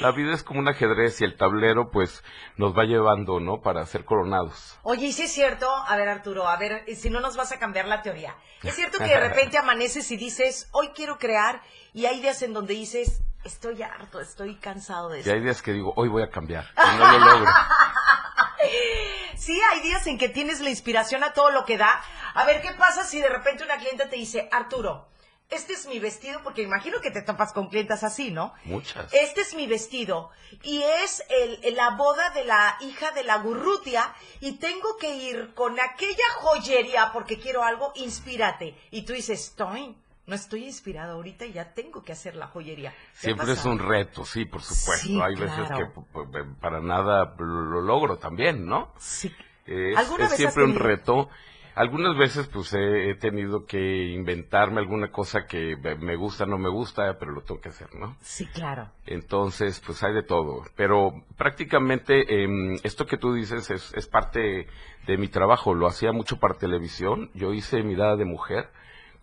La 0.00 0.10
vida 0.12 0.32
es 0.32 0.42
como 0.42 0.60
un 0.60 0.68
ajedrez 0.68 1.20
y 1.20 1.24
el 1.24 1.36
tablero 1.36 1.90
pues 1.90 2.24
nos 2.56 2.76
va 2.76 2.84
llevando, 2.84 3.40
¿no? 3.40 3.60
Para 3.60 3.84
ser 3.84 4.06
coronados. 4.06 4.78
Oye, 4.82 5.08
¿y 5.08 5.12
si 5.12 5.24
es 5.24 5.32
cierto? 5.32 5.68
A 5.86 5.96
ver, 5.96 6.08
Arturo, 6.08 6.48
a 6.48 6.56
ver, 6.56 6.84
si 6.96 7.10
no 7.10 7.20
nos 7.20 7.36
vas 7.36 7.52
a 7.52 7.58
cambiar 7.58 7.88
la 7.88 8.00
teoría. 8.00 8.34
¿Es 8.62 8.74
cierto 8.74 8.96
que 8.96 9.04
de 9.04 9.20
repente 9.28 9.58
amaneces 9.58 10.10
y 10.10 10.16
dices, 10.16 10.70
hoy 10.72 10.92
quiero 10.94 11.18
crear, 11.18 11.60
y 11.92 12.06
hay 12.06 12.20
días 12.22 12.40
en 12.40 12.54
donde 12.54 12.72
dices, 12.72 13.22
estoy 13.44 13.82
harto, 13.82 14.18
estoy 14.18 14.56
cansado 14.56 15.10
de 15.10 15.18
Y 15.18 15.20
eso? 15.20 15.32
hay 15.32 15.40
días 15.42 15.60
que 15.60 15.74
digo, 15.74 15.92
hoy 15.96 16.08
voy 16.08 16.22
a 16.22 16.30
cambiar. 16.30 16.64
Y 16.74 16.98
no 16.98 17.12
lo 17.12 17.18
logro. 17.18 17.52
Sí, 19.36 19.60
hay 19.70 19.80
días 19.80 20.06
en 20.06 20.18
que 20.18 20.28
tienes 20.28 20.60
la 20.60 20.70
inspiración 20.70 21.24
a 21.24 21.32
todo 21.32 21.50
lo 21.50 21.64
que 21.64 21.76
da. 21.76 22.02
A 22.34 22.44
ver, 22.44 22.62
¿qué 22.62 22.72
pasa 22.72 23.04
si 23.04 23.20
de 23.20 23.28
repente 23.28 23.64
una 23.64 23.78
clienta 23.78 24.08
te 24.08 24.16
dice, 24.16 24.48
Arturo, 24.52 25.08
este 25.50 25.74
es 25.74 25.86
mi 25.86 25.98
vestido, 25.98 26.40
porque 26.42 26.62
imagino 26.62 27.00
que 27.00 27.10
te 27.10 27.22
topas 27.22 27.52
con 27.52 27.68
clientas 27.68 28.02
así, 28.02 28.30
¿no? 28.30 28.54
Muchas. 28.64 29.12
Este 29.12 29.42
es 29.42 29.54
mi 29.54 29.66
vestido 29.66 30.30
y 30.62 30.82
es 30.82 31.22
el, 31.28 31.74
la 31.74 31.90
boda 31.90 32.30
de 32.30 32.44
la 32.44 32.76
hija 32.80 33.12
de 33.12 33.24
la 33.24 33.38
Gurrutia 33.38 34.14
y 34.40 34.52
tengo 34.52 34.96
que 34.96 35.14
ir 35.14 35.54
con 35.54 35.78
aquella 35.78 36.24
joyería 36.38 37.12
porque 37.12 37.38
quiero 37.38 37.62
algo, 37.62 37.92
inspírate. 37.96 38.74
Y 38.90 39.02
tú 39.02 39.12
dices, 39.12 39.48
estoy, 39.48 39.96
no 40.26 40.34
estoy 40.34 40.64
inspirado 40.64 41.14
ahorita 41.14 41.44
y 41.46 41.52
ya 41.52 41.74
tengo 41.74 42.02
que 42.02 42.12
hacer 42.12 42.34
la 42.34 42.46
joyería. 42.46 42.90
¿Te 42.90 42.96
ha 42.96 43.20
Siempre 43.20 43.52
es 43.52 43.64
un 43.64 43.78
reto, 43.78 44.24
sí, 44.24 44.44
por 44.46 44.62
supuesto. 44.62 45.06
Sí, 45.06 45.20
Hay 45.20 45.34
veces 45.34 45.68
que 45.76 45.84
p- 45.86 46.26
p- 46.32 46.44
para 46.60 46.80
nada 46.80 47.34
lo 47.38 47.44
lo 47.64 47.80
logro 47.82 48.16
también, 48.16 48.66
¿no? 48.66 48.92
Sí. 48.98 49.32
Es, 49.66 49.96
¿Alguna 49.96 50.26
es 50.26 50.32
siempre 50.32 50.64
un 50.64 50.74
reto. 50.74 51.28
Algunas 51.76 52.16
veces 52.16 52.46
pues 52.46 52.72
he, 52.72 53.10
he 53.10 53.14
tenido 53.16 53.66
que 53.66 54.04
inventarme 54.12 54.78
alguna 54.80 55.10
cosa 55.10 55.46
que 55.46 55.76
me- 55.76 55.96
me 55.96 56.14
gusta, 56.14 56.46
no 56.46 56.56
me 56.56 56.68
gusta, 56.68 57.18
pero 57.18 57.32
lo 57.32 57.42
tengo 57.42 57.60
que 57.60 57.70
hacer, 57.70 57.92
¿no? 57.96 58.16
Sí, 58.20 58.46
claro. 58.46 58.90
Entonces, 59.06 59.80
pues 59.84 60.02
hay 60.04 60.14
de 60.14 60.22
todo. 60.22 60.62
Pero 60.76 61.24
prácticamente 61.36 62.42
em, 62.44 62.76
esto 62.84 63.06
que 63.06 63.16
tú 63.18 63.34
dices 63.34 63.70
es, 63.70 63.92
es 63.94 64.06
parte 64.06 64.68
de 65.06 65.18
mi 65.18 65.28
trabajo. 65.28 65.74
Lo 65.74 65.86
hacía 65.88 66.12
mucho 66.12 66.38
para 66.38 66.54
televisión. 66.54 67.30
Yo 67.34 67.52
hice 67.52 67.82
Mirada 67.82 68.16
de 68.16 68.24
Mujer 68.24 68.68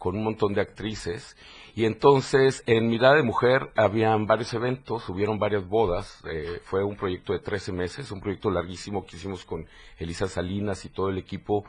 con 0.01 0.17
un 0.17 0.23
montón 0.23 0.55
de 0.55 0.61
actrices. 0.61 1.37
Y 1.75 1.85
entonces, 1.85 2.63
en 2.65 2.87
Mirada 2.87 3.17
de 3.17 3.21
Mujer 3.21 3.69
habían 3.75 4.25
varios 4.25 4.51
eventos, 4.55 5.07
hubieron 5.09 5.37
varias 5.37 5.67
bodas. 5.67 6.23
eh, 6.27 6.59
fue 6.63 6.83
un 6.83 6.95
proyecto 6.95 7.33
de 7.33 7.39
13 7.39 7.71
meses, 7.71 8.11
un 8.11 8.19
proyecto 8.19 8.49
larguísimo 8.49 9.05
que 9.05 9.17
hicimos 9.17 9.45
con 9.45 9.67
Elisa 9.99 10.27
Salinas 10.27 10.85
y 10.85 10.89
todo 10.89 11.09
el 11.09 11.19
equipo 11.19 11.65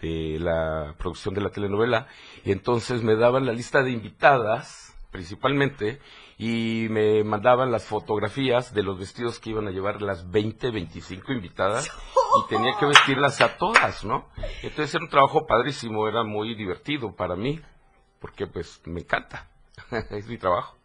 de 0.00 0.38
la 0.38 0.94
producción 0.96 1.34
de 1.34 1.40
la 1.40 1.50
telenovela. 1.50 2.06
Y 2.44 2.52
entonces 2.52 3.02
me 3.02 3.16
daban 3.16 3.46
la 3.46 3.52
lista 3.52 3.82
de 3.82 3.90
invitadas, 3.90 4.96
principalmente, 5.10 5.98
y 6.38 6.86
me 6.88 7.24
mandaban 7.24 7.72
las 7.72 7.84
fotografías 7.84 8.72
de 8.72 8.84
los 8.84 8.96
vestidos 8.96 9.40
que 9.40 9.50
iban 9.50 9.66
a 9.66 9.72
llevar 9.72 10.02
las 10.02 10.30
20, 10.30 10.70
25 10.70 11.32
invitadas 11.32 11.88
y 11.88 12.48
tenía 12.48 12.76
que 12.78 12.86
vestirlas 12.86 13.40
a 13.40 13.56
todas, 13.56 14.04
¿no? 14.04 14.28
Entonces 14.62 14.94
era 14.94 15.02
un 15.02 15.10
trabajo 15.10 15.46
padrísimo, 15.48 16.06
era 16.06 16.22
muy 16.22 16.54
divertido 16.54 17.14
para 17.14 17.34
mí, 17.34 17.60
porque 18.22 18.46
pues 18.46 18.80
me 18.86 19.00
encanta, 19.00 19.46
es 20.10 20.26
mi 20.26 20.38
trabajo. 20.38 20.78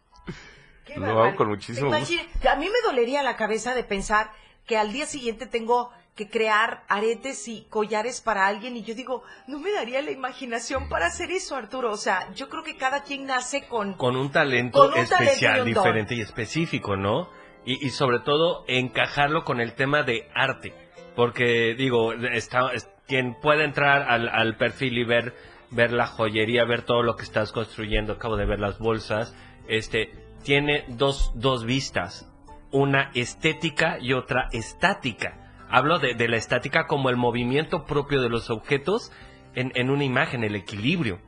Qué 0.84 0.94
Lo 0.96 1.00
barbaridad. 1.02 1.26
hago 1.28 1.36
con 1.36 1.48
muchísimo 1.48 1.90
gusto. 1.96 2.14
A 2.50 2.56
mí 2.56 2.66
me 2.66 2.80
dolería 2.90 3.22
la 3.22 3.36
cabeza 3.36 3.74
de 3.74 3.84
pensar 3.84 4.30
que 4.66 4.76
al 4.76 4.92
día 4.92 5.06
siguiente 5.06 5.46
tengo 5.46 5.90
que 6.14 6.28
crear 6.28 6.82
aretes 6.88 7.46
y 7.46 7.66
collares 7.70 8.20
para 8.20 8.46
alguien 8.46 8.76
y 8.76 8.82
yo 8.82 8.94
digo, 8.94 9.22
no 9.46 9.60
me 9.60 9.70
daría 9.70 10.02
la 10.02 10.10
imaginación 10.10 10.88
para 10.88 11.06
hacer 11.06 11.30
eso, 11.30 11.54
Arturo. 11.54 11.92
O 11.92 11.96
sea, 11.96 12.32
yo 12.34 12.48
creo 12.48 12.64
que 12.64 12.76
cada 12.76 13.04
quien 13.04 13.24
nace 13.26 13.66
con... 13.68 13.94
con 13.94 14.16
un 14.16 14.32
talento 14.32 14.78
Con 14.80 14.88
un 14.98 15.06
talento 15.06 15.14
especial, 15.24 15.58
y 15.58 15.60
un 15.60 15.74
don. 15.74 15.84
diferente 15.84 16.14
y 16.16 16.20
específico, 16.20 16.96
¿no? 16.96 17.30
Y, 17.64 17.86
y 17.86 17.90
sobre 17.90 18.18
todo 18.20 18.64
encajarlo 18.66 19.44
con 19.44 19.60
el 19.60 19.74
tema 19.74 20.02
de 20.02 20.28
arte, 20.34 20.74
porque 21.14 21.74
digo, 21.78 22.12
está, 22.14 22.72
es- 22.72 22.88
quien 23.06 23.34
puede 23.40 23.64
entrar 23.64 24.02
al, 24.10 24.28
al 24.28 24.56
perfil 24.56 24.98
y 24.98 25.04
ver 25.04 25.34
ver 25.70 25.92
la 25.92 26.06
joyería, 26.06 26.64
ver 26.64 26.82
todo 26.82 27.02
lo 27.02 27.16
que 27.16 27.24
estás 27.24 27.52
construyendo, 27.52 28.14
acabo 28.14 28.36
de 28.36 28.46
ver 28.46 28.60
las 28.60 28.78
bolsas, 28.78 29.34
este 29.68 30.12
tiene 30.42 30.84
dos, 30.88 31.32
dos 31.34 31.64
vistas, 31.64 32.30
una 32.70 33.10
estética 33.14 33.98
y 34.00 34.12
otra 34.12 34.48
estática. 34.52 35.52
Hablo 35.70 35.98
de, 35.98 36.14
de 36.14 36.28
la 36.28 36.36
estática 36.36 36.86
como 36.86 37.10
el 37.10 37.16
movimiento 37.16 37.84
propio 37.84 38.22
de 38.22 38.28
los 38.28 38.50
objetos 38.50 39.12
en, 39.54 39.72
en 39.74 39.90
una 39.90 40.04
imagen, 40.04 40.44
el 40.44 40.54
equilibrio, 40.54 41.20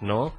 ¿no? 0.00 0.34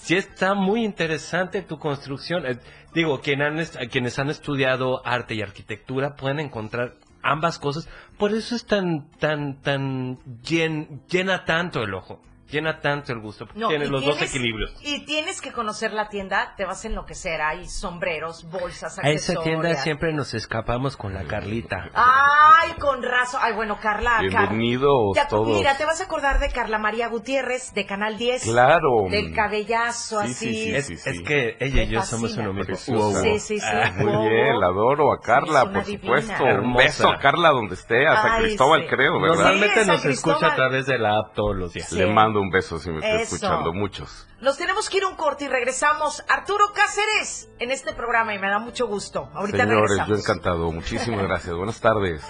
Sí 0.00 0.16
está 0.16 0.54
muy 0.54 0.84
interesante 0.84 1.62
tu 1.62 1.78
construcción. 1.78 2.46
Eh, 2.46 2.58
digo, 2.94 3.20
quien 3.20 3.42
han 3.42 3.64
quienes 3.90 4.18
han 4.18 4.28
estudiado 4.28 5.04
arte 5.06 5.34
y 5.34 5.42
arquitectura 5.42 6.14
pueden 6.14 6.40
encontrar 6.40 6.96
ambas 7.22 7.58
cosas. 7.58 7.88
Por 8.16 8.32
eso 8.32 8.54
es 8.54 8.64
tan, 8.64 9.10
tan, 9.18 9.60
tan 9.60 10.18
llen- 10.42 11.00
llena 11.08 11.44
tanto 11.44 11.82
el 11.82 11.94
ojo, 11.94 12.22
llena 12.50 12.80
tanto 12.80 13.12
el 13.12 13.20
gusto. 13.20 13.46
porque 13.46 13.60
No, 13.60 13.68
tiene 13.68 13.84
y 13.86 13.88
los 13.88 14.04
dos 14.04 14.16
tienes- 14.16 14.34
equilibrios. 14.34 14.74
Y 14.82 15.04
tienes 15.04 15.40
que 15.40 15.52
conocer 15.52 15.92
la 15.92 16.08
tienda, 16.08 16.54
te 16.56 16.64
vas 16.64 16.84
a 16.84 16.88
enloquecer. 16.88 17.40
Hay 17.42 17.68
sombreros, 17.68 18.48
bolsas, 18.50 18.98
A 18.98 19.10
esa 19.10 19.34
tienda 19.42 19.74
siempre 19.74 20.12
nos 20.12 20.34
escapamos 20.34 20.96
con 20.96 21.14
la 21.14 21.24
Carlita. 21.24 21.90
Ay, 21.94 22.72
con 22.80 23.02
razón. 23.02 23.40
Ay, 23.42 23.52
bueno, 23.54 23.78
Carla. 23.80 24.18
Car- 24.32 24.48
Bienvenidos 24.48 25.14
Te 25.14 25.20
ac- 25.20 25.28
todos. 25.28 25.48
Mira, 25.48 25.76
te 25.76 25.84
vas 25.84 26.00
a 26.00 26.04
acordar 26.04 26.38
de 26.40 26.48
Carla 26.50 26.78
María 26.78 27.08
Gutiérrez, 27.08 27.74
de 27.74 27.86
Canal 27.86 28.16
10. 28.18 28.42
Claro. 28.44 29.06
Del 29.10 29.34
cabellazo, 29.34 30.20
Sí, 30.22 30.26
así. 30.30 30.34
sí, 30.34 30.64
sí, 30.64 30.74
Es, 30.74 30.86
sí, 30.86 30.94
es 31.10 31.20
que 31.22 31.56
ella 31.60 31.82
y 31.82 31.88
yo 31.88 32.02
somos 32.02 32.36
uno 32.36 32.52
mismo. 32.52 32.76
Sí, 32.76 33.38
sí, 33.38 33.60
sí. 33.60 33.66
Ah, 33.66 33.92
Muy 33.96 34.12
Wow. 34.12 34.28
bien, 34.28 34.60
la 34.60 34.66
adoro 34.66 35.12
a 35.12 35.20
Carla, 35.20 35.62
por 35.72 35.84
divina. 35.84 36.00
supuesto. 36.20 36.42
Un 36.44 36.48
Hermosa. 36.50 36.84
beso 36.84 37.08
a 37.10 37.18
Carla 37.18 37.50
donde 37.50 37.74
esté, 37.74 38.06
a 38.06 38.16
San 38.22 38.32
Ay, 38.32 38.42
Cristóbal 38.44 38.82
sí. 38.82 38.86
creo, 38.88 39.20
¿verdad? 39.20 39.36
Normalmente 39.36 39.84
nos 39.86 40.04
escucha 40.04 40.46
a 40.48 40.54
través 40.54 40.86
de 40.86 40.98
la 40.98 41.18
app 41.18 41.34
todos 41.34 41.56
los 41.56 41.72
días. 41.72 41.88
Sí. 41.88 41.96
Le 41.96 42.06
mando 42.06 42.37
un 42.40 42.50
beso 42.50 42.78
si 42.78 42.90
me 42.90 42.96
está 42.96 43.20
Eso. 43.22 43.34
escuchando, 43.36 43.72
muchos. 43.72 44.26
Nos 44.40 44.56
tenemos 44.56 44.88
que 44.88 44.98
ir 44.98 45.04
un 45.04 45.14
corte 45.16 45.44
y 45.44 45.48
regresamos. 45.48 46.22
Arturo 46.28 46.72
Cáceres 46.74 47.48
en 47.58 47.70
este 47.70 47.92
programa 47.92 48.34
y 48.34 48.38
me 48.38 48.48
da 48.48 48.58
mucho 48.58 48.86
gusto. 48.86 49.30
Ahorita 49.34 49.58
Señores, 49.58 49.90
regresamos. 49.90 50.08
yo 50.08 50.16
encantado. 50.16 50.72
Muchísimas 50.72 51.22
gracias. 51.22 51.54
Buenas 51.54 51.80
tardes. 51.80 52.22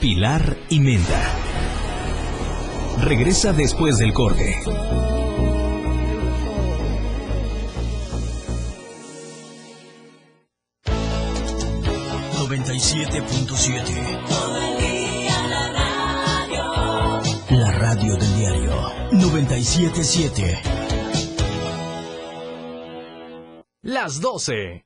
Pilar 0.00 0.56
y 0.68 0.80
Menta. 0.80 1.20
Regresa 3.00 3.52
después 3.52 3.98
del 3.98 4.12
corte. 4.12 4.56
La 17.50 17.72
radio 17.72 18.16
del 18.16 18.36
diario 18.36 18.72
977. 19.12 20.62
Las 23.82 24.20
12. 24.20 24.85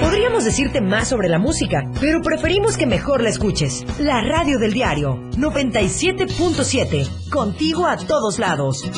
Podríamos 0.00 0.44
decirte 0.44 0.80
más 0.80 1.08
sobre 1.08 1.28
la 1.28 1.38
música, 1.38 1.90
pero 2.00 2.20
preferimos 2.22 2.76
que 2.76 2.86
mejor 2.86 3.22
la 3.22 3.28
escuches. 3.28 3.84
La 3.98 4.20
radio 4.20 4.58
del 4.58 4.72
diario 4.72 5.16
97.7, 5.36 7.30
contigo 7.30 7.86
a 7.86 7.96
todos 7.96 8.38
lados. 8.38 8.88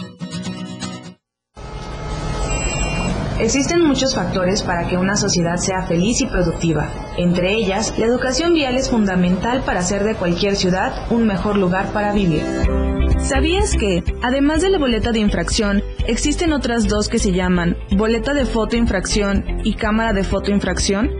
Existen 3.40 3.82
muchos 3.82 4.14
factores 4.14 4.62
para 4.62 4.86
que 4.86 4.98
una 4.98 5.16
sociedad 5.16 5.56
sea 5.56 5.86
feliz 5.86 6.20
y 6.20 6.26
productiva. 6.26 6.90
Entre 7.16 7.54
ellas, 7.54 7.94
la 7.96 8.04
educación 8.04 8.52
vial 8.52 8.76
es 8.76 8.90
fundamental 8.90 9.62
para 9.64 9.80
hacer 9.80 10.04
de 10.04 10.14
cualquier 10.14 10.56
ciudad 10.56 10.92
un 11.10 11.26
mejor 11.26 11.56
lugar 11.56 11.90
para 11.94 12.12
vivir. 12.12 12.42
¿Sabías 13.22 13.76
que, 13.76 14.02
además 14.22 14.62
de 14.62 14.70
la 14.70 14.78
boleta 14.78 15.12
de 15.12 15.20
infracción, 15.20 15.82
existen 16.06 16.52
otras 16.52 16.88
dos 16.88 17.08
que 17.08 17.18
se 17.18 17.32
llaman 17.32 17.76
boleta 17.96 18.34
de 18.34 18.44
fotoinfracción 18.44 19.60
y 19.62 19.74
cámara 19.74 20.12
de 20.12 20.24
fotoinfracción? 20.24 21.19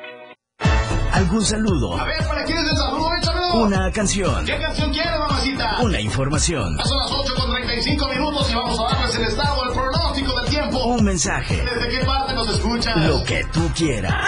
¿Algún 1.13 1.41
saludo? 1.41 1.97
A 1.97 2.03
ver, 2.03 2.17
¿para 2.27 2.43
quién 2.43 2.57
es 2.57 2.69
el 2.69 2.75
saludo? 2.75 3.13
Échamelo. 3.15 3.53
Una 3.61 3.89
canción. 3.93 4.45
¿Qué 4.45 4.59
canción 4.59 4.91
quiere, 4.91 5.17
mamacita? 5.17 5.81
Una 5.81 6.01
información. 6.01 6.75
Ya 6.77 6.83
son 6.83 6.97
las 6.97 7.11
8 7.13 7.33
con 7.37 7.49
35 7.51 8.07
minutos 8.09 8.51
y 8.51 8.55
vamos 8.55 8.77
a 8.79 8.83
darles 8.93 9.15
el 9.15 9.23
estado, 9.23 9.63
el 9.63 9.71
pronóstico 9.73 10.41
del 10.41 10.49
tiempo. 10.49 10.83
Un 10.83 11.05
mensaje. 11.05 11.63
¿Desde 11.63 11.87
qué 11.99 12.05
parte 12.05 12.33
nos 12.33 12.49
escuchas? 12.53 12.97
Lo 13.07 13.23
que 13.23 13.45
tú 13.53 13.71
quieras. 13.73 14.27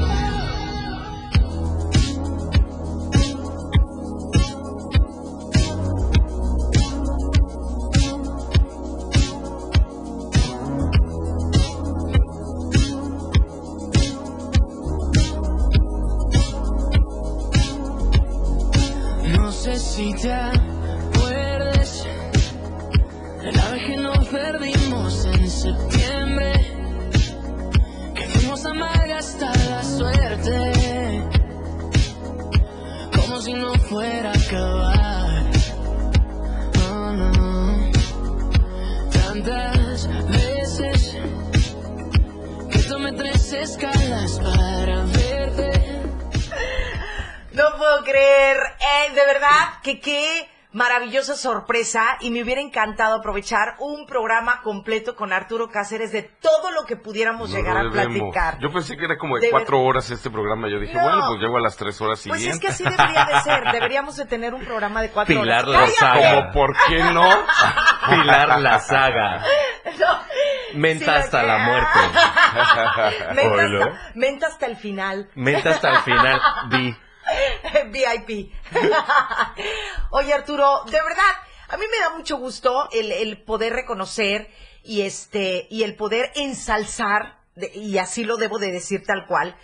sorpresa 51.41 52.17
y 52.21 52.31
me 52.31 52.43
hubiera 52.43 52.61
encantado 52.61 53.15
aprovechar 53.17 53.75
un 53.79 54.05
programa 54.05 54.61
completo 54.61 55.15
con 55.15 55.33
Arturo 55.33 55.69
Cáceres 55.69 56.11
de 56.11 56.23
todo 56.23 56.71
lo 56.71 56.85
que 56.85 56.95
pudiéramos 56.95 57.49
No 57.49 57.55
llegar 57.57 57.77
a 57.77 57.89
platicar. 57.89 58.59
Yo 58.59 58.71
pensé 58.71 58.95
que 58.97 59.05
era 59.05 59.17
como 59.17 59.35
de, 59.35 59.47
De 59.47 59.51
cuatro 59.51 59.79
ver- 59.79 59.87
horas 59.89 60.09
este 60.11 60.29
programa. 60.29 60.69
Yo 60.69 60.79
dije, 60.79 60.93
No. 60.95 61.03
bueno, 61.03 61.23
pues 61.27 61.39
llego 61.41 61.57
a 61.57 61.61
las 61.61 61.75
tres 61.75 61.99
horas 62.01 62.23
Pues 62.27 62.39
es 62.41 62.53
siguientes. 62.55 62.59
que 62.61 62.67
así 62.67 62.83
debería 62.83 63.25
de 63.25 63.41
ser, 63.41 63.71
deberíamos 63.71 64.15
de 64.15 64.25
tener 64.25 64.53
un 64.53 64.63
programa 64.63 65.01
de 65.01 65.09
cuatro 65.09 65.41
Pilar 65.41 65.67
horas. 65.67 65.81
la 65.89 65.95
¡Cállate! 66.09 66.21
saga. 66.29 66.51
¿Por 66.51 66.75
qué 66.87 67.03
no? 67.03 67.29
Pilar 68.09 68.59
la 68.59 68.79
saga. 68.79 69.43
Menta 70.75 71.05
Sí, 71.05 71.19
hasta 71.19 71.43
la 71.43 71.57
muerte. 71.57 71.99
Menta 73.35 73.63
hasta, 73.63 73.99
menta 74.15 74.47
hasta 74.47 74.65
el 74.67 74.75
final. 74.77 75.29
Menta 75.35 75.69
hasta 75.71 75.89
el 75.89 75.97
final. 75.99 76.41
Vi. 76.69 76.95
VIP. 77.91 78.51
Oye, 80.11 80.33
Arturo, 80.33 80.83
de 80.85 80.91
verdad, 80.91 81.33
a 81.69 81.77
mí 81.77 81.85
me 81.89 81.99
da 81.99 82.15
mucho 82.15 82.37
gusto 82.37 82.89
el, 82.91 83.41
poder 83.43 83.73
reconocer 83.73 84.49
y 84.83 85.01
este 85.01 85.67
y 85.69 85.83
el 85.83 85.95
poder 85.95 86.31
ensalzar, 86.35 87.39
y 87.73 87.97
así 87.97 88.23
lo 88.23 88.37
debo 88.37 88.59
de 88.59 88.71
decir 88.71 89.03
tal 89.05 89.25
cual. 89.27 89.55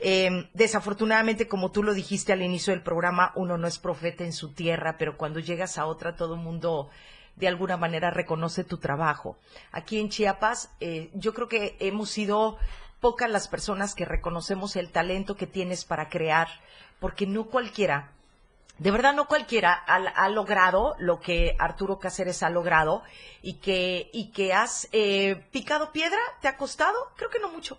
Eh, 0.00 0.48
desafortunadamente, 0.52 1.46
como 1.48 1.70
tú 1.70 1.82
lo 1.82 1.94
dijiste 1.94 2.32
al 2.32 2.42
inicio 2.42 2.72
del 2.72 2.82
programa, 2.82 3.32
uno 3.36 3.56
no 3.56 3.66
es 3.66 3.78
profeta 3.78 4.24
en 4.24 4.32
su 4.32 4.52
tierra, 4.52 4.96
pero 4.98 5.16
cuando 5.16 5.38
llegas 5.40 5.78
a 5.78 5.86
otra, 5.86 6.16
todo 6.16 6.34
el 6.34 6.40
mundo 6.40 6.90
de 7.36 7.48
alguna 7.48 7.76
manera 7.76 8.10
reconoce 8.10 8.64
tu 8.64 8.78
trabajo. 8.78 9.38
Aquí 9.72 9.98
en 9.98 10.08
Chiapas, 10.08 10.70
eh, 10.80 11.10
yo 11.14 11.34
creo 11.34 11.48
que 11.48 11.76
hemos 11.80 12.10
sido 12.10 12.58
pocas 13.00 13.30
las 13.30 13.48
personas 13.48 13.94
que 13.94 14.04
reconocemos 14.04 14.76
el 14.76 14.90
talento 14.90 15.36
que 15.36 15.46
tienes 15.46 15.84
para 15.84 16.08
crear, 16.08 16.48
porque 17.00 17.26
no 17.26 17.44
cualquiera, 17.46 18.10
de 18.78 18.90
verdad 18.90 19.14
no 19.14 19.28
cualquiera 19.28 19.72
ha, 19.86 19.96
ha 19.96 20.28
logrado 20.28 20.96
lo 20.98 21.20
que 21.20 21.54
Arturo 21.58 21.98
Cáceres 21.98 22.42
ha 22.42 22.50
logrado 22.50 23.02
y 23.42 23.54
que, 23.54 24.10
y 24.12 24.32
que 24.32 24.52
has 24.52 24.88
eh, 24.92 25.44
picado 25.52 25.92
piedra, 25.92 26.18
¿te 26.40 26.48
ha 26.48 26.56
costado? 26.56 27.12
Creo 27.16 27.30
que 27.30 27.38
no 27.38 27.50
mucho. 27.50 27.78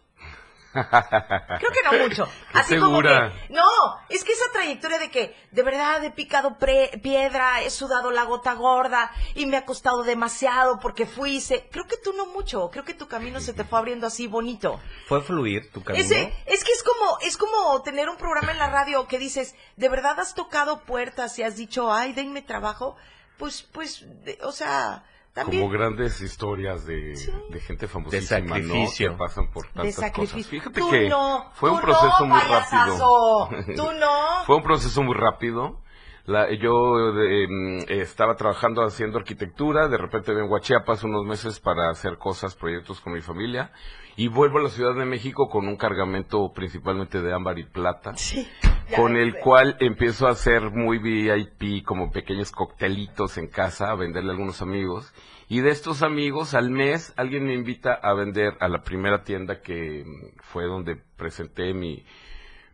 Creo 0.76 1.72
que 1.72 1.84
no 1.98 2.04
mucho. 2.04 2.28
Así 2.54 2.76
como 2.78 2.98
que, 3.02 3.54
no, 3.54 3.64
es 4.10 4.24
que 4.24 4.32
esa 4.34 4.52
trayectoria 4.52 4.98
de 5.00 5.10
que 5.10 5.36
de 5.52 5.64
verdad 5.64 6.04
he 6.04 6.12
picado 6.12 6.58
pre- 6.58 7.00
piedra, 7.02 7.62
he 7.62 7.70
sudado 7.70 8.12
la 8.12 8.24
gota 8.24 8.54
gorda 8.54 9.12
y 9.36 9.46
me 9.46 9.58
ha 9.58 9.66
costado 9.66 10.04
demasiado 10.04 10.80
porque 10.80 11.06
fui, 11.06 11.38
hice- 11.38 11.68
creo 11.72 11.86
que 11.88 11.98
tú 11.98 12.14
no 12.14 12.26
mucho, 12.28 12.70
creo 12.72 12.84
que 12.84 12.94
tu 12.94 13.08
camino 13.08 13.40
se 13.40 13.54
te 13.54 13.64
fue 13.64 13.80
abriendo 13.80 14.08
así 14.08 14.28
bonito. 14.28 14.80
¿Fue 15.08 15.22
fluir 15.22 15.72
tu 15.72 15.84
camino? 15.84 16.04
Ese, 16.04 16.34
es 16.46 16.64
que 16.64 16.72
es 16.72 16.84
como, 16.84 17.18
es 17.22 17.38
como 17.38 17.82
tener 17.84 18.10
un 18.10 18.18
programa 18.18 18.52
en 18.52 18.58
la 18.60 18.70
radio 18.70 19.08
que 19.08 19.18
dices, 19.18 19.56
de 19.76 19.90
verdad 19.90 20.20
has 20.20 20.34
tocado 20.34 20.82
puertas 20.82 21.38
y 21.40 21.44
has 21.44 21.56
dicho, 21.56 21.92
ay, 21.94 22.14
denme 22.14 22.42
trabajo, 22.42 22.96
pues, 23.38 23.64
pues, 23.64 24.04
de- 24.24 24.40
o 24.44 24.52
sea, 24.52 25.04
también. 25.36 25.62
Como 25.62 25.72
grandes 25.74 26.22
historias 26.22 26.86
de, 26.86 27.14
de 27.50 27.60
gente 27.60 27.88
famosísima, 27.88 28.40
¿no? 28.40 28.48
sacrificio. 28.56 29.12
Que 29.12 29.18
pasan 29.18 29.52
por 29.52 29.66
de 29.68 29.74
tantas 29.74 30.12
cosas. 30.12 30.48
Fíjate 30.48 30.80
Tú 30.80 30.90
que 30.90 31.10
no, 31.10 31.52
fue 31.54 31.70
tú 31.70 31.76
un 31.76 31.82
proceso 31.82 32.20
no, 32.22 32.26
muy 32.28 32.40
rápido. 32.40 33.50
Tú 33.76 33.92
no. 34.00 34.44
Fue 34.46 34.56
un 34.56 34.64
proceso 34.64 35.04
muy 35.04 35.14
rápido. 35.16 35.82
La- 36.26 36.52
yo 36.56 36.98
eh, 37.22 37.48
mm, 37.48 37.80
estaba 37.90 38.36
trabajando 38.36 38.82
haciendo 38.82 39.20
arquitectura, 39.20 39.88
de 39.88 39.98
repente 39.98 40.34
vengo 40.34 40.56
a 40.56 40.62
Chiapas 40.62 41.04
unos 41.04 41.26
meses 41.26 41.60
para 41.60 41.90
hacer 41.92 42.18
cosas, 42.18 42.56
proyectos 42.56 43.00
con 43.02 43.14
mi 43.14 43.22
familia, 43.22 43.72
y 44.18 44.28
vuelvo 44.28 44.60
a 44.60 44.64
la 44.64 44.70
Ciudad 44.70 44.96
de 44.96 45.06
México 45.06 45.50
con 45.50 45.68
un 45.68 45.76
cargamento 45.76 46.52
principalmente 46.54 47.22
de 47.22 47.34
ámbar 47.34 47.60
y 47.60 47.66
plata, 47.66 48.14
con 48.96 49.18
el 49.18 49.36
cual 49.36 49.78
empiezo 49.80 50.28
a 50.28 50.32
hacer 50.32 50.72
muy 50.72 51.00
VIP, 51.00 51.84
como 51.86 52.12
pequeños 52.12 52.52
coctelitos 52.52 53.38
en 53.38 53.48
casa, 53.48 53.92
a 53.92 53.96
venderle 53.96 54.30
a 54.30 54.34
algunos 54.34 54.62
amigos, 54.62 55.14
y 55.48 55.60
de 55.60 55.70
estos 55.70 56.02
amigos 56.02 56.54
al 56.54 56.72
mes 56.72 57.14
alguien 57.18 57.46
me 57.46 57.54
invita 57.54 57.94
a 57.94 58.14
vender 58.14 58.56
a 58.60 58.68
la 58.68 58.82
primera 58.82 59.24
tienda 59.24 59.62
que 59.62 60.04
mm, 60.04 60.40
fue 60.42 60.66
donde 60.66 60.96
presenté 61.18 61.74
mi, 61.74 62.04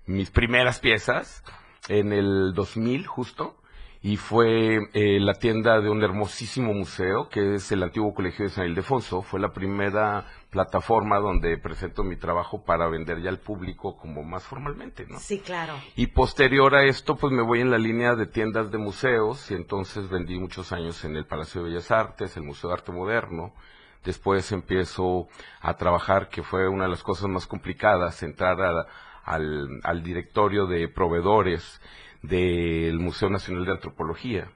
mis 0.06 0.32
primeras 0.32 0.80
piezas 0.80 1.44
en 1.90 2.14
el 2.14 2.54
2000 2.54 3.08
justo. 3.08 3.58
Y 4.04 4.18
fue 4.18 4.80
eh, 4.94 5.20
la 5.20 5.36
tienda 5.36 5.80
de 5.80 5.88
un 5.88 6.02
hermosísimo 6.04 6.74
museo 6.74 7.30
que 7.30 7.54
es 7.54 7.72
el 7.72 7.84
antiguo 7.84 8.16
colegio 8.16 8.46
de 8.46 8.50
San 8.50 8.66
Ildefonso. 8.66 9.22
Fue 9.22 9.40
la 9.40 9.52
primera 9.52 10.26
plataforma 10.52 11.18
donde 11.20 11.58
presento 11.58 12.04
mi 12.04 12.18
trabajo 12.18 12.64
para 12.64 12.88
vender 12.90 13.22
ya 13.22 13.30
al 13.30 13.40
público 13.40 13.98
como 13.98 14.22
más 14.22 14.44
formalmente, 14.44 15.08
¿no? 15.10 15.18
Sí, 15.18 15.40
claro. 15.40 15.74
Y 15.96 16.08
posterior 16.08 16.76
a 16.76 16.84
esto, 16.84 17.16
pues 17.16 17.34
me 17.34 17.42
voy 17.42 17.62
en 17.62 17.72
la 17.72 17.78
línea 17.78 18.16
de 18.16 18.28
tiendas 18.28 18.70
de 18.70 18.78
museos 18.78 19.50
y 19.50 19.56
entonces 19.56 20.10
vendí 20.10 20.38
muchos 20.38 20.72
años 20.74 21.04
en 21.06 21.16
el 21.16 21.26
Palacio 21.26 21.64
de 21.64 21.70
Bellas 21.70 21.90
Artes, 21.90 22.36
el 22.38 22.44
Museo 22.44 22.70
de 22.70 22.76
Arte 22.76 22.92
Moderno. 22.92 23.54
Después 24.04 24.52
empiezo 24.52 25.28
a 25.62 25.76
trabajar, 25.76 26.28
que 26.30 26.44
fue 26.44 26.68
una 26.68 26.84
de 26.84 26.90
las 26.90 27.04
cosas 27.04 27.30
más 27.30 27.48
complicadas, 27.48 28.22
entrar 28.22 28.62
a- 28.62 28.86
al, 29.24 29.80
al 29.84 30.04
directorio 30.04 30.66
de 30.66 30.88
proveedores 30.90 31.80
del 32.24 33.00
Museo 33.00 33.30
Nacional 33.30 33.66
de 33.66 33.72
Antropología. 33.72 34.52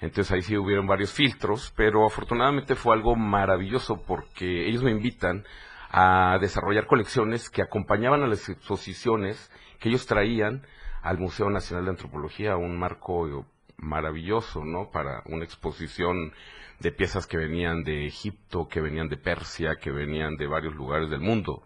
Entonces 0.00 0.32
ahí 0.32 0.42
sí 0.42 0.56
hubieron 0.56 0.86
varios 0.86 1.12
filtros, 1.12 1.72
pero 1.76 2.06
afortunadamente 2.06 2.74
fue 2.74 2.94
algo 2.94 3.16
maravilloso 3.16 4.02
porque 4.06 4.68
ellos 4.68 4.82
me 4.82 4.90
invitan 4.90 5.44
a 5.90 6.38
desarrollar 6.40 6.86
colecciones 6.86 7.48
que 7.48 7.62
acompañaban 7.62 8.22
a 8.22 8.26
las 8.26 8.48
exposiciones 8.48 9.50
que 9.80 9.88
ellos 9.88 10.06
traían 10.06 10.66
al 11.02 11.18
Museo 11.18 11.48
Nacional 11.48 11.84
de 11.84 11.90
Antropología, 11.92 12.56
un 12.56 12.78
marco 12.78 13.46
maravilloso, 13.78 14.64
¿no? 14.64 14.90
Para 14.90 15.22
una 15.26 15.44
exposición 15.44 16.32
de 16.80 16.92
piezas 16.92 17.26
que 17.26 17.36
venían 17.36 17.82
de 17.84 18.06
Egipto, 18.06 18.68
que 18.68 18.80
venían 18.80 19.08
de 19.08 19.16
Persia, 19.16 19.76
que 19.80 19.90
venían 19.90 20.36
de 20.36 20.46
varios 20.46 20.74
lugares 20.74 21.08
del 21.08 21.20
mundo. 21.20 21.62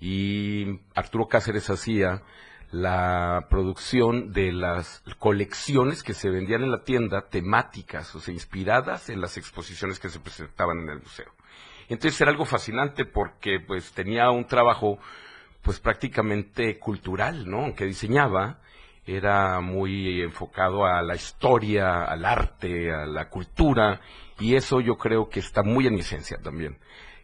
Y 0.00 0.80
Arturo 0.94 1.28
Cáceres 1.28 1.70
hacía 1.70 2.22
la 2.74 3.46
producción 3.48 4.32
de 4.32 4.52
las 4.52 5.02
colecciones 5.18 6.02
que 6.02 6.12
se 6.12 6.28
vendían 6.28 6.64
en 6.64 6.72
la 6.72 6.82
tienda 6.82 7.28
temáticas, 7.28 8.12
o 8.16 8.20
sea, 8.20 8.34
inspiradas 8.34 9.10
en 9.10 9.20
las 9.20 9.36
exposiciones 9.36 10.00
que 10.00 10.08
se 10.08 10.18
presentaban 10.18 10.80
en 10.80 10.88
el 10.88 10.98
museo. 10.98 11.32
Entonces 11.88 12.20
era 12.20 12.32
algo 12.32 12.44
fascinante 12.44 13.04
porque 13.04 13.60
pues 13.60 13.92
tenía 13.92 14.30
un 14.30 14.46
trabajo 14.46 14.98
pues 15.62 15.78
prácticamente 15.78 16.78
cultural, 16.78 17.48
¿no? 17.48 17.60
Aunque 17.60 17.84
diseñaba, 17.84 18.58
era 19.06 19.60
muy 19.60 20.20
enfocado 20.22 20.84
a 20.84 21.00
la 21.02 21.14
historia, 21.14 22.04
al 22.04 22.24
arte, 22.24 22.92
a 22.92 23.06
la 23.06 23.28
cultura, 23.28 24.00
y 24.40 24.56
eso 24.56 24.80
yo 24.80 24.96
creo 24.96 25.28
que 25.28 25.40
está 25.40 25.62
muy 25.62 25.86
en 25.86 25.94
mi 25.94 26.00
esencia 26.00 26.38
también. 26.42 26.76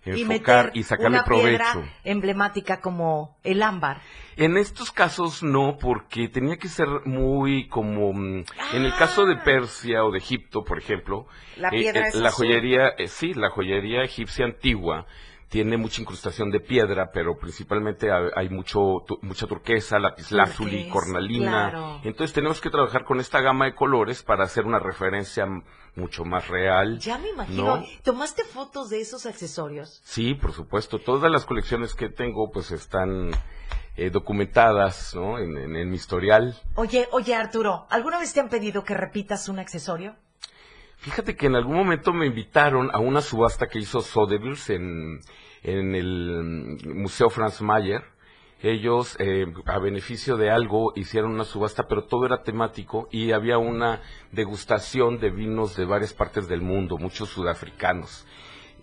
Y 0.04 0.22
Enfocar 0.22 0.66
meter 0.66 0.76
y 0.78 0.82
sacarle 0.82 1.16
una 1.18 1.24
provecho. 1.24 1.58
piedra 1.58 1.92
emblemática 2.04 2.80
como 2.80 3.36
el 3.44 3.62
ámbar. 3.62 4.00
En 4.36 4.56
estos 4.56 4.90
casos 4.92 5.42
no, 5.42 5.76
porque 5.78 6.28
tenía 6.28 6.56
que 6.56 6.68
ser 6.68 6.86
muy 7.04 7.68
como... 7.68 8.12
mm, 8.14 8.44
En 8.72 8.84
el 8.84 8.94
caso 8.94 9.26
de 9.26 9.36
Persia 9.36 10.02
o 10.04 10.10
de 10.10 10.18
Egipto, 10.18 10.64
por 10.64 10.78
ejemplo, 10.78 11.26
La 11.56 11.70
piedra 11.70 12.08
es 12.08 12.14
la 12.14 12.28
azul. 12.30 12.46
joyería, 12.46 12.88
eh, 12.96 13.08
sí, 13.08 13.34
la 13.34 13.50
joyería 13.50 14.02
egipcia 14.02 14.46
antigua 14.46 15.06
tiene 15.50 15.76
mucha 15.76 16.00
incrustación 16.00 16.50
de 16.50 16.60
piedra, 16.60 17.10
pero 17.12 17.36
principalmente 17.36 18.08
hay, 18.12 18.48
mucho 18.48 19.02
tu- 19.06 19.18
mucha 19.22 19.46
turquesa, 19.48 19.98
lapislázuli, 19.98 20.88
cornalina. 20.88 21.70
claro. 21.70 22.00
Entonces 22.04 22.32
tenemos 22.32 22.60
que 22.60 22.70
trabajar 22.70 23.04
con 23.04 23.18
esta 23.20 23.40
gama 23.40 23.64
de 23.66 23.74
colores 23.74 24.22
para 24.22 24.44
hacer 24.44 24.64
una 24.64 24.78
referencia 24.78 25.46
mucho 25.96 26.24
más 26.24 26.46
real. 26.48 27.00
Ya 27.00 27.18
me 27.18 27.30
imagino. 27.30 27.78
¿no? 27.78 27.84
¿Tomaste 28.04 28.44
fotos 28.44 28.90
de 28.90 29.00
esos 29.00 29.26
accesorios? 29.26 30.00
Sí, 30.04 30.34
por 30.34 30.52
supuesto. 30.52 31.00
Todas 31.00 31.30
las 31.32 31.44
colecciones 31.44 31.94
que 31.94 32.08
tengo 32.08 32.52
pues 32.52 32.70
están 32.70 33.32
eh, 33.96 34.08
documentadas 34.10 35.14
¿no? 35.16 35.38
en, 35.38 35.56
en- 35.58 35.74
en 35.74 35.90
mi 35.90 35.96
historial. 35.96 36.56
Oye, 36.76 37.08
oye 37.10 37.34
Arturo, 37.34 37.86
¿alguna 37.90 38.20
vez 38.20 38.32
te 38.32 38.38
han 38.38 38.48
pedido 38.48 38.84
que 38.84 38.94
repitas 38.94 39.48
un 39.48 39.58
accesorio? 39.58 40.14
Fíjate 41.00 41.34
que 41.34 41.46
en 41.46 41.56
algún 41.56 41.76
momento 41.76 42.12
me 42.12 42.26
invitaron 42.26 42.90
a 42.92 42.98
una 42.98 43.22
subasta 43.22 43.68
que 43.68 43.78
hizo 43.78 44.02
Sotheby's 44.02 44.68
en, 44.68 45.20
el 45.62 46.76
mm, 46.84 47.00
Museo 47.00 47.30
Franz 47.30 47.62
Mayer. 47.62 48.04
Ellos, 48.62 49.16
eh, 49.18 49.46
a 49.64 49.78
beneficio 49.78 50.36
de 50.36 50.50
algo, 50.50 50.92
hicieron 50.94 51.32
una 51.32 51.44
subasta, 51.44 51.88
pero 51.88 52.04
todo 52.04 52.26
era 52.26 52.42
temático 52.42 53.08
y 53.10 53.32
había 53.32 53.56
una 53.56 54.02
degustación 54.30 55.18
de 55.18 55.30
vinos 55.30 55.74
de 55.74 55.86
varias 55.86 56.12
partes 56.12 56.48
del 56.48 56.60
mundo, 56.60 56.98
muchos 56.98 57.30
sudafricanos. 57.30 58.26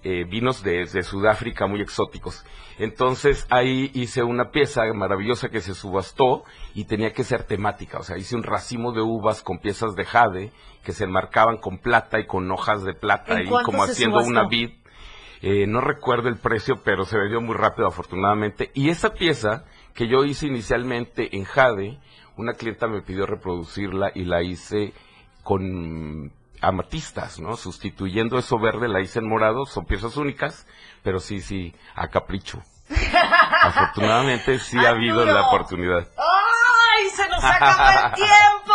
Eh, 0.09 0.23
vinos 0.23 0.63
de, 0.63 0.85
de 0.85 1.03
Sudáfrica 1.03 1.67
muy 1.67 1.81
exóticos. 1.81 2.45
Entonces 2.79 3.45
ahí 3.49 3.91
hice 3.93 4.23
una 4.23 4.51
pieza 4.51 4.83
maravillosa 4.93 5.49
que 5.49 5.59
se 5.59 5.73
subastó 5.73 6.45
y 6.73 6.85
tenía 6.85 7.11
que 7.11 7.25
ser 7.25 7.43
temática. 7.43 7.97
O 7.99 8.03
sea, 8.03 8.17
hice 8.17 8.37
un 8.37 8.43
racimo 8.43 8.93
de 8.93 9.01
uvas 9.01 9.43
con 9.43 9.59
piezas 9.59 9.95
de 9.95 10.05
jade 10.05 10.53
que 10.81 10.93
se 10.93 11.03
enmarcaban 11.03 11.57
con 11.57 11.79
plata 11.79 12.21
y 12.21 12.25
con 12.25 12.49
hojas 12.49 12.85
de 12.85 12.93
plata 12.93 13.33
¿En 13.33 13.39
ahí 13.39 13.47
cuánto 13.47 13.69
como 13.69 13.83
haciendo 13.83 14.21
subastó? 14.21 14.31
una 14.31 14.47
vid. 14.47 14.69
Eh, 15.41 15.67
no 15.67 15.81
recuerdo 15.81 16.29
el 16.29 16.37
precio, 16.37 16.75
pero 16.85 17.03
se 17.03 17.17
vendió 17.17 17.41
muy 17.41 17.55
rápido 17.57 17.85
afortunadamente. 17.89 18.71
Y 18.73 18.89
esa 18.89 19.13
pieza 19.13 19.65
que 19.93 20.07
yo 20.07 20.23
hice 20.23 20.47
inicialmente 20.47 21.35
en 21.35 21.43
jade, 21.43 21.99
una 22.37 22.53
clienta 22.53 22.87
me 22.87 23.01
pidió 23.01 23.25
reproducirla 23.25 24.13
y 24.15 24.23
la 24.23 24.41
hice 24.41 24.93
con 25.43 26.31
amatistas, 26.61 27.39
¿no? 27.39 27.55
Sustituyendo 27.57 28.37
eso 28.37 28.59
verde, 28.59 28.87
la 28.87 29.01
hice 29.01 29.19
en 29.19 29.29
morado, 29.29 29.65
son 29.65 29.85
piezas 29.85 30.17
únicas, 30.17 30.65
pero 31.03 31.19
sí, 31.19 31.41
sí, 31.41 31.75
a 31.95 32.07
capricho. 32.07 32.61
Afortunadamente 33.61 34.59
sí 34.59 34.77
ha 34.77 34.89
habido 34.89 35.25
la 35.25 35.47
oportunidad. 35.47 36.07
¡Ay, 36.17 37.09
se 37.09 37.27
nos 37.27 37.43
acaba 37.43 37.91
el 37.91 38.13
tiempo! 38.13 38.73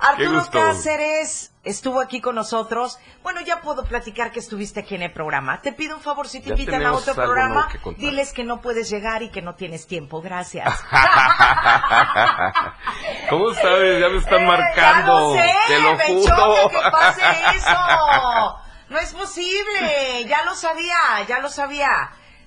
Arturo. 0.00 0.46
Cáceres 0.50 1.53
estuvo 1.64 2.00
aquí 2.00 2.20
con 2.20 2.34
nosotros. 2.34 2.98
Bueno, 3.22 3.40
ya 3.40 3.60
puedo 3.60 3.84
platicar 3.84 4.30
que 4.32 4.40
estuviste 4.40 4.80
aquí 4.80 4.94
en 4.94 5.02
el 5.02 5.12
programa. 5.12 5.60
Te 5.62 5.72
pido 5.72 5.96
un 5.96 6.02
favor, 6.02 6.28
si 6.28 6.40
te 6.40 6.50
Ya 6.50 6.54
invitan 6.54 6.84
a 6.86 6.92
otro 6.92 7.14
programa, 7.14 7.68
que 7.82 7.90
diles 7.96 8.32
que 8.32 8.44
no 8.44 8.60
puedes 8.60 8.88
llegar 8.90 9.22
y 9.22 9.30
que 9.30 9.42
no 9.42 9.54
tienes 9.54 9.86
tiempo. 9.86 10.20
Gracias. 10.22 10.68
¿Cómo 13.30 13.54
sabes? 13.54 14.00
Ya 14.00 14.08
me 14.08 14.18
están 14.18 14.46
marcando. 14.46 15.34
Eh, 15.36 15.52
Ya 15.68 15.78
lo 15.78 15.96
sé, 15.96 16.04
Te 16.04 16.12
lo 16.12 16.16
me 16.16 16.22
juro. 16.22 16.36
choca 16.36 16.68
que 16.70 16.80
pase 16.90 17.22
eso. 17.56 18.58
No 18.90 18.98
es 18.98 19.14
posible. 19.14 20.24
Ya 20.26 20.44
lo 20.44 20.54
sabía, 20.54 20.96
ya 21.26 21.38
lo 21.40 21.48
sabía. 21.48 21.88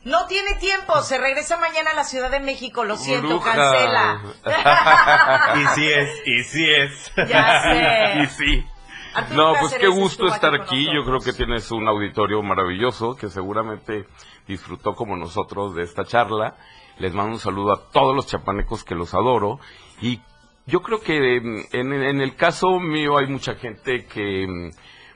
No 0.04 0.28
tiene 0.28 0.54
tiempo. 0.56 1.02
Se 1.02 1.18
regresa 1.18 1.58
mañana 1.58 1.92
a 1.92 1.96
la 1.96 2.04
Ciudad 2.04 2.30
de 2.32 2.40
México. 2.40 2.84
Lo 2.86 2.96
siento, 2.96 3.28
Bruja. 3.28 3.54
cancela. 3.54 4.22
y 5.56 5.66
sí 5.76 5.92
es, 5.92 6.10
y 6.26 6.44
sí 6.44 6.70
es. 6.70 7.12
Ya 7.28 7.62
sé. 7.64 8.20
y 8.22 8.28
sí. 8.28 8.66
Arturo 9.18 9.54
No, 9.54 9.54
pues 9.60 9.74
qué 9.74 9.88
gusto 9.88 10.28
estar 10.28 10.54
aquí. 10.54 10.86
Yo 10.94 11.04
creo 11.04 11.20
que 11.20 11.34
tienes 11.34 11.72
un 11.72 11.88
auditorio 11.88 12.44
maravilloso 12.44 13.16
que 13.16 13.30
seguramente 13.30 14.06
disfrutó 14.48 14.94
como 14.94 15.18
nosotros 15.18 15.74
de 15.74 15.82
esta 15.82 16.06
charla. 16.06 16.56
Les 17.00 17.16
mando 17.16 17.34
un 17.34 17.40
saludo 17.40 17.74
a 17.74 17.90
todos 17.92 18.16
los 18.16 18.28
chapanecos 18.28 18.84
que 18.84 18.94
los 18.94 19.16
adoro. 19.16 19.60
Y 20.02 20.22
yo 20.68 20.82
creo 20.84 21.00
que 21.00 21.42
mm, 21.42 21.76
en, 21.76 21.94
en 21.94 22.22
el 22.22 22.36
caso 22.36 22.80
mío 22.80 23.18
hay 23.18 23.26
mucha 23.26 23.56
gente 23.56 24.06
que 24.06 24.46
mm, 24.48 24.70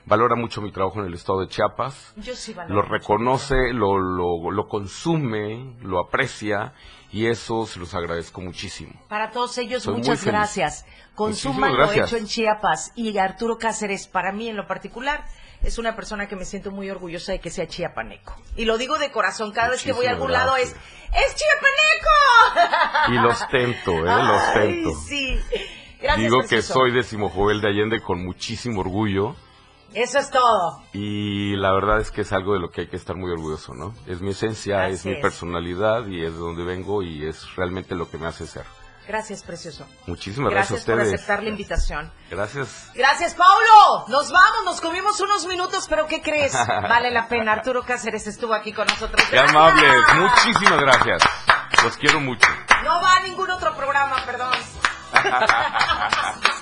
valora 0.06 0.34
mucho 0.34 0.60
mi 0.60 0.72
trabajo 0.72 1.00
en 1.00 1.06
el 1.06 1.14
estado 1.14 1.40
de 1.40 1.48
Chiapas 1.48 2.14
Yo 2.16 2.34
sí 2.34 2.54
valoro 2.54 2.74
lo 2.74 2.82
reconoce, 2.82 3.72
lo, 3.72 3.98
lo, 3.98 4.50
lo 4.50 4.66
consume, 4.66 5.76
lo 5.82 6.00
aprecia 6.00 6.74
y 7.12 7.26
eso 7.26 7.66
se 7.66 7.78
los 7.78 7.94
agradezco 7.94 8.40
muchísimo. 8.40 8.92
Para 9.08 9.30
todos 9.30 9.58
ellos, 9.58 9.82
Soy 9.82 9.96
muchas 9.96 10.24
gracias. 10.24 10.86
Consuman 11.14 11.76
lo 11.76 11.92
hecho 11.92 12.16
en 12.16 12.26
Chiapas. 12.26 12.90
Y 12.96 13.16
Arturo 13.18 13.58
Cáceres, 13.58 14.08
para 14.08 14.32
mí 14.32 14.48
en 14.48 14.56
lo 14.56 14.66
particular, 14.66 15.26
es 15.62 15.78
una 15.78 15.94
persona 15.94 16.26
que 16.26 16.36
me 16.36 16.46
siento 16.46 16.70
muy 16.70 16.88
orgullosa 16.88 17.32
de 17.32 17.38
que 17.40 17.50
sea 17.50 17.68
chiapaneco. 17.68 18.34
Y 18.56 18.64
lo 18.64 18.78
digo 18.78 18.98
de 18.98 19.12
corazón, 19.12 19.52
cada 19.52 19.68
vez 19.68 19.82
que 19.82 19.92
voy 19.92 20.06
a 20.06 20.10
algún 20.12 20.32
lado 20.32 20.56
es, 20.56 20.70
¡es 20.70 21.36
chiapaneco! 21.36 23.12
Y 23.12 23.14
los 23.18 23.48
tento, 23.48 23.92
¿eh? 23.92 24.24
Los 24.24 24.42
Ay, 24.54 24.82
tento. 24.82 24.90
sí. 25.06 25.38
Gracias, 26.00 26.30
Digo 26.30 26.42
que 26.48 26.62
soy 26.62 26.92
de 26.92 27.02
Simojovel 27.04 27.60
de 27.60 27.68
Allende 27.68 28.00
con 28.00 28.24
muchísimo 28.24 28.80
orgullo 28.80 29.36
Eso 29.94 30.18
es 30.18 30.30
todo. 30.30 30.82
y 30.92 31.54
la 31.56 31.72
verdad 31.72 32.00
es 32.00 32.10
que 32.10 32.22
es 32.22 32.32
algo 32.32 32.54
de 32.54 32.60
lo 32.60 32.70
que 32.70 32.82
hay 32.82 32.86
que 32.88 32.96
estar 32.96 33.16
muy 33.16 33.30
orgulloso, 33.30 33.74
¿no? 33.74 33.94
Es 34.06 34.20
mi 34.20 34.30
esencia, 34.30 34.84
Así 34.84 34.94
es 34.94 35.06
mi 35.06 35.12
es. 35.12 35.20
personalidad 35.22 36.06
y 36.06 36.24
es 36.24 36.32
de 36.32 36.38
donde 36.38 36.64
vengo 36.64 37.02
y 37.02 37.26
es 37.26 37.54
realmente 37.56 37.94
lo 37.94 38.10
que 38.10 38.18
me 38.18 38.26
hace 38.26 38.46
ser. 38.46 38.64
Gracias, 39.06 39.42
precioso. 39.42 39.84
Muchísimas 40.06 40.52
gracias, 40.52 40.70
Gracias 40.70 40.88
a 40.88 40.92
por 40.92 41.00
ustedes. 41.02 41.14
aceptar 41.20 41.42
la 41.42 41.48
invitación. 41.50 42.12
Gracias. 42.30 42.90
Gracias, 42.94 43.34
Paulo. 43.34 44.06
Nos 44.08 44.30
vamos, 44.30 44.64
nos 44.64 44.80
comimos 44.80 45.20
unos 45.20 45.44
minutos, 45.46 45.86
pero 45.88 46.06
¿qué 46.06 46.22
crees? 46.22 46.52
Vale 46.66 47.10
la 47.10 47.26
pena. 47.26 47.52
Arturo 47.52 47.82
Cáceres 47.82 48.28
estuvo 48.28 48.54
aquí 48.54 48.72
con 48.72 48.86
nosotros. 48.86 49.20
Qué 49.28 49.34
Gracias. 49.36 49.56
amables. 49.56 49.92
Muchísimas 50.16 50.80
gracias. 50.80 51.22
Los 51.82 51.96
quiero 51.96 52.20
mucho. 52.20 52.46
No 52.84 53.00
va 53.02 53.16
a 53.16 53.22
ningún 53.24 53.50
otro 53.50 53.74
programa, 53.74 54.16
perdón. 54.24 54.52